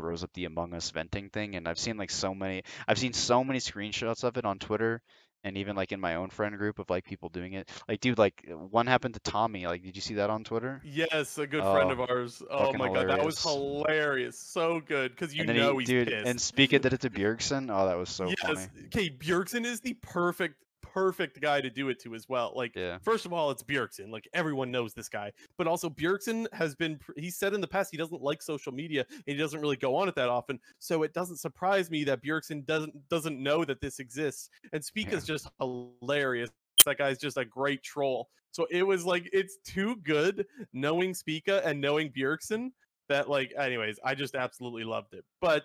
throws 0.00 0.24
up 0.24 0.30
the 0.34 0.46
Among 0.46 0.74
Us 0.74 0.90
venting 0.90 1.28
thing, 1.30 1.54
and 1.54 1.68
I've 1.68 1.78
seen 1.78 1.98
like 1.98 2.10
so 2.10 2.34
many 2.34 2.62
I've 2.88 2.98
seen 2.98 3.12
so 3.12 3.44
many 3.44 3.60
screenshots 3.60 4.24
of 4.24 4.36
it 4.38 4.44
on 4.44 4.58
Twitter. 4.58 5.02
And 5.44 5.58
even 5.58 5.76
like 5.76 5.92
in 5.92 6.00
my 6.00 6.14
own 6.14 6.30
friend 6.30 6.56
group 6.56 6.78
of 6.78 6.88
like 6.88 7.04
people 7.04 7.28
doing 7.28 7.52
it, 7.52 7.68
like 7.86 8.00
dude, 8.00 8.16
like 8.16 8.48
one 8.48 8.86
happened 8.86 9.12
to 9.14 9.20
Tommy. 9.20 9.66
Like, 9.66 9.82
did 9.82 9.94
you 9.94 10.00
see 10.00 10.14
that 10.14 10.30
on 10.30 10.42
Twitter? 10.42 10.80
Yes, 10.84 11.36
a 11.36 11.46
good 11.46 11.62
friend 11.62 11.90
Oh, 11.90 11.92
of 11.92 12.00
ours. 12.00 12.42
Oh 12.50 12.72
my 12.72 12.88
god, 12.88 13.08
that 13.10 13.22
was 13.22 13.40
hilarious. 13.42 13.84
hilarious. 13.86 14.38
So 14.38 14.80
good 14.80 15.10
because 15.10 15.34
you 15.34 15.44
know 15.44 15.74
he, 15.74 15.80
he's 15.80 15.88
dude, 15.88 16.08
pissed. 16.08 16.26
and 16.26 16.40
Spica 16.40 16.78
did 16.78 16.94
it 16.94 17.02
to 17.02 17.10
Bjergsen. 17.10 17.68
Oh, 17.70 17.86
that 17.86 17.98
was 17.98 18.08
so 18.08 18.28
yes, 18.28 18.36
funny. 18.42 18.66
okay, 18.86 19.10
Bjergsen 19.10 19.66
is 19.66 19.80
the 19.80 19.92
perfect, 19.94 20.56
perfect 20.94 21.40
guy 21.40 21.60
to 21.60 21.68
do 21.68 21.88
it 21.88 21.98
to 22.00 22.14
as 22.14 22.28
well. 22.28 22.52
Like, 22.54 22.76
Yeah. 22.76 22.98
first 22.98 23.26
of 23.26 23.32
all, 23.32 23.50
it's 23.50 23.62
Bjergsen. 23.64 24.10
Like 24.10 24.28
everyone 24.32 24.70
knows 24.70 24.94
this 24.94 25.08
guy, 25.08 25.32
but 25.58 25.66
also 25.66 25.90
Bjergsen 25.90 26.46
has 26.52 26.74
been. 26.76 27.00
He 27.16 27.30
said 27.30 27.52
in 27.52 27.60
the 27.60 27.66
past 27.66 27.90
he 27.90 27.96
doesn't 27.96 28.22
like 28.22 28.40
social 28.40 28.72
media 28.72 29.04
and 29.10 29.22
he 29.26 29.34
doesn't 29.36 29.60
really 29.60 29.76
go 29.76 29.96
on 29.96 30.08
it 30.08 30.14
that 30.14 30.28
often. 30.28 30.60
So 30.78 31.02
it 31.02 31.12
doesn't 31.12 31.38
surprise 31.38 31.90
me 31.90 32.04
that 32.04 32.22
Bjergsen 32.22 32.64
doesn't 32.64 33.08
doesn't 33.08 33.42
know 33.42 33.64
that 33.64 33.80
this 33.80 33.98
exists. 33.98 34.48
And 34.72 34.84
Spica's 34.84 35.26
just 35.26 35.48
hilarious. 35.60 36.50
That 36.86 36.98
guy's 36.98 37.18
just 37.18 37.36
a 37.36 37.44
great 37.44 37.82
troll. 37.82 38.28
So 38.52 38.66
it 38.70 38.84
was 38.84 39.04
like 39.04 39.28
it's 39.32 39.58
too 39.64 39.96
good 39.96 40.46
knowing 40.72 41.12
Spica 41.12 41.60
and 41.66 41.80
knowing 41.80 42.10
Bjergsen 42.12 42.70
that 43.08 43.28
like 43.28 43.52
anyways, 43.58 43.98
I 44.04 44.14
just 44.14 44.34
absolutely 44.36 44.84
loved 44.84 45.14
it. 45.14 45.24
But 45.40 45.64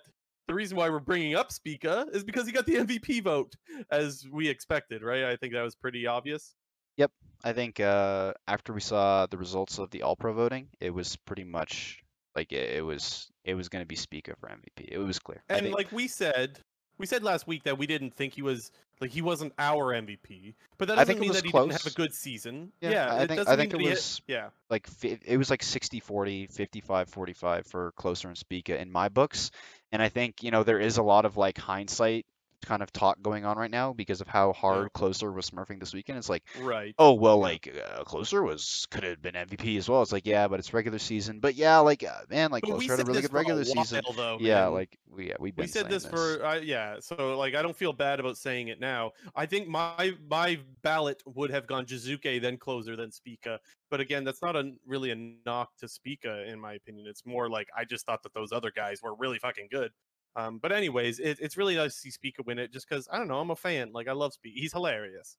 the 0.50 0.56
reason 0.56 0.76
why 0.76 0.90
we're 0.90 1.00
bringing 1.00 1.36
up 1.36 1.52
Spica 1.52 2.08
is 2.12 2.24
because 2.24 2.48
he 2.48 2.52
got 2.52 2.66
the 2.66 2.74
MVP 2.84 3.22
vote 3.24 3.54
as 3.92 4.26
we 4.32 4.48
expected, 4.50 5.04
right? 5.04 5.26
I 5.26 5.36
think 5.36 5.54
that 5.54 5.62
was 5.62 5.76
pretty 5.76 6.08
obvious. 6.08 6.56
Yep. 6.98 7.12
I 7.44 7.54
think 7.54 7.80
uh, 7.80 8.34
after 8.48 8.74
we 8.74 8.82
saw 8.82 9.28
the 9.28 9.38
results 9.38 9.78
of 9.78 9.92
the 9.92 10.02
All 10.02 10.16
Pro 10.16 10.34
voting, 10.34 10.68
it 10.82 10.90
was 10.90 11.16
pretty 11.18 11.44
much 11.44 12.04
like 12.36 12.52
it, 12.52 12.78
it 12.78 12.82
was 12.82 13.28
it 13.46 13.54
was 13.54 13.70
going 13.70 13.84
to 13.84 13.88
be 13.88 13.96
Spica 13.96 14.34
for 14.40 14.50
MVP. 14.50 14.88
It 14.92 14.98
was 14.98 15.20
clear. 15.20 15.44
And 15.50 15.72
like 15.72 15.92
we 15.92 16.08
said, 16.08 16.58
we 16.98 17.06
said 17.06 17.24
last 17.24 17.46
week 17.48 17.64
that 17.64 17.78
we 17.78 17.86
didn't 17.88 18.16
think 18.16 18.34
he 18.34 18.42
was 18.42 18.72
like 19.00 19.12
he 19.12 19.22
wasn't 19.22 19.54
our 19.58 19.94
MVP, 19.94 20.56
but 20.78 20.90
that 20.90 20.96
doesn't 20.96 21.20
mean 21.20 21.32
that 21.32 21.46
he 21.46 21.52
didn't 21.52 21.72
have 21.72 21.86
a 21.86 21.92
good 21.92 22.14
season. 22.14 22.74
Yeah, 22.82 22.90
Yeah, 22.90 23.14
I 23.14 23.18
it 23.24 23.28
think- 23.30 23.32
I 23.32 23.44
doesn't 23.44 23.58
think 23.60 23.74
it 23.76 23.80
he 23.80 23.86
hit- 23.88 23.92
was- 23.96 24.22
yeah. 24.28 24.50
like 24.70 24.90
it 25.04 25.38
was 25.38 25.50
like 25.50 25.62
60-40, 25.62 26.54
55-45 26.54 27.66
for 27.66 27.92
Closer 27.94 28.28
and 28.28 28.38
Spica 28.38 28.78
in 28.82 28.92
my 28.92 29.08
books. 29.08 29.52
And 29.92 30.02
I 30.02 30.10
think 30.10 30.44
you 30.44 30.52
know 30.52 30.64
there 30.64 30.80
is 30.80 30.98
a 30.98 31.04
lot 31.04 31.26
of 31.26 31.38
like 31.38 31.58
hindsight 31.58 32.26
kind 32.66 32.82
of 32.82 32.92
talk 32.92 33.22
going 33.22 33.46
on 33.46 33.58
right 33.58 33.72
now 33.72 33.94
because 33.94 34.22
of 34.22 34.28
how 34.28 34.54
hard 34.54 34.92
Closer 34.94 35.32
was 35.32 35.50
smurfing 35.50 35.80
this 35.80 35.94
weekend. 35.94 36.18
It's 36.18 36.30
like 36.30 36.44
Right. 36.60 36.94
oh 36.98 37.14
well 37.14 37.40
like 37.40 37.74
uh, 37.74 38.04
closer 38.04 38.44
was 38.44 38.88
could 38.92 39.04
have 39.04 39.22
been 39.22 39.36
mvp 39.36 39.78
as 39.78 39.90
well. 39.90 40.02
It's 40.02 40.12
like 40.12 40.26
yeah 40.26 40.48
but 40.48 40.60
it's 40.60 40.74
regular 40.74 41.00
season. 41.00 41.40
But 41.40 41.56
yeah 41.56 41.78
like 41.80 42.04
uh, 42.04 42.22
man 42.30 42.52
like 42.52 42.64
But 42.64 42.78
we 42.78 42.88
closer 42.88 42.98
had 42.98 43.00
a 43.00 43.06
really 43.06 43.22
this 43.22 43.30
good 43.30 43.36
regular 43.36 43.64
season. 43.66 44.02
though, 44.16 44.38
yeah 44.40 44.66
man. 44.66 44.74
like 44.74 44.98
we 45.10 45.30
yeah, 45.30 45.36
been 45.40 45.54
we 45.58 45.68
said 45.68 45.88
saying 45.88 45.90
this, 45.90 46.06
for 46.06 46.46
uh, 46.46 46.56
yeah 46.60 46.98
so 47.00 47.38
like 47.38 47.56
i 47.56 47.62
don't 47.62 47.76
feel 47.76 47.94
bad 47.94 48.20
about 48.20 48.38
saying 48.38 48.68
it 48.68 48.80
now. 48.80 49.12
I 49.36 49.46
think 49.46 49.68
my 49.68 50.14
my 50.30 50.60
ballot 50.82 51.22
would 51.26 51.52
have 51.52 51.68
gone 51.68 51.86
Jiizuke 51.86 52.42
then 52.42 52.58
closer 52.58 52.96
than 52.96 53.12
Spica 53.12 53.60
but 53.90 54.00
again 54.00 54.24
that's 54.24 54.42
not 54.42 54.56
a 54.56 54.72
really 54.86 55.12
a 55.12 55.16
knock 55.46 55.70
to 55.80 55.88
Spica 55.88 56.48
in 56.48 56.60
my 56.60 56.74
opinion. 56.74 57.08
It's 57.08 57.26
more 57.26 57.50
like 57.50 57.68
i 57.76 57.86
just 57.86 58.06
thought 58.06 58.24
that 58.24 58.34
those 58.34 58.52
other 58.52 58.72
guys 58.76 59.02
were 59.02 59.16
really 59.16 59.40
fucking 59.40 59.68
good 59.72 59.92
um 60.36 60.60
but 60.62 60.72
anyways 60.72 61.20
it, 61.20 61.38
it's 61.42 61.58
really 61.58 61.76
nice 61.76 61.94
to 61.96 62.00
see 62.00 62.12
Spica 62.12 62.44
win 62.46 62.60
it 62.60 62.72
just 62.72 62.88
because 62.88 63.08
i 63.12 63.18
don't 63.18 63.28
know 63.28 63.40
i'm 63.40 63.52
a 63.52 63.56
fan 63.56 63.92
like 63.94 64.08
i 64.08 64.12
love 64.14 64.34
Spica 64.34 64.60
he's 64.60 64.74
hilarious 64.74 65.38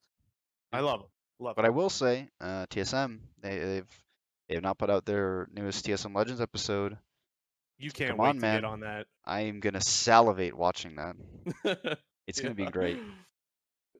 i 0.72 0.80
love 0.80 1.00
him 1.00 1.06
love 1.38 1.56
but 1.56 1.64
him. 1.64 1.70
i 1.72 1.74
will 1.74 1.90
say 1.90 2.28
uh 2.40 2.66
tsm 2.66 3.18
they, 3.42 3.58
they've 3.58 4.04
they 4.48 4.54
have 4.56 4.64
not 4.64 4.78
put 4.78 4.90
out 4.90 5.04
their 5.04 5.48
newest 5.52 5.86
tsm 5.86 6.14
legends 6.14 6.40
episode 6.40 6.96
you 7.78 7.90
can't 7.90 8.10
come 8.10 8.18
wait 8.18 8.28
on, 8.28 8.34
to 8.36 8.40
man. 8.40 8.60
get 8.60 8.64
on 8.64 8.80
that 8.80 9.06
i 9.24 9.42
am 9.42 9.60
gonna 9.60 9.80
salivate 9.80 10.56
watching 10.56 10.96
that 10.96 11.98
it's 12.26 12.40
gonna 12.40 12.54
be 12.54 12.66
great 12.66 12.98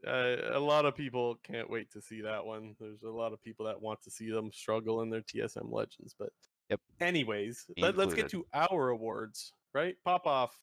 Uh, 0.07 0.37
a 0.55 0.59
lot 0.59 0.87
of 0.87 0.97
people 0.97 1.39
can't 1.43 1.69
wait 1.69 1.91
to 1.93 2.01
see 2.01 2.23
that 2.23 2.45
one. 2.45 2.75
There's 2.81 3.03
a 3.03 3.11
lot 3.11 3.33
of 3.35 3.43
people 3.43 3.67
that 3.67 3.81
want 3.81 4.01
to 4.03 4.11
see 4.11 4.31
them 4.31 4.51
struggle 4.51 5.03
in 5.03 5.11
their 5.11 5.21
TSM 5.21 5.71
Legends. 5.71 6.15
But 6.19 6.31
Yep. 6.71 6.81
anyways, 7.01 7.67
let, 7.79 7.99
us 7.99 8.15
get 8.15 8.31
to 8.31 8.47
our 8.55 8.91
awards, 8.91 9.53
right? 9.75 9.97
Pop 10.05 10.27
off. 10.27 10.57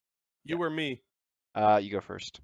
You 0.48 0.62
or 0.62 0.70
me? 0.70 1.02
uh 1.56 1.80
you 1.82 1.92
go 1.92 2.02
first 2.02 2.40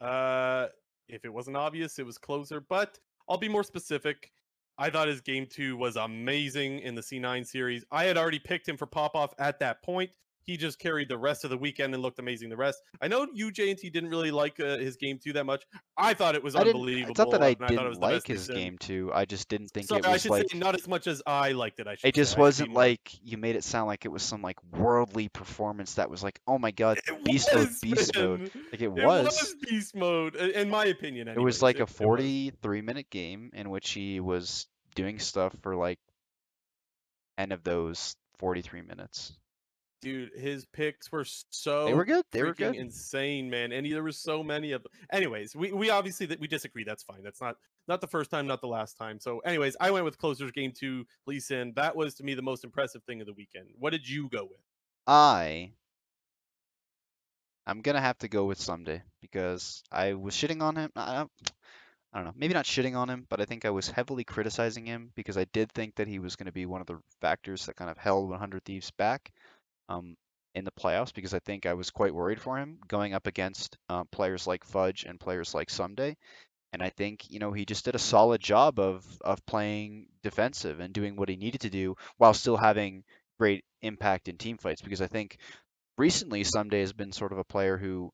Uh, 0.00 0.68
if 1.08 1.24
it 1.24 1.32
wasn't 1.32 1.56
obvious, 1.56 1.98
it 1.98 2.06
was 2.06 2.18
closer. 2.18 2.60
But 2.60 2.98
I'll 3.28 3.38
be 3.38 3.48
more 3.48 3.64
specific. 3.64 4.30
I 4.78 4.90
thought 4.90 5.08
his 5.08 5.20
game 5.20 5.46
two 5.50 5.76
was 5.76 5.96
amazing 5.96 6.80
in 6.80 6.94
the 6.94 7.00
C9 7.00 7.44
series. 7.46 7.84
I 7.90 8.04
had 8.04 8.16
already 8.16 8.38
picked 8.38 8.68
him 8.68 8.76
for 8.76 8.86
pop 8.86 9.16
off 9.16 9.34
at 9.38 9.58
that 9.58 9.82
point. 9.82 10.10
He 10.44 10.56
just 10.56 10.78
carried 10.78 11.08
the 11.08 11.18
rest 11.18 11.44
of 11.44 11.50
the 11.50 11.58
weekend 11.58 11.92
and 11.94 12.02
looked 12.02 12.18
amazing 12.18 12.48
the 12.48 12.56
rest. 12.56 12.80
I 13.02 13.08
know 13.08 13.26
you, 13.34 13.50
JNT, 13.50 13.92
didn't 13.92 14.08
really 14.08 14.30
like 14.30 14.58
uh, 14.60 14.78
his 14.78 14.96
game 14.96 15.18
two 15.22 15.32
that 15.34 15.44
much. 15.44 15.64
I 15.96 16.14
thought 16.14 16.34
it 16.34 16.42
was 16.42 16.56
I 16.56 16.60
unbelievable. 16.62 17.10
it's 17.10 17.18
not 17.18 17.30
that 17.32 17.42
i 17.42 17.48
and 17.48 17.58
thought 17.58 17.70
it 17.70 17.76
didn't 17.76 17.88
was 17.88 17.98
like 17.98 18.26
his 18.26 18.46
he's 18.46 18.56
game 18.56 18.78
too 18.78 19.10
i 19.12 19.24
just 19.24 19.48
didn't 19.48 19.68
think 19.68 19.86
Sorry, 19.88 20.00
it 20.00 20.06
I 20.06 20.12
was 20.12 20.22
should 20.22 20.30
like 20.30 20.50
say 20.50 20.58
not 20.58 20.74
as 20.74 20.88
much 20.88 21.06
as 21.06 21.22
I 21.26 21.52
liked 21.52 21.80
it. 21.80 21.86
I 21.86 21.96
should 21.96 22.08
it 22.08 22.14
just 22.14 22.34
I 22.34 22.36
be 22.36 22.40
wasn't 22.42 22.72
like 22.72 23.00
you 23.22 23.36
made 23.36 23.56
it 23.56 23.64
sound 23.64 23.88
like 23.88 24.04
it 24.04 24.08
was 24.08 24.22
some 24.22 24.40
like 24.42 24.56
worldly 24.72 25.28
performance 25.28 25.94
that 25.94 26.08
was 26.10 26.22
like 26.22 26.40
oh 26.46 26.58
my 26.58 26.70
god 26.70 26.98
It 27.06 27.24
beast 27.24 27.48
mode 27.54 27.68
was, 27.68 27.78
beast 27.80 28.16
mode 28.16 28.50
like 28.72 28.80
it 28.80 28.84
It 28.84 28.90
was 28.90 29.24
was 29.26 29.54
beast 29.68 29.94
mode, 29.94 30.34
in 30.36 30.70
my 30.70 30.86
opinion. 30.86 31.28
It 31.28 31.38
was 31.38 31.60
like 31.62 31.80
a. 31.80 31.86
43 31.86 32.80
minute 32.82 33.10
game 33.10 33.50
in 33.52 33.70
which 33.70 33.90
he 33.90 34.20
was 34.20 34.66
doing 34.94 35.18
stuff 35.18 35.54
for 35.62 35.74
like 35.76 35.98
10 37.38 37.52
of 37.52 37.64
those 37.64 38.14
43 38.38 38.82
minutes. 38.82 39.36
Dude, 40.00 40.30
his 40.36 40.64
picks 40.66 41.10
were 41.10 41.24
so 41.24 41.86
They 41.86 41.94
were 41.94 42.04
good. 42.04 42.24
They 42.30 42.42
were 42.42 42.54
good. 42.54 42.76
insane, 42.76 43.50
man. 43.50 43.72
And 43.72 43.90
there 43.90 44.02
were 44.02 44.12
so 44.12 44.42
many 44.42 44.72
of 44.72 44.82
them. 44.82 44.92
Anyways, 45.12 45.56
we, 45.56 45.72
we 45.72 45.90
obviously 45.90 46.26
that 46.26 46.38
we 46.38 46.46
disagree. 46.46 46.84
That's 46.84 47.02
fine. 47.02 47.22
That's 47.22 47.40
not 47.40 47.56
not 47.88 48.00
the 48.00 48.06
first 48.06 48.30
time, 48.30 48.46
not 48.46 48.60
the 48.60 48.68
last 48.68 48.96
time. 48.96 49.18
So, 49.18 49.40
anyways, 49.40 49.76
I 49.80 49.90
went 49.90 50.04
with 50.04 50.18
closers 50.18 50.52
game 50.52 50.72
two, 50.72 51.06
Lee 51.26 51.40
Sin. 51.40 51.72
That 51.74 51.96
was 51.96 52.14
to 52.16 52.24
me 52.24 52.34
the 52.34 52.42
most 52.42 52.62
impressive 52.64 53.02
thing 53.04 53.20
of 53.20 53.26
the 53.26 53.32
weekend. 53.32 53.66
What 53.78 53.90
did 53.90 54.08
you 54.08 54.28
go 54.28 54.44
with? 54.44 54.60
I 55.06 55.72
I'm 57.66 57.80
gonna 57.80 58.00
have 58.00 58.18
to 58.18 58.28
go 58.28 58.44
with 58.44 58.58
Ssumday 58.58 59.02
because 59.20 59.82
I 59.90 60.14
was 60.14 60.34
shitting 60.34 60.62
on 60.62 60.76
him. 60.76 60.92
I 60.94 61.26
I 62.12 62.18
don't 62.18 62.26
know, 62.26 62.34
maybe 62.36 62.54
not 62.54 62.64
shitting 62.64 62.96
on 62.96 63.10
him, 63.10 63.26
but 63.28 63.40
I 63.40 63.44
think 63.44 63.64
I 63.64 63.70
was 63.70 63.90
heavily 63.90 64.24
criticizing 64.24 64.86
him 64.86 65.12
because 65.14 65.36
I 65.36 65.44
did 65.52 65.70
think 65.72 65.96
that 65.96 66.08
he 66.08 66.18
was 66.18 66.36
going 66.36 66.46
to 66.46 66.52
be 66.52 66.64
one 66.64 66.80
of 66.80 66.86
the 66.86 66.98
factors 67.20 67.66
that 67.66 67.76
kind 67.76 67.90
of 67.90 67.98
held 67.98 68.30
100 68.30 68.64
Thieves 68.64 68.90
back. 68.92 69.30
Um, 69.88 70.16
in 70.54 70.64
the 70.64 70.72
playoffs 70.72 71.14
because 71.14 71.34
I 71.34 71.38
think 71.38 71.66
I 71.66 71.74
was 71.74 71.90
quite 71.90 72.14
worried 72.14 72.40
for 72.40 72.58
him 72.58 72.78
going 72.88 73.14
up 73.14 73.26
against 73.26 73.76
uh, 73.88 74.04
players 74.10 74.46
like 74.46 74.64
Fudge 74.64 75.04
and 75.04 75.20
players 75.20 75.54
like 75.54 75.68
Ssumday. 75.68 76.16
And 76.72 76.82
I 76.82 76.90
think, 76.90 77.30
you 77.30 77.38
know, 77.38 77.52
he 77.52 77.64
just 77.64 77.84
did 77.84 77.94
a 77.94 77.98
solid 77.98 78.40
job 78.40 78.78
of 78.78 79.04
of 79.22 79.44
playing 79.46 80.08
defensive 80.22 80.80
and 80.80 80.92
doing 80.92 81.16
what 81.16 81.28
he 81.28 81.36
needed 81.36 81.62
to 81.62 81.70
do 81.70 81.96
while 82.18 82.34
still 82.34 82.56
having 82.56 83.04
great 83.38 83.64
impact 83.82 84.28
in 84.28 84.36
team 84.36 84.58
fights 84.58 84.82
because 84.82 85.00
I 85.00 85.06
think 85.06 85.38
recently 85.96 86.42
Ssumday 86.42 86.80
has 86.80 86.92
been 86.92 87.12
sort 87.12 87.32
of 87.32 87.38
a 87.38 87.44
player 87.44 87.76
who 87.78 88.12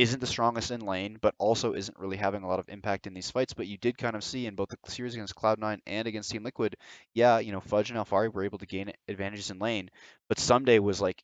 isn't 0.00 0.20
the 0.20 0.26
strongest 0.26 0.70
in 0.70 0.80
lane, 0.80 1.18
but 1.20 1.34
also 1.38 1.74
isn't 1.74 1.98
really 1.98 2.16
having 2.16 2.42
a 2.42 2.48
lot 2.48 2.58
of 2.58 2.68
impact 2.70 3.06
in 3.06 3.12
these 3.14 3.30
fights. 3.30 3.52
But 3.52 3.66
you 3.66 3.76
did 3.76 3.98
kind 3.98 4.16
of 4.16 4.24
see 4.24 4.46
in 4.46 4.54
both 4.54 4.70
the 4.70 4.90
series 4.90 5.14
against 5.14 5.34
Cloud9 5.34 5.80
and 5.86 6.08
against 6.08 6.30
Team 6.30 6.42
Liquid, 6.42 6.76
yeah, 7.12 7.38
you 7.38 7.52
know, 7.52 7.60
Fudge 7.60 7.90
and 7.90 7.98
Alphari 7.98 8.32
were 8.32 8.44
able 8.44 8.58
to 8.58 8.66
gain 8.66 8.92
advantages 9.08 9.50
in 9.50 9.58
lane, 9.58 9.90
but 10.28 10.38
Ssumday 10.38 10.80
was 10.80 11.02
like 11.02 11.22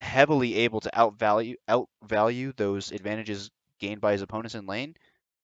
heavily 0.00 0.54
able 0.56 0.80
to 0.80 0.90
outvalue 0.94 1.54
outvalue 1.68 2.56
those 2.56 2.92
advantages 2.92 3.50
gained 3.80 4.00
by 4.00 4.12
his 4.12 4.22
opponents 4.22 4.54
in 4.54 4.66
lane 4.66 4.94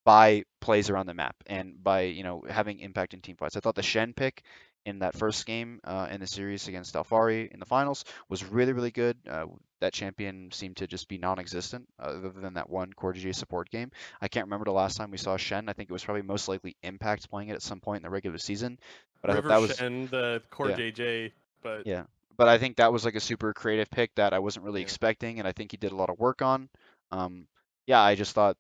by 0.04 0.44
plays 0.60 0.90
around 0.90 1.06
the 1.06 1.14
map 1.14 1.34
and 1.46 1.82
by 1.82 2.02
you 2.02 2.22
know 2.22 2.44
having 2.48 2.78
impact 2.80 3.14
in 3.14 3.20
team 3.20 3.36
fights. 3.36 3.56
I 3.56 3.60
thought 3.60 3.74
the 3.74 3.82
Shen 3.82 4.12
pick 4.12 4.44
in 4.86 4.98
that 5.01 5.16
first 5.16 5.47
game 5.47 5.81
uh, 5.85 6.09
in 6.11 6.20
the 6.20 6.27
series 6.27 6.69
against 6.69 6.94
Alphari 6.94 7.51
in 7.51 7.59
the 7.61 7.66
finals 7.66 8.05
was 8.28 8.44
really 8.44 8.73
really 8.73 8.90
good. 8.90 9.16
Uh, 9.28 9.47
that 9.81 9.93
champion 9.93 10.51
seemed 10.51 10.77
to 10.77 10.86
just 10.86 11.09
be 11.09 11.19
non-existent 11.19 11.86
other 11.98 12.31
than 12.31 12.55
that 12.55 12.70
one 12.70 12.93
Core 12.93 13.15
support 13.32 13.70
game. 13.70 13.90
I 14.20 14.28
can't 14.28 14.47
remember 14.47 14.65
the 14.65 14.73
last 14.73 14.97
time 14.97 15.11
we 15.11 15.19
saw 15.19 15.36
Shen. 15.36 15.69
I 15.69 15.74
think 15.74 15.90
it 15.90 15.93
was 15.93 16.05
probably 16.05 16.23
most 16.23 16.48
likely 16.48 16.77
Impact 16.82 17.28
playing 17.28 17.48
it 17.48 17.55
at 17.55 17.62
some 17.62 17.81
point 17.81 17.98
in 17.98 18.02
the 18.05 18.11
regular 18.11 18.39
season. 18.39 18.78
But 19.20 19.35
River 19.35 19.39
I 19.39 19.43
thought 19.43 19.61
that 19.61 19.69
was 19.69 19.77
Shen, 19.77 20.06
the 20.06 20.43
Core 20.51 20.70
yeah. 20.70 20.77
JJ. 20.77 21.32
But 21.62 21.86
yeah, 21.86 22.05
but 22.36 22.48
I 22.48 22.59
think 22.59 22.77
that 22.77 22.93
was 22.93 23.05
like 23.05 23.15
a 23.15 23.20
super 23.20 23.52
creative 23.52 23.90
pick 23.90 24.15
that 24.15 24.32
I 24.32 24.39
wasn't 24.39 24.65
really 24.65 24.81
yeah. 24.81 24.85
expecting, 24.85 25.39
and 25.39 25.47
I 25.47 25.52
think 25.52 25.70
he 25.70 25.77
did 25.77 25.93
a 25.93 25.97
lot 25.97 26.11
of 26.11 26.19
work 26.19 26.40
on. 26.40 26.69
Um, 27.11 27.47
yeah, 27.86 28.01
I 28.01 28.15
just 28.15 28.32
thought 28.32 28.56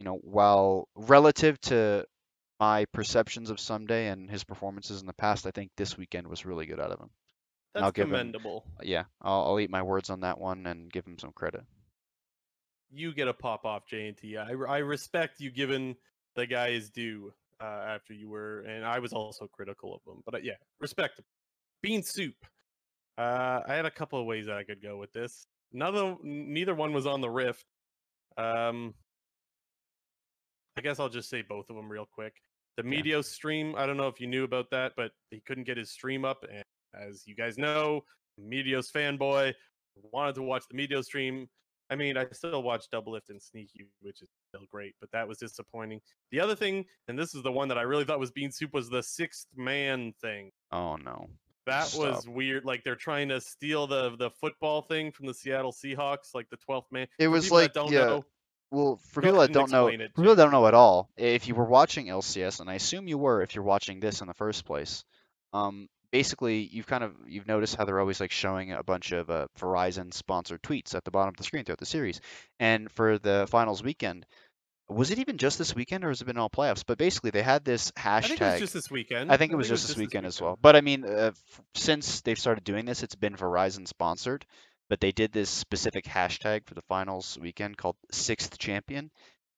you 0.00 0.06
know, 0.06 0.18
while 0.22 0.88
relative 0.96 1.60
to 1.60 2.06
my 2.60 2.84
perceptions 2.92 3.48
of 3.48 3.56
Ssumday 3.56 4.12
and 4.12 4.30
his 4.30 4.44
performances 4.44 5.00
in 5.00 5.06
the 5.06 5.14
past, 5.14 5.46
I 5.46 5.50
think 5.50 5.70
this 5.76 5.96
weekend 5.96 6.28
was 6.28 6.44
really 6.44 6.66
good 6.66 6.78
out 6.78 6.92
of 6.92 7.00
him. 7.00 7.10
That's 7.72 7.84
I'll 7.84 7.92
commendable. 7.92 8.66
Him, 8.80 8.88
yeah, 8.88 9.04
I'll, 9.22 9.46
I'll 9.46 9.60
eat 9.60 9.70
my 9.70 9.82
words 9.82 10.10
on 10.10 10.20
that 10.20 10.38
one 10.38 10.66
and 10.66 10.92
give 10.92 11.06
him 11.06 11.18
some 11.18 11.32
credit. 11.32 11.62
You 12.92 13.14
get 13.14 13.28
a 13.28 13.32
pop 13.32 13.64
off, 13.64 13.84
JNT. 13.90 14.36
I, 14.36 14.74
I 14.74 14.78
respect 14.78 15.40
you 15.40 15.50
giving 15.50 15.96
the 16.36 16.46
guy 16.46 16.72
his 16.72 16.90
due 16.90 17.32
uh, 17.60 17.64
after 17.64 18.12
you 18.12 18.28
were, 18.28 18.60
and 18.60 18.84
I 18.84 18.98
was 18.98 19.12
also 19.12 19.46
critical 19.46 19.94
of 19.94 20.12
him. 20.12 20.22
But 20.26 20.34
uh, 20.34 20.38
yeah, 20.42 20.54
respect. 20.80 21.20
Bean 21.82 22.02
soup. 22.02 22.34
Uh, 23.16 23.60
I 23.66 23.74
had 23.74 23.86
a 23.86 23.90
couple 23.90 24.20
of 24.20 24.26
ways 24.26 24.46
that 24.46 24.56
I 24.56 24.64
could 24.64 24.82
go 24.82 24.98
with 24.98 25.12
this. 25.12 25.46
Neither, 25.72 26.16
neither 26.22 26.74
one 26.74 26.92
was 26.92 27.06
on 27.06 27.20
the 27.20 27.30
rift. 27.30 27.64
Um, 28.36 28.94
I 30.76 30.80
guess 30.82 30.98
I'll 30.98 31.08
just 31.08 31.30
say 31.30 31.42
both 31.42 31.70
of 31.70 31.76
them 31.76 31.90
real 31.90 32.06
quick. 32.10 32.34
The 32.76 33.02
yeah. 33.04 33.20
Stream, 33.20 33.74
I 33.76 33.86
don't 33.86 33.96
know 33.96 34.08
if 34.08 34.20
you 34.20 34.26
knew 34.26 34.44
about 34.44 34.70
that, 34.70 34.92
but 34.96 35.12
he 35.30 35.40
couldn't 35.40 35.64
get 35.64 35.76
his 35.76 35.90
stream 35.90 36.24
up. 36.24 36.44
And 36.50 36.62
as 36.94 37.26
you 37.26 37.34
guys 37.34 37.58
know, 37.58 38.04
Meteos 38.40 38.90
fanboy 38.90 39.54
wanted 40.12 40.34
to 40.36 40.42
watch 40.42 40.64
the 40.70 40.76
Meteos 40.76 41.04
stream. 41.04 41.48
I 41.90 41.96
mean, 41.96 42.16
I 42.16 42.26
still 42.30 42.62
watch 42.62 42.86
Doublelift 42.94 43.30
and 43.30 43.42
Sneaky, 43.42 43.88
which 44.00 44.22
is 44.22 44.28
still 44.48 44.64
great, 44.70 44.94
but 45.00 45.10
that 45.12 45.26
was 45.26 45.38
disappointing. 45.38 46.00
The 46.30 46.38
other 46.38 46.54
thing, 46.54 46.84
and 47.08 47.18
this 47.18 47.34
is 47.34 47.42
the 47.42 47.50
one 47.50 47.66
that 47.68 47.78
I 47.78 47.82
really 47.82 48.04
thought 48.04 48.20
was 48.20 48.30
Bean 48.30 48.52
Soup, 48.52 48.72
was 48.72 48.88
the 48.88 49.02
sixth 49.02 49.46
man 49.56 50.14
thing. 50.20 50.52
Oh 50.70 50.96
no. 50.96 51.28
That 51.66 51.86
Stop. 51.86 52.00
was 52.00 52.28
weird. 52.28 52.64
Like 52.64 52.84
they're 52.84 52.94
trying 52.96 53.28
to 53.30 53.40
steal 53.40 53.86
the 53.86 54.16
the 54.16 54.30
football 54.30 54.82
thing 54.82 55.10
from 55.10 55.26
the 55.26 55.34
Seattle 55.34 55.72
Seahawks, 55.72 56.32
like 56.32 56.48
the 56.50 56.56
twelfth 56.56 56.90
man. 56.92 57.08
It 57.18 57.28
was 57.28 57.50
like 57.50 57.72
yeah. 57.74 57.90
Know, 57.90 58.24
well, 58.70 59.00
for 59.10 59.22
people 59.22 59.40
that 59.40 59.52
don't 59.52 59.70
know, 59.70 59.86
for 59.88 59.98
people 59.98 60.34
that 60.34 60.42
don't 60.42 60.52
know 60.52 60.66
at 60.66 60.74
all, 60.74 61.10
if 61.16 61.48
you 61.48 61.54
were 61.54 61.64
watching 61.64 62.06
LCS, 62.06 62.60
and 62.60 62.70
I 62.70 62.74
assume 62.74 63.08
you 63.08 63.18
were 63.18 63.42
if 63.42 63.54
you're 63.54 63.64
watching 63.64 64.00
this 64.00 64.20
in 64.20 64.28
the 64.28 64.34
first 64.34 64.64
place, 64.64 65.04
um, 65.52 65.88
basically 66.12 66.68
you've 66.70 66.86
kind 66.86 67.04
of 67.04 67.14
you've 67.26 67.46
noticed 67.46 67.76
how 67.76 67.84
they're 67.84 68.00
always 68.00 68.20
like 68.20 68.30
showing 68.30 68.72
a 68.72 68.82
bunch 68.82 69.12
of 69.12 69.30
uh, 69.30 69.46
Verizon 69.58 70.12
sponsored 70.12 70.62
tweets 70.62 70.94
at 70.94 71.04
the 71.04 71.10
bottom 71.10 71.30
of 71.30 71.36
the 71.36 71.44
screen 71.44 71.64
throughout 71.64 71.78
the 71.78 71.86
series. 71.86 72.20
And 72.58 72.90
for 72.90 73.18
the 73.18 73.46
finals 73.48 73.82
weekend, 73.82 74.26
was 74.88 75.10
it 75.10 75.18
even 75.18 75.38
just 75.38 75.58
this 75.58 75.74
weekend 75.74 76.04
or 76.04 76.08
has 76.08 76.20
it 76.20 76.24
been 76.24 76.36
all 76.36 76.50
playoffs? 76.50 76.84
But 76.86 76.98
basically, 76.98 77.30
they 77.30 77.42
had 77.42 77.64
this 77.64 77.90
hashtag. 77.92 78.06
I 78.06 78.20
think 78.20 78.40
it 78.40 78.50
was 78.50 78.60
just 78.60 78.74
this 78.74 78.90
weekend. 78.90 79.32
I 79.32 79.36
think 79.36 79.52
it 79.52 79.56
was, 79.56 79.68
think 79.68 79.70
just, 79.70 79.70
it 79.70 79.72
was 79.72 79.82
this, 79.82 79.88
just 79.88 79.98
weekend 79.98 80.26
this 80.26 80.26
weekend 80.26 80.26
as 80.26 80.40
well. 80.42 80.58
But 80.60 80.76
I 80.76 80.80
mean, 80.80 81.04
uh, 81.04 81.30
f- 81.32 81.60
since 81.74 82.20
they've 82.22 82.38
started 82.38 82.64
doing 82.64 82.84
this, 82.84 83.02
it's 83.02 83.14
been 83.14 83.36
Verizon 83.36 83.86
sponsored 83.86 84.44
but 84.90 85.00
they 85.00 85.12
did 85.12 85.32
this 85.32 85.48
specific 85.48 86.04
hashtag 86.04 86.66
for 86.66 86.74
the 86.74 86.82
finals 86.82 87.38
weekend 87.40 87.78
called 87.78 87.94
Sixth 88.10 88.58
Champion, 88.58 89.10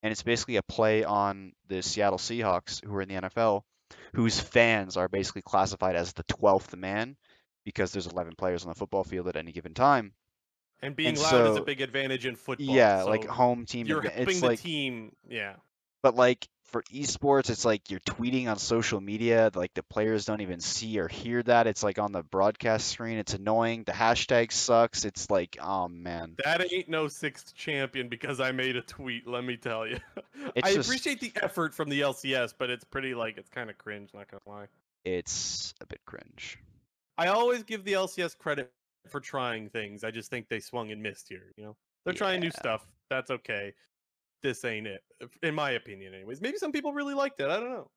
and 0.03 0.13
it's 0.13 0.23
basically 0.23 0.57
a 0.57 0.63
play 0.63 1.05
on 1.05 1.53
the 1.69 1.83
Seattle 1.83 2.19
Seahawks, 2.19 2.85
who 2.85 2.95
are 2.95 3.03
in 3.03 3.09
the 3.09 3.15
NFL, 3.15 3.63
whose 4.13 4.39
fans 4.39 4.99
are 4.99 5.09
basically 5.09 5.41
classified 5.41 5.97
as 5.97 6.13
the 6.13 6.25
12th 6.25 6.77
man 6.77 7.17
because 7.65 7.93
there's 7.93 8.07
11 8.07 8.35
players 8.37 8.63
on 8.65 8.69
the 8.69 8.75
football 8.75 9.05
field 9.05 9.27
at 9.27 9.37
any 9.37 9.53
given 9.53 9.73
time. 9.73 10.13
And 10.83 10.95
being 10.95 11.11
and 11.11 11.19
loud 11.19 11.31
so, 11.31 11.53
is 11.53 11.57
a 11.59 11.63
big 11.63 11.81
advantage 11.81 12.27
in 12.27 12.37
football. 12.37 12.75
Yeah, 12.75 13.05
so 13.05 13.09
like 13.09 13.25
home 13.25 13.65
team. 13.65 13.87
You're 13.87 14.03
helping 14.03 14.41
the 14.41 14.47
like, 14.47 14.61
team. 14.61 15.13
Yeah. 15.29 15.55
But 16.03 16.15
like 16.15 16.47
for 16.73 16.83
esports, 16.85 17.51
it's 17.51 17.65
like 17.65 17.91
you're 17.91 18.01
tweeting 18.01 18.49
on 18.49 18.59
social 18.59 19.01
media, 19.01 19.51
like 19.55 19.75
the 19.75 19.83
players 19.83 20.25
don't 20.25 20.41
even 20.41 20.59
see 20.59 20.99
or 20.99 21.07
hear 21.07 21.43
that. 21.43 21.67
It's 21.67 21.83
like 21.83 21.99
on 21.99 22.13
the 22.13 22.23
broadcast 22.23 22.89
screen. 22.89 23.19
It's 23.19 23.35
annoying. 23.35 23.85
The 23.85 23.93
hashtag 23.93 24.51
sucks. 24.51 25.05
It's 25.05 25.31
like, 25.31 25.59
oh 25.63 25.89
man. 25.89 26.37
That 26.43 26.73
ain't 26.73 26.89
no 26.89 27.09
sixth 27.09 27.55
champion 27.55 28.09
because 28.09 28.41
I 28.41 28.53
made 28.53 28.77
a 28.77 28.83
tweet, 28.83 29.29
let 29.29 29.45
me 29.45 29.57
tell 29.57 29.87
you. 29.87 29.99
I 30.65 30.73
just, 30.73 30.89
appreciate 30.89 31.21
the 31.21 31.33
effort 31.43 31.75
from 31.75 31.91
the 31.91 32.01
LCS, 32.01 32.55
but 32.59 32.71
it's 32.71 32.85
pretty 32.85 33.15
like 33.15 33.37
it's 33.37 33.51
kind 33.51 33.71
of 33.71 33.79
cringe, 33.79 34.11
not 34.15 34.31
gonna 34.31 34.43
lie. 34.47 34.67
It's 35.05 35.75
a 35.81 35.87
bit 35.87 36.01
cringe. 36.07 36.59
I 37.19 37.27
always 37.27 37.63
give 37.63 37.85
the 37.85 37.93
LCS 37.93 38.39
credit 38.39 38.73
for 39.09 39.21
trying 39.21 39.69
things. 39.69 40.03
I 40.03 40.11
just 40.11 40.31
think 40.31 40.49
they 40.49 40.61
swung 40.61 40.91
and 40.91 41.03
missed 41.03 41.29
here, 41.29 41.53
you 41.57 41.65
know. 41.65 41.77
They're 42.05 42.15
yeah. 42.15 42.19
trying 42.19 42.41
new 42.41 42.51
stuff. 42.51 42.87
That's 43.11 43.31
okay 43.31 43.75
this 44.43 44.65
ain't 44.65 44.87
it, 44.87 45.03
in 45.43 45.55
my 45.55 45.73
opinion. 45.73 46.15
Anyways, 46.15 46.41
maybe 46.41 46.59
some 46.59 46.73
people 46.73 46.93
really 46.93 47.15
liked 47.15 47.41
it. 47.41 47.49
I 47.49 47.61
don't 47.61 47.71
know. 47.71 47.91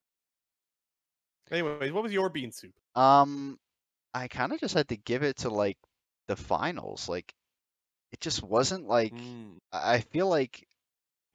Anyways, 1.51 1.91
what 1.91 2.03
was 2.03 2.13
your 2.13 2.30
bean 2.30 2.51
soup? 2.51 2.73
Um, 2.95 3.57
I 4.13 4.27
kind 4.27 4.51
of 4.53 4.59
just 4.59 4.73
had 4.73 4.88
to 4.89 4.97
give 4.97 5.23
it 5.23 5.38
to 5.38 5.49
like 5.49 5.77
the 6.27 6.35
finals. 6.35 7.07
Like, 7.07 7.34
it 8.11 8.19
just 8.22 8.41
wasn't 8.41 8.88
like. 8.88 9.13
Mm. 9.13 9.57
I 9.72 9.99
feel 9.99 10.27
like 10.27 10.67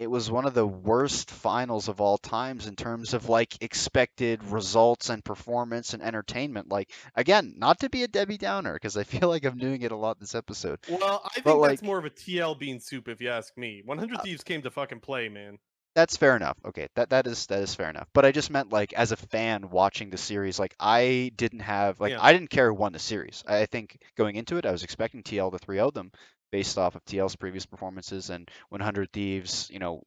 it 0.01 0.11
was 0.11 0.31
one 0.31 0.47
of 0.47 0.55
the 0.55 0.67
worst 0.67 1.31
finals 1.31 1.89
of 1.89 2.01
all 2.01 2.17
times 2.17 2.67
in 2.67 2.75
terms 2.75 3.13
of 3.13 3.29
like 3.29 3.63
expected 3.63 4.43
results 4.45 5.11
and 5.11 5.23
performance 5.23 5.93
and 5.93 6.03
entertainment. 6.03 6.71
Like 6.71 6.91
again, 7.15 7.55
not 7.59 7.81
to 7.81 7.91
be 7.91 8.03
a 8.03 8.09
Debbie 8.09 8.39
Downer 8.39 8.73
because 8.73 8.97
I 8.97 9.05
feel 9.05 9.29
like 9.29 9.45
I'm 9.45 9.59
doing 9.59 9.83
it 9.83 9.93
a 9.93 9.97
lot 9.97 10.19
this 10.19 10.35
episode. 10.35 10.79
Well, 10.89 11.21
I 11.23 11.29
think 11.35 11.45
but, 11.45 11.61
that's 11.61 11.83
like, 11.83 11.87
more 11.87 11.99
of 11.99 12.07
a 12.07 12.11
TL 12.11 12.59
bean 12.59 12.81
soup 12.81 13.09
if 13.09 13.21
you 13.21 13.29
ask 13.29 13.57
me. 13.59 13.83
100 13.85 14.17
uh, 14.17 14.23
Thieves 14.23 14.43
came 14.43 14.63
to 14.63 14.71
fucking 14.71 15.01
play, 15.01 15.29
man. 15.29 15.59
That's 15.95 16.17
fair 16.17 16.35
enough. 16.35 16.57
Okay, 16.65 16.87
that 16.95 17.11
that 17.11 17.27
is 17.27 17.47
that 17.49 17.63
is 17.63 17.75
fair 17.75 17.91
enough. 17.91 18.09
But 18.15 18.25
I 18.25 18.33
just 18.33 18.49
meant 18.49 18.73
like 18.73 18.95
as 18.95 19.13
a 19.13 19.17
fan 19.17 19.69
watching 19.69 20.09
the 20.09 20.17
series, 20.17 20.59
like 20.59 20.75
I 20.81 21.31
didn't 21.37 21.61
have 21.61 22.01
like 22.01 22.13
yeah. 22.13 22.23
I 22.23 22.33
didn't 22.33 22.49
care 22.49 22.69
who 22.69 22.75
won 22.75 22.95
the 22.95 22.99
series. 22.99 23.45
I 23.47 23.67
think 23.67 23.99
going 24.17 24.37
into 24.37 24.57
it, 24.57 24.65
I 24.65 24.71
was 24.71 24.83
expecting 24.83 25.23
TL 25.23 25.51
to 25.53 25.59
3-0 25.59 25.93
them 25.93 26.13
based 26.51 26.79
off 26.79 26.95
of 26.95 27.05
TL's 27.05 27.37
previous 27.37 27.67
performances 27.67 28.31
and 28.31 28.51
100 28.69 29.13
Thieves, 29.13 29.69
you 29.73 29.79
know, 29.79 30.03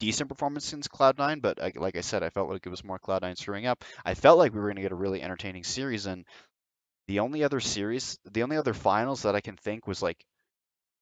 decent 0.00 0.28
performance 0.28 0.64
since 0.64 0.88
Cloud9, 0.88 1.40
but 1.40 1.62
I, 1.62 1.72
like 1.76 1.96
I 1.96 2.00
said, 2.00 2.22
I 2.22 2.30
felt 2.30 2.50
like 2.50 2.66
it 2.66 2.70
was 2.70 2.84
more 2.84 2.98
Cloud9 2.98 3.36
screwing 3.38 3.66
up. 3.66 3.84
I 4.04 4.14
felt 4.14 4.38
like 4.38 4.52
we 4.52 4.60
were 4.60 4.66
going 4.66 4.76
to 4.76 4.82
get 4.82 4.92
a 4.92 4.96
really 4.96 5.22
entertaining 5.22 5.64
series, 5.64 6.06
and 6.06 6.24
the 7.08 7.20
only 7.20 7.44
other 7.44 7.60
series, 7.60 8.18
the 8.30 8.42
only 8.42 8.56
other 8.56 8.74
finals 8.74 9.22
that 9.22 9.34
I 9.34 9.40
can 9.40 9.56
think 9.56 9.86
was 9.86 10.02
like 10.02 10.24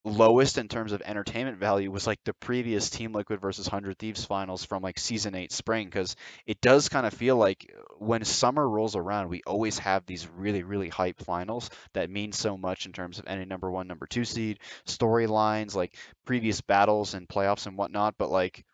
lowest 0.05 0.59
in 0.59 0.67
terms 0.67 0.93
of 0.93 1.03
entertainment 1.05 1.59
value 1.59 1.91
was 1.91 2.07
like 2.07 2.19
the 2.25 2.35
previous 2.35 2.91
Team 2.91 3.13
Liquid 3.13 3.41
versus 3.41 3.67
100 3.67 3.99
Thieves 3.99 4.25
finals 4.25 4.65
from 4.65 4.83
like 4.83 4.99
season 4.99 5.35
8 5.35 5.53
spring 5.53 5.87
because 5.87 6.17
it 6.45 6.61
does 6.61 6.89
kind 6.89 7.07
of 7.07 7.15
feel 7.15 7.37
like 7.37 7.73
uh, 7.73 7.83
when 7.99 8.25
summer 8.25 8.69
rolls 8.69 8.97
around 8.97 9.29
we 9.29 9.43
always 9.47 9.79
have 9.79 10.05
these 10.05 10.27
really 10.37 10.65
really 10.65 10.89
hype 10.89 11.21
finals 11.21 11.71
that 11.93 12.11
mean 12.11 12.33
so 12.33 12.57
much 12.57 12.87
in 12.87 12.93
terms 12.93 13.21
of 13.21 13.27
any 13.29 13.45
number 13.45 13.71
1 13.71 13.87
number 13.87 14.07
2 14.07 14.25
seed 14.25 14.59
storylines 14.87 15.77
like 15.77 15.95
previous 16.25 16.61
battles 16.61 17.15
and 17.15 17.29
playoffs 17.29 17.67
and 17.67 17.79
whatnot 17.79 18.17
but 18.19 18.31
like 18.31 18.65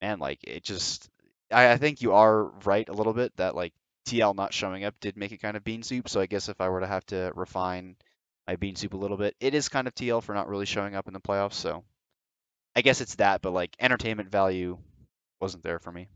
man 0.00 0.18
like 0.18 0.38
it 0.44 0.64
just 0.64 1.10
I, 1.50 1.72
I 1.72 1.76
think 1.76 2.00
you 2.00 2.14
are 2.14 2.44
right 2.64 2.88
a 2.88 2.94
little 2.94 3.12
bit 3.12 3.36
that 3.36 3.54
like 3.54 3.74
TL 4.06 4.34
not 4.34 4.54
showing 4.54 4.84
up 4.84 4.98
did 5.00 5.18
make 5.18 5.32
it 5.32 5.42
kind 5.42 5.58
of 5.58 5.64
bean 5.64 5.82
soup 5.82 6.08
so 6.08 6.22
I 6.22 6.26
guess 6.26 6.48
if 6.48 6.58
I 6.58 6.70
were 6.70 6.80
to 6.80 6.86
have 6.86 7.04
to 7.06 7.32
refine 7.34 7.96
my 8.46 8.56
bean 8.56 8.76
soup 8.76 8.94
a 8.94 8.96
little 8.96 9.16
bit. 9.16 9.36
It 9.40 9.54
is 9.54 9.68
kind 9.68 9.86
of 9.86 9.94
TL 9.94 10.22
for 10.22 10.34
not 10.34 10.48
really 10.48 10.66
showing 10.66 10.94
up 10.94 11.06
in 11.06 11.14
the 11.14 11.20
playoffs, 11.20 11.54
so 11.54 11.84
I 12.74 12.82
guess 12.82 13.00
it's 13.00 13.16
that, 13.16 13.42
but 13.42 13.52
like 13.52 13.76
entertainment 13.80 14.30
value 14.30 14.78
wasn't 15.40 15.62
there 15.62 15.78
for 15.78 15.92
me. 15.92 16.08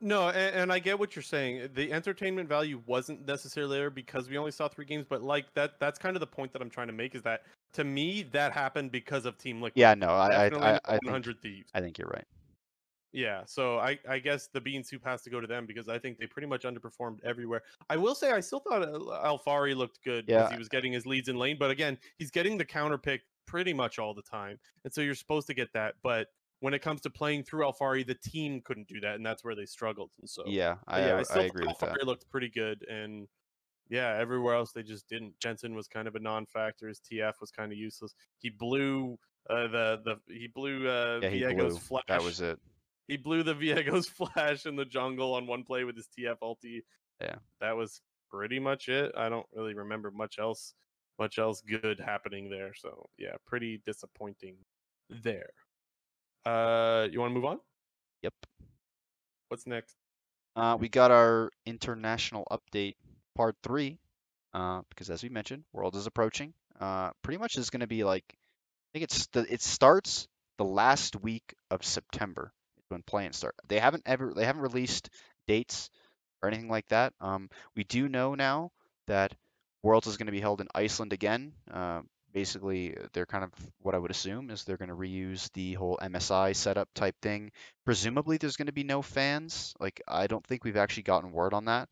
No, 0.00 0.28
and, 0.28 0.54
and 0.56 0.72
I 0.72 0.80
get 0.80 0.98
what 0.98 1.16
you're 1.16 1.22
saying. 1.22 1.70
The 1.74 1.92
entertainment 1.92 2.48
value 2.48 2.82
wasn't 2.84 3.26
necessarily 3.26 3.78
there 3.78 3.90
because 3.90 4.28
we 4.28 4.36
only 4.36 4.50
saw 4.50 4.68
three 4.68 4.84
games, 4.84 5.06
but 5.08 5.22
like 5.22 5.52
that 5.54 5.78
that's 5.80 5.98
kind 5.98 6.16
of 6.16 6.20
the 6.20 6.26
point 6.26 6.52
that 6.52 6.60
I'm 6.60 6.70
trying 6.70 6.88
to 6.88 6.92
make 6.92 7.14
is 7.14 7.22
that 7.22 7.42
to 7.74 7.84
me 7.84 8.24
that 8.32 8.52
happened 8.52 8.92
because 8.92 9.24
of 9.24 9.38
Team 9.38 9.62
Liquid. 9.62 9.80
Yeah, 9.80 9.94
no, 9.94 10.08
I 10.08 10.46
I 10.46 10.74
I, 10.74 10.80
I 10.84 10.98
think 10.98 11.40
Thieves. 11.40 11.70
I 11.74 11.80
think 11.80 11.98
you're 11.98 12.08
right. 12.08 12.26
Yeah, 13.14 13.44
so 13.46 13.78
I, 13.78 13.96
I 14.08 14.18
guess 14.18 14.48
the 14.48 14.60
bean 14.60 14.82
soup 14.82 15.04
has 15.04 15.22
to 15.22 15.30
go 15.30 15.40
to 15.40 15.46
them 15.46 15.66
because 15.66 15.88
I 15.88 16.00
think 16.00 16.18
they 16.18 16.26
pretty 16.26 16.48
much 16.48 16.64
underperformed 16.64 17.22
everywhere. 17.24 17.62
I 17.88 17.96
will 17.96 18.16
say 18.16 18.32
I 18.32 18.40
still 18.40 18.58
thought 18.58 18.82
Alphari 18.82 19.76
looked 19.76 20.02
good 20.02 20.26
because 20.26 20.50
Yeah. 20.50 20.52
he 20.52 20.58
was 20.58 20.68
getting 20.68 20.92
his 20.92 21.06
leads 21.06 21.28
in 21.28 21.36
lane, 21.36 21.56
but 21.58 21.70
again, 21.70 21.96
he's 22.18 22.32
getting 22.32 22.58
the 22.58 22.64
counter 22.64 22.98
pick 22.98 23.22
pretty 23.46 23.72
much 23.72 24.00
all 24.00 24.14
the 24.14 24.22
time, 24.22 24.58
and 24.82 24.92
so 24.92 25.00
you're 25.00 25.14
supposed 25.14 25.46
to 25.46 25.54
get 25.54 25.72
that. 25.74 25.94
But 26.02 26.26
when 26.58 26.74
it 26.74 26.80
comes 26.82 27.02
to 27.02 27.10
playing 27.10 27.44
through 27.44 27.64
Alphari, 27.64 28.04
the 28.04 28.14
team 28.16 28.60
couldn't 28.62 28.88
do 28.88 28.98
that, 29.00 29.14
and 29.14 29.24
that's 29.24 29.44
where 29.44 29.54
they 29.54 29.66
struggled. 29.66 30.10
And 30.20 30.28
so 30.28 30.42
Yeah, 30.46 30.76
I 30.88 31.06
yeah, 31.06 31.16
I, 31.18 31.22
still 31.22 31.42
I 31.42 31.44
agree 31.44 31.66
with 31.68 31.78
that. 31.78 31.90
Alphari 31.96 32.04
looked 32.04 32.28
pretty 32.30 32.48
good, 32.48 32.84
and 32.88 33.28
yeah, 33.88 34.16
everywhere 34.18 34.54
else 34.56 34.72
they 34.72 34.82
just 34.82 35.08
didn't. 35.08 35.38
Jensen 35.38 35.76
was 35.76 35.86
kind 35.86 36.08
of 36.08 36.16
a 36.16 36.20
non-factor. 36.20 36.88
His 36.88 37.00
TF 37.00 37.34
was 37.40 37.52
kind 37.52 37.70
of 37.70 37.78
useless. 37.78 38.14
He 38.38 38.50
blew 38.50 39.18
uh, 39.48 39.68
the 39.68 40.00
the 40.04 40.34
he 40.34 40.48
blew 40.48 40.88
uh, 40.88 41.20
Yeah, 41.22 41.28
he 41.28 41.54
blew. 41.54 41.78
flash. 41.78 42.02
That 42.08 42.22
was 42.24 42.40
it. 42.40 42.58
He 43.08 43.16
blew 43.16 43.42
the 43.42 43.54
Viego's 43.54 44.08
flash 44.36 44.66
in 44.66 44.76
the 44.76 44.84
jungle 44.84 45.34
on 45.34 45.46
one 45.46 45.64
play 45.64 45.84
with 45.84 45.96
his 45.96 46.08
TF 46.18 46.36
ulti. 46.42 46.82
Yeah. 47.20 47.36
That 47.60 47.76
was 47.76 48.00
pretty 48.30 48.58
much 48.58 48.88
it. 48.88 49.12
I 49.16 49.28
don't 49.28 49.46
really 49.54 49.74
remember 49.74 50.10
much 50.10 50.38
else 50.38 50.74
much 51.18 51.38
else 51.38 51.60
good 51.60 52.00
happening 52.00 52.50
there. 52.50 52.72
So 52.74 53.08
yeah, 53.18 53.34
pretty 53.46 53.80
disappointing 53.84 54.56
there. 55.10 55.50
Uh 56.44 57.08
you 57.10 57.20
want 57.20 57.30
to 57.30 57.34
move 57.34 57.44
on? 57.44 57.60
Yep. 58.22 58.34
What's 59.48 59.66
next? 59.66 59.96
Uh, 60.56 60.76
we 60.78 60.88
got 60.88 61.10
our 61.10 61.50
international 61.66 62.46
update 62.50 62.94
part 63.34 63.56
three, 63.62 63.98
uh, 64.52 64.82
because 64.88 65.10
as 65.10 65.22
we 65.22 65.28
mentioned, 65.28 65.64
World 65.72 65.96
is 65.96 66.06
approaching. 66.06 66.54
Uh, 66.78 67.10
pretty 67.22 67.38
much 67.38 67.56
is 67.56 67.70
going 67.70 67.80
to 67.80 67.86
be 67.86 68.04
like, 68.04 68.24
I 68.28 68.88
think 68.92 69.04
it's 69.04 69.26
the 69.28 69.52
it 69.52 69.62
starts 69.62 70.28
the 70.58 70.64
last 70.64 71.16
week 71.16 71.54
of 71.70 71.84
September 71.84 72.52
when 72.94 73.02
play-ins 73.02 73.36
start. 73.36 73.54
They 73.68 73.78
haven't 73.78 74.04
ever 74.06 74.32
they 74.34 74.46
haven't 74.46 74.62
released 74.62 75.10
dates 75.46 75.90
or 76.42 76.48
anything 76.48 76.70
like 76.70 76.88
that. 76.88 77.12
Um, 77.20 77.50
we 77.76 77.84
do 77.84 78.08
know 78.08 78.34
now 78.34 78.70
that 79.06 79.34
Worlds 79.82 80.06
is 80.06 80.16
going 80.16 80.26
to 80.26 80.32
be 80.32 80.40
held 80.40 80.62
in 80.62 80.68
Iceland 80.74 81.12
again. 81.12 81.52
Uh, 81.70 82.00
basically, 82.32 82.96
they're 83.12 83.26
kind 83.26 83.44
of 83.44 83.50
what 83.82 83.94
I 83.94 83.98
would 83.98 84.10
assume 84.10 84.50
is 84.50 84.64
they're 84.64 84.78
going 84.78 84.88
to 84.88 84.96
reuse 84.96 85.52
the 85.52 85.74
whole 85.74 85.98
MSI 86.02 86.56
setup 86.56 86.88
type 86.94 87.16
thing 87.20 87.52
presumably 87.84 88.38
there's 88.38 88.56
going 88.56 88.66
to 88.66 88.72
be 88.72 88.84
no 88.84 89.02
fans. 89.02 89.74
Like 89.78 90.02
I 90.08 90.26
don't 90.26 90.46
think 90.46 90.64
we've 90.64 90.76
actually 90.76 91.04
gotten 91.04 91.32
word 91.32 91.54
on 91.54 91.66
that. 91.66 91.88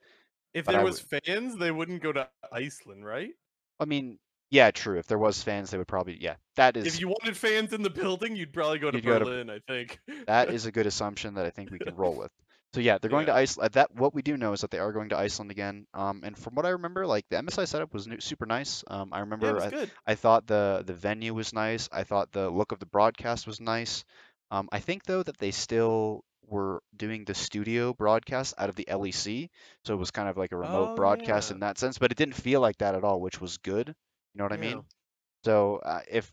If 0.54 0.66
But 0.66 0.72
there 0.72 0.80
I 0.80 0.84
was 0.84 1.00
fans, 1.00 1.56
they 1.56 1.70
wouldn't 1.70 2.02
go 2.02 2.12
to 2.12 2.28
Iceland, 2.52 3.04
right? 3.04 3.32
I 3.80 3.84
mean, 3.84 4.18
yeah, 4.52 4.70
true. 4.70 4.98
If 4.98 5.06
there 5.08 5.18
was 5.18 5.42
fans, 5.42 5.70
they 5.70 5.78
would 5.78 5.88
probably 5.88 6.18
yeah. 6.20 6.36
That 6.56 6.76
is 6.76 6.86
If 6.86 7.00
you 7.00 7.08
wanted 7.08 7.36
fans 7.36 7.72
in 7.72 7.82
the 7.82 7.90
building, 7.90 8.36
you'd 8.36 8.52
probably 8.52 8.78
go 8.78 8.90
to 8.90 8.98
You'd 8.98 9.04
go 9.06 9.18
to- 9.18 9.24
Berlin, 9.24 9.48
I 9.50 9.58
think. 9.66 9.98
that 10.26 10.50
is 10.50 10.66
a 10.66 10.70
good 10.72 10.86
assumption 10.86 11.34
that 11.34 11.46
I 11.46 11.50
think 11.50 11.70
we 11.70 11.78
can 11.78 11.96
roll 11.96 12.14
with. 12.14 12.30
So 12.74 12.80
yeah, 12.80 12.96
they're 12.98 13.10
going 13.10 13.26
to 13.26 13.34
Iceland. 13.34 13.72
That 13.72 13.94
what 13.94 14.14
we 14.14 14.22
do 14.22 14.36
know 14.36 14.52
is 14.52 14.60
that 14.62 14.70
they 14.70 14.78
are 14.78 14.92
going 14.92 15.08
to 15.10 15.18
Iceland 15.18 15.50
again. 15.50 15.86
Um, 15.94 16.22
and 16.24 16.36
from 16.38 16.54
what 16.54 16.64
I 16.66 16.70
remember, 16.70 17.06
like 17.06 17.26
the 17.30 17.36
MSI 17.36 17.66
setup 17.66 17.92
was 17.92 18.06
new, 18.06 18.20
super 18.20 18.46
nice. 18.46 18.82
Um, 18.86 19.10
I 19.12 19.16
yeah, 19.16 19.20
remember 19.20 19.54
was 19.54 19.64
I. 19.64 19.86
I 20.06 20.14
thought 20.14 20.46
the 20.46 20.82
the 20.86 20.94
venue 20.94 21.34
was 21.34 21.52
nice. 21.52 21.88
I 21.92 22.04
thought 22.04 22.32
the 22.32 22.48
look 22.50 22.72
of 22.72 22.78
the 22.78 22.86
broadcast 22.86 23.46
was 23.46 23.60
nice. 23.60 24.04
Um, 24.50 24.68
I 24.72 24.80
think 24.80 25.04
though 25.04 25.22
that 25.22 25.38
they 25.38 25.50
still 25.50 26.24
were 26.46 26.82
doing 26.96 27.24
the 27.24 27.34
studio 27.34 27.92
broadcast 27.94 28.54
out 28.58 28.68
of 28.68 28.74
the 28.76 28.84
LEC, 28.90 29.48
so 29.84 29.94
it 29.94 29.98
was 29.98 30.10
kind 30.10 30.28
of 30.28 30.36
like 30.36 30.52
a 30.52 30.56
remote 30.56 30.90
Oh, 30.92 30.96
broadcast 30.96 31.50
yeah. 31.50 31.54
in 31.54 31.60
that 31.60 31.78
sense. 31.78 31.98
But 31.98 32.10
it 32.12 32.16
didn't 32.18 32.34
feel 32.36 32.60
like 32.60 32.78
that 32.78 32.94
at 32.94 33.04
all, 33.04 33.20
which 33.20 33.40
was 33.40 33.56
good. 33.58 33.94
You 34.34 34.38
know 34.38 34.44
what 34.44 34.52
I 34.52 34.56
mean? 34.56 34.82
So 35.44 35.80
uh, 35.84 36.00
if 36.10 36.32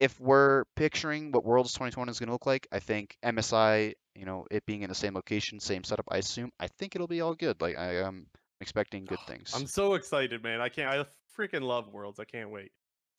if 0.00 0.18
we're 0.20 0.64
picturing 0.76 1.32
what 1.32 1.44
Worlds 1.44 1.72
2020 1.72 2.10
is 2.10 2.18
going 2.18 2.28
to 2.28 2.32
look 2.32 2.46
like, 2.46 2.66
I 2.72 2.78
think 2.80 3.16
MSI, 3.24 3.94
you 4.14 4.24
know, 4.24 4.46
it 4.50 4.66
being 4.66 4.82
in 4.82 4.88
the 4.88 4.94
same 4.94 5.14
location, 5.14 5.60
same 5.60 5.84
setup, 5.84 6.06
I 6.10 6.18
assume, 6.18 6.50
I 6.58 6.66
think 6.66 6.94
it'll 6.94 7.06
be 7.06 7.20
all 7.20 7.34
good. 7.34 7.60
Like 7.60 7.78
I 7.78 8.02
am 8.02 8.26
expecting 8.60 9.04
good 9.04 9.20
things. 9.26 9.52
I'm 9.54 9.66
so 9.66 9.94
excited, 9.94 10.42
man. 10.42 10.60
I 10.60 10.68
can't. 10.68 10.88
I 10.88 11.04
freaking 11.38 11.62
love 11.62 11.88
Worlds. 11.88 12.18
I 12.20 12.24
can't 12.24 12.50
wait. 12.50 12.72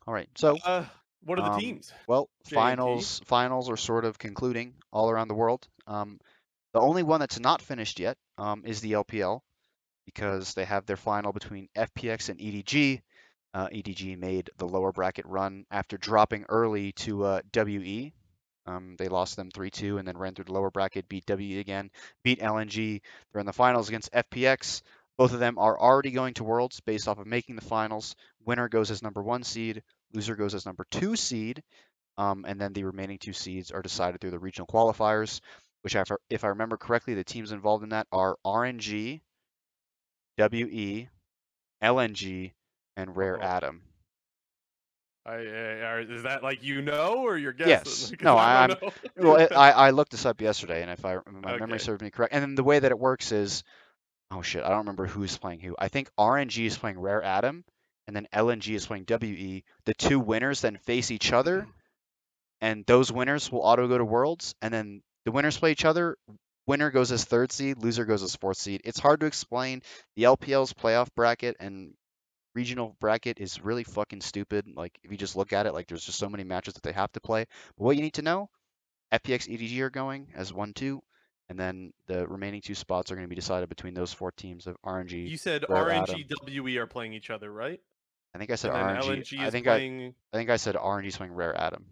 All 0.08 0.14
right, 0.14 0.30
so. 0.36 0.58
Uh, 0.64 0.86
what 1.24 1.40
are 1.40 1.46
the 1.46 1.54
Um, 1.54 1.60
teams? 1.60 1.92
Well, 2.08 2.30
JMT. 2.48 2.54
finals 2.54 3.22
finals 3.26 3.70
are 3.70 3.78
sort 3.78 4.06
of 4.06 4.20
concluding 4.20 4.76
all 4.92 5.10
around 5.10 5.28
the 5.28 5.34
world. 5.34 5.68
Um, 5.88 6.20
the 6.74 6.80
only 6.80 7.02
one 7.02 7.20
that's 7.20 7.40
not 7.40 7.64
finished 7.64 8.00
yet 8.00 8.18
um, 8.38 8.64
is 8.64 8.80
the 8.82 8.92
LPL 8.92 9.42
because 10.06 10.54
they 10.54 10.66
have 10.66 10.86
their 10.86 10.98
final 10.98 11.34
between 11.34 11.68
FPX 11.76 12.30
and 12.30 12.40
EDG. 12.40 13.02
Uh, 13.56 13.70
EDG 13.70 14.18
made 14.20 14.50
the 14.58 14.68
lower 14.68 14.92
bracket 14.92 15.26
run 15.26 15.66
after 15.72 15.98
dropping 15.98 16.44
early 16.50 16.92
to 16.92 17.24
uh, 17.24 17.42
WE. 17.56 18.12
Um, 18.66 18.98
they 18.98 19.08
lost 19.08 19.38
them 19.38 19.50
3-2 19.50 19.98
and 19.98 20.06
then 20.06 20.18
ran 20.18 20.36
through 20.36 20.46
the 20.46 20.54
lower 20.54 20.70
bracket, 20.70 21.08
beat 21.08 21.24
WE 21.30 21.60
again, 21.60 21.90
beat 22.22 22.42
LNG. 22.42 23.00
They're 23.32 23.40
in 23.40 23.46
the 23.46 23.54
finals 23.54 23.88
against 23.88 24.12
FPX. 24.12 24.82
Both 25.18 25.32
of 25.32 25.40
them 25.40 25.58
are 25.58 25.80
already 25.80 26.12
going 26.12 26.34
to 26.34 26.44
Worlds 26.44 26.82
based 26.82 27.08
off 27.08 27.18
of 27.18 27.28
making 27.28 27.56
the 27.56 27.62
finals. 27.62 28.18
Winner 28.46 28.68
goes 28.68 28.92
as 28.92 29.02
number 29.02 29.24
one 29.24 29.44
seed, 29.44 29.84
loser 30.12 30.36
goes 30.36 30.54
as 30.54 30.66
number 30.66 30.86
two 30.92 31.16
seed. 31.16 31.64
Um, 32.18 32.44
and 32.46 32.60
then 32.60 32.74
the 32.74 32.84
remaining 32.84 33.20
two 33.20 33.32
seeds 33.32 33.72
are 33.72 33.82
decided 33.82 34.20
through 34.20 34.32
the 34.32 34.40
regional 34.40 34.68
qualifiers, 34.68 35.40
which, 35.82 35.96
if 35.96 36.12
I, 36.12 36.16
if 36.30 36.44
I 36.44 36.50
remember 36.50 36.76
correctly, 36.76 37.14
the 37.14 37.24
teams 37.24 37.54
involved 37.54 37.84
in 37.84 37.90
that 37.92 38.08
are 38.12 38.36
RNG, 38.46 39.22
WE, 40.38 41.08
LNG, 41.82 42.52
and 42.96 43.16
Rare 43.16 43.38
Uh-oh. 43.42 43.46
Atom. 43.48 43.82
I, 45.26 45.36
eh, 45.38 45.82
I, 45.84 45.98
I- 45.98 46.00
is 46.02 46.24
that 46.24 46.44
like 46.44 46.64
you 46.64 46.82
know 46.82 47.24
or 47.26 47.38
you're 47.38 47.54
guessing? 47.54 47.70
Yes. 47.70 48.14
No, 48.22 48.36
I 48.38 48.68
I'm- 48.68 48.78
Well, 49.18 49.38
it, 49.38 49.52
I, 49.56 49.72
I 49.72 49.90
looked 49.92 50.12
this 50.12 50.26
up 50.26 50.40
yesterday, 50.42 50.82
and 50.82 50.92
if 50.92 51.04
I 51.06 51.18
my 51.26 51.58
memory 51.58 51.74
Okay. 51.76 51.84
serves 51.84 52.02
me 52.02 52.12
correct, 52.12 52.34
and 52.34 52.42
then 52.42 52.56
the 52.56 52.64
way 52.64 52.80
that 52.80 52.92
it 52.92 53.00
works 53.00 53.32
is, 53.32 53.64
oh 54.32 54.42
shit, 54.42 54.64
I 54.64 54.70
don't 54.70 54.80
remember 54.80 55.08
who's 55.08 55.38
playing 55.38 55.60
who. 55.62 55.76
I 55.80 55.88
think 55.88 56.10
RNG 56.20 56.66
is 56.66 56.78
playing 56.78 57.00
Rare 57.00 57.24
Atom, 57.24 57.64
and 58.08 58.16
then 58.16 58.28
LNG 58.34 58.76
is 58.76 58.86
playing 58.86 59.06
WE. 59.10 59.64
The 59.86 59.94
two 59.96 60.20
winners 60.20 60.62
then 60.62 60.78
face 60.78 61.10
each 61.10 61.34
other, 61.34 61.68
and 62.62 62.86
those 62.86 63.12
winners 63.12 63.52
will 63.52 63.62
auto 63.62 63.88
go 63.88 63.98
to 63.98 64.06
Worlds, 64.06 64.54
and 64.62 64.72
then 64.74 65.02
the 65.26 65.32
winners 65.32 65.58
play 65.58 65.72
each 65.72 65.86
other. 65.86 66.18
Winner 66.68 66.90
goes 66.90 67.12
as 67.12 67.24
third 67.24 67.52
seed, 67.52 67.78
loser 67.78 68.06
goes 68.06 68.24
as 68.24 68.36
fourth 68.36 68.58
seed. 68.58 68.82
It's 68.86 69.00
hard 69.00 69.20
to 69.20 69.28
explain. 69.28 69.82
The 70.16 70.24
LPL's 70.24 70.74
playoff 70.74 71.08
bracket 71.16 71.58
and 71.60 71.94
regional 72.56 72.96
bracket 73.00 73.40
is 73.40 73.62
really 73.62 73.84
fucking 73.84 74.22
stupid. 74.22 74.66
Like 74.76 74.98
if 75.04 75.12
you 75.12 75.18
just 75.18 75.36
look 75.36 75.54
at 75.54 75.66
it, 75.66 75.74
like 75.74 75.88
there's 75.88 76.06
just 76.06 76.18
so 76.18 76.30
many 76.30 76.44
matches 76.44 76.74
that 76.74 76.84
they 76.84 76.94
have 76.94 77.12
to 77.12 77.20
play. 77.20 77.46
But 77.78 77.84
what 77.84 77.96
you 77.96 78.02
need 78.02 78.16
to 78.16 78.22
know, 78.22 78.50
FPX 79.14 79.48
EDG 79.48 79.80
are 79.82 79.90
going 79.90 80.28
as 80.36 80.54
one 80.54 80.74
two, 80.74 81.04
and 81.50 81.60
then 81.60 81.94
the 82.08 82.28
remaining 82.28 82.62
two 82.62 82.76
spots 82.76 83.12
are 83.12 83.16
going 83.16 83.26
to 83.26 83.30
be 83.30 83.36
decided 83.36 83.70
between 83.70 83.94
those 83.94 84.14
four 84.14 84.32
teams 84.32 84.66
of 84.66 84.78
RNG. 84.84 85.30
You 85.30 85.38
said 85.38 85.64
RNG 85.64 86.26
WE 86.48 86.78
are 86.78 86.88
playing 86.88 87.14
each 87.14 87.30
other, 87.30 87.52
right? 87.52 87.80
I 88.34 88.38
think 88.38 88.52
I 88.52 88.56
said 88.56 88.72
and 88.72 89.00
RNG. 89.00 89.40
I 89.40 89.50
think 89.50 89.68
I, 89.68 89.78
playing. 89.78 90.14
I 90.34 90.38
think 90.38 90.50
I 90.50 90.58
said 90.58 90.76
RNG 90.76 91.16
playing 91.16 91.34
Rare 91.34 91.56
Atom. 91.56 91.86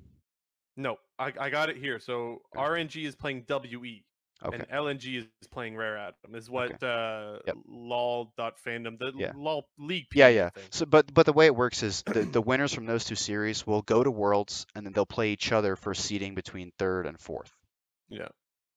No, 0.75 0.97
I, 1.19 1.31
I 1.39 1.49
got 1.49 1.69
it 1.69 1.77
here. 1.77 1.99
So 1.99 2.41
Okay. 2.55 2.65
RNG 2.65 3.05
is 3.05 3.15
playing 3.15 3.45
WE, 3.47 4.03
Okay. 4.45 4.57
and 4.57 4.67
LNG 4.69 5.19
is 5.19 5.47
playing 5.51 5.75
Rare 5.75 5.97
Atom. 5.97 6.35
Is 6.35 6.49
what 6.49 6.81
uh, 6.83 7.39
Yep. 7.47 7.55
fandom 8.65 8.97
the 8.99 9.11
Yeah. 9.17 9.31
lol 9.35 9.67
league. 9.77 10.07
Yeah, 10.13 10.27
yeah. 10.29 10.49
thing. 10.49 10.63
So, 10.71 10.85
but 10.85 11.13
but 11.13 11.25
the 11.25 11.33
way 11.33 11.45
it 11.45 11.55
works 11.55 11.83
is 11.83 12.03
the 12.03 12.21
the 12.23 12.41
winners 12.41 12.73
from 12.73 12.85
those 12.85 13.05
two 13.05 13.15
series 13.15 13.65
will 13.65 13.81
go 13.81 14.03
to 14.03 14.11
Worlds, 14.11 14.65
and 14.75 14.85
then 14.85 14.93
they'll 14.93 15.05
play 15.05 15.31
each 15.31 15.51
other 15.51 15.75
for 15.75 15.93
seeding 15.93 16.35
between 16.35 16.71
third 16.77 17.05
and 17.05 17.19
fourth. 17.19 17.51
Yeah. 18.09 18.29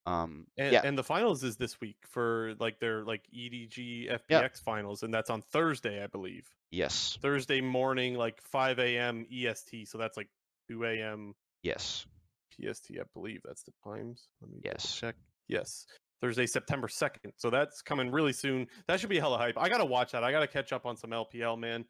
Um, 0.06 0.46
And, 0.56 0.72
yeah, 0.72 0.82
and 0.84 0.96
the 0.96 1.02
finals 1.02 1.42
is 1.42 1.56
this 1.56 1.80
week 1.80 1.96
for 2.06 2.54
like 2.60 2.78
their 2.78 3.04
like 3.04 3.24
EDG 3.34 4.08
FPX 4.08 4.28
Yeah. 4.30 4.48
finals, 4.64 5.02
and 5.02 5.12
that's 5.12 5.30
on 5.30 5.42
Thursday, 5.42 6.02
I 6.02 6.06
believe. 6.06 6.48
yes, 6.70 7.18
Thursday 7.20 7.60
morning, 7.60 8.14
like 8.14 8.40
5 8.42 8.78
a.m. 8.78 9.26
EST. 9.32 9.86
So 9.88 9.98
that's 9.98 10.16
like 10.16 10.28
2 10.68 10.84
a.m. 10.84 11.34
yes, 11.62 12.06
PST, 12.52 12.92
I 13.00 13.04
believe 13.14 13.40
that's 13.44 13.64
the 13.64 13.72
times. 13.84 14.28
Let 14.40 14.50
me 14.50 14.60
Yes. 14.64 14.94
check. 14.94 15.16
Yes. 15.48 15.86
Thursday, 16.20 16.46
September 16.46 16.88
2nd. 16.88 17.32
So 17.36 17.50
that's 17.50 17.82
coming 17.82 18.10
really 18.10 18.32
soon. 18.32 18.66
That 18.88 18.98
should 19.00 19.10
be 19.10 19.18
hella 19.18 19.38
hype. 19.38 19.58
I 19.58 19.68
gotta 19.68 19.84
watch 19.84 20.12
that. 20.12 20.24
I 20.24 20.32
gotta 20.32 20.46
catch 20.46 20.72
up 20.72 20.86
on 20.86 20.96
some 20.96 21.10
LPL, 21.10 21.58
man. 21.58 21.84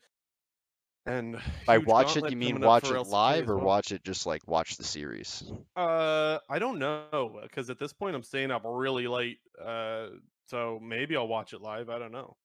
And 1.07 1.39
By 1.66 1.78
watch 1.78 2.16
it, 2.16 2.28
you 2.31 2.37
mean 2.37 2.61
watch 2.61 2.91
it 2.91 3.07
live 3.07 3.45
as 3.45 3.51
or 3.51 3.59
watch 3.59 3.93
it 3.93 4.03
just 4.05 4.27
like 4.27 4.47
watch 4.49 4.77
the 4.77 4.85
series? 4.85 5.45
Uh, 5.77 6.39
I 6.51 6.59
don't 6.59 6.78
know 6.78 7.39
because 7.43 7.70
at 7.70 7.78
this 7.78 7.93
point 7.93 8.16
I'm 8.16 8.23
staying 8.23 8.51
up 8.51 8.62
really 8.65 9.07
late. 9.07 9.39
Uh, 9.65 10.09
so 10.47 10.81
maybe 10.83 11.16
I'll 11.16 11.28
watch 11.28 11.53
it 11.53 11.61
live. 11.61 11.89
I 11.89 11.99
don't 11.99 12.12
know. 12.12 12.37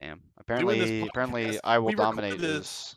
Damn. 0.00 0.18
this 0.18 0.24
Apparently, 0.38 1.02
apparently, 1.02 1.58
IWillDominate 1.64 2.38
this- 2.38 2.68
is. 2.68 2.96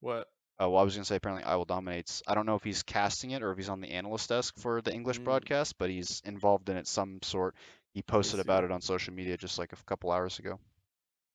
What? 0.00 0.28
Oh, 0.60 0.70
well, 0.70 0.80
I 0.80 0.84
was 0.84 0.94
gonna 0.94 1.04
say 1.04 1.16
apparently 1.16 1.44
I 1.44 1.54
will 1.56 1.64
dominates. 1.64 2.22
I 2.26 2.34
don't 2.34 2.46
know 2.46 2.56
if 2.56 2.64
he's 2.64 2.82
casting 2.82 3.30
it 3.30 3.42
or 3.42 3.52
if 3.52 3.58
he's 3.58 3.68
on 3.68 3.80
the 3.80 3.90
analyst 3.92 4.28
desk 4.28 4.58
for 4.58 4.80
the 4.82 4.92
English 4.92 5.20
Mm. 5.20 5.24
broadcast, 5.24 5.78
but 5.78 5.88
he's 5.90 6.20
involved 6.24 6.68
in 6.68 6.76
it 6.76 6.86
some 6.88 7.20
sort. 7.22 7.54
he 7.94 8.02
posted 8.02 8.38
about 8.38 8.62
it 8.64 8.70
on 8.70 8.80
social 8.80 9.12
media 9.14 9.36
just 9.36 9.58
like 9.58 9.72
a 9.72 9.76
couple 9.84 10.12
hours 10.12 10.38
ago. 10.38 10.60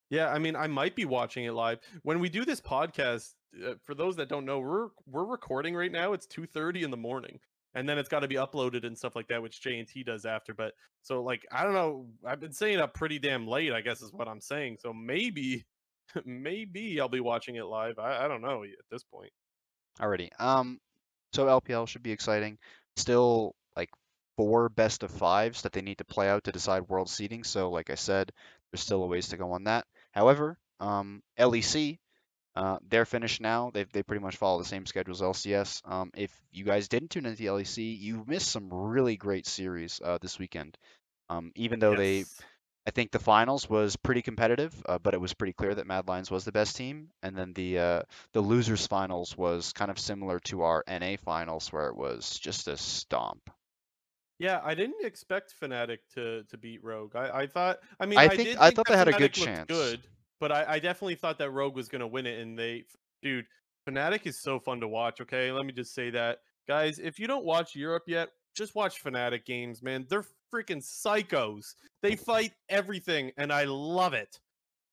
Yeah, 0.09 0.29
I 0.29 0.39
mean, 0.39 0.55
I 0.55 0.67
might 0.67 0.95
be 0.95 1.03
watching 1.05 1.45
it 1.45 1.51
live 1.53 1.79
when 2.03 2.19
we 2.19 2.29
do 2.29 2.45
this 2.45 2.61
podcast. 2.61 3.33
Uh, 3.65 3.73
for 3.83 3.95
those 3.95 4.15
that 4.17 4.29
don't 4.29 4.45
know, 4.45 4.59
we're 4.59 4.89
we're 5.07 5.25
recording 5.25 5.75
right 5.75 5.91
now. 5.91 6.13
It's 6.13 6.25
two 6.25 6.45
thirty 6.45 6.83
in 6.83 6.91
the 6.91 6.97
morning, 6.97 7.39
and 7.73 7.87
then 7.89 7.97
it's 7.97 8.09
got 8.09 8.19
to 8.21 8.27
be 8.27 8.35
uploaded 8.35 8.85
and 8.85 8.97
stuff 8.97 9.15
like 9.15 9.27
that, 9.29 9.41
which 9.41 9.61
J 9.61 9.79
and 9.79 9.87
T 9.87 10.03
does 10.03 10.25
after. 10.25 10.53
But 10.53 10.73
so 11.01 11.21
like, 11.23 11.45
I 11.51 11.63
don't 11.63 11.73
know. 11.73 12.07
I've 12.25 12.39
been 12.39 12.53
staying 12.53 12.79
up 12.79 12.93
pretty 12.93 13.19
damn 13.19 13.47
late. 13.47 13.73
I 13.73 13.81
guess 13.81 14.01
is 14.01 14.13
what 14.13 14.27
I'm 14.27 14.41
saying. 14.41 14.77
So 14.79 14.93
maybe, 14.93 15.65
maybe 16.25 16.99
I'll 16.99 17.09
be 17.09 17.19
watching 17.19 17.55
it 17.55 17.65
live. 17.65 17.99
I, 17.99 18.25
I 18.25 18.27
don't 18.27 18.41
know 18.41 18.63
at 18.63 18.69
this 18.91 19.03
point. 19.03 19.31
Already. 20.01 20.31
Um, 20.39 20.79
so 21.33 21.45
LPL 21.45 21.87
should 21.87 22.03
be 22.03 22.11
exciting. 22.11 22.57
Still 22.95 23.55
like 23.75 23.89
four 24.37 24.69
best 24.69 25.03
of 25.03 25.11
fives 25.11 25.63
that 25.63 25.71
they 25.71 25.81
need 25.81 25.97
to 25.99 26.05
play 26.05 26.29
out 26.29 26.43
to 26.45 26.51
decide 26.51 26.87
world 26.87 27.09
seeding. 27.09 27.43
So 27.43 27.69
like 27.69 27.89
I 27.89 27.95
said, 27.95 28.31
there's 28.71 28.81
still 28.81 29.03
a 29.03 29.07
ways 29.07 29.29
to 29.29 29.37
go 29.37 29.51
on 29.51 29.65
that. 29.65 29.85
However, 30.11 30.57
um, 30.79 31.21
LEC, 31.39 31.97
uh, 32.55 32.77
they're 32.87 33.05
finished 33.05 33.41
now. 33.41 33.71
They 33.73 33.85
they 33.85 34.03
pretty 34.03 34.23
much 34.23 34.37
follow 34.37 34.59
the 34.59 34.65
same 34.65 34.85
schedule 34.85 35.13
as 35.13 35.21
LCS. 35.21 35.81
Um, 35.85 36.11
if 36.15 36.31
you 36.51 36.65
guys 36.65 36.87
didn't 36.87 37.09
tune 37.09 37.25
into 37.25 37.37
the 37.37 37.47
LEC, 37.47 37.99
you 37.99 38.23
missed 38.27 38.51
some 38.51 38.71
really 38.71 39.17
great 39.17 39.47
series 39.47 39.99
uh, 40.03 40.19
this 40.21 40.37
weekend. 40.37 40.77
Um, 41.29 41.51
even 41.55 41.79
though 41.79 41.95
they 41.95 42.17
Yes. 42.17 42.41
I 42.85 42.91
think 42.91 43.11
the 43.11 43.19
finals 43.19 43.69
was 43.69 43.95
pretty 43.95 44.21
competitive, 44.21 44.73
uh, 44.87 44.99
but 44.99 45.13
it 45.13 45.21
was 45.21 45.33
pretty 45.33 45.53
clear 45.53 45.73
that 45.73 45.87
Mad 45.87 46.07
Lions 46.07 46.29
was 46.29 46.43
the 46.43 46.51
best 46.51 46.75
team. 46.75 47.09
And 47.21 47.37
then 47.37 47.53
the 47.53 47.79
uh, 47.79 48.01
the 48.33 48.41
losers 48.41 48.85
finals 48.87 49.37
was 49.37 49.71
kind 49.71 49.89
of 49.89 49.97
similar 49.97 50.39
to 50.41 50.63
our 50.63 50.83
NA 50.87 51.15
finals, 51.23 51.71
where 51.71 51.87
it 51.87 51.95
was 51.95 52.37
just 52.39 52.67
a 52.67 52.75
stomp. 52.75 53.49
Yeah, 54.39 54.59
I 54.63 54.75
didn't 54.75 55.05
expect 55.05 55.53
Fnatic 55.61 55.99
to 56.15 56.43
to 56.43 56.57
beat 56.57 56.83
Rogue. 56.83 57.15
I, 57.15 57.41
I 57.43 57.47
thought. 57.47 57.79
I 57.99 58.05
mean, 58.05 58.19
I 58.19 58.23
I, 58.23 58.27
think- 58.29 58.49
did 58.49 58.57
I 58.57 58.71
thought 58.71 58.87
they 58.87 58.97
had 58.97 59.07
a 59.07 59.13
good 59.13 59.33
chance. 59.33 59.67
Good, 59.67 60.01
but 60.41 60.51
I, 60.51 60.65
I 60.67 60.79
definitely 60.79 61.15
thought 61.15 61.37
that 61.37 61.51
Rogue 61.51 61.75
was 61.75 61.87
gonna 61.87 62.07
win 62.07 62.25
it. 62.25 62.39
And 62.39 62.59
they, 62.59 62.83
dude, 63.21 63.45
Fnatic 63.87 64.25
is 64.27 64.41
so 64.41 64.59
fun 64.59 64.81
to 64.81 64.87
watch. 64.89 65.21
Okay, 65.21 65.51
let 65.53 65.65
me 65.65 65.71
just 65.71 65.93
say 65.95 66.09
that, 66.09 66.39
guys. 66.67 66.99
If 66.99 67.19
you 67.19 67.27
don't 67.27 67.45
watch 67.45 67.75
Europe 67.75 68.03
yet, 68.07 68.29
just 68.53 68.75
watch 68.75 69.01
Fnatic 69.01 69.45
games, 69.45 69.81
man. 69.81 70.05
They're 70.09 70.25
freaking 70.53 70.83
psychos. 70.83 71.75
They 72.01 72.15
fight 72.15 72.53
everything, 72.69 73.31
and 73.37 73.51
I 73.51 73.63
love 73.65 74.13
it. 74.13 74.39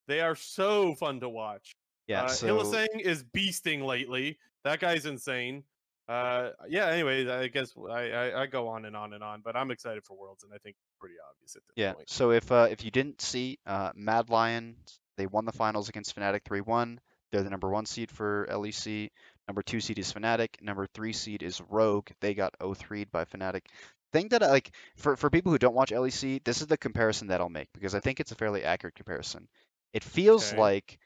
They 0.09 0.21
are 0.21 0.35
so 0.35 0.95
fun 0.95 1.21
to 1.21 1.29
watch. 1.29 1.77
Yeah, 2.07 2.25
uh, 2.25 2.29
so 2.29 2.61
is 2.61 3.25
beasting 3.25 3.85
lately. 3.85 4.39
That 4.65 4.81
guy's 4.81 5.07
insane. 5.07 5.65
Uh, 6.09 6.51
yeah. 6.69 6.87
Anyways, 6.87 7.29
I 7.29 7.47
guess 7.49 7.73
I, 7.89 8.11
I 8.11 8.43
I 8.43 8.47
go 8.47 8.67
on 8.69 8.85
and 8.85 8.97
on 8.97 9.13
and 9.13 9.23
on, 9.23 9.43
but 9.45 9.55
I'm 9.55 9.71
excited 9.71 10.05
for 10.05 10.17
Worlds, 10.17 10.43
and 10.43 10.53
I 10.53 10.59
think 10.59 10.75
it's 10.77 10.99
pretty 10.99 11.15
obvious 11.31 11.55
at 11.55 11.63
this 11.63 11.75
yeah, 11.77 11.93
point. 11.93 12.11
so 12.11 12.33
if 12.33 12.51
uh, 12.51 12.67
if 12.69 12.85
you 12.85 12.91
didn't 12.91 13.21
see, 13.21 13.59
uh, 13.67 13.91
Mad 13.95 14.29
Lion, 14.29 14.75
they 15.17 15.27
won 15.27 15.45
the 15.45 15.53
finals 15.53 15.89
against 15.89 16.17
Fnatic 16.17 16.43
3-1. 16.43 16.99
They're 17.31 17.45
the 17.45 17.51
number 17.51 17.71
one 17.71 17.87
seed 17.87 18.11
for 18.11 18.49
LEC. 18.51 19.11
Number 19.47 19.63
two 19.63 19.81
seed 19.81 19.99
is 19.99 20.13
Fnatic. 20.13 20.61
Number 20.61 20.87
three 20.95 21.13
seed 21.13 21.43
is 21.43 21.61
Rogue. 21.61 22.09
They 22.21 22.35
got 22.35 22.59
0-3'd 22.59 23.13
by 23.13 23.25
Fnatic. 23.25 23.67
Thing 24.13 24.29
that 24.29 24.43
I 24.43 24.49
like 24.51 24.75
for 24.97 25.17
for 25.17 25.31
people 25.31 25.51
who 25.53 25.59
don't 25.59 25.75
watch 25.75 25.91
LEC, 25.93 26.39
this 26.41 26.61
is 26.61 26.67
the 26.69 26.77
comparison 26.79 27.29
that 27.29 27.41
I'll 27.41 27.49
make 27.49 27.73
because 27.73 27.95
I 27.95 28.01
think 28.01 28.21
it's 28.21 28.33
a 28.33 28.37
fairly 28.37 28.63
accurate 28.65 28.95
comparison. 28.95 29.49
It 29.93 30.05
feels 30.05 30.53
Okay. 30.53 30.53
like 30.53 30.99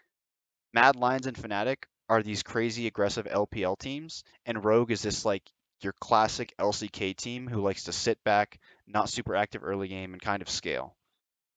Mad 0.75 0.97
Lions 0.97 1.27
and 1.27 1.37
Fnatic 1.37 1.85
are 2.09 2.23
these 2.23 2.43
crazy 2.43 2.87
aggressive 2.87 3.27
LPL 3.29 3.77
teams, 3.77 4.25
and 4.47 4.65
Rogue 4.65 4.93
is 4.93 5.03
this 5.03 5.25
like 5.25 5.51
your 5.81 5.95
classic 5.95 6.55
LCK 6.59 7.15
team 7.15 7.49
who 7.49 7.63
likes 7.63 7.85
to 7.85 7.93
sit 7.93 8.23
back, 8.25 8.61
not 8.87 9.09
super 9.11 9.35
active 9.37 9.65
early 9.65 9.89
game, 9.89 10.13
and 10.15 10.23
kind 10.23 10.43
of 10.43 10.51
scale. 10.51 10.97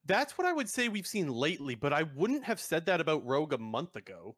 That's 0.05 0.37
what 0.37 0.47
I 0.47 0.53
would 0.53 0.69
say 0.69 0.87
we've 0.87 1.07
seen 1.07 1.27
lately, 1.27 1.75
but 1.75 1.91
I 1.91 2.03
wouldn't 2.03 2.45
have 2.45 2.61
said 2.61 2.85
that 2.85 3.01
about 3.01 3.25
Rogue 3.25 3.53
a 3.53 3.57
month 3.57 3.95
ago. 3.95 4.37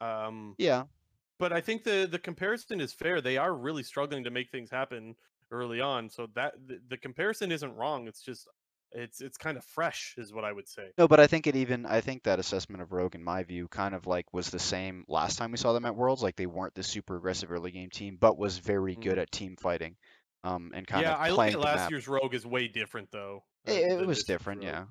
Um, 0.00 0.58
Yeah, 0.58 0.86
but 1.38 1.52
I 1.52 1.60
think 1.62 1.84
the 1.84 2.08
the 2.10 2.18
comparison 2.20 2.80
is 2.80 2.92
fair. 2.94 3.20
They 3.20 3.38
are 3.38 3.54
really 3.54 3.82
struggling 3.84 4.24
to 4.24 4.30
make 4.32 4.50
things 4.50 4.70
happen 4.70 5.16
early 5.52 5.80
on, 5.80 6.08
so 6.10 6.26
that 6.34 6.54
the, 6.66 6.78
the 6.88 6.96
comparison 6.96 7.52
isn't 7.52 7.74
wrong. 7.76 8.08
It's 8.08 8.22
just 8.22 8.48
it's 8.90 9.20
it's 9.20 9.36
kind 9.36 9.56
of 9.56 9.64
fresh, 9.64 10.14
is 10.18 10.32
what 10.34 10.44
I 10.44 10.52
would 10.52 10.68
say. 10.68 10.88
no, 10.98 11.06
but 11.08 11.20
I 11.20 11.26
think 11.26 11.46
it 11.46 11.56
even 11.56 11.86
I 11.86 12.00
think 12.00 12.24
that 12.24 12.38
assessment 12.38 12.82
of 12.82 12.92
Rogue, 12.92 13.14
in 13.14 13.22
my 13.24 13.42
view, 13.44 13.68
kind 13.68 13.94
of 13.94 14.06
like 14.06 14.32
was 14.34 14.50
the 14.50 14.58
same 14.58 15.04
last 15.08 15.38
time 15.38 15.50
we 15.52 15.56
saw 15.58 15.72
them 15.72 15.84
at 15.84 15.94
Worlds. 15.96 16.22
Like 16.22 16.36
they 16.36 16.46
weren't 16.46 16.74
the 16.74 16.82
super 16.82 17.16
aggressive 17.16 17.52
early 17.52 17.70
game 17.70 17.90
team, 17.90 18.16
but 18.20 18.36
was 18.36 18.58
very 18.58 18.96
good 18.96 19.18
at 19.18 19.30
team 19.30 19.56
fighting, 19.60 19.96
um, 20.44 20.72
and 20.74 20.86
kind 20.86 21.02
yeah, 21.04 21.14
of 21.14 21.20
I 21.20 21.28
look 21.30 21.38
at 21.54 21.60
last 21.60 21.76
map. 21.76 21.90
year's 21.90 22.08
Rogue 22.08 22.34
is 22.34 22.44
way 22.44 22.68
different 22.68 23.10
though. 23.12 23.44
uh, 23.68 23.72
It, 23.72 24.00
it 24.02 24.06
was 24.06 24.24
different, 24.24 24.60
Rogue. 24.62 24.68
yeah. 24.72 24.84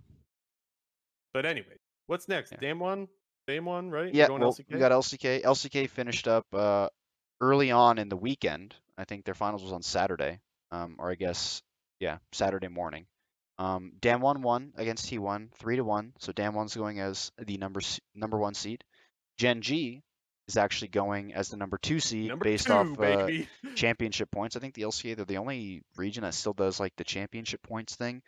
But 1.33 1.45
anyway, 1.45 1.77
what's 2.07 2.27
next? 2.27 2.51
Yeah. 2.51 2.57
Damwon, 2.73 3.07
Dame 3.47 3.65
one, 3.65 3.89
right? 3.89 4.13
Yeah, 4.13 4.27
going 4.27 4.41
well, 4.41 4.51
LCK? 4.51 4.73
we 4.73 4.79
got 4.79 4.91
LCK. 4.91 5.43
LCK 5.43 5.89
finished 5.89 6.27
up 6.27 6.45
uh, 6.53 6.89
early 7.39 7.71
on 7.71 7.97
in 7.97 8.09
the 8.09 8.17
weekend. 8.17 8.75
I 8.97 9.05
think 9.05 9.25
their 9.25 9.33
finals 9.33 9.63
was 9.63 9.71
on 9.71 9.81
Saturday, 9.81 10.39
um, 10.71 10.95
or 10.99 11.11
I 11.11 11.15
guess, 11.15 11.61
yeah, 11.99 12.17
Saturday 12.31 12.67
morning. 12.67 13.05
Um, 13.57 13.93
Damwon 14.01 14.41
won 14.41 14.73
against 14.75 15.09
T1, 15.11 15.53
three 15.53 15.75
to 15.75 15.83
one. 15.83 16.13
So 16.19 16.31
Dan 16.31 16.53
Damwon's 16.53 16.75
going 16.75 16.99
as 16.99 17.31
the 17.37 17.57
number 17.57 17.81
number 18.15 18.37
one 18.39 18.53
seed. 18.53 18.83
Gen 19.37 19.61
G 19.61 20.01
is 20.47 20.57
actually 20.57 20.89
going 20.89 21.33
as 21.33 21.49
the 21.49 21.57
number 21.57 21.77
two 21.77 21.99
seed 21.99 22.29
Number 22.29 22.45
based 22.45 22.67
two, 22.67 22.73
off 22.73 22.99
uh, 22.99 23.27
championship 23.75 24.31
points. 24.31 24.55
I 24.55 24.59
think 24.59 24.73
the 24.73 24.83
LCK 24.83 25.15
they're 25.15 25.25
the 25.25 25.37
only 25.37 25.83
region 25.95 26.23
that 26.23 26.33
still 26.33 26.53
does 26.53 26.79
like 26.79 26.93
the 26.97 27.03
championship 27.03 27.61
points 27.63 27.95
thing. 27.95 28.21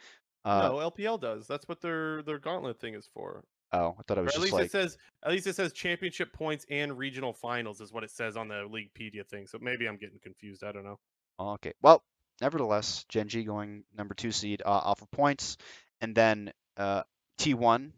Uh, 0.46 0.70
no, 0.70 0.92
LPL 0.92 1.20
does. 1.20 1.48
That's 1.48 1.68
what 1.68 1.82
their 1.82 2.22
their 2.24 2.38
gauntlet 2.40 2.80
thing 2.80 2.94
is 2.96 3.10
for. 3.14 3.44
oh, 3.72 3.96
I 3.98 4.04
thought 4.04 4.18
it 4.18 4.22
Or 4.22 4.24
was 4.26 4.36
at 4.36 4.42
just 4.42 4.44
least 4.44 4.54
like 4.54 4.66
it 4.66 4.72
says 4.72 4.98
at 5.24 5.32
least 5.32 5.48
it 5.48 5.56
says 5.56 5.74
championship 5.74 6.34
points 6.34 6.66
and 6.70 6.98
regional 6.98 7.34
finals 7.34 7.82
is 7.82 7.92
what 7.92 8.04
it 8.04 8.12
says 8.12 8.38
on 8.38 8.50
the 8.50 8.68
Leaguepedia 8.70 9.26
thing. 9.28 9.48
So 9.48 9.58
maybe 9.62 9.88
I'm 9.88 9.98
getting 9.98 10.20
confused. 10.22 10.64
I 10.64 10.72
don't 10.72 10.84
know. 10.84 11.00
Okay. 11.40 11.74
Well, 11.82 12.04
nevertheless, 12.42 13.06
Gen 13.10 13.28
G 13.28 13.44
going 13.44 13.84
number 13.96 14.14
two 14.14 14.32
seed 14.32 14.62
uh, 14.66 14.70
off 14.70 15.02
of 15.02 15.12
points, 15.12 15.58
and 16.02 16.16
then 16.16 16.52
uh, 16.78 17.04
T1. 17.40 17.92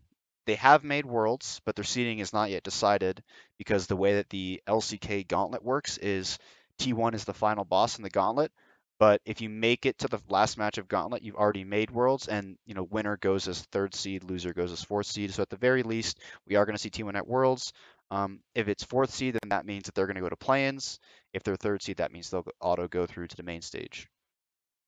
They 0.46 0.56
have 0.56 0.84
made 0.84 1.08
worlds, 1.08 1.60
but 1.66 1.76
their 1.76 1.84
seeding 1.84 2.20
is 2.20 2.32
not 2.32 2.52
yet 2.52 2.64
decided 2.64 3.24
because 3.58 3.88
the 3.88 3.96
way 3.96 4.16
that 4.16 4.30
the 4.30 4.62
LCK 4.68 5.28
gauntlet 5.28 5.64
works 5.64 5.98
is 5.98 6.38
T1 6.80 7.16
is 7.16 7.26
the 7.26 7.34
final 7.34 7.66
boss 7.66 7.98
in 7.98 8.04
the 8.04 8.12
gauntlet. 8.12 8.52
But 8.98 9.22
if 9.26 9.42
you 9.42 9.50
make 9.50 9.86
it 9.86 9.98
to 10.00 10.08
the 10.08 10.22
last 10.30 10.58
match 10.58 10.78
of 10.78 10.88
gauntlet, 10.88 11.22
you've 11.22 11.36
already 11.36 11.66
made 11.66 11.92
worlds, 11.92 12.28
and 12.28 12.58
you 12.66 12.76
know 12.76 12.84
winner 12.84 13.18
goes 13.18 13.48
as 13.48 13.62
third 13.64 13.94
seed, 13.94 14.24
loser 14.24 14.54
goes 14.54 14.72
as 14.72 14.84
fourth 14.84 15.08
seed. 15.08 15.34
So 15.34 15.42
at 15.42 15.50
the 15.50 15.58
very 15.58 15.84
least, 15.84 16.20
we 16.48 16.56
are 16.56 16.66
going 16.66 16.78
to 16.78 16.82
see 16.82 16.90
T1 16.90 17.16
at 17.16 17.28
worlds. 17.28 17.74
Um, 18.12 18.40
if 18.54 18.68
it's 18.68 18.84
fourth 18.84 19.14
seed, 19.14 19.34
then 19.34 19.50
that 19.50 19.66
means 19.66 19.86
that 19.86 19.96
they're 19.96 20.06
going 20.06 20.16
to 20.16 20.22
go 20.22 20.30
to 20.30 20.38
play-ins. 20.38 21.00
If 21.34 21.44
they're 21.44 21.56
third 21.56 21.82
seed, 21.82 21.98
that 21.98 22.12
means 22.12 22.30
they'll 22.30 22.46
auto 22.62 22.88
go 22.88 23.06
through 23.06 23.28
to 23.28 23.36
the 23.36 23.44
main 23.44 23.62
stage. 23.62 24.08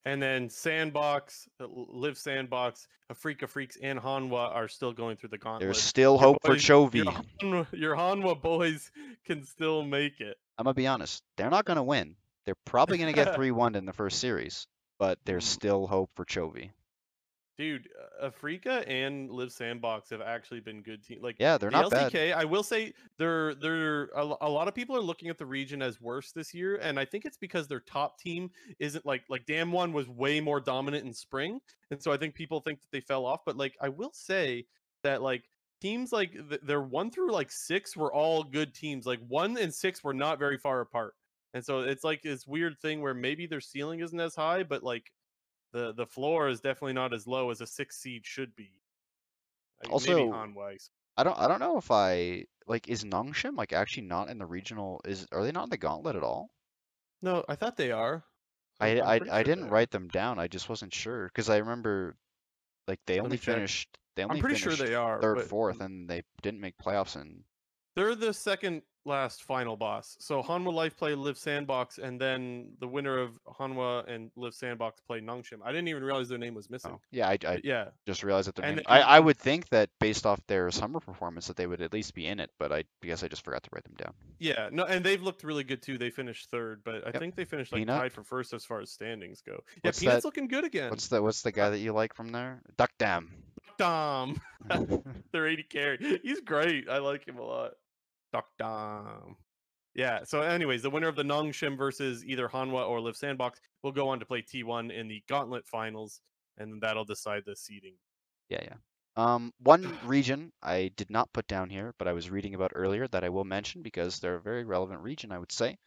And 0.05 0.21
then 0.21 0.49
Sandbox, 0.49 1.49
uh, 1.59 1.65
Live 1.69 2.17
Sandbox, 2.17 2.87
Afreeca 3.11 3.43
Freecs, 3.43 3.77
and 3.81 3.99
Hanwha 3.99 4.55
are 4.55 4.67
still 4.69 4.93
going 4.93 5.17
through 5.17 5.29
the 5.29 5.37
gauntlet. 5.37 5.61
There's 5.67 5.81
still 5.81 6.13
Your 6.13 6.19
hope 6.21 6.37
for 6.45 6.55
Chovy. 6.55 7.25
Your, 7.41 7.67
your 7.73 7.95
Hanwha 7.95 8.41
boys 8.41 8.89
can 9.25 9.43
still 9.43 9.83
make 9.83 10.21
it. 10.21 10.37
I'm 10.57 10.63
gonna 10.63 10.73
be 10.73 10.87
honest. 10.87 11.23
They're 11.35 11.49
not 11.49 11.65
gonna 11.65 11.83
win. 11.83 12.15
They're 12.45 12.55
probably 12.65 12.97
gonna 12.97 13.11
get 13.13 13.35
3-1 13.37 13.75
in 13.75 13.85
the 13.85 13.93
first 13.93 14.19
series, 14.19 14.65
but 14.97 15.19
there's 15.25 15.43
Mm. 15.45 15.49
still 15.49 15.87
hope 15.87 16.09
for 16.15 16.23
Chovy. 16.25 16.71
Dude, 17.57 17.89
Afreeca 18.23 18.87
and 18.87 19.31
Live 19.31 19.51
Sandbox 19.51 20.11
have 20.11 20.21
actually 20.21 20.59
been 20.59 20.83
good 20.83 21.03
teams. 21.03 21.23
Like 21.23 21.37
Yeah, 21.39 21.57
they're 21.57 21.71
the 21.71 21.81
not 21.81 21.91
bad. 21.91 22.11
LCK, 22.11 22.33
I 22.35 22.45
will 22.45 22.61
say 22.61 22.93
they're 23.17 23.55
they're 23.55 24.09
a, 24.15 24.35
a 24.41 24.49
lot 24.49 24.67
of 24.67 24.75
people 24.75 24.95
are 24.95 25.01
looking 25.01 25.29
at 25.29 25.39
the 25.39 25.45
region 25.45 25.81
as 25.81 25.99
worse 25.99 26.31
this 26.31 26.53
year, 26.53 26.75
and 26.75 26.99
I 26.99 27.05
think 27.05 27.25
it's 27.25 27.37
because 27.37 27.67
their 27.67 27.79
top 27.79 28.19
team 28.19 28.51
isn't 28.77 29.07
like 29.07 29.23
like 29.27 29.47
Damwon 29.47 29.91
was 29.91 30.07
way 30.07 30.39
more 30.39 30.59
dominant 30.59 31.07
in 31.07 31.13
spring, 31.13 31.59
and 31.89 32.01
so 32.01 32.11
I 32.11 32.17
think 32.17 32.35
people 32.35 32.59
think 32.59 32.79
that 32.81 32.91
they 32.91 33.01
fell 33.01 33.25
off. 33.25 33.39
But 33.43 33.57
like 33.57 33.75
I 33.81 33.89
will 33.89 34.13
say 34.13 34.67
that 35.01 35.23
like 35.23 35.43
teams 35.81 36.11
like 36.11 36.33
th- 36.33 36.61
their 36.61 36.81
one 36.81 37.09
through 37.09 37.31
like 37.31 37.51
six 37.51 37.97
were 37.97 38.13
all 38.13 38.43
good 38.43 38.75
teams. 38.75 39.07
Like 39.07 39.19
one 39.27 39.57
and 39.57 39.73
six 39.73 40.03
were 40.03 40.13
not 40.13 40.37
very 40.37 40.59
far 40.59 40.81
apart, 40.81 41.15
and 41.55 41.65
so 41.65 41.79
it's 41.79 42.03
like 42.03 42.21
this 42.21 42.45
weird 42.45 42.77
thing 42.79 43.01
where 43.01 43.15
maybe 43.15 43.47
their 43.47 43.61
ceiling 43.61 44.01
isn't 44.01 44.19
as 44.19 44.35
high, 44.35 44.61
but 44.61 44.83
like 44.83 45.11
the 45.71 45.93
the 45.93 46.05
floor 46.05 46.47
is 46.49 46.61
definitely 46.61 46.93
not 46.93 47.13
as 47.13 47.27
low 47.27 47.49
as 47.51 47.61
a 47.61 47.67
six 47.67 47.97
seed 47.97 48.25
should 48.25 48.55
be. 48.55 48.81
Like, 49.83 49.91
Also. 49.91 50.39
I 51.17 51.23
don't 51.23 51.37
I 51.37 51.47
don't 51.47 51.59
know 51.59 51.77
if 51.77 51.89
I 51.91 52.45
like 52.67 52.87
is 52.87 53.03
Nongshim 53.03 53.57
like 53.57 53.73
actually 53.73 54.03
not 54.07 54.29
in 54.29 54.37
the 54.37 54.45
regional 54.45 55.01
is 55.05 55.27
are 55.31 55.43
they 55.43 55.51
not 55.51 55.65
in 55.65 55.69
the 55.69 55.77
gauntlet 55.77 56.15
at 56.15 56.23
all? 56.23 56.51
No, 57.21 57.45
I 57.47 57.55
thought 57.55 57.77
they 57.77 57.91
are. 57.91 58.25
I 58.79 58.99
I, 59.01 59.19
pretty 59.19 59.29
I 59.29 59.43
sure 59.43 59.43
didn't 59.43 59.69
write 59.69 59.91
them 59.91 60.07
down. 60.07 60.39
I 60.39 60.47
just 60.47 60.67
wasn't 60.69 60.93
sure 60.93 61.27
because 61.27 61.47
I 61.49 61.57
remember 61.57 62.17
like 62.87 63.01
they 63.07 63.19
Let 63.19 63.25
only 63.25 63.37
finished 63.37 63.97
they 64.15 64.23
only 64.25 64.37
I'm 64.37 64.39
pretty 64.39 64.55
sure 64.55 64.75
they 64.75 64.95
are. 64.95 65.19
third 65.21 65.35
but 65.35 65.45
fourth 65.45 65.79
and 65.81 66.09
they 66.09 66.23
didn't 66.41 66.61
make 66.61 66.77
playoffs 66.77 67.15
and 67.15 67.43
They're 67.95 68.15
the 68.15 68.33
second 68.33 68.83
last 69.07 69.43
final 69.43 69.75
boss. 69.77 70.15
So 70.19 70.43
Hanwha 70.43 70.71
Life 70.73 70.95
play 70.97 71.15
Live 71.15 71.37
Sandbox, 71.37 71.97
and 71.97 72.19
then 72.21 72.73
the 72.79 72.87
winner 72.87 73.17
of 73.17 73.39
Hanwha 73.59 74.07
and 74.07 74.29
Live 74.35 74.53
Sandbox 74.53 75.01
play 75.01 75.21
Nongshim. 75.21 75.59
I 75.63 75.69
didn't 75.71 75.87
even 75.87 76.03
realize 76.03 76.29
their 76.29 76.37
name 76.37 76.53
was 76.53 76.67
oh, 76.69 76.73
missing. 76.73 76.91
Oh, 76.95 77.01
yeah, 77.11 77.27
I, 77.29 77.37
I 77.47 77.61
yeah, 77.63 77.85
just 78.05 78.23
realized 78.23 78.47
that 78.49 78.55
their 78.55 78.65
And 78.65 78.75
name. 78.77 78.85
I, 78.87 79.01
I 79.01 79.19
would 79.19 79.37
think 79.37 79.69
that 79.69 79.89
based 79.99 80.25
off 80.25 80.39
their 80.47 80.69
summer 80.71 80.99
performance 80.99 81.47
that 81.47 81.55
they 81.55 81.65
would 81.65 81.81
at 81.81 81.93
least 81.93 82.13
be 82.13 82.27
in 82.27 82.39
it, 82.39 82.51
but 82.59 82.71
I 82.71 82.83
guess 83.01 83.23
I 83.23 83.27
just 83.27 83.43
forgot 83.43 83.63
to 83.63 83.69
write 83.73 83.83
them 83.85 83.95
down. 83.97 84.13
yeah, 84.39 84.69
no, 84.71 84.83
and 84.83 85.03
they've 85.03 85.23
looked 85.23 85.43
really 85.43 85.63
good 85.63 85.81
too. 85.81 85.97
They 85.97 86.09
finished 86.09 86.51
third, 86.51 86.81
but 86.83 87.03
I 87.07 87.07
Yep. 87.07 87.19
think 87.19 87.35
they 87.35 87.45
finished 87.45 87.71
like 87.71 87.79
Peanut? 87.81 87.99
tied 87.99 88.13
for 88.13 88.23
first 88.23 88.53
as 88.53 88.65
far 88.65 88.81
as 88.81 88.91
standings 88.91 89.41
go. 89.41 89.53
Yeah, 89.53 89.79
What's 89.83 89.99
Peanut's 89.99 90.17
that- 90.23 90.25
looking 90.27 90.47
good 90.47 90.65
again. 90.65 90.89
What's 90.89 91.07
the 91.07 91.21
what's 91.21 91.41
the 91.41 91.51
guy 91.51 91.69
that 91.69 91.79
you 91.79 91.93
like 91.93 92.13
from 92.13 92.31
there? 92.33 92.61
Deokdam. 92.77 93.27
Dom? 93.77 94.41
Their 95.31 95.47
AD 95.47 95.69
carry. 95.69 96.19
He's 96.23 96.41
great. 96.41 96.89
I 96.89 96.97
like 96.97 97.27
him 97.27 97.37
a 97.37 97.43
lot. 97.43 97.71
Duck 98.31 98.45
Dom. 98.57 99.35
Yeah. 99.95 100.23
So, 100.25 100.41
anyways, 100.41 100.83
the 100.83 100.89
winner 100.89 101.07
of 101.07 101.15
the 101.15 101.23
Nongshim 101.23 101.77
versus 101.77 102.23
either 102.23 102.47
Hanwha 102.47 102.87
or 102.87 103.01
Live 103.01 103.17
Sandbox 103.17 103.59
will 103.83 103.91
go 103.91 104.09
on 104.09 104.19
to 104.19 104.25
play 104.25 104.41
T1 104.41 104.91
in 104.91 105.07
the 105.07 105.23
Gauntlet 105.27 105.65
Finals, 105.65 106.21
and 106.57 106.81
that'll 106.81 107.05
decide 107.05 107.43
the 107.45 107.55
seeding. 107.55 107.95
Yeah, 108.49 108.61
yeah. 108.63 108.75
Um, 109.17 109.51
one 109.59 109.97
region 110.05 110.51
I 110.61 110.91
did 110.95 111.09
not 111.09 111.33
put 111.33 111.47
down 111.47 111.71
here, 111.71 111.95
but 111.97 112.07
I 112.07 112.13
was 112.13 112.29
reading 112.29 112.53
about 112.53 112.73
earlier 112.75 113.07
that 113.07 113.23
I 113.23 113.29
will 113.29 113.43
mention 113.43 113.81
because 113.81 114.19
they're 114.19 114.35
a 114.35 114.41
very 114.41 114.63
relevant 114.63 115.01
region, 115.01 115.31
I 115.31 115.39
would 115.39 115.51
say. 115.51 115.77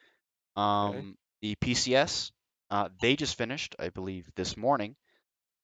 Um, 0.56 1.16
the 1.40 1.54
PCS, 1.54 2.32
uh, 2.72 2.88
they 3.00 3.14
just 3.14 3.38
finished, 3.38 3.76
I 3.78 3.90
believe, 3.90 4.28
this 4.34 4.56
morning, 4.56 4.96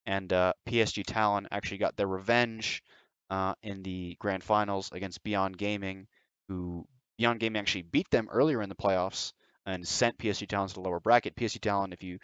and 0.05 0.31
uh, 0.31 0.53
PSG 0.67 1.03
Talon 1.05 1.49
actually 1.51 1.79
got 1.79 1.97
their 1.97 2.07
revenge 2.07 2.81
uh, 3.29 3.53
in 3.61 3.83
the 3.83 4.15
grand 4.19 4.43
finals 4.43 4.89
against 4.93 5.23
Beyond 5.23 5.57
Gaming, 5.57 6.07
who 6.47 6.87
Beyond 7.17 7.39
Gaming 7.39 7.59
actually 7.59 7.83
beat 7.83 8.09
them 8.09 8.29
earlier 8.31 8.61
in 8.61 8.69
the 8.69 8.75
playoffs 8.75 9.33
and 9.65 9.87
sent 9.87 10.17
PSG 10.17 10.45
Talon 10.45 10.69
to 10.69 10.73
the 10.75 10.81
lower 10.81 10.99
bracket. 10.99 11.35
PSG 11.35 11.59
Talon, 11.59 11.93
if 11.93 12.03
you 12.03 12.19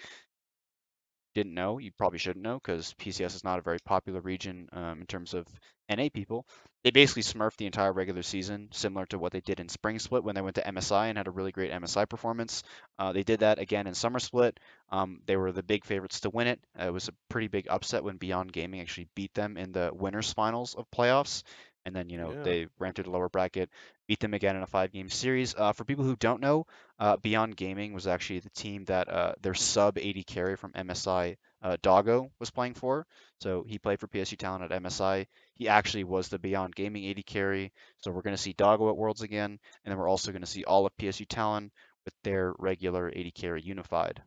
didn't 1.34 1.54
know, 1.54 1.80
you 1.80 1.92
probably 1.98 2.20
shouldn't 2.20 2.44
know 2.44 2.60
because 2.60 2.94
PCS 3.00 3.36
is 3.36 3.44
not 3.44 3.60
a 3.60 3.64
very 3.64 3.80
popular 3.86 4.22
region 4.22 4.70
um, 4.72 5.02
in 5.02 5.08
terms 5.08 5.34
of 5.34 5.48
NA 5.90 6.08
people. 6.14 6.46
They 6.84 6.92
basically 6.92 7.24
smurfed 7.24 7.58
the 7.58 7.66
entire 7.66 7.94
regular 7.94 8.22
season, 8.24 8.70
similar 8.72 9.06
to 9.08 9.18
what 9.18 9.32
they 9.32 9.42
did 9.42 9.60
in 9.60 9.70
Spring 9.70 10.00
Split 10.00 10.24
when 10.24 10.36
they 10.36 10.42
went 10.42 10.56
to 10.56 10.68
MSI 10.68 11.08
and 11.08 11.18
had 11.18 11.28
a 11.28 11.32
really 11.32 11.52
great 11.52 11.72
MSI 11.72 12.06
performance. 12.06 12.64
Uh, 13.00 13.14
they 13.14 13.24
did 13.24 13.40
that 13.40 13.58
again 13.58 13.88
in 13.88 13.94
Summer 13.96 14.20
Split. 14.20 14.60
Um, 14.90 15.22
they 15.26 15.38
were 15.38 15.52
the 15.52 15.64
big 15.64 15.86
favorites 15.86 16.20
to 16.22 16.30
win 16.30 16.48
it. 16.48 16.60
Uh, 16.80 16.88
it 16.88 16.94
was 16.94 17.08
a 17.08 17.14
pretty 17.30 17.48
big 17.48 17.68
upset 17.70 18.04
when 18.04 18.18
Beyond 18.18 18.52
Gaming 18.52 18.82
actually 18.82 19.08
beat 19.16 19.34
them 19.34 19.58
in 19.58 19.72
the 19.72 19.92
winners 19.94 20.34
finals 20.34 20.76
of 20.76 20.92
playoffs. 20.92 21.44
And 21.86 21.96
then, 21.96 22.10
you 22.10 22.18
know, 22.18 22.32
Yeah. 22.32 22.44
they 22.44 22.68
through 22.94 23.04
the 23.04 23.10
lower 23.12 23.30
bracket, 23.30 23.70
beat 24.08 24.20
them 24.20 24.34
again 24.34 24.56
in 24.56 24.62
a 24.62 24.68
five 24.68 24.92
game 24.92 25.10
series. 25.10 25.56
Uh, 25.56 25.74
for 25.74 25.84
people 25.84 26.06
who 26.06 26.16
don't 26.16 26.42
know, 26.42 26.66
uh, 27.00 27.18
Beyond 27.18 27.58
Gaming 27.58 27.94
was 27.94 28.08
actually 28.08 28.40
the 28.40 28.50
team 28.52 28.86
that 28.86 29.10
uh, 29.10 29.34
their 29.42 29.54
sub 29.54 29.98
AD 29.98 30.24
carry 30.26 30.56
from 30.56 30.72
MSI, 30.74 31.38
uh, 31.62 31.78
Doggo, 31.82 32.32
was 32.40 32.52
playing 32.52 32.76
for. 32.76 33.06
So 33.42 33.66
he 33.68 33.80
played 33.80 34.00
for 34.00 34.08
PSG 34.08 34.38
Talon 34.38 34.64
at 34.64 34.72
MSI. 34.72 35.28
He 35.56 35.68
actually 35.68 36.04
was 36.04 36.30
the 36.30 36.40
Beyond 36.40 36.76
Gaming 36.76 37.10
AD 37.10 37.26
carry. 37.26 37.74
So 38.00 38.12
we're 38.12 38.22
going 38.22 38.36
to 38.36 38.42
see 38.42 38.54
Doggo 38.54 38.90
at 38.90 38.98
Worlds 38.98 39.22
again. 39.22 39.60
And 39.84 39.92
then 39.92 39.98
we're 39.98 40.10
also 40.10 40.32
going 40.32 40.42
to 40.42 40.48
see 40.48 40.64
all 40.64 40.86
of 40.86 40.96
PSG 40.98 41.26
Talon 41.28 41.72
with 42.06 42.14
their 42.24 42.54
regular 42.60 43.12
AD 43.16 43.34
carry 43.34 43.62
unified, 43.62 44.22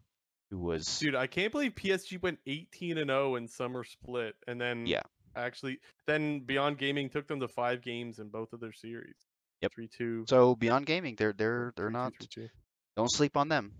who 0.51 0.59
was. 0.59 0.99
Dude, 0.99 1.15
I 1.15 1.27
can't 1.27 1.53
believe 1.53 1.75
PSG 1.75 2.21
went 2.21 2.39
18 2.47 2.99
and 2.99 3.11
0 3.11 3.37
in 3.37 3.49
Summer 3.49 3.85
Split, 3.85 4.35
and 4.47 4.61
then 4.61 4.87
Yeah. 4.87 5.03
Actually, 5.37 5.79
then 6.07 6.41
Beyond 6.41 6.79
Gaming 6.79 7.09
took 7.11 7.27
them 7.29 7.41
to 7.41 7.49
five 7.49 7.83
games 7.83 8.19
in 8.19 8.29
both 8.29 8.53
of 8.53 8.61
their 8.61 8.73
series. 8.73 9.15
Yep. 9.63 9.73
3 9.75 9.89
2. 9.89 10.25
So 10.29 10.55
Beyond 10.55 10.87
Gaming, 10.87 11.15
they're 11.17 11.33
they're 11.33 11.73
they're 11.77 11.91
not. 11.91 12.13
3 12.33 12.49
Don't 12.97 13.11
sleep 13.11 13.37
on 13.37 13.49
them. 13.49 13.73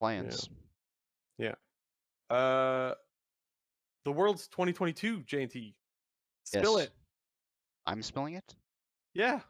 Plans. 0.00 0.48
Yeah. 1.38 1.54
Uh, 2.30 2.94
the 4.04 4.12
World's 4.12 4.48
2022, 4.48 5.20
JNT. 5.20 5.74
Spill 6.44 6.78
Yes. 6.78 6.86
it. 6.88 6.92
I'm 7.86 8.02
spilling 8.02 8.34
it. 8.34 8.54
Yeah. 9.14 9.40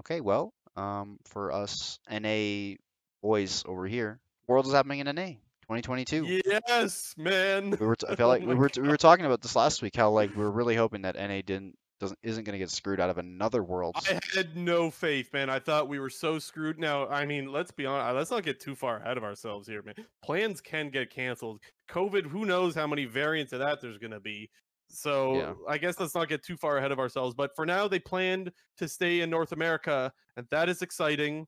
Okay, 0.00 0.20
well, 0.20 0.52
um, 0.76 1.18
for 1.26 1.52
us 1.52 1.98
NA 2.10 2.74
boys 3.22 3.62
over 3.66 3.86
here, 3.86 4.20
Worlds 4.46 4.68
is 4.68 4.74
happening 4.74 5.00
in 5.00 5.14
NA 5.14 5.32
2022. 5.68 6.42
Yes, 6.44 7.14
man. 7.16 7.70
We 7.70 7.86
were 7.86 7.96
t- 7.96 8.06
I 8.08 8.16
felt 8.16 8.20
Oh 8.20 8.28
like 8.28 8.46
we 8.46 8.54
were 8.54 8.68
t- 8.68 8.80
we 8.80 8.88
were 8.88 8.96
talking 8.96 9.26
about 9.26 9.40
this 9.42 9.56
last 9.56 9.82
week 9.82 9.96
how 9.96 10.10
like 10.10 10.30
we 10.30 10.42
were 10.42 10.50
really 10.50 10.76
hoping 10.76 11.02
that 11.02 11.16
NA 11.16 11.40
didn't 11.44 11.76
doesn't 12.00 12.18
isn't 12.22 12.44
gonna 12.44 12.58
get 12.58 12.70
screwed 12.70 13.00
out 13.00 13.08
of 13.10 13.18
another 13.18 13.62
Worlds. 13.62 14.06
I 14.10 14.18
had 14.34 14.56
no 14.56 14.90
faith, 14.90 15.32
man. 15.32 15.48
I 15.48 15.58
thought 15.58 15.88
we 15.88 15.98
were 15.98 16.10
so 16.10 16.38
screwed. 16.38 16.78
Now, 16.78 17.06
I 17.08 17.24
mean, 17.24 17.50
let's 17.52 17.70
be 17.70 17.86
honest. 17.86 18.16
Let's 18.16 18.30
not 18.30 18.42
get 18.42 18.60
too 18.60 18.74
far 18.74 18.98
ahead 18.98 19.16
of 19.16 19.24
ourselves 19.24 19.68
here, 19.68 19.82
man. 19.82 19.94
Plans 20.22 20.60
can 20.60 20.90
get 20.90 21.10
canceled. 21.10 21.60
COVID, 21.88 22.26
who 22.26 22.44
knows 22.44 22.74
how 22.74 22.86
many 22.86 23.04
variants 23.04 23.52
of 23.52 23.60
that 23.60 23.80
there's 23.80 23.98
going 23.98 24.10
to 24.10 24.20
be. 24.20 24.50
So 24.90 25.36
Yeah. 25.36 25.54
I 25.68 25.78
guess 25.78 25.98
let's 25.98 26.14
not 26.14 26.28
get 26.28 26.44
too 26.44 26.56
far 26.56 26.76
ahead 26.78 26.92
of 26.92 26.98
ourselves. 26.98 27.34
But 27.34 27.54
for 27.56 27.64
now, 27.64 27.88
they 27.88 27.98
planned 27.98 28.52
to 28.78 28.88
stay 28.88 29.20
in 29.20 29.30
North 29.30 29.52
America, 29.52 30.12
and 30.36 30.46
that 30.50 30.68
is 30.68 30.82
exciting. 30.82 31.46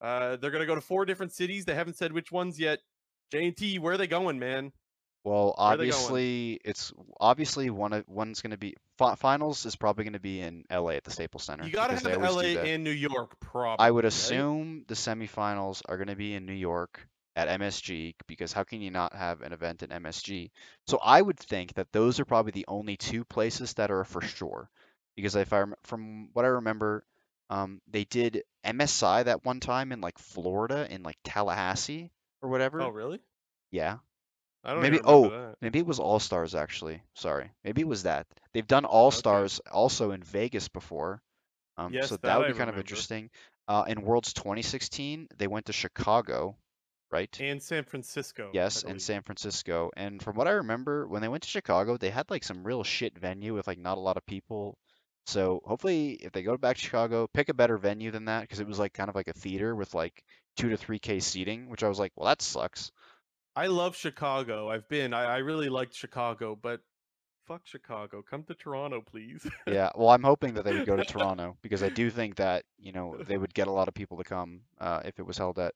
Uh, 0.00 0.36
they're 0.36 0.50
going 0.50 0.62
to 0.62 0.66
go 0.66 0.74
to 0.74 0.80
four 0.80 1.04
different 1.04 1.32
cities. 1.32 1.64
They 1.64 1.74
haven't 1.74 1.96
said 1.96 2.12
which 2.12 2.32
ones 2.32 2.58
yet. 2.58 2.80
J&T, 3.32 3.78
where 3.78 3.94
are 3.94 3.96
they 3.96 4.06
going, 4.06 4.38
man? 4.38 4.72
Well, 5.24 5.54
Where 5.56 5.68
are 5.68 5.76
they 5.76 5.84
going? 5.84 5.92
obviously 5.92 6.60
it's 6.64 6.92
obviously 7.18 7.70
one 7.70 7.92
of 7.92 8.04
one's 8.08 8.42
gonna 8.42 8.58
be 8.58 8.74
finals 9.16 9.64
is 9.66 9.76
probably 9.76 10.04
gonna 10.04 10.20
be 10.20 10.40
in 10.40 10.64
LA 10.70 10.90
at 10.90 11.04
the 11.04 11.10
Staples 11.10 11.44
Center. 11.44 11.64
You 11.64 11.72
got 11.72 11.90
to 11.90 12.10
have 12.10 12.22
LA 12.22 12.60
and 12.60 12.84
New 12.84 12.90
York, 12.90 13.38
probably. 13.40 13.84
I 13.84 13.90
would 13.90 14.04
right? 14.04 14.12
assume 14.12 14.84
the 14.88 14.94
semifinals 14.94 15.82
are 15.88 15.96
going 15.96 16.08
to 16.08 16.16
be 16.16 16.34
in 16.34 16.44
New 16.44 16.52
York 16.52 17.06
at 17.36 17.48
MSG 17.60 18.14
because 18.26 18.52
how 18.52 18.64
can 18.64 18.82
you 18.82 18.90
not 18.90 19.14
have 19.14 19.42
an 19.42 19.52
event 19.52 19.82
at 19.82 19.90
MSG? 19.90 20.50
So 20.86 20.98
I 21.02 21.22
would 21.22 21.38
think 21.38 21.74
that 21.74 21.92
those 21.92 22.20
are 22.20 22.24
probably 22.24 22.52
the 22.52 22.66
only 22.68 22.96
two 22.96 23.24
places 23.24 23.74
that 23.74 23.90
are 23.90 24.04
for 24.04 24.20
sure. 24.20 24.68
Because 25.16 25.36
if 25.36 25.52
I 25.52 25.64
from 25.84 26.30
what 26.32 26.44
I 26.44 26.48
remember, 26.48 27.04
um, 27.48 27.80
they 27.88 28.04
did 28.04 28.42
MSI 28.66 29.24
that 29.24 29.44
one 29.44 29.60
time 29.60 29.92
in 29.92 30.00
like 30.00 30.18
Florida 30.18 30.86
in 30.90 31.02
like 31.02 31.18
Tallahassee 31.22 32.10
or 32.42 32.48
whatever. 32.50 32.80
Oh, 32.82 32.88
really? 32.90 33.20
Yeah, 33.70 33.98
I 34.64 34.70
don't 34.74 34.78
know. 34.78 34.82
maybe. 34.82 34.96
even 34.96 35.06
Oh, 35.08 35.30
that. 35.30 35.56
maybe 35.60 35.78
it 35.78 35.86
was 35.86 35.98
All 36.00 36.18
Stars 36.20 36.54
actually. 36.54 37.02
Sorry, 37.14 37.50
maybe 37.64 37.80
it 37.82 37.88
was 37.88 38.02
that. 38.04 38.26
They've 38.52 38.66
done 38.66 38.84
All 38.84 39.08
Okay. 39.08 39.16
Stars 39.16 39.60
also 39.70 40.10
in 40.12 40.22
Vegas 40.22 40.68
before. 40.68 41.22
Um, 41.76 41.92
Yes, 41.92 42.08
so 42.08 42.16
that 42.16 42.22
that 42.22 42.38
would 42.38 42.48
I 42.48 42.52
be 42.52 42.58
kind 42.58 42.70
of 42.70 42.78
interesting. 42.78 43.30
Uh, 43.68 43.84
in 43.88 44.02
Worlds 44.02 44.32
2016, 44.34 45.28
they 45.38 45.46
went 45.46 45.66
to 45.66 45.72
Chicago, 45.72 46.56
right? 47.10 47.34
And 47.40 47.62
San 47.62 47.84
Francisco. 47.84 48.50
Yes, 48.52 48.82
and. 48.82 49.00
San 49.00 49.22
Francisco. 49.22 49.90
And 49.96 50.22
from 50.22 50.36
what 50.36 50.48
I 50.48 50.52
remember, 50.52 51.06
when 51.06 51.22
they 51.22 51.28
went 51.28 51.44
to 51.44 51.48
Chicago, 51.48 51.96
they 51.96 52.10
had 52.10 52.30
like 52.30 52.44
some 52.44 52.64
real 52.64 52.84
shit 52.84 53.18
venue 53.18 53.54
with 53.54 53.66
like 53.66 53.78
not 53.78 53.96
a 53.98 54.00
lot 54.00 54.16
of 54.16 54.26
people. 54.26 54.76
So 55.26 55.60
hopefully, 55.64 56.12
if 56.12 56.32
they 56.32 56.42
go 56.42 56.56
back 56.56 56.76
to 56.76 56.82
Chicago, 56.82 57.28
pick 57.32 57.48
a 57.48 57.54
better 57.54 57.78
venue 57.78 58.10
than 58.10 58.26
that 58.26 58.42
because 58.42 58.60
it 58.60 58.66
was 58.66 58.78
like 58.78 58.92
kind 58.92 59.08
of 59.08 59.14
like 59.14 59.28
a 59.28 59.32
theater 59.32 59.74
with 59.74 59.94
like 59.94 60.24
two 60.56 60.70
to 60.70 60.76
three 60.76 60.98
K 60.98 61.20
seating, 61.20 61.68
which 61.68 61.82
I 61.82 61.88
was 61.88 61.98
like, 61.98 62.12
well, 62.16 62.28
that 62.28 62.42
sucks. 62.42 62.90
I 63.54 63.66
love 63.66 63.94
Chicago. 63.96 64.70
I've 64.70 64.88
been. 64.88 65.12
I, 65.12 65.24
I 65.24 65.36
really 65.38 65.68
liked 65.68 65.94
Chicago, 65.94 66.58
but 66.60 66.80
fuck 67.46 67.62
Chicago. 67.64 68.22
Come 68.28 68.44
to 68.44 68.54
Toronto, 68.54 69.02
please. 69.02 69.46
Yeah, 69.66 69.90
well, 69.94 70.10
I'm 70.10 70.22
hoping 70.22 70.54
that 70.54 70.64
they 70.64 70.72
would 70.72 70.86
go 70.86 70.96
to 70.96 71.04
Toronto 71.12 71.56
because 71.62 71.82
I 71.82 71.88
do 71.88 72.10
think 72.10 72.36
that, 72.36 72.64
you 72.78 72.92
know, 72.92 73.16
they 73.18 73.36
would 73.36 73.54
get 73.54 73.68
a 73.68 73.72
lot 73.72 73.88
of 73.88 73.94
people 73.94 74.16
to 74.18 74.24
come 74.24 74.62
uh, 74.80 75.00
if 75.04 75.18
it 75.18 75.26
was 75.26 75.38
held 75.38 75.58
at 75.58 75.74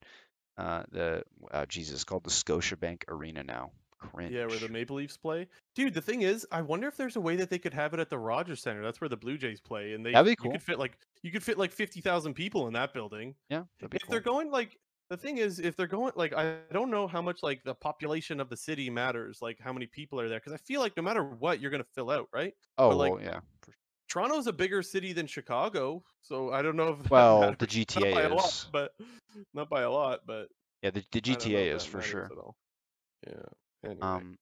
uh, 0.57 0.85
the, 0.91 1.23
uh, 1.51 1.67
Jesus, 1.67 2.05
called 2.05 2.25
the 2.25 2.31
Scotiabank 2.31 3.03
Arena 3.09 3.43
now. 3.43 3.71
Cringe. 3.99 4.33
yeah, 4.33 4.47
where 4.47 4.59
the 4.59 4.69
Maple 4.69 4.97
Leafs 4.97 5.17
play. 5.17 5.49
Dude, 5.75 5.95
the 5.95 6.03
thing 6.03 6.23
is, 6.23 6.47
I 6.53 6.63
wonder 6.63 6.87
if 6.89 6.97
there's 6.97 7.17
a 7.17 7.21
way 7.21 7.37
that 7.37 7.51
they 7.51 7.59
could 7.59 7.75
have 7.75 7.95
it 7.95 8.01
at 8.01 8.11
the 8.11 8.19
Rogers 8.19 8.61
Center. 8.63 8.83
That's 8.83 9.01
where 9.01 9.09
the 9.09 9.17
Blue 9.17 9.39
Jays 9.39 9.61
play, 9.61 9.93
and 9.95 10.05
they 10.05 10.13
be 10.23 10.31
you 10.31 10.37
could 10.37 10.63
fit 10.63 10.79
like 10.79 10.99
you 11.23 11.31
could 11.33 11.43
fit 11.43 11.59
like 11.59 11.73
fifty 11.73 12.01
thousand 12.01 12.35
people 12.35 12.67
in 12.67 12.73
that 12.75 12.93
building. 12.93 13.35
Yeah, 13.49 13.63
if 13.81 13.91
cool. 13.91 13.99
they're 14.11 14.21
going 14.21 14.51
like 14.51 14.79
the 15.09 15.17
thing 15.17 15.39
is 15.39 15.61
if 15.61 15.77
they're 15.77 15.87
going 15.87 16.11
like 16.17 16.35
i 16.35 16.57
don't 16.73 16.91
know 16.91 17.07
how 17.07 17.23
much 17.23 17.41
like 17.41 17.63
the 17.63 17.75
population 17.77 18.41
of 18.41 18.49
the 18.49 18.57
city 18.57 18.91
matters 18.91 19.39
like 19.41 19.57
how 19.61 19.73
many 19.73 19.87
people 19.87 20.21
are 20.21 20.29
there 20.29 20.41
because 20.41 20.53
i 20.53 20.57
feel 20.57 20.81
like 20.81 20.97
no 20.97 21.03
matter 21.05 21.23
what 21.23 21.61
you're 21.61 21.71
going 21.71 21.81
to 21.83 21.89
fill 21.95 22.11
out 22.11 22.27
right 22.33 22.55
Oh, 22.77 22.89
but, 22.91 22.97
like, 22.97 23.13
well, 23.13 23.23
yeah. 23.23 23.39
for- 23.63 23.73
toronto's 24.09 24.49
a 24.49 24.53
bigger 24.53 24.83
city 24.83 25.13
than 25.13 25.29
chicago 25.29 26.03
so 26.23 26.51
i 26.53 26.61
don't 26.61 26.75
know 26.75 26.89
if 27.01 27.09
Well, 27.11 27.41
the 27.41 27.47
not 27.51 27.59
by 27.61 27.65
a 28.23 28.31
GTA 28.31 28.35
lot 28.35 28.49
is. 28.49 28.67
but 28.73 28.93
not 29.55 29.69
by 29.71 29.83
a 29.83 29.91
lot 29.93 30.21
but 30.27 30.49
Yeah, 30.83 30.91
the, 30.91 31.05
the 31.13 31.19
I 31.19 31.21
don't 31.21 31.39
know 31.53 31.57
GTA 31.57 31.75
is 31.77 31.85
for 31.85 32.03
sure. 32.03 32.29
yeah 33.29 33.33
anyway, 33.87 34.07
Um, 34.07 34.37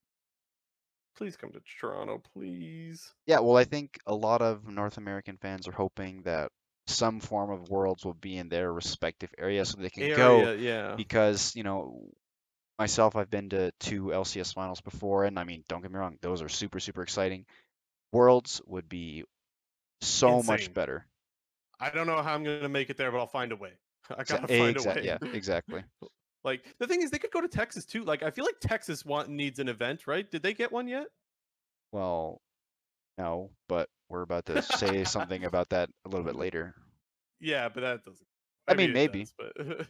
please 1.17 1.37
come 1.37 1.51
to 1.53 1.61
toronto 1.81 2.19
please 2.33 3.15
yeah, 3.27 3.41
well, 3.41 3.57
I 3.57 3.65
think 3.65 3.99
a 4.07 4.15
lot 4.15 4.43
of 4.43 4.69
North 4.69 4.99
American 4.99 5.39
fans 5.39 5.67
are 5.67 5.73
hoping 5.73 6.23
that 6.25 6.51
some 6.87 7.21
form 7.21 7.51
of 7.51 7.71
Worlds 7.71 8.05
will 8.05 8.15
be 8.15 8.37
in 8.37 8.49
their 8.51 8.71
respective 8.71 9.31
area 9.39 9.65
so 9.65 9.79
they 9.79 9.89
can 9.89 10.11
go 10.11 10.41
Area, 10.41 10.55
yeah 10.57 10.97
because 10.97 11.57
you 11.57 11.63
know 11.63 12.11
myself 12.79 13.17
i've 13.17 13.31
been 13.31 13.51
to 13.51 13.73
two 13.81 14.07
lcs 14.07 14.53
finals 14.55 14.81
before 14.81 15.25
and 15.25 15.39
i 15.39 15.45
mean 15.45 15.65
don't 15.69 15.83
get 15.83 15.91
me 15.91 15.99
wrong 15.99 16.19
those 16.23 16.43
are 16.43 16.49
super 16.49 16.81
super 16.81 17.03
exciting 17.03 17.47
worlds 18.13 18.61
would 18.67 18.89
be 18.89 19.25
so 20.01 20.43
much 20.43 20.63
Insane. 20.63 20.75
better 20.75 21.07
i 21.81 21.91
don't 21.91 22.07
know 22.07 22.23
how 22.23 22.35
i'm 22.35 22.45
going 22.45 22.61
to 22.61 22.69
make 22.69 22.91
it 22.91 22.97
there 22.97 23.11
but 23.13 23.19
i'll 23.19 23.27
find 23.27 23.53
a 23.53 23.57
way 23.57 23.73
I 24.11 24.23
Exa- 24.23 24.41
gotta 24.41 24.49
find 24.49 24.77
exa- 24.77 24.85
a 24.87 24.99
way. 24.99 25.07
Yeah, 25.07 25.19
exactly. 25.33 25.83
Like 26.45 26.63
the 26.79 26.87
thing 26.87 27.01
is, 27.03 27.11
they 27.11 27.19
could 27.19 27.31
go 27.31 27.41
to 27.41 27.49
Texas 27.49 27.85
too. 27.87 28.05
Like 28.05 28.23
I 28.23 28.31
feel 28.31 28.45
like 28.45 28.61
Texas 28.61 29.05
want 29.05 29.29
needs 29.31 29.59
an 29.59 29.69
event, 29.69 30.07
right? 30.07 30.31
Did 30.31 30.43
they 30.43 30.53
get 30.55 30.71
one 30.71 30.87
yet? 30.89 31.07
Well, 31.93 32.41
no, 33.19 33.51
but 33.69 33.89
we're 34.11 34.23
about 34.23 34.47
to 34.47 34.61
say 34.63 35.05
something 35.05 35.45
about 35.47 35.71
that 35.71 35.89
a 36.05 36.09
little 36.09 36.25
bit 36.27 36.37
later. 36.37 36.75
Yeah, 37.41 37.69
but 37.69 37.81
that 37.81 38.05
doesn't. 38.05 38.27
I 38.69 38.75
mean, 38.75 38.91
it 38.91 38.95
maybe. 38.95 39.21
does, 39.21 39.35
but 39.39 39.87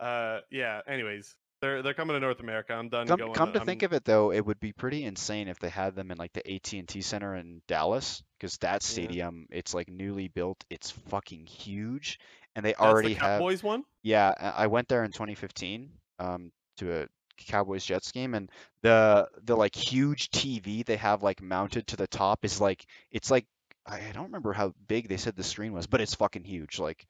uh, 0.00 0.40
yeah. 0.50 0.80
Anyways, 0.86 1.34
they're 1.60 1.82
they're 1.82 1.94
coming 1.94 2.14
to 2.14 2.20
North 2.20 2.40
America. 2.40 2.72
I'm 2.74 2.88
done 2.88 3.06
Come, 3.06 3.18
going. 3.18 3.32
come 3.34 3.52
to 3.52 3.58
I'm- 3.58 3.66
think 3.66 3.82
of 3.82 3.92
it, 3.92 4.04
though, 4.04 4.32
it 4.32 4.44
would 4.44 4.60
be 4.60 4.72
pretty 4.72 5.04
insane 5.04 5.48
if 5.48 5.58
they 5.58 5.68
had 5.68 5.94
them 5.94 6.10
in 6.10 6.18
like 6.18 6.32
the 6.32 6.48
AT&T 6.54 7.00
Center 7.02 7.34
in 7.34 7.62
Dallas, 7.66 8.22
because 8.38 8.56
that 8.58 8.82
Yeah. 8.82 8.88
stadium, 8.88 9.46
it's 9.50 9.74
like 9.74 9.88
newly 9.88 10.28
built. 10.28 10.64
It's 10.70 10.90
fucking 10.90 11.46
huge, 11.46 12.18
and 12.58 12.66
they 12.66 12.74
that's 12.82 12.82
already 12.82 13.14
the 13.14 13.20
have. 13.20 13.40
Cowboys 13.40 13.62
one. 13.62 13.84
Yeah, 14.02 14.32
I 14.38 14.68
went 14.68 14.88
there 14.88 15.04
in 15.04 15.12
2015 15.12 15.90
um, 16.18 16.52
to 16.78 17.02
a 17.02 17.08
Cowboys 17.46 17.84
Jets 17.84 18.12
game, 18.12 18.34
and 18.34 18.50
the 18.82 19.28
the 19.44 19.56
like 19.56 19.74
huge 19.76 20.30
TV 20.30 20.84
they 20.84 20.96
have 20.96 21.22
like 21.22 21.42
mounted 21.42 21.86
to 21.88 21.96
the 21.96 22.08
top 22.08 22.44
is 22.44 22.60
like 22.60 22.84
it's 23.12 23.30
like 23.30 23.46
I 23.86 24.10
don't 24.12 24.26
remember 24.26 24.52
how 24.52 24.74
big 24.88 25.08
they 25.08 25.16
said 25.18 25.36
the 25.36 25.44
screen 25.44 25.72
was, 25.72 25.86
but 25.86 26.00
it's 26.00 26.16
fucking 26.16 26.44
huge. 26.44 26.78
Like 26.78 27.06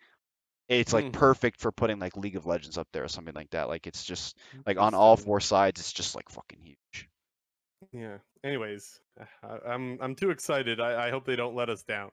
it's 0.68 0.92
like 0.94 1.10
Hmm. 1.10 1.12
perfect 1.12 1.60
for 1.60 1.72
putting 1.72 1.98
like 2.00 2.16
League 2.16 2.36
of 2.36 2.46
Legends 2.46 2.78
up 2.78 2.88
there 2.92 3.04
or 3.04 3.08
something 3.08 3.34
like 3.34 3.50
that. 3.50 3.68
Like 3.68 3.86
it's 3.86 4.04
just 4.04 4.36
like 4.66 4.78
on 4.78 4.94
all 4.94 5.16
four 5.16 5.40
sides, 5.40 5.80
it's 5.80 5.92
just 5.92 6.14
like 6.16 6.30
fucking 6.30 6.60
huge. 6.62 7.08
Yeah. 7.92 8.18
Anyways, 8.44 9.00
I, 9.42 9.58
I'm 9.66 9.98
I'm 10.00 10.14
too 10.14 10.30
excited. 10.30 10.80
I, 10.80 11.08
I 11.08 11.10
hope 11.10 11.24
they 11.24 11.36
don't 11.36 11.54
let 11.54 11.70
us 11.70 11.82
down. 11.82 12.10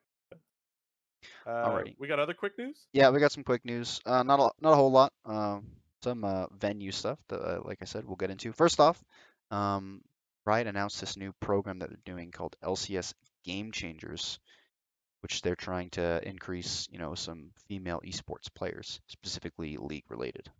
Uh, 1.45 1.69
Alrighty. 1.69 1.95
We 1.99 2.07
got 2.07 2.19
other 2.19 2.33
quick 2.33 2.57
news. 2.57 2.77
Yeah, 2.93 3.09
we 3.09 3.19
got 3.19 3.31
some 3.31 3.43
quick 3.43 3.65
news. 3.65 4.01
Uh, 4.05 4.23
not 4.23 4.39
a 4.39 4.51
not 4.61 4.73
a 4.73 4.75
whole 4.75 4.91
lot. 4.91 5.13
Um, 5.25 5.65
some 6.03 6.23
uh, 6.23 6.45
venue 6.57 6.91
stuff 6.91 7.17
that, 7.29 7.39
uh, 7.39 7.61
like 7.63 7.79
I 7.81 7.85
said, 7.85 8.05
we'll 8.05 8.15
get 8.15 8.29
into. 8.29 8.53
First 8.53 8.79
off, 8.79 9.03
um, 9.51 10.01
Riot 10.45 10.67
announced 10.67 10.99
this 10.99 11.17
new 11.17 11.33
program 11.39 11.79
that 11.79 11.89
they're 11.89 11.97
doing 12.15 12.31
called 12.31 12.55
LCS 12.63 13.13
Game 13.43 13.71
Changers, 13.71 14.39
which 15.21 15.41
they're 15.41 15.55
trying 15.55 15.89
to 15.91 16.21
increase, 16.27 16.87
you 16.91 16.99
know, 16.99 17.15
some 17.15 17.51
female 17.67 18.01
esports 18.05 18.53
players, 18.53 18.99
specifically 19.07 19.77
league 19.77 20.05
related. 20.09 20.51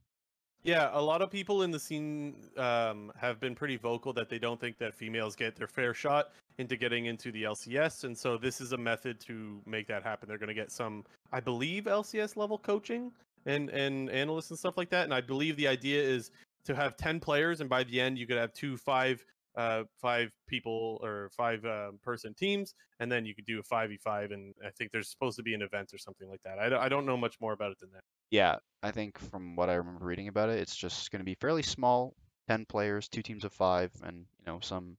Yeah, 0.66 0.90
a 0.94 1.02
lot 1.02 1.22
of 1.22 1.30
people 1.30 1.62
in 1.62 1.70
the 1.70 1.80
scene 1.80 2.34
um, 2.58 3.12
have 3.16 3.40
been 3.40 3.54
pretty 3.54 3.78
vocal 3.78 4.12
that 4.14 4.30
they 4.30 4.40
don't 4.40 4.60
think 4.60 4.80
that 4.80 4.96
females 4.96 5.36
get 5.36 5.56
their 5.56 5.68
fair 5.68 5.94
shot 5.94 6.32
into 6.58 6.76
getting 6.76 7.06
into 7.06 7.32
the 7.32 7.44
LCS, 7.44 8.04
and 8.04 8.18
so 8.18 8.36
this 8.36 8.60
is 8.60 8.72
a 8.72 8.78
method 8.78 9.20
to 9.28 9.62
make 9.68 9.86
that 9.86 10.02
happen. 10.02 10.28
They're 10.28 10.40
going 10.40 10.48
to 10.48 10.56
get 10.56 10.72
some, 10.72 11.06
I 11.32 11.40
believe, 11.40 11.84
LCS 11.84 12.36
level 12.36 12.58
coaching 12.58 13.12
and 13.46 13.70
and 13.70 14.10
analysts 14.10 14.50
and 14.50 14.58
stuff 14.58 14.76
like 14.76 14.90
that. 14.90 15.04
And 15.04 15.14
I 15.14 15.22
believe 15.22 15.56
the 15.56 15.68
idea 15.68 16.02
is 16.02 16.32
to 16.64 16.74
have 16.74 16.98
ten 16.98 17.20
players, 17.20 17.62
and 17.62 17.70
by 17.70 17.84
the 17.84 18.02
end 18.02 18.18
you 18.18 18.26
could 18.26 18.38
have 18.38 18.52
two 18.52 18.76
five 18.76 19.24
uh 19.58 19.84
five 20.02 20.32
people 20.48 21.00
or 21.04 21.30
five 21.36 21.64
uh, 21.66 21.92
person 22.04 22.34
teams, 22.34 22.74
and 23.00 23.12
then 23.12 23.26
you 23.26 23.34
could 23.36 23.46
do 23.46 23.60
a 23.60 23.64
five 23.64 23.90
v 23.90 23.98
five. 23.98 24.32
And 24.32 24.54
I 24.66 24.70
think 24.78 24.92
there's 24.92 25.10
supposed 25.10 25.38
to 25.38 25.44
be 25.44 25.54
an 25.54 25.62
event 25.62 25.94
or 25.94 25.98
something 25.98 26.30
like 26.30 26.42
that. 26.44 26.60
I, 26.60 26.90
don't- 26.90 27.06
know 27.06 27.18
much 27.18 27.36
more 27.40 27.54
about 27.54 27.72
it 27.72 27.80
than 27.80 27.92
that. 27.94 28.04
Yeah, 28.32 28.56
I 28.82 28.92
think 28.92 29.20
from 29.20 29.56
what 29.56 29.70
I 29.70 29.76
remember 29.76 30.06
reading 30.06 30.28
about 30.28 30.50
it, 30.50 30.60
it's 30.60 30.76
just 30.76 31.12
going 31.12 31.20
to 31.20 31.26
be 31.26 31.36
fairly 31.36 31.62
small, 31.62 32.16
10 32.50 32.66
players, 32.66 33.08
two 33.08 33.22
teams 33.22 33.44
of 33.44 33.54
five, 33.54 33.92
and 34.04 34.26
you 34.40 34.46
know 34.46 34.60
some 34.62 34.98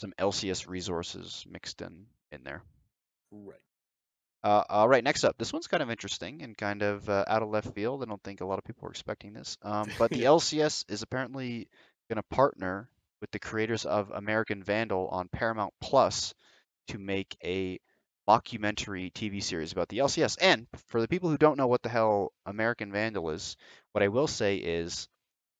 some 0.00 0.12
LCS 0.18 0.68
resources 0.68 1.44
mixed 1.50 1.82
in 1.82 2.06
in 2.30 2.44
there. 2.44 2.62
Right. 3.30 3.58
Uh, 4.44 4.64
all 4.68 4.88
right, 4.88 5.04
next 5.04 5.22
up, 5.22 5.38
this 5.38 5.52
one's 5.52 5.68
kind 5.68 5.82
of 5.82 5.90
interesting 5.90 6.42
and 6.42 6.56
kind 6.56 6.82
of 6.82 7.08
uh, 7.08 7.24
out 7.28 7.42
of 7.42 7.48
left 7.48 7.72
field. 7.74 8.02
I 8.02 8.06
don't 8.06 8.22
think 8.24 8.40
a 8.40 8.44
lot 8.44 8.58
of 8.58 8.64
people 8.64 8.82
were 8.82 8.90
expecting 8.90 9.32
this. 9.32 9.56
Um, 9.62 9.88
but 9.98 10.10
the 10.10 10.22
LCS 10.24 10.84
is 10.88 11.02
apparently 11.02 11.68
going 12.10 12.16
to 12.16 12.34
partner 12.34 12.88
with 13.22 13.30
the 13.30 13.38
creators 13.38 13.86
of 13.86 14.10
American 14.10 14.62
Vandal 14.62 15.08
on 15.08 15.28
Paramount 15.28 15.72
Plus 15.80 16.34
to 16.88 16.98
make 16.98 17.34
a 17.42 17.78
mockumentary 18.28 19.12
TV 19.12 19.42
series 19.42 19.72
about 19.72 19.88
the 19.88 19.98
LCS. 19.98 20.36
And 20.40 20.66
for 20.88 21.00
the 21.00 21.08
people 21.08 21.30
who 21.30 21.38
don't 21.38 21.56
know 21.56 21.68
what 21.68 21.82
the 21.82 21.88
hell 21.88 22.32
American 22.44 22.92
Vandal 22.92 23.30
is, 23.30 23.56
what 23.92 24.02
I 24.02 24.08
will 24.08 24.26
say 24.26 24.56
is 24.56 25.08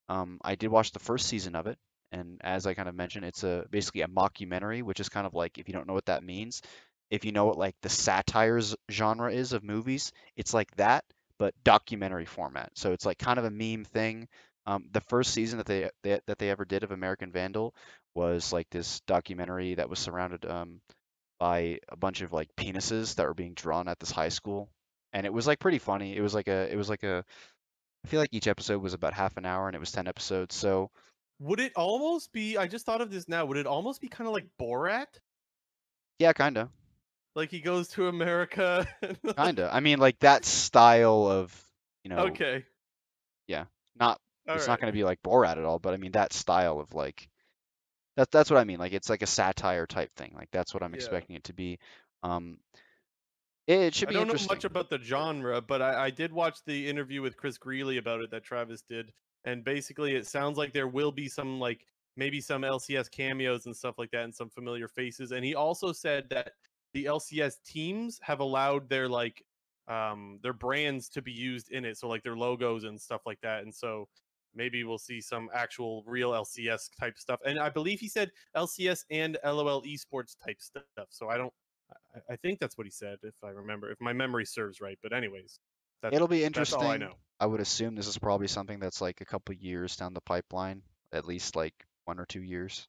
um, 0.08 0.38
I 0.44 0.56
did 0.56 0.70
watch 0.70 0.90
the 0.90 0.98
first 0.98 1.28
season 1.28 1.54
of 1.54 1.66
it. 1.68 1.78
And 2.10 2.40
as 2.42 2.66
I 2.66 2.74
kind 2.74 2.88
of 2.88 2.94
mentioned, 2.94 3.24
it's 3.24 3.44
a 3.44 3.64
basically 3.70 4.02
a 4.02 4.08
mockumentary, 4.08 4.82
which 4.82 5.00
is 5.00 5.08
kind 5.08 5.26
of 5.26 5.32
like 5.32 5.56
if 5.58 5.68
you 5.68 5.74
don't 5.74 5.86
know 5.86 5.94
what 5.94 6.06
that 6.06 6.24
means, 6.24 6.60
if 7.10 7.24
you 7.24 7.32
know 7.32 7.46
what 7.46 7.58
like 7.58 7.76
the 7.82 7.88
satires 7.88 8.74
genre 8.90 9.32
is 9.32 9.52
of 9.52 9.62
movies, 9.62 10.12
it's 10.36 10.52
like 10.52 10.74
that, 10.76 11.04
but 11.38 11.54
documentary 11.64 12.26
format. 12.26 12.70
So 12.74 12.92
it's 12.92 13.06
like 13.06 13.18
kind 13.18 13.38
of 13.38 13.44
a 13.44 13.50
meme 13.50 13.84
thing. 13.84 14.28
Um, 14.66 14.84
the 14.92 15.00
first 15.00 15.32
season 15.32 15.58
that 15.58 15.66
they, 15.66 15.90
they 16.02 16.20
that 16.26 16.38
they 16.38 16.50
ever 16.50 16.64
did 16.64 16.84
of 16.84 16.92
American 16.92 17.32
Vandal 17.32 17.74
was 18.14 18.52
like 18.52 18.68
this 18.70 19.00
documentary 19.06 19.74
that 19.74 19.90
was 19.90 19.98
surrounded 19.98 20.46
um, 20.46 20.80
by 21.40 21.80
a 21.88 21.96
bunch 21.96 22.20
of 22.20 22.32
like 22.32 22.48
penises 22.56 23.16
that 23.16 23.26
were 23.26 23.34
being 23.34 23.54
drawn 23.54 23.88
at 23.88 23.98
this 23.98 24.10
high 24.12 24.28
school, 24.28 24.68
and 25.12 25.26
it 25.26 25.32
was 25.32 25.46
like 25.46 25.58
pretty 25.58 25.78
funny. 25.78 26.16
It 26.16 26.20
was 26.20 26.34
like 26.34 26.48
a 26.48 26.72
it 26.72 26.76
was 26.76 26.88
like 26.88 27.02
a 27.02 27.24
I 28.04 28.08
feel 28.08 28.20
like 28.20 28.32
each 28.32 28.48
episode 28.48 28.80
was 28.80 28.94
about 28.94 29.14
half 29.14 29.36
an 29.36 29.46
hour, 29.46 29.66
and 29.66 29.74
it 29.74 29.80
was 29.80 29.92
ten 29.92 30.06
episodes. 30.06 30.54
So 30.54 30.90
Would 31.40 31.60
it 31.60 31.72
almost 31.74 32.32
be? 32.32 32.56
I 32.56 32.68
just 32.68 32.86
thought 32.86 33.00
of 33.00 33.10
this 33.10 33.28
now. 33.28 33.44
Would 33.46 33.56
it 33.56 33.66
almost 33.66 34.00
be 34.00 34.08
kind 34.08 34.28
of 34.28 34.34
like 34.34 34.46
Borat? 34.60 35.06
yeah, 36.18 36.32
kind 36.32 36.56
of. 36.58 36.68
Like 37.34 37.50
he 37.50 37.60
goes 37.60 37.88
to 37.88 38.08
America. 38.08 38.86
Kinda. 39.36 39.70
I 39.72 39.80
mean, 39.80 39.98
like 39.98 40.18
that 40.20 40.44
style 40.44 41.26
of, 41.26 41.64
you 42.04 42.10
know, 42.10 42.26
Okay. 42.26 42.64
Yeah, 43.48 43.64
not 43.98 44.20
all 44.48 44.54
it's 44.54 44.66
right. 44.66 44.68
not 44.68 44.80
going 44.80 44.92
to 44.92 44.96
be 44.96 45.04
like 45.04 45.22
Borat 45.22 45.56
at 45.58 45.64
all, 45.64 45.78
but 45.78 45.94
I 45.94 45.96
mean 45.96 46.12
that 46.12 46.32
style 46.32 46.80
of 46.80 46.94
like 46.94 47.28
that's 48.16 48.30
that's 48.30 48.50
what 48.50 48.60
I 48.60 48.64
mean. 48.64 48.78
Like 48.78 48.92
it's 48.92 49.10
like 49.10 49.22
a 49.22 49.26
satire 49.26 49.86
type 49.86 50.12
thing. 50.14 50.32
Like 50.34 50.50
that's 50.52 50.74
what 50.74 50.82
I'm 50.82 50.94
Yeah. 50.94 50.94
expecting 50.94 51.36
it 51.36 51.44
to 51.44 51.54
be. 51.54 51.78
Um, 52.22 52.58
it, 53.66 53.78
it 53.80 53.94
should 53.94 54.08
be. 54.08 54.16
I 54.16 54.24
don't 54.24 54.28
know 54.28 54.46
much 54.48 54.64
about 54.64 54.90
the 54.90 54.98
genre, 54.98 55.60
but 55.60 55.80
I, 55.80 56.06
I 56.06 56.10
did 56.10 56.32
watch 56.32 56.58
the 56.64 56.88
interview 56.88 57.22
with 57.22 57.36
Chris 57.36 57.58
Greeley 57.58 57.98
about 57.98 58.20
it 58.20 58.30
that 58.30 58.44
Travis 58.44 58.82
did, 58.82 59.12
and 59.44 59.64
basically 59.64 60.14
it 60.14 60.26
sounds 60.26 60.58
like 60.58 60.72
there 60.72 60.88
will 60.88 61.12
be 61.12 61.28
some 61.28 61.58
like 61.60 61.86
maybe 62.16 62.40
some 62.40 62.64
LCS 62.64 63.08
cameos 63.08 63.66
and 63.66 63.76
stuff 63.76 63.96
like 63.98 64.10
that, 64.10 64.24
and 64.24 64.34
some 64.34 64.50
familiar 64.50 64.88
faces. 64.88 65.32
And 65.32 65.44
he 65.44 65.54
also 65.54 65.92
said 65.92 66.28
that 66.30 66.52
the 66.92 67.06
LCS 67.06 67.58
teams 67.64 68.18
have 68.22 68.40
allowed 68.40 68.88
their 68.88 69.08
like 69.08 69.44
um 69.88 70.38
their 70.42 70.52
brands 70.52 71.08
to 71.10 71.22
be 71.22 71.32
used 71.32 71.70
in 71.70 71.84
it, 71.84 71.96
so 71.96 72.08
like 72.08 72.22
their 72.22 72.36
logos 72.36 72.84
and 72.84 73.00
stuff 73.00 73.22
like 73.24 73.40
that. 73.42 73.62
And 73.62 73.74
so 73.74 74.08
maybe 74.54 74.84
we'll 74.84 74.98
see 74.98 75.20
some 75.20 75.48
actual 75.54 76.02
real 76.06 76.30
LCS 76.32 76.90
type 76.98 77.18
stuff. 77.18 77.40
And 77.44 77.58
I 77.58 77.68
believe 77.68 78.00
he 78.00 78.08
said 78.08 78.30
LCS 78.56 79.04
and 79.10 79.38
LOL 79.44 79.82
esports 79.82 80.36
type 80.44 80.60
stuff. 80.60 80.84
So 81.10 81.28
I 81.28 81.36
don't. 81.36 81.52
I- 81.92 81.98
I 82.30 82.36
think 82.36 82.58
that's 82.58 82.76
what 82.76 82.86
he 82.86 82.90
said, 82.90 83.18
if 83.22 83.34
I 83.42 83.48
remember, 83.48 83.90
if 83.90 83.98
my 84.00 84.12
memory 84.12 84.44
serves 84.44 84.80
right. 84.82 84.98
But 85.02 85.12
anyways, 85.14 85.58
that's, 86.02 86.14
It'll 86.14 86.28
be 86.28 86.44
interesting. 86.44 86.80
all 86.80 86.86
I 86.90 86.96
know. 86.98 87.14
I 87.40 87.46
would 87.46 87.60
assume 87.60 87.94
this 87.94 88.06
is 88.06 88.18
probably 88.18 88.48
something 88.48 88.78
that's 88.78 89.00
like 89.00 89.20
a 89.22 89.24
couple 89.24 89.54
years 89.54 89.96
down 89.96 90.12
the 90.14 90.20
pipeline, 90.20 90.82
at 91.12 91.26
least 91.26 91.56
like 91.56 91.74
one 92.04 92.18
or 92.20 92.26
two 92.26 92.42
years. 92.42 92.86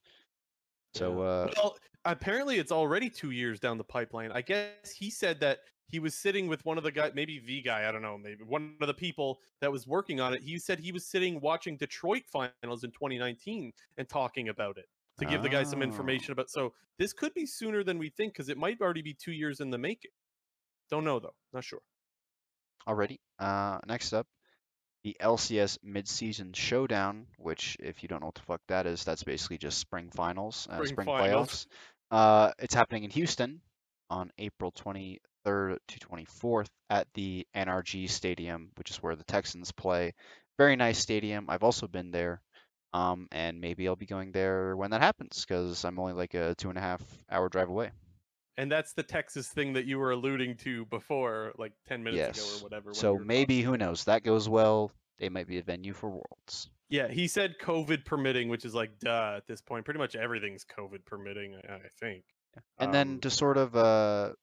So 0.94 1.20
uh, 1.22 1.50
well, 1.56 1.76
apparently 2.04 2.58
it's 2.58 2.70
already 2.70 3.10
two 3.10 3.30
years 3.30 3.58
down 3.60 3.78
the 3.78 3.84
pipeline. 3.84 4.30
I 4.32 4.42
guess 4.42 4.90
he 4.96 5.10
said 5.10 5.40
that 5.40 5.60
he 5.88 5.98
was 5.98 6.14
sitting 6.14 6.48
with 6.48 6.64
one 6.64 6.78
of 6.78 6.84
the 6.84 6.90
guy, 6.92 7.10
maybe 7.14 7.38
V 7.38 7.60
guy, 7.62 7.88
I 7.88 7.92
don't 7.92 8.02
know, 8.02 8.18
maybe 8.18 8.42
one 8.44 8.76
of 8.80 8.86
the 8.86 8.94
people 8.94 9.40
that 9.60 9.70
was 9.70 9.86
working 9.86 10.20
on 10.20 10.32
it. 10.34 10.42
He 10.42 10.58
said 10.58 10.78
he 10.80 10.92
was 10.92 11.06
sitting 11.06 11.40
watching 11.40 11.76
Detroit 11.76 12.22
finals 12.26 12.84
in 12.84 12.90
2019 12.90 13.72
and 13.98 14.08
talking 14.08 14.48
about 14.48 14.78
it 14.78 14.86
to 15.18 15.24
give 15.26 15.42
the 15.42 15.48
guy 15.48 15.62
some 15.62 15.80
Oh. 15.80 15.82
information 15.84 16.32
about. 16.32 16.50
So 16.50 16.74
this 16.98 17.12
could 17.12 17.32
be 17.34 17.46
sooner 17.46 17.84
than 17.84 17.98
we 17.98 18.08
think 18.10 18.32
because 18.32 18.48
it 18.48 18.58
might 18.58 18.80
already 18.80 19.02
be 19.02 19.14
two 19.14 19.32
years 19.32 19.60
in 19.60 19.70
the 19.70 19.78
making. 19.78 20.10
Don't 20.90 21.04
know 21.04 21.18
though, 21.20 21.34
not 21.52 21.64
sure. 21.64 21.80
already. 22.88 23.20
Uh, 23.38 23.78
next 23.86 24.12
up, 24.12 24.26
the 25.04 25.16
LCS 25.20 25.78
Midseason 25.84 26.54
Showdown, 26.56 27.26
which, 27.38 27.76
if 27.80 28.02
you 28.02 28.08
don't 28.08 28.20
know 28.20 28.26
what 28.26 28.34
the 28.34 28.40
fuck 28.42 28.60
that 28.68 28.86
is, 28.86 29.04
that's 29.04 29.22
basically 29.22 29.58
just 29.58 29.78
spring 29.78 30.10
finals, 30.10 30.66
uh, 30.70 30.76
Spring 30.76 30.88
spring 30.88 31.06
finals. 31.06 31.66
playoffs. 32.10 32.46
Uh, 32.48 32.52
it's 32.58 32.74
happening 32.74 33.04
in 33.04 33.10
Houston 33.10 33.60
on 34.10 34.30
April 34.38 34.72
23rd 34.72 35.18
to 35.44 35.78
24th 35.98 36.68
at 36.90 37.06
the 37.14 37.46
NRG 37.54 38.08
Stadium, 38.08 38.70
which 38.76 38.90
is 38.90 38.96
where 39.02 39.16
the 39.16 39.24
Texans 39.24 39.72
play. 39.72 40.12
Very 40.58 40.76
nice 40.76 40.98
stadium. 40.98 41.46
I've 41.48 41.62
also 41.62 41.86
been 41.86 42.10
there. 42.10 42.40
Um, 42.92 43.26
and 43.32 43.60
maybe 43.60 43.88
I'll 43.88 43.96
be 43.96 44.06
going 44.06 44.30
there 44.30 44.76
when 44.76 44.90
that 44.92 45.00
happens 45.00 45.44
because 45.44 45.84
I'm 45.84 45.98
only 45.98 46.12
like 46.12 46.34
a 46.34 46.54
two 46.54 46.68
and 46.68 46.78
a 46.78 46.80
half 46.80 47.02
hour 47.28 47.48
drive 47.48 47.68
away. 47.68 47.90
And 48.56 48.70
that's 48.70 48.92
the 48.92 49.02
Texas 49.02 49.48
thing 49.48 49.72
that 49.72 49.84
you 49.84 49.98
were 49.98 50.12
alluding 50.12 50.58
to 50.58 50.84
before, 50.86 51.52
like 51.58 51.72
10 51.88 52.04
minutes 52.04 52.38
ago 52.38 52.46
Yes. 52.46 52.60
or 52.60 52.62
whatever. 52.62 52.94
So 52.94 53.18
maybe, 53.18 53.62
who 53.62 53.76
knows? 53.76 54.04
That 54.04 54.22
goes 54.22 54.48
well. 54.48 54.92
They 55.18 55.28
might 55.28 55.48
be 55.48 55.58
a 55.58 55.62
venue 55.62 55.92
for 55.92 56.08
Worlds. 56.08 56.70
Yeah, 56.88 57.08
he 57.08 57.26
said 57.26 57.56
COVID 57.60 58.04
permitting, 58.04 58.48
which 58.48 58.64
is 58.64 58.74
like 58.76 58.96
duh 59.00 59.34
at 59.38 59.48
this 59.48 59.60
point. 59.60 59.84
Pretty 59.84 59.98
much 59.98 60.14
everything's 60.14 60.64
COVID 60.64 61.04
permitting, 61.04 61.56
I, 61.68 61.72
I 61.74 61.88
think. 61.98 62.22
And 62.78 62.94
then 62.94 63.08
Um, 63.14 63.20
to 63.20 63.30
sort 63.30 63.56
of 63.56 63.74
uh, 63.74 64.34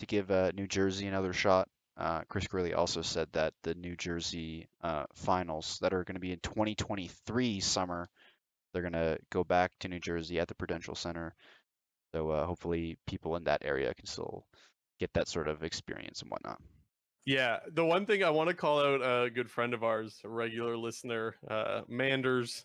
to 0.00 0.06
give 0.06 0.30
uh, 0.30 0.50
New 0.54 0.66
Jersey 0.66 1.06
another 1.06 1.32
shot, 1.32 1.68
uh, 1.96 2.22
Chris 2.28 2.46
Greeley 2.46 2.74
also 2.74 3.02
said 3.02 3.28
that 3.32 3.54
the 3.62 3.74
New 3.74 3.96
Jersey 3.96 4.68
uh, 4.82 5.04
finals 5.14 5.78
that 5.80 5.94
are 5.94 6.04
going 6.04 6.14
to 6.14 6.20
be 6.20 6.32
in 6.32 6.40
2023 6.40 7.60
summer, 7.60 8.08
they're 8.72 8.82
going 8.82 8.92
to 8.92 9.18
go 9.30 9.44
back 9.44 9.72
to 9.80 9.88
New 9.88 10.00
Jersey 10.00 10.38
at 10.38 10.48
the 10.48 10.54
Prudential 10.54 10.94
Center. 10.94 11.34
So 12.14 12.30
uh, 12.30 12.46
hopefully 12.46 12.98
people 13.06 13.36
in 13.36 13.44
that 13.44 13.62
area 13.64 13.94
can 13.94 14.06
still 14.06 14.46
get 15.00 15.12
that 15.14 15.28
sort 15.28 15.48
of 15.48 15.62
experience 15.62 16.22
and 16.22 16.30
whatnot. 16.30 16.60
Yeah, 17.24 17.58
the 17.72 17.84
one 17.84 18.06
thing 18.06 18.22
I 18.22 18.30
want 18.30 18.50
to 18.50 18.54
call 18.54 18.80
out 18.80 19.00
a 19.02 19.30
good 19.30 19.50
friend 19.50 19.74
of 19.74 19.82
ours, 19.82 20.20
a 20.22 20.28
regular 20.28 20.76
listener, 20.76 21.34
uh, 21.48 21.80
Manders. 21.88 22.64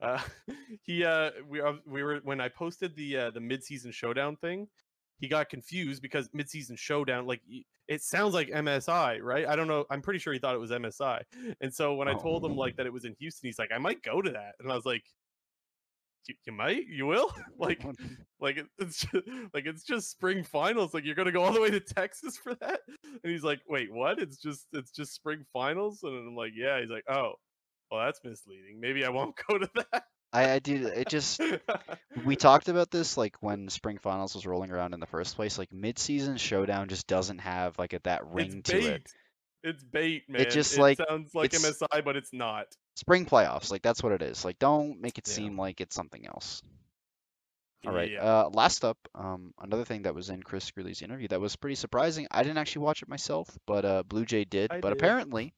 Uh, 0.00 0.18
he 0.82 1.04
uh, 1.04 1.30
we 1.48 1.60
uh, 1.60 1.74
we 1.86 2.02
were 2.02 2.20
when 2.24 2.40
I 2.40 2.48
posted 2.48 2.96
the 2.96 3.16
uh, 3.16 3.30
the 3.30 3.38
midseason 3.38 3.92
showdown 3.92 4.34
thing, 4.36 4.66
he 5.22 5.28
got 5.28 5.48
confused 5.48 6.02
because 6.02 6.28
midseason 6.30 6.76
showdown 6.76 7.28
like 7.28 7.40
it 7.86 8.02
sounds 8.02 8.34
like 8.34 8.48
MSI, 8.48 9.22
right? 9.22 9.46
I 9.46 9.54
don't 9.54 9.68
know. 9.68 9.84
I'm 9.88 10.02
pretty 10.02 10.18
sure 10.18 10.32
he 10.32 10.40
thought 10.40 10.56
it 10.56 10.58
was 10.58 10.72
MSI. 10.72 11.22
And 11.60 11.72
so 11.72 11.94
when 11.94 12.08
I 12.08 12.14
told 12.14 12.44
him 12.44 12.56
like 12.56 12.74
oh. 12.74 12.76
that 12.78 12.86
it 12.86 12.92
was 12.92 13.04
in 13.04 13.14
Houston, 13.20 13.46
he's 13.46 13.58
like, 13.58 13.70
I 13.72 13.78
might 13.78 14.02
go 14.02 14.20
to 14.20 14.30
that, 14.30 14.56
and 14.58 14.70
I 14.70 14.74
was 14.74 14.84
like, 14.84 15.04
you, 16.26 16.34
you 16.44 16.52
might, 16.52 16.86
you 16.88 17.06
will, 17.06 17.32
like, 17.58 17.84
like 18.40 18.56
it, 18.56 18.66
it's 18.78 19.06
just, 19.06 19.28
like 19.54 19.66
it's 19.66 19.84
just 19.84 20.10
spring 20.10 20.42
finals. 20.42 20.92
Like 20.92 21.04
you're 21.04 21.14
gonna 21.14 21.30
go 21.30 21.44
all 21.44 21.52
the 21.52 21.60
way 21.60 21.70
to 21.70 21.80
Texas 21.80 22.36
for 22.36 22.56
that? 22.56 22.80
And 23.04 23.32
he's 23.32 23.44
like, 23.44 23.60
wait, 23.68 23.92
what? 23.92 24.18
It's 24.18 24.38
just 24.38 24.66
it's 24.72 24.90
just 24.90 25.14
spring 25.14 25.44
finals, 25.52 26.00
and 26.02 26.16
I'm 26.16 26.34
like, 26.34 26.52
yeah. 26.56 26.80
He's 26.80 26.90
like, 26.90 27.04
oh, 27.08 27.34
well, 27.92 28.04
that's 28.04 28.20
misleading. 28.24 28.80
Maybe 28.80 29.04
I 29.04 29.08
won't 29.08 29.36
go 29.48 29.58
to 29.58 29.70
that. 29.92 30.02
I, 30.32 30.52
I 30.52 30.58
do. 30.60 30.86
It 30.86 31.08
just 31.08 31.40
we 32.24 32.36
talked 32.36 32.68
about 32.68 32.90
this 32.90 33.16
like 33.16 33.36
when 33.40 33.68
spring 33.68 33.98
finals 33.98 34.34
was 34.34 34.46
rolling 34.46 34.70
around 34.70 34.94
in 34.94 35.00
the 35.00 35.06
first 35.06 35.36
place. 35.36 35.58
Like 35.58 35.72
mid-season 35.72 36.36
showdown 36.38 36.88
just 36.88 37.06
doesn't 37.06 37.38
have 37.38 37.78
like 37.78 37.92
a, 37.92 38.00
that 38.04 38.26
ring 38.26 38.58
it's 38.58 38.70
to 38.70 38.76
bait. 38.76 38.84
it. 38.86 39.12
It's 39.64 39.84
bait, 39.84 40.22
man. 40.28 40.40
It 40.40 40.50
just, 40.50 40.76
like, 40.76 40.98
sounds 40.98 41.32
like 41.34 41.52
MSI, 41.52 42.04
but 42.04 42.16
it's 42.16 42.32
not. 42.32 42.66
Spring 42.96 43.26
playoffs, 43.26 43.70
like 43.70 43.82
that's 43.82 44.02
what 44.02 44.12
it 44.12 44.22
is. 44.22 44.44
Like 44.44 44.58
don't 44.58 45.00
make 45.00 45.18
it 45.18 45.28
Yeah. 45.28 45.34
seem 45.34 45.58
like 45.58 45.80
it's 45.80 45.94
something 45.94 46.26
else. 46.26 46.62
All 47.86 47.92
right. 47.92 48.10
Yeah. 48.12 48.22
Uh, 48.22 48.50
last 48.52 48.84
up, 48.84 48.96
um, 49.14 49.52
another 49.60 49.84
thing 49.84 50.02
that 50.02 50.14
was 50.14 50.30
in 50.30 50.42
Chris 50.42 50.70
Greeley's 50.70 51.02
interview 51.02 51.26
that 51.28 51.40
was 51.40 51.56
pretty 51.56 51.74
surprising. 51.74 52.28
I 52.30 52.42
didn't 52.44 52.58
actually 52.58 52.84
watch 52.84 53.02
it 53.02 53.08
myself, 53.08 53.48
but 53.66 53.84
uh, 53.84 54.02
Blue 54.04 54.24
Jay 54.24 54.44
did. 54.44 54.70
I 54.70 54.80
but 54.80 54.90
did. 54.90 54.98
apparently, 54.98 55.52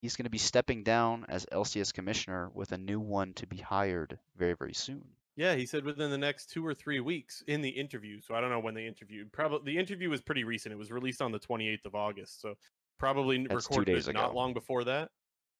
he's 0.00 0.16
going 0.16 0.24
to 0.24 0.30
be 0.30 0.38
stepping 0.38 0.82
down 0.82 1.26
as 1.28 1.46
LCS 1.52 1.92
commissioner 1.92 2.50
with 2.54 2.72
a 2.72 2.78
new 2.78 3.00
one 3.00 3.32
to 3.34 3.46
be 3.46 3.58
hired 3.58 4.18
very, 4.36 4.54
very 4.54 4.74
soon. 4.74 5.04
Yeah, 5.36 5.54
he 5.54 5.64
said 5.64 5.84
within 5.84 6.10
the 6.10 6.18
next 6.18 6.50
two 6.50 6.66
or 6.66 6.74
three 6.74 7.00
weeks 7.00 7.42
in 7.46 7.62
the 7.62 7.68
interview. 7.68 8.20
So 8.20 8.34
I 8.34 8.40
don't 8.40 8.50
know 8.50 8.60
when 8.60 8.74
they 8.74 8.86
interviewed. 8.86 9.32
Probably 9.32 9.72
the 9.72 9.78
interview 9.78 10.10
was 10.10 10.20
pretty 10.20 10.44
recent. 10.44 10.72
It 10.72 10.76
was 10.76 10.90
released 10.90 11.22
on 11.22 11.32
the 11.32 11.38
28th 11.38 11.86
of 11.86 11.94
August. 11.94 12.42
So 12.42 12.54
probably 12.98 13.46
That's 13.46 13.68
recorded 13.68 14.06
it 14.06 14.12
not 14.12 14.34
long 14.34 14.52
before 14.52 14.84
that. 14.84 15.10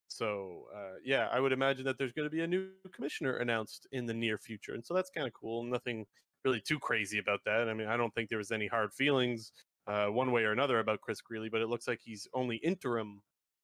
So 0.09 0.65
uh, 0.75 0.99
yeah, 1.05 1.29
I 1.33 1.41
would 1.41 1.53
imagine 1.53 1.85
that 1.85 1.97
there's 1.97 2.13
going 2.13 2.27
to 2.27 2.35
be 2.35 2.43
a 2.43 2.47
new 2.47 2.69
commissioner 2.93 3.37
announced 3.37 3.87
in 3.93 4.07
the 4.07 4.15
near 4.15 4.39
future, 4.39 4.75
and 4.75 4.85
so 4.85 4.93
that's 4.93 5.09
kind 5.09 5.27
of 5.27 5.33
cool. 5.33 5.63
Nothing 5.63 6.05
really 6.45 6.61
too 6.61 6.81
crazy 6.81 7.19
about 7.19 7.41
that. 7.47 7.69
I 7.69 7.75
mean, 7.75 7.87
I 7.87 7.97
don't 7.97 8.13
think 8.15 8.29
there 8.29 8.39
was 8.39 8.51
any 8.51 8.67
hard 8.67 8.93
feelings 8.93 9.53
uh, 9.87 10.07
one 10.07 10.33
way 10.33 10.43
or 10.43 10.53
another 10.53 10.81
about 10.81 11.01
Chris 11.01 11.21
Greeley, 11.21 11.49
but 11.49 11.61
it 11.61 11.69
looks 11.69 11.87
like 11.87 12.01
he's 12.03 12.27
only 12.35 12.57
interim 12.57 13.23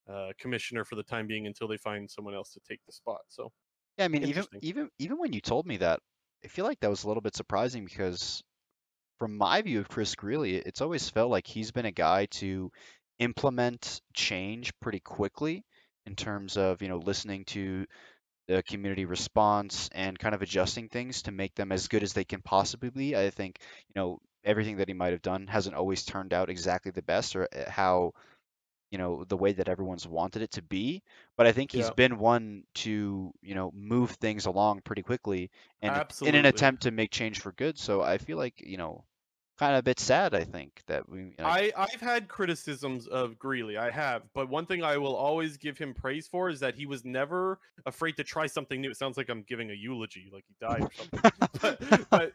uh, 0.09 0.33
commissioner 0.39 0.85
for 0.85 0.97
the 0.97 1.03
time 1.03 1.27
being 1.27 1.47
until 1.47 1.69
they 1.69 1.77
find 1.79 2.11
someone 2.11 2.35
else 2.35 2.53
to 2.53 2.61
take 2.61 2.85
the 2.87 2.93
spot. 2.93 3.23
So 3.29 3.53
Yeah, 3.99 4.05
I 4.05 4.09
mean, 4.09 4.23
even 4.25 4.47
even 4.61 4.91
even 4.99 5.19
when 5.19 5.33
you 5.33 5.41
told 5.41 5.67
me 5.67 5.79
that, 5.79 6.01
I 6.45 6.49
feel 6.49 6.65
like 6.65 6.81
that 6.81 6.91
was 6.91 7.05
a 7.05 7.09
little 7.09 7.21
bit 7.23 7.35
surprising 7.35 7.85
because, 7.85 8.43
from 9.19 9.37
my 9.39 9.63
view 9.63 9.81
of 9.81 9.89
Chris 9.89 10.15
Greeley, 10.17 10.57
it's 10.57 10.81
always 10.83 11.11
felt 11.11 11.31
like 11.31 11.47
he's 11.47 11.73
been 11.73 11.87
a 11.87 11.93
guy 11.93 12.27
to 12.27 12.73
implement 13.21 14.03
change 14.15 14.79
pretty 14.81 15.01
quickly 15.01 15.65
in 16.07 16.17
terms 16.17 16.57
of 16.59 16.83
you 16.83 16.89
know 16.89 16.99
listening 16.99 17.45
to 17.47 17.87
the 18.49 18.63
community 18.65 19.05
response 19.07 19.89
and 19.93 20.19
kind 20.19 20.35
of 20.35 20.43
adjusting 20.43 20.89
things 20.91 21.23
to 21.23 21.33
make 21.33 21.55
them 21.57 21.73
as 21.73 21.89
good 21.89 22.03
as 22.05 22.13
they 22.15 22.25
can 22.25 22.43
possibly 22.43 22.91
be. 22.91 23.17
I 23.17 23.31
think 23.31 23.61
you 23.89 23.95
know 23.97 24.21
everything 24.45 24.79
that 24.79 24.89
he 24.89 24.95
might 24.95 25.13
have 25.13 25.23
done 25.23 25.47
hasn't 25.49 25.77
always 25.77 26.05
turned 26.05 26.35
out 26.35 26.51
exactly 26.51 26.93
the 26.93 27.03
best 27.03 27.37
or 27.37 27.49
uh, 27.55 27.71
how 27.71 28.13
you 28.91 28.99
know 28.99 29.25
the 29.25 29.37
way 29.37 29.53
that 29.53 29.69
everyone's 29.69 30.07
wanted 30.07 30.43
it 30.43 30.51
to 30.53 30.63
be 30.63 31.03
but 31.37 31.47
i 31.47 31.53
think 31.53 31.73
he's 31.73 31.87
Yeah. 31.87 31.95
been 31.95 32.19
one 32.19 32.65
to 32.75 33.33
you 33.43 33.55
know 33.55 33.71
move 33.75 34.11
things 34.13 34.47
along 34.47 34.81
pretty 34.83 35.03
quickly 35.03 35.51
and 35.83 36.05
in 36.23 36.35
an 36.35 36.47
attempt 36.47 36.83
to 36.83 36.91
make 36.91 37.11
change 37.11 37.41
for 37.41 37.53
good 37.53 37.79
so 37.79 38.03
i 38.03 38.19
feel 38.19 38.37
like 38.37 38.61
you 38.65 38.77
know 38.77 39.05
kind 39.59 39.73
of 39.73 39.81
a 39.81 39.83
bit 39.83 39.99
sad 39.99 40.35
i 40.35 40.45
think 40.45 40.83
that 40.87 41.09
we 41.09 41.19
you 41.21 41.35
know, 41.39 41.47
I, 41.47 41.73
I've 41.77 42.01
had 42.01 42.29
criticisms 42.29 43.07
of 43.07 43.39
Greeley. 43.39 43.77
I 43.77 43.91
have, 43.91 44.23
but 44.35 44.49
one 44.49 44.67
thing 44.67 44.83
I 44.83 44.99
will 44.99 45.15
always 45.17 45.57
give 45.57 45.79
him 45.79 45.95
praise 45.95 46.29
for 46.29 46.49
is 46.51 46.61
that 46.61 46.75
he 46.75 46.87
was 46.87 47.05
never 47.05 47.59
afraid 47.85 48.17
to 48.17 48.25
try 48.25 48.47
something 48.47 48.81
new. 48.81 48.91
It 48.91 48.97
sounds 48.97 49.17
like 49.17 49.29
I'm 49.29 49.43
giving 49.43 49.71
a 49.71 49.75
eulogy, 49.75 50.31
like 50.33 50.45
he 50.47 50.55
died 50.61 50.83
or 50.83 50.91
something. 50.93 51.21
but, 51.61 52.11
but 52.11 52.33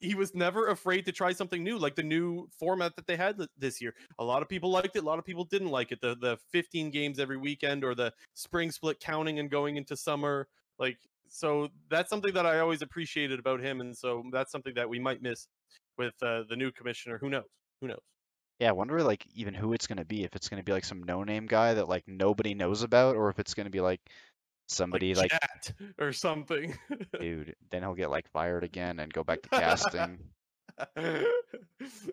he- 0.00 0.14
was 0.14 0.34
never 0.34 0.68
afraid 0.68 1.04
to 1.06 1.12
try 1.12 1.32
something 1.32 1.62
new, 1.62 1.78
like 1.78 1.94
the 1.94 2.02
new 2.02 2.48
format 2.58 2.96
that 2.96 3.06
they 3.06 3.16
had 3.16 3.40
this 3.56 3.80
year. 3.80 3.94
A 4.18 4.24
lot 4.24 4.42
of 4.42 4.48
people 4.48 4.70
liked 4.70 4.96
it. 4.96 5.02
A 5.02 5.06
lot 5.06 5.18
of 5.18 5.24
people 5.24 5.44
didn't 5.44 5.70
like 5.70 5.92
it. 5.92 6.00
The 6.00 6.16
the 6.16 6.38
15 6.52 6.90
games 6.90 7.18
every 7.18 7.36
weekend 7.36 7.84
or 7.84 7.94
the 7.94 8.12
spring 8.34 8.70
split 8.70 9.00
counting 9.00 9.38
and 9.38 9.50
going 9.50 9.76
into 9.76 9.96
summer. 9.96 10.48
Like 10.78 10.98
so, 11.28 11.68
that's 11.90 12.10
something 12.10 12.34
that 12.34 12.46
I 12.46 12.58
always 12.60 12.82
appreciated 12.82 13.38
about 13.38 13.60
him, 13.60 13.80
and 13.80 13.96
so 13.96 14.22
that's 14.32 14.52
something 14.52 14.74
that 14.74 14.88
we 14.88 14.98
might 14.98 15.22
miss 15.22 15.46
with 15.98 16.14
uh, 16.22 16.42
the 16.48 16.56
new 16.56 16.70
commissioner. 16.72 17.18
Who 17.18 17.30
knows? 17.30 17.48
Who 17.80 17.88
knows? 17.88 18.02
yeah 18.62 18.68
i 18.68 18.72
wonder 18.72 19.02
like 19.02 19.26
even 19.34 19.54
who 19.54 19.72
it's 19.72 19.86
going 19.86 19.98
to 19.98 20.04
be 20.04 20.22
if 20.22 20.36
it's 20.36 20.48
going 20.48 20.60
to 20.60 20.64
be 20.64 20.72
like 20.72 20.84
some 20.84 21.02
no 21.02 21.24
name 21.24 21.46
guy 21.46 21.74
that 21.74 21.88
like 21.88 22.04
nobody 22.06 22.54
knows 22.54 22.82
about 22.82 23.16
or 23.16 23.28
if 23.28 23.38
it's 23.38 23.54
going 23.54 23.64
to 23.64 23.70
be 23.70 23.80
like 23.80 24.00
somebody 24.72 25.14
like, 25.14 25.30
Jatt 25.30 25.72
or 25.98 26.12
something. 26.12 26.76
dude 27.20 27.54
then 27.70 27.82
he'll 27.82 27.94
get 27.94 28.10
like 28.10 28.28
fired 28.30 28.64
again 28.64 28.98
and 29.00 29.12
go 29.12 29.24
back 29.24 29.42
to 29.42 29.48
casting 29.48 30.18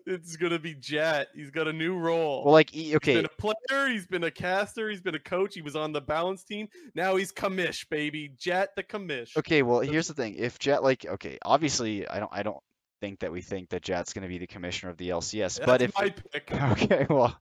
it's 0.06 0.36
gonna 0.36 0.58
be 0.58 0.74
Jatt. 0.74 1.28
He's 1.34 1.50
got 1.50 1.68
a 1.68 1.72
new 1.72 1.96
role. 1.96 2.44
well 2.44 2.52
like 2.52 2.74
e- 2.74 2.84
He's 2.84 2.96
okay 2.96 3.14
been 3.16 3.24
a 3.24 3.28
player. 3.28 3.88
He's 3.88 4.06
been 4.06 4.24
a 4.24 4.30
caster. 4.30 4.90
He's 4.90 5.00
been 5.00 5.14
a 5.14 5.20
coach. 5.20 5.54
He 5.54 5.62
was 5.62 5.76
on 5.76 5.92
the 5.92 6.00
balance 6.00 6.44
team. 6.44 6.68
Now 6.94 7.16
he's 7.16 7.32
commish, 7.32 7.88
baby. 7.88 8.32
Jatt 8.36 8.76
the 8.76 8.82
commish. 8.82 9.36
Okay, 9.36 9.62
well, 9.62 9.80
here's 9.80 10.08
the 10.08 10.14
thing. 10.14 10.34
If 10.36 10.58
Jatt, 10.58 10.82
like, 10.82 11.06
okay, 11.06 11.38
obviously, 11.42 12.06
I 12.06 12.20
don't, 12.20 12.32
I 12.32 12.42
don't 12.42 12.62
think 13.00 13.20
that 13.20 13.32
we 13.32 13.40
think 13.40 13.70
that 13.70 13.82
Jatt's 13.82 14.12
to 14.12 14.28
be 14.28 14.38
the 14.38 14.46
commissioner 14.46 14.90
of 14.90 14.98
the 14.98 15.10
LCS. 15.10 15.56
That's 15.56 15.60
but 15.60 15.82
if, 15.82 15.94
my 15.94 16.10
pick. 16.10 16.52
okay, 16.72 17.06
well, 17.08 17.38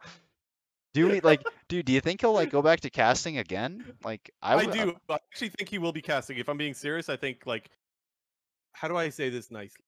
do 0.93 1.07
we 1.07 1.21
like, 1.21 1.43
dude? 1.67 1.85
Do 1.85 1.93
you 1.93 2.01
think 2.01 2.21
he'll 2.21 2.33
like 2.33 2.49
go 2.49 2.61
back 2.61 2.81
to 2.81 2.89
casting 2.89 3.37
again? 3.37 3.93
Like, 4.03 4.31
I, 4.41 4.55
I, 4.55 4.65
do. 4.65 4.95
Uh 5.09 5.13
I 5.13 5.15
actually 5.31 5.49
think 5.49 5.69
he 5.69 5.77
will 5.77 5.91
be 5.91 6.01
casting. 6.01 6.37
If 6.37 6.49
I'm 6.49 6.57
being 6.57 6.73
serious, 6.73 7.09
I 7.09 7.15
think 7.15 7.43
like, 7.45 7.69
how 8.73 8.87
do 8.87 8.97
I 8.97 9.09
say 9.09 9.29
this 9.29 9.51
nicely? 9.51 9.83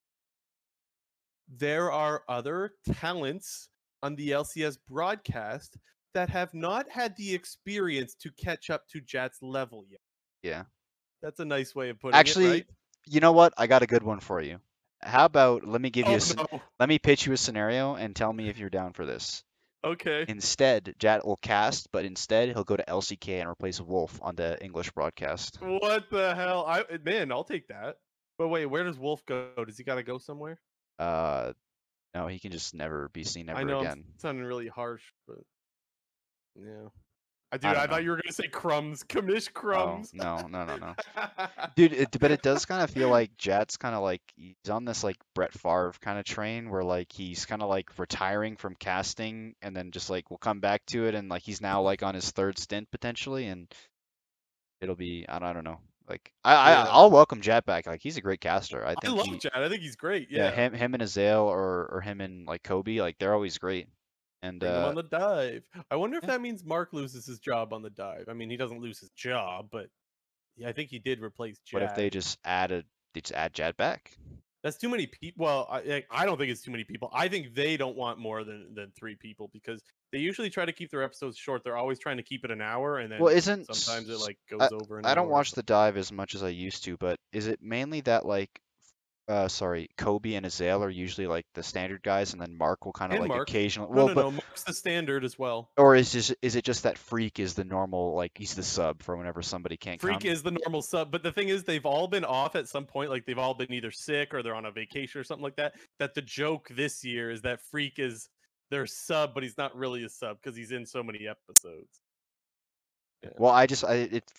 There 1.49 1.91
are 1.91 2.23
other 2.30 2.73
talents 2.94 3.69
on 4.03 4.15
the 4.15 4.30
LCS 4.30 4.78
broadcast 4.88 5.78
that 6.14 6.30
have 6.30 6.53
not 6.53 6.90
had 6.90 7.15
the 7.18 7.34
experience 7.34 8.15
to 8.15 8.32
catch 8.32 8.69
up 8.69 8.88
to 8.90 9.02
Jatt's 9.02 9.38
level 9.41 9.86
yet. 9.90 10.02
Yeah. 10.44 10.64
That's 11.22 11.40
a 11.40 11.45
nice 11.45 11.76
way 11.76 11.90
of 11.90 11.99
putting 11.99 12.15
Actually, 12.15 12.45
it. 12.45 12.52
Right? 12.52 12.65
You 13.07 13.19
know 13.19 13.32
what? 13.32 13.53
I 13.57 13.68
got 13.68 13.84
a 13.84 13.88
good 13.88 14.03
one 14.03 14.19
for 14.19 14.41
you. 14.41 14.60
How 15.02 15.26
about 15.26 15.65
let 15.65 15.82
me 15.82 15.90
give 15.90 16.07
you 16.07 16.14
Oh, 16.14 16.32
a, 16.32 16.36
no. 16.36 16.61
let 16.80 16.90
me 16.90 16.99
pitch 16.99 17.26
you 17.26 17.34
a 17.34 17.38
scenario 17.38 17.95
and 17.95 18.15
tell 18.15 18.32
me 18.32 18.49
if 18.49 18.57
you're 18.60 18.69
down 18.69 18.94
for 18.94 19.06
this. 19.06 19.44
Okay. 19.83 20.25
Instead, 20.27 20.93
Jatt 20.99 21.25
will 21.25 21.37
cast, 21.37 21.91
but 21.91 22.05
instead 22.05 22.49
he'll 22.49 22.63
go 22.63 22.77
to 22.77 22.83
LCK 22.87 23.41
and 23.41 23.49
replace 23.49 23.81
Wolf 23.81 24.19
on 24.21 24.35
the 24.35 24.63
English 24.63 24.91
broadcast. 24.91 25.57
What 25.59 26.09
the 26.11 26.35
hell? 26.35 26.65
I 26.67 26.83
man, 27.03 27.31
I'll 27.31 27.43
take 27.43 27.67
that. 27.69 27.97
But 28.37 28.49
wait, 28.49 28.67
where 28.67 28.83
does 28.83 28.99
Wolf 28.99 29.25
go? 29.25 29.49
Does 29.65 29.77
he 29.77 29.83
gotta 29.83 30.03
go 30.03 30.17
somewhere? 30.19 30.59
Uh, 30.99 31.53
no, 32.13 32.27
he 32.27 32.39
can 32.39 32.51
just 32.51 32.75
never 32.75 33.09
be 33.09 33.23
seen 33.23 33.49
ever 33.49 33.59
I 33.59 33.63
know 33.63 33.79
again. 33.79 34.03
I'm 34.05 34.19
sounding 34.19 34.45
really 34.45 34.67
harsh, 34.67 35.03
but 35.27 35.39
yeah. 36.55 36.89
I 37.53 37.57
do. 37.57 37.68
I 37.68 37.84
I, 37.84 37.88
thought 37.88 38.03
you 38.03 38.11
were 38.11 38.15
gonna 38.15 38.32
say 38.32 38.48
Crumbz, 38.48 39.03
commish 39.07 39.49
Oh, 39.56 39.60
Crumbz. 39.60 40.14
no, 40.14 40.38
no, 40.48 40.65
no, 40.65 40.78
no. 40.78 40.95
Dude, 41.76 41.94
it, 41.94 42.18
but 42.19 42.32
it 42.32 42.41
does 42.41 42.65
kind 42.65 42.82
of 42.82 42.90
feel 42.90 43.10
like 43.10 43.36
Jatt's 43.38 43.76
kind 43.78 43.94
of 43.94 44.02
like 44.02 44.22
he's 44.38 44.69
on 44.69 44.86
this 44.86 45.03
like 45.03 45.18
Brett 45.36 45.53
Favre 45.53 45.94
kind 46.02 46.18
of 46.18 46.26
train 46.26 46.69
where 46.69 46.84
like 46.84 47.11
he's 47.11 47.45
kind 47.45 47.61
of 47.61 47.69
like 47.69 47.90
retiring 47.99 48.56
from 48.56 48.76
casting 48.76 49.56
and 49.61 49.76
then 49.76 49.91
just 49.91 50.10
like 50.10 50.30
we'll 50.32 50.38
come 50.38 50.60
back 50.61 50.86
to 50.88 51.06
it 51.07 51.15
and 51.15 51.28
like 51.30 51.41
he's 51.44 51.60
now 51.61 51.82
like 51.82 52.03
on 52.03 52.15
his 52.15 52.32
third 52.32 52.57
stint 52.57 52.90
potentially 52.91 53.48
and 53.48 53.68
it'll 54.80 54.95
be 54.95 55.26
I 55.28 55.40
don't, 55.40 55.49
I 55.49 55.53
don't 55.53 55.64
know 55.65 55.80
like 56.10 56.32
I, 56.44 56.53
Yeah. 56.72 56.84
I 56.84 56.86
I'll 56.88 57.11
welcome 57.11 57.41
Jatt 57.41 57.65
back 57.65 57.86
like 57.86 58.02
he's 58.02 58.18
a 58.18 58.22
great 58.22 58.41
caster 58.41 58.86
I 58.86 58.91
I 58.91 58.95
think 58.95 59.15
love 59.18 59.28
he, 59.28 59.38
Jatt. 59.38 59.56
I 59.56 59.68
think 59.69 59.82
he's 59.82 59.95
great. 59.95 60.30
yeah. 60.32 60.45
Yeah. 60.45 60.52
him 60.52 60.73
him 60.73 60.94
and 60.94 61.03
Azael 61.03 61.44
or 61.45 61.88
or 61.91 62.02
him 62.02 62.22
and 62.22 62.48
like 62.48 62.64
Kobe 62.64 62.99
like 63.02 63.18
they're 63.19 63.34
always 63.34 63.57
great 63.57 63.88
and 64.41 64.63
uh 64.63 64.88
on 64.88 64.95
the 64.95 65.03
dive. 65.03 65.63
I 65.89 65.95
wonder 65.95 66.18
if 66.18 66.23
yeah. 66.23 66.31
that 66.31 66.41
means 66.41 66.63
Mark 66.63 66.93
loses 66.93 67.26
his 67.26 67.39
job 67.39 67.73
on 67.73 67.81
the 67.81 67.89
dive. 67.89 68.26
I 68.30 68.34
mean, 68.34 68.49
he 68.49 68.57
doesn't 68.57 68.81
lose 68.81 68.99
his 68.99 69.09
job, 69.11 69.68
but 69.72 69.88
yeah, 70.57 70.69
I 70.69 70.73
think 70.73 70.89
he 70.89 70.99
did 70.99 71.22
replace 71.22 71.59
Jatt. 71.59 71.81
what 71.81 71.89
if 71.89 71.95
they 71.95 72.09
just 72.09 72.39
added 72.43 72.85
they 73.13 73.22
just 73.22 73.34
add 73.34 73.53
Jatt 73.53 73.77
back 73.77 74.18
That's 74.63 74.77
too 74.77 74.89
many 74.89 75.07
people. 75.07 75.45
Well, 75.45 75.68
I, 75.72 75.77
I- 75.80 76.05
I 76.11 76.26
don't 76.26 76.38
think 76.38 76.51
it's 76.51 76.61
too 76.61 76.72
many 76.72 76.84
people. 76.84 77.09
I 77.13 77.27
think 77.30 77.55
they 77.55 77.77
don't 77.77 77.97
want 77.97 78.19
more 78.19 78.43
than 78.43 78.73
than 78.76 78.91
three 78.95 79.15
people 79.15 79.49
because 79.51 79.81
they 80.11 80.19
usually 80.19 80.49
try 80.49 80.65
to 80.65 80.72
keep 80.73 80.91
their 80.91 81.03
episodes 81.03 81.38
short. 81.38 81.63
They're 81.63 81.77
always 81.77 81.97
trying 81.97 82.18
to 82.18 82.23
keep 82.23 82.43
it 82.45 82.51
an 82.51 82.61
hour, 82.61 82.99
and 82.99 83.11
then 83.11 83.19
Well, 83.19 83.34
isn't 83.34 83.73
sometimes 83.73 84.09
it 84.09 84.19
like 84.19 84.38
goes 84.49 84.61
I, 84.61 84.68
over. 84.76 85.01
I 85.03 85.15
don't 85.15 85.30
watch 85.30 85.53
the 85.53 85.63
dive 85.63 85.97
as 85.97 86.11
much 86.11 86.35
as 86.35 86.43
I 86.43 86.49
used 86.49 86.84
to, 86.84 86.97
but 86.97 87.18
is 87.31 87.47
it 87.47 87.59
mainly 87.61 88.01
that 88.01 88.26
like, 88.26 88.61
uh, 89.31 89.47
sorry, 89.47 89.89
Kobe 89.97 90.33
and 90.33 90.45
Azael 90.45 90.83
are 90.83 90.89
usually 90.89 91.25
like 91.27 91.45
the 91.53 91.63
standard 91.63 92.03
guys, 92.03 92.33
and 92.33 92.41
then 92.41 92.57
Mark 92.57 92.85
will 92.85 92.91
kind 92.91 93.13
of 93.13 93.19
like 93.19 93.29
Mark. 93.29 93.49
occasionally. 93.49 93.89
No, 93.89 93.95
Well, 93.95 94.07
no, 94.09 94.13
but 94.15 94.21
no. 94.25 94.31
Mark's 94.31 94.63
the 94.63 94.73
standard 94.73 95.23
as 95.23 95.39
well. 95.39 95.69
or 95.77 95.95
is 95.95 96.11
just 96.11 96.35
is 96.41 96.55
it 96.55 96.63
just 96.65 96.83
that 96.83 96.97
Phreak 96.97 97.39
is 97.39 97.53
the 97.53 97.63
normal 97.63 98.13
like 98.15 98.33
he's 98.35 98.53
the 98.55 98.63
sub 98.63 99.01
for 99.01 99.15
whenever 99.15 99.41
somebody 99.41 99.77
can't 99.77 100.01
Phreak 100.01 100.21
come? 100.21 100.31
is 100.31 100.43
the 100.43 100.51
normal 100.51 100.81
sub, 100.81 101.11
but 101.11 101.23
the 101.23 101.31
thing 101.31 101.47
is, 101.47 101.63
they've 101.63 101.85
all 101.85 102.07
been 102.07 102.25
off 102.25 102.55
at 102.55 102.67
some 102.67 102.85
point. 102.85 103.09
Like 103.09 103.25
they've 103.25 103.37
all 103.39 103.53
been 103.53 103.71
either 103.71 103.91
sick 103.91 104.33
or 104.33 104.43
they're 104.43 104.55
on 104.55 104.65
a 104.65 104.71
vacation 104.71 105.21
or 105.21 105.23
something 105.23 105.43
like 105.43 105.55
that. 105.55 105.73
That 105.99 106.13
the 106.13 106.21
joke 106.21 106.69
this 106.75 107.03
year 107.03 107.31
is 107.31 107.41
that 107.43 107.59
Phreak 107.73 107.97
is 107.99 108.27
their 108.69 108.85
sub, 108.85 109.33
but 109.33 109.43
he's 109.43 109.57
not 109.57 109.75
really 109.75 110.03
a 110.03 110.09
sub 110.09 110.37
because 110.41 110.55
he's 110.57 110.71
in 110.71 110.85
so 110.85 111.01
many 111.03 111.27
episodes. 111.27 112.01
Yeah. 113.23 113.29
Well, 113.37 113.51
I 113.51 113.65
just 113.67 113.83
I 113.83 113.93
it 113.95 114.31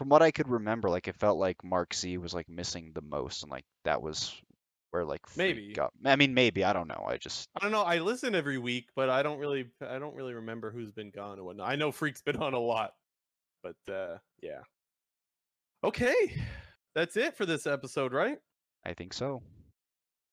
from 0.00 0.08
what 0.08 0.22
I 0.22 0.30
could 0.30 0.48
remember, 0.48 0.88
like 0.88 1.08
it 1.08 1.16
felt 1.16 1.36
like 1.38 1.62
Mark 1.62 1.92
Z 1.92 2.16
was 2.16 2.32
like 2.32 2.48
missing 2.48 2.92
the 2.94 3.02
most, 3.02 3.42
and 3.42 3.50
like 3.52 3.66
that 3.84 4.00
was 4.00 4.34
where 4.92 5.04
like 5.04 5.20
Phreak 5.26 5.36
Maybe. 5.36 5.72
got. 5.74 5.92
I 6.06 6.16
mean, 6.16 6.32
maybe 6.32 6.64
I 6.64 6.72
don't 6.72 6.88
know. 6.88 7.04
I 7.06 7.18
just 7.18 7.50
I 7.54 7.60
don't 7.60 7.70
know. 7.70 7.82
I 7.82 7.98
listen 7.98 8.34
every 8.34 8.56
week, 8.56 8.86
but 8.96 9.10
I 9.10 9.22
don't 9.22 9.38
really, 9.38 9.66
I 9.86 9.98
don't 9.98 10.14
really 10.14 10.32
remember 10.32 10.70
who's 10.70 10.90
been 10.90 11.10
gone 11.10 11.36
and 11.36 11.44
whatnot. 11.44 11.68
I 11.68 11.76
know 11.76 11.92
Phreak's 11.92 12.22
been 12.22 12.36
on 12.36 12.54
a 12.54 12.58
lot, 12.58 12.94
but 13.62 13.76
uh 13.92 14.16
yeah. 14.42 14.60
Okay, 15.84 16.14
that's 16.94 17.18
it 17.18 17.36
for 17.36 17.44
this 17.44 17.66
episode, 17.66 18.14
right? 18.14 18.38
I 18.86 18.94
think 18.94 19.12
so. 19.12 19.42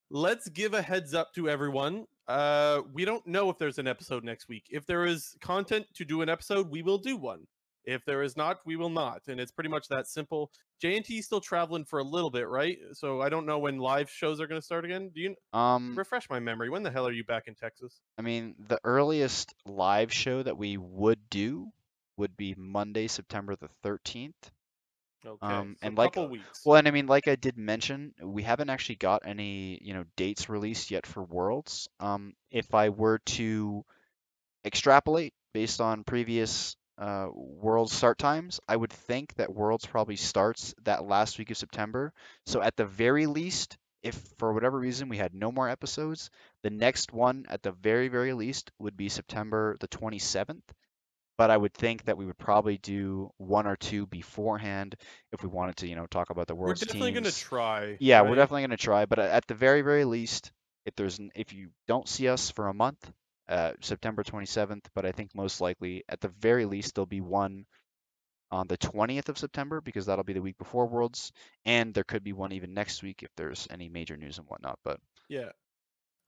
let's 0.09 0.47
give 0.47 0.73
a 0.75 0.81
heads 0.81 1.13
up 1.13 1.33
to 1.33 1.49
everyone. 1.49 2.05
Uh, 2.25 2.83
we 2.93 3.03
don't 3.03 3.27
know 3.27 3.49
if 3.49 3.57
there's 3.57 3.79
an 3.79 3.87
episode 3.87 4.23
next 4.23 4.47
week. 4.47 4.67
If 4.71 4.85
there 4.85 5.05
is 5.05 5.35
content 5.41 5.87
to 5.95 6.05
do 6.05 6.21
an 6.21 6.29
episode, 6.29 6.69
we 6.69 6.83
will 6.83 6.99
do 6.99 7.17
one. 7.17 7.47
If 7.87 8.03
there 8.03 8.21
is 8.21 8.35
not, 8.35 8.59
we 8.65 8.75
will 8.75 8.89
not. 8.89 9.21
And 9.29 9.39
it's 9.39 9.51
pretty 9.51 9.69
much 9.69 9.87
that 9.87 10.07
simple. 10.07 10.51
JNT 10.83 11.23
still 11.23 11.39
traveling 11.39 11.85
for 11.85 11.99
a 11.99 12.03
little 12.03 12.29
bit, 12.29 12.47
right? 12.49 12.77
So 12.91 13.21
I 13.21 13.29
don't 13.29 13.45
know 13.45 13.59
when 13.59 13.77
live 13.77 14.09
shows 14.09 14.41
are 14.41 14.45
going 14.47 14.59
to 14.59 14.65
start 14.65 14.83
again. 14.83 15.09
Do 15.15 15.21
you 15.21 15.35
Um, 15.53 15.95
refresh 15.97 16.29
my 16.29 16.39
memory? 16.41 16.69
When 16.69 16.83
the 16.83 16.91
hell 16.91 17.07
are 17.07 17.13
you 17.13 17.23
back 17.23 17.47
in 17.47 17.55
Texas? 17.55 18.01
I 18.17 18.23
mean, 18.23 18.55
the 18.59 18.79
earliest 18.83 19.55
live 19.65 20.11
show 20.13 20.43
that 20.43 20.57
we 20.57 20.75
would 20.75 21.29
do 21.29 21.71
would 22.17 22.35
be 22.35 22.53
Monday, 22.57 23.07
September 23.07 23.55
the 23.55 23.69
13th. 23.83 24.51
Okay, 25.25 25.45
Um, 25.45 25.77
so 25.79 25.87
and 25.87 25.97
a 25.97 26.01
like- 26.01 26.13
couple 26.13 26.27
weeks. 26.29 26.65
Well, 26.65 26.77
and 26.77 26.87
I 26.89 26.91
mean, 26.91 27.07
like 27.07 27.27
I 27.29 27.35
did 27.35 27.57
mention, 27.57 28.13
we 28.21 28.43
haven't 28.43 28.69
actually 28.69 28.95
got 28.97 29.25
any, 29.25 29.79
you 29.81 29.93
know, 29.93 30.03
dates 30.17 30.49
released 30.49 30.91
yet 30.91 31.05
for 31.07 31.23
Worlds. 31.23 31.87
Um, 32.01 32.35
if 32.51 32.73
I 32.75 32.89
were 32.89 33.19
to 33.37 33.85
extrapolate 34.65 35.33
based 35.53 35.79
on 35.81 36.03
previous 36.03 36.75
uh, 36.97 37.27
Worlds 37.33 37.93
start 37.93 38.17
times, 38.17 38.59
I 38.67 38.75
would 38.75 38.91
think 38.91 39.35
that 39.35 39.53
Worlds 39.53 39.85
probably 39.85 40.15
starts 40.15 40.73
that 40.83 41.05
last 41.05 41.37
week 41.37 41.51
of 41.51 41.57
September. 41.57 42.13
So 42.45 42.61
at 42.61 42.75
the 42.75 42.85
very 42.85 43.27
least, 43.27 43.77
if 44.03 44.15
for 44.37 44.53
whatever 44.53 44.79
reason 44.79 45.09
we 45.09 45.17
had 45.17 45.33
no 45.33 45.51
more 45.51 45.69
episodes, 45.69 46.29
the 46.63 46.69
next 46.69 47.13
one 47.13 47.45
at 47.49 47.61
the 47.61 47.71
very, 47.71 48.07
very 48.07 48.33
least 48.33 48.71
would 48.79 48.97
be 48.97 49.09
September 49.09 49.77
the 49.79 49.87
27th. 49.87 50.63
But 51.37 51.51
I 51.51 51.57
would 51.57 51.73
think 51.73 52.05
that 52.05 52.17
we 52.17 52.25
would 52.25 52.39
probably 52.39 52.79
do 52.79 53.29
one 53.37 53.67
or 53.67 53.75
two 53.75 54.07
beforehand 54.07 54.95
if 55.31 55.43
we 55.43 55.49
wanted 55.49 55.77
to, 55.77 55.87
you 55.87 55.95
know, 55.95 56.07
talk 56.07 56.31
about 56.31 56.47
the 56.47 56.55
We're 56.55 56.67
Worlds 56.67 56.81
definitely 56.81 57.11
going 57.11 57.25
to 57.25 57.35
try. 57.35 57.95
Yeah, 57.99 58.21
we're 58.23 58.35
definitely 58.35 58.61
going 58.61 58.71
to 58.71 58.77
try, 58.77 59.05
but 59.05 59.19
at 59.19 59.45
the 59.45 59.53
very, 59.53 59.83
very 59.83 60.03
least, 60.03 60.51
if 60.87 60.95
there's 60.95 61.19
if 61.35 61.53
you 61.53 61.69
don't 61.87 62.09
see 62.09 62.27
us 62.27 62.49
for 62.49 62.69
a 62.69 62.73
month, 62.73 63.11
uh, 63.49 63.73
September 63.81 64.23
27th, 64.23 64.85
but 64.93 65.05
I 65.05 65.11
think 65.11 65.33
most 65.35 65.61
likely 65.61 66.03
at 66.09 66.19
the 66.19 66.29
very 66.39 66.65
least 66.65 66.95
there'll 66.95 67.05
be 67.05 67.21
one 67.21 67.65
on 68.51 68.67
the 68.67 68.77
20th 68.77 69.29
of 69.29 69.37
September 69.37 69.81
because 69.81 70.05
that'll 70.05 70.23
be 70.23 70.33
the 70.33 70.41
week 70.41 70.57
before 70.57 70.87
Worlds, 70.87 71.31
and 71.65 71.93
there 71.93 72.03
could 72.03 72.23
be 72.23 72.33
one 72.33 72.51
even 72.51 72.73
next 72.73 73.03
week 73.03 73.23
if 73.23 73.29
there's 73.35 73.67
any 73.69 73.89
major 73.89 74.17
news 74.17 74.37
and 74.37 74.47
whatnot. 74.47 74.79
But 74.83 74.99
Yeah. 75.29 75.49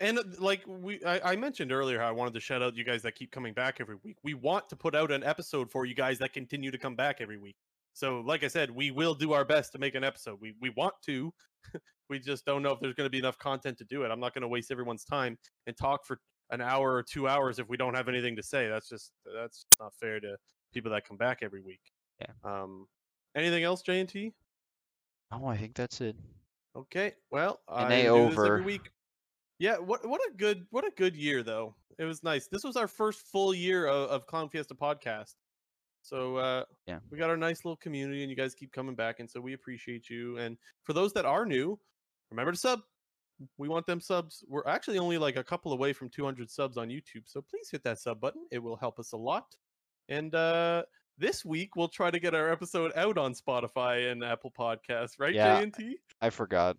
And 0.01 0.19
uh, 0.19 0.23
like 0.39 0.63
we 0.65 1.03
I, 1.03 1.33
I 1.33 1.35
mentioned 1.35 1.71
earlier 1.71 2.01
I 2.01 2.11
wanted 2.11 2.33
to 2.35 2.39
shout 2.39 2.61
out 2.61 2.75
you 2.75 2.85
guys 2.85 3.01
that 3.03 3.15
keep 3.15 3.31
coming 3.31 3.53
back 3.53 3.77
every 3.79 3.95
week. 4.03 4.17
We 4.23 4.33
want 4.33 4.69
to 4.69 4.75
put 4.75 4.95
out 4.95 5.11
an 5.11 5.23
episode 5.23 5.69
for 5.71 5.85
you 5.85 5.95
guys 5.95 6.19
that 6.19 6.33
continue 6.33 6.71
to 6.71 6.77
come 6.77 6.95
back 6.95 7.17
every 7.19 7.37
week. 7.37 7.57
So 7.93 8.21
like 8.25 8.43
I 8.43 8.47
said, 8.47 8.71
we 8.71 8.91
will 8.91 9.13
do 9.13 9.33
our 9.33 9.43
best 9.43 9.73
to 9.73 9.79
make 9.79 9.95
an 9.95 10.03
episode. 10.03 10.39
We 10.41 10.53
we 10.61 10.69
want 10.71 10.93
to. 11.05 11.33
we 12.09 12.19
just 12.19 12.45
don't 12.45 12.63
know 12.63 12.71
if 12.71 12.79
there's 12.79 12.95
going 12.95 13.05
to 13.05 13.11
be 13.11 13.19
enough 13.19 13.37
content 13.37 13.77
to 13.77 13.83
do 13.83 14.03
it. 14.03 14.11
I'm 14.11 14.19
not 14.19 14.33
going 14.33 14.41
to 14.41 14.47
waste 14.47 14.71
everyone's 14.71 15.03
time 15.03 15.37
and 15.67 15.77
talk 15.77 16.05
for 16.05 16.19
an 16.51 16.61
hour 16.61 16.93
or 16.93 17.03
2 17.03 17.27
hours 17.27 17.59
if 17.59 17.67
we 17.69 17.77
don't 17.77 17.93
have 17.95 18.07
anything 18.09 18.35
to 18.35 18.43
say. 18.43 18.67
That's 18.67 18.89
just 18.89 19.11
that's 19.35 19.65
not 19.79 19.93
fair 19.95 20.19
to 20.19 20.35
people 20.73 20.91
that 20.91 21.07
come 21.07 21.17
back 21.17 21.39
every 21.41 21.61
week. 21.61 21.81
Yeah. 22.19 22.33
Um 22.43 22.87
anything 23.35 23.63
else, 23.63 23.81
J&T? 23.81 24.33
oh, 25.31 25.45
I 25.45 25.57
think 25.57 25.75
that's 25.75 26.01
it. 26.01 26.15
Okay. 26.75 27.13
Well, 27.31 27.59
And 27.67 27.85
I 27.85 27.89
they 27.89 28.03
do 28.03 28.25
this 28.29 28.33
over. 28.33 28.45
every 28.47 28.61
week. 28.65 28.89
Yeah, 29.59 29.77
what 29.77 30.07
what 30.07 30.21
a 30.21 30.31
good 30.37 30.65
what 30.71 30.85
a 30.85 30.91
good 30.95 31.15
year 31.15 31.43
though. 31.43 31.75
It 31.97 32.05
was 32.05 32.23
nice. 32.23 32.47
This 32.47 32.63
was 32.63 32.77
our 32.77 32.87
first 32.87 33.27
full 33.27 33.53
year 33.53 33.85
of, 33.87 34.09
of 34.09 34.25
Clown 34.25 34.49
Fiesta 34.49 34.73
podcast. 34.73 35.33
So 36.01 36.37
uh 36.37 36.63
Yeah. 36.87 36.99
we 37.11 37.17
got 37.17 37.29
our 37.29 37.37
nice 37.37 37.65
little 37.65 37.75
community 37.77 38.21
and 38.21 38.29
you 38.29 38.35
guys 38.37 38.55
keep 38.55 38.71
coming 38.71 38.95
back 38.95 39.19
and 39.19 39.29
so 39.29 39.39
we 39.41 39.53
appreciate 39.53 40.09
you. 40.09 40.37
And 40.37 40.57
for 40.83 40.93
those 40.93 41.11
that 41.13 41.25
are 41.25 41.45
new, 41.45 41.77
remember 42.31 42.51
to 42.53 42.57
sub. 42.57 42.79
We 43.57 43.69
want 43.69 43.85
them 43.85 44.01
subs. 44.01 44.43
We're 44.47 44.65
actually 44.67 44.99
only 44.99 45.17
like 45.17 45.35
a 45.37 45.43
couple 45.43 45.71
away 45.73 45.93
from 45.93 46.09
200 46.09 46.49
subs 46.49 46.77
on 46.77 46.89
YouTube. 46.89 47.23
So 47.25 47.41
please 47.41 47.69
hit 47.69 47.83
that 47.83 47.99
sub 47.99 48.19
button. 48.19 48.45
It 48.51 48.59
will 48.59 48.75
help 48.75 48.99
us 48.99 49.11
a 49.13 49.17
lot. 49.17 49.55
And 50.09 50.33
uh 50.35 50.83
this 51.17 51.43
week 51.45 51.75
we'll 51.75 51.87
try 51.89 52.09
to 52.11 52.19
get 52.19 52.33
our 52.33 52.51
episode 52.51 52.91
out 52.95 53.17
on 53.17 53.33
Spotify 53.33 54.11
and 54.11 54.23
Apple 54.23 54.51
Podcasts, 54.57 55.19
right, 55.19 55.33
Yeah. 55.33 55.61
JNT? 55.61 55.93
I 56.21 56.29
forgot. 56.29 56.77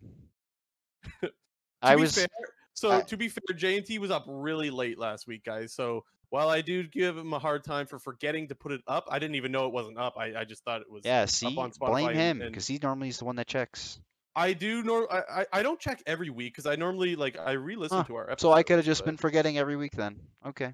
I 1.83 1.97
was 1.97 2.15
fair, 2.15 2.27
so 2.75 2.91
I- 2.91 3.01
to 3.03 3.17
be 3.17 3.29
fair, 3.29 3.57
J&T 3.57 3.99
was 3.99 4.11
up 4.11 4.25
really 4.27 4.71
late 4.71 4.99
last 4.99 5.27
week, 5.27 5.45
guys. 5.45 5.73
So 5.73 6.05
while 6.31 6.49
I 6.49 6.61
do 6.61 6.83
give 6.85 7.17
him 7.17 7.33
a 7.33 7.39
hard 7.39 7.65
time 7.65 7.87
for 7.87 7.99
forgetting 7.99 8.49
to 8.49 8.55
put 8.55 8.73
it 8.73 8.83
up, 8.87 9.07
I 9.11 9.19
didn't 9.19 9.37
even 9.37 9.51
know 9.53 9.67
it 9.67 9.73
wasn't 9.73 9.99
up. 9.99 10.15
I, 10.19 10.35
I 10.41 10.45
just 10.45 10.63
thought 10.65 10.81
it 10.83 10.91
was. 10.91 11.03
yeah. 11.05 11.25
See, 11.25 11.47
on 11.47 11.55
blame 11.55 11.71
Spotify 11.73 12.09
and- 12.11 12.17
him 12.19 12.43
and- 12.43 12.51
because 12.51 12.67
he 12.67 12.79
normally 12.83 13.09
is 13.09 13.19
the 13.19 13.25
one 13.25 13.37
that 13.37 13.47
checks. 13.47 14.01
I 14.37 14.53
do 14.53 14.83
nor 14.83 15.13
I, 15.13 15.41
I 15.41 15.47
I 15.55 15.63
don't 15.63 15.81
check 15.81 16.03
every 16.07 16.31
week 16.31 16.53
because 16.55 16.67
I 16.67 16.77
normally 16.77 17.17
like 17.17 17.37
I 17.39 17.53
re-listen 17.53 17.99
Huh, 17.99 18.05
to 18.05 18.15
our 18.17 18.25
episodes. 18.25 18.43
So 18.43 18.53
I 18.53 18.63
could 18.63 18.77
have 18.77 18.85
just 18.87 19.01
but- 19.03 19.07
been 19.07 19.17
forgetting 19.17 19.59
every 19.59 19.77
week 19.77 19.93
then. 19.97 20.21
Okay. 20.47 20.73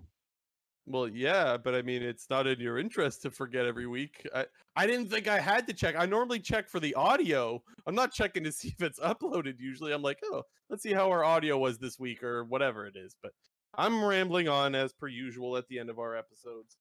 Well, 0.88 1.08
yeah, 1.08 1.56
but 1.56 1.74
I 1.74 1.82
mean, 1.82 2.00
it's 2.00 2.30
not 2.30 2.46
in 2.46 2.60
your 2.60 2.78
interest 2.78 3.22
to 3.22 3.30
forget 3.32 3.66
every 3.66 3.88
week. 3.88 4.24
I 4.32 4.46
I 4.76 4.86
didn't 4.86 5.10
think 5.10 5.26
I 5.26 5.40
had 5.40 5.66
to 5.66 5.72
check. 5.72 5.96
I 5.98 6.06
normally 6.06 6.38
check 6.38 6.68
for 6.68 6.78
the 6.78 6.94
audio. 6.94 7.60
I'm 7.88 7.94
not 7.96 8.12
checking 8.12 8.44
to 8.44 8.52
see 8.58 8.68
if 8.68 8.82
it's 8.82 9.00
uploaded. 9.00 9.54
Usually, 9.58 9.92
I'm 9.92 10.02
like, 10.02 10.18
oh, 10.24 10.42
let's 10.70 10.82
see 10.84 10.92
how 10.92 11.10
our 11.10 11.24
audio 11.24 11.58
was 11.58 11.78
this 11.78 11.98
week 11.98 12.22
or 12.22 12.44
whatever 12.44 12.86
it 12.86 12.94
is. 12.96 13.16
But 13.20 13.32
I'm 13.76 14.04
rambling 14.04 14.48
on 14.48 14.74
as 14.76 14.92
per 14.92 15.08
usual 15.08 15.56
at 15.56 15.66
the 15.68 15.78
end 15.80 15.90
of 15.90 15.98
our 15.98 16.14
episodes. 16.16 16.76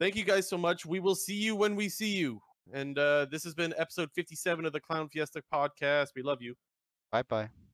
Thank 0.00 0.16
you 0.16 0.24
guys 0.24 0.48
so 0.48 0.58
much. 0.58 0.84
We 0.84 0.98
will 0.98 1.14
see 1.14 1.36
you 1.36 1.54
when 1.54 1.76
we 1.76 1.88
see 1.88 2.16
you. 2.16 2.40
And 2.72 2.98
uh, 2.98 3.26
this 3.30 3.44
has 3.44 3.54
been 3.54 3.74
episode 3.78 4.10
57 4.14 4.64
of 4.64 4.72
the 4.72 4.80
Clown 4.80 5.08
Fiesta 5.08 5.42
podcast. 5.52 6.08
We 6.16 6.22
love 6.22 6.42
you. 6.42 6.54
Bye 7.10 7.22
bye. 7.22 7.65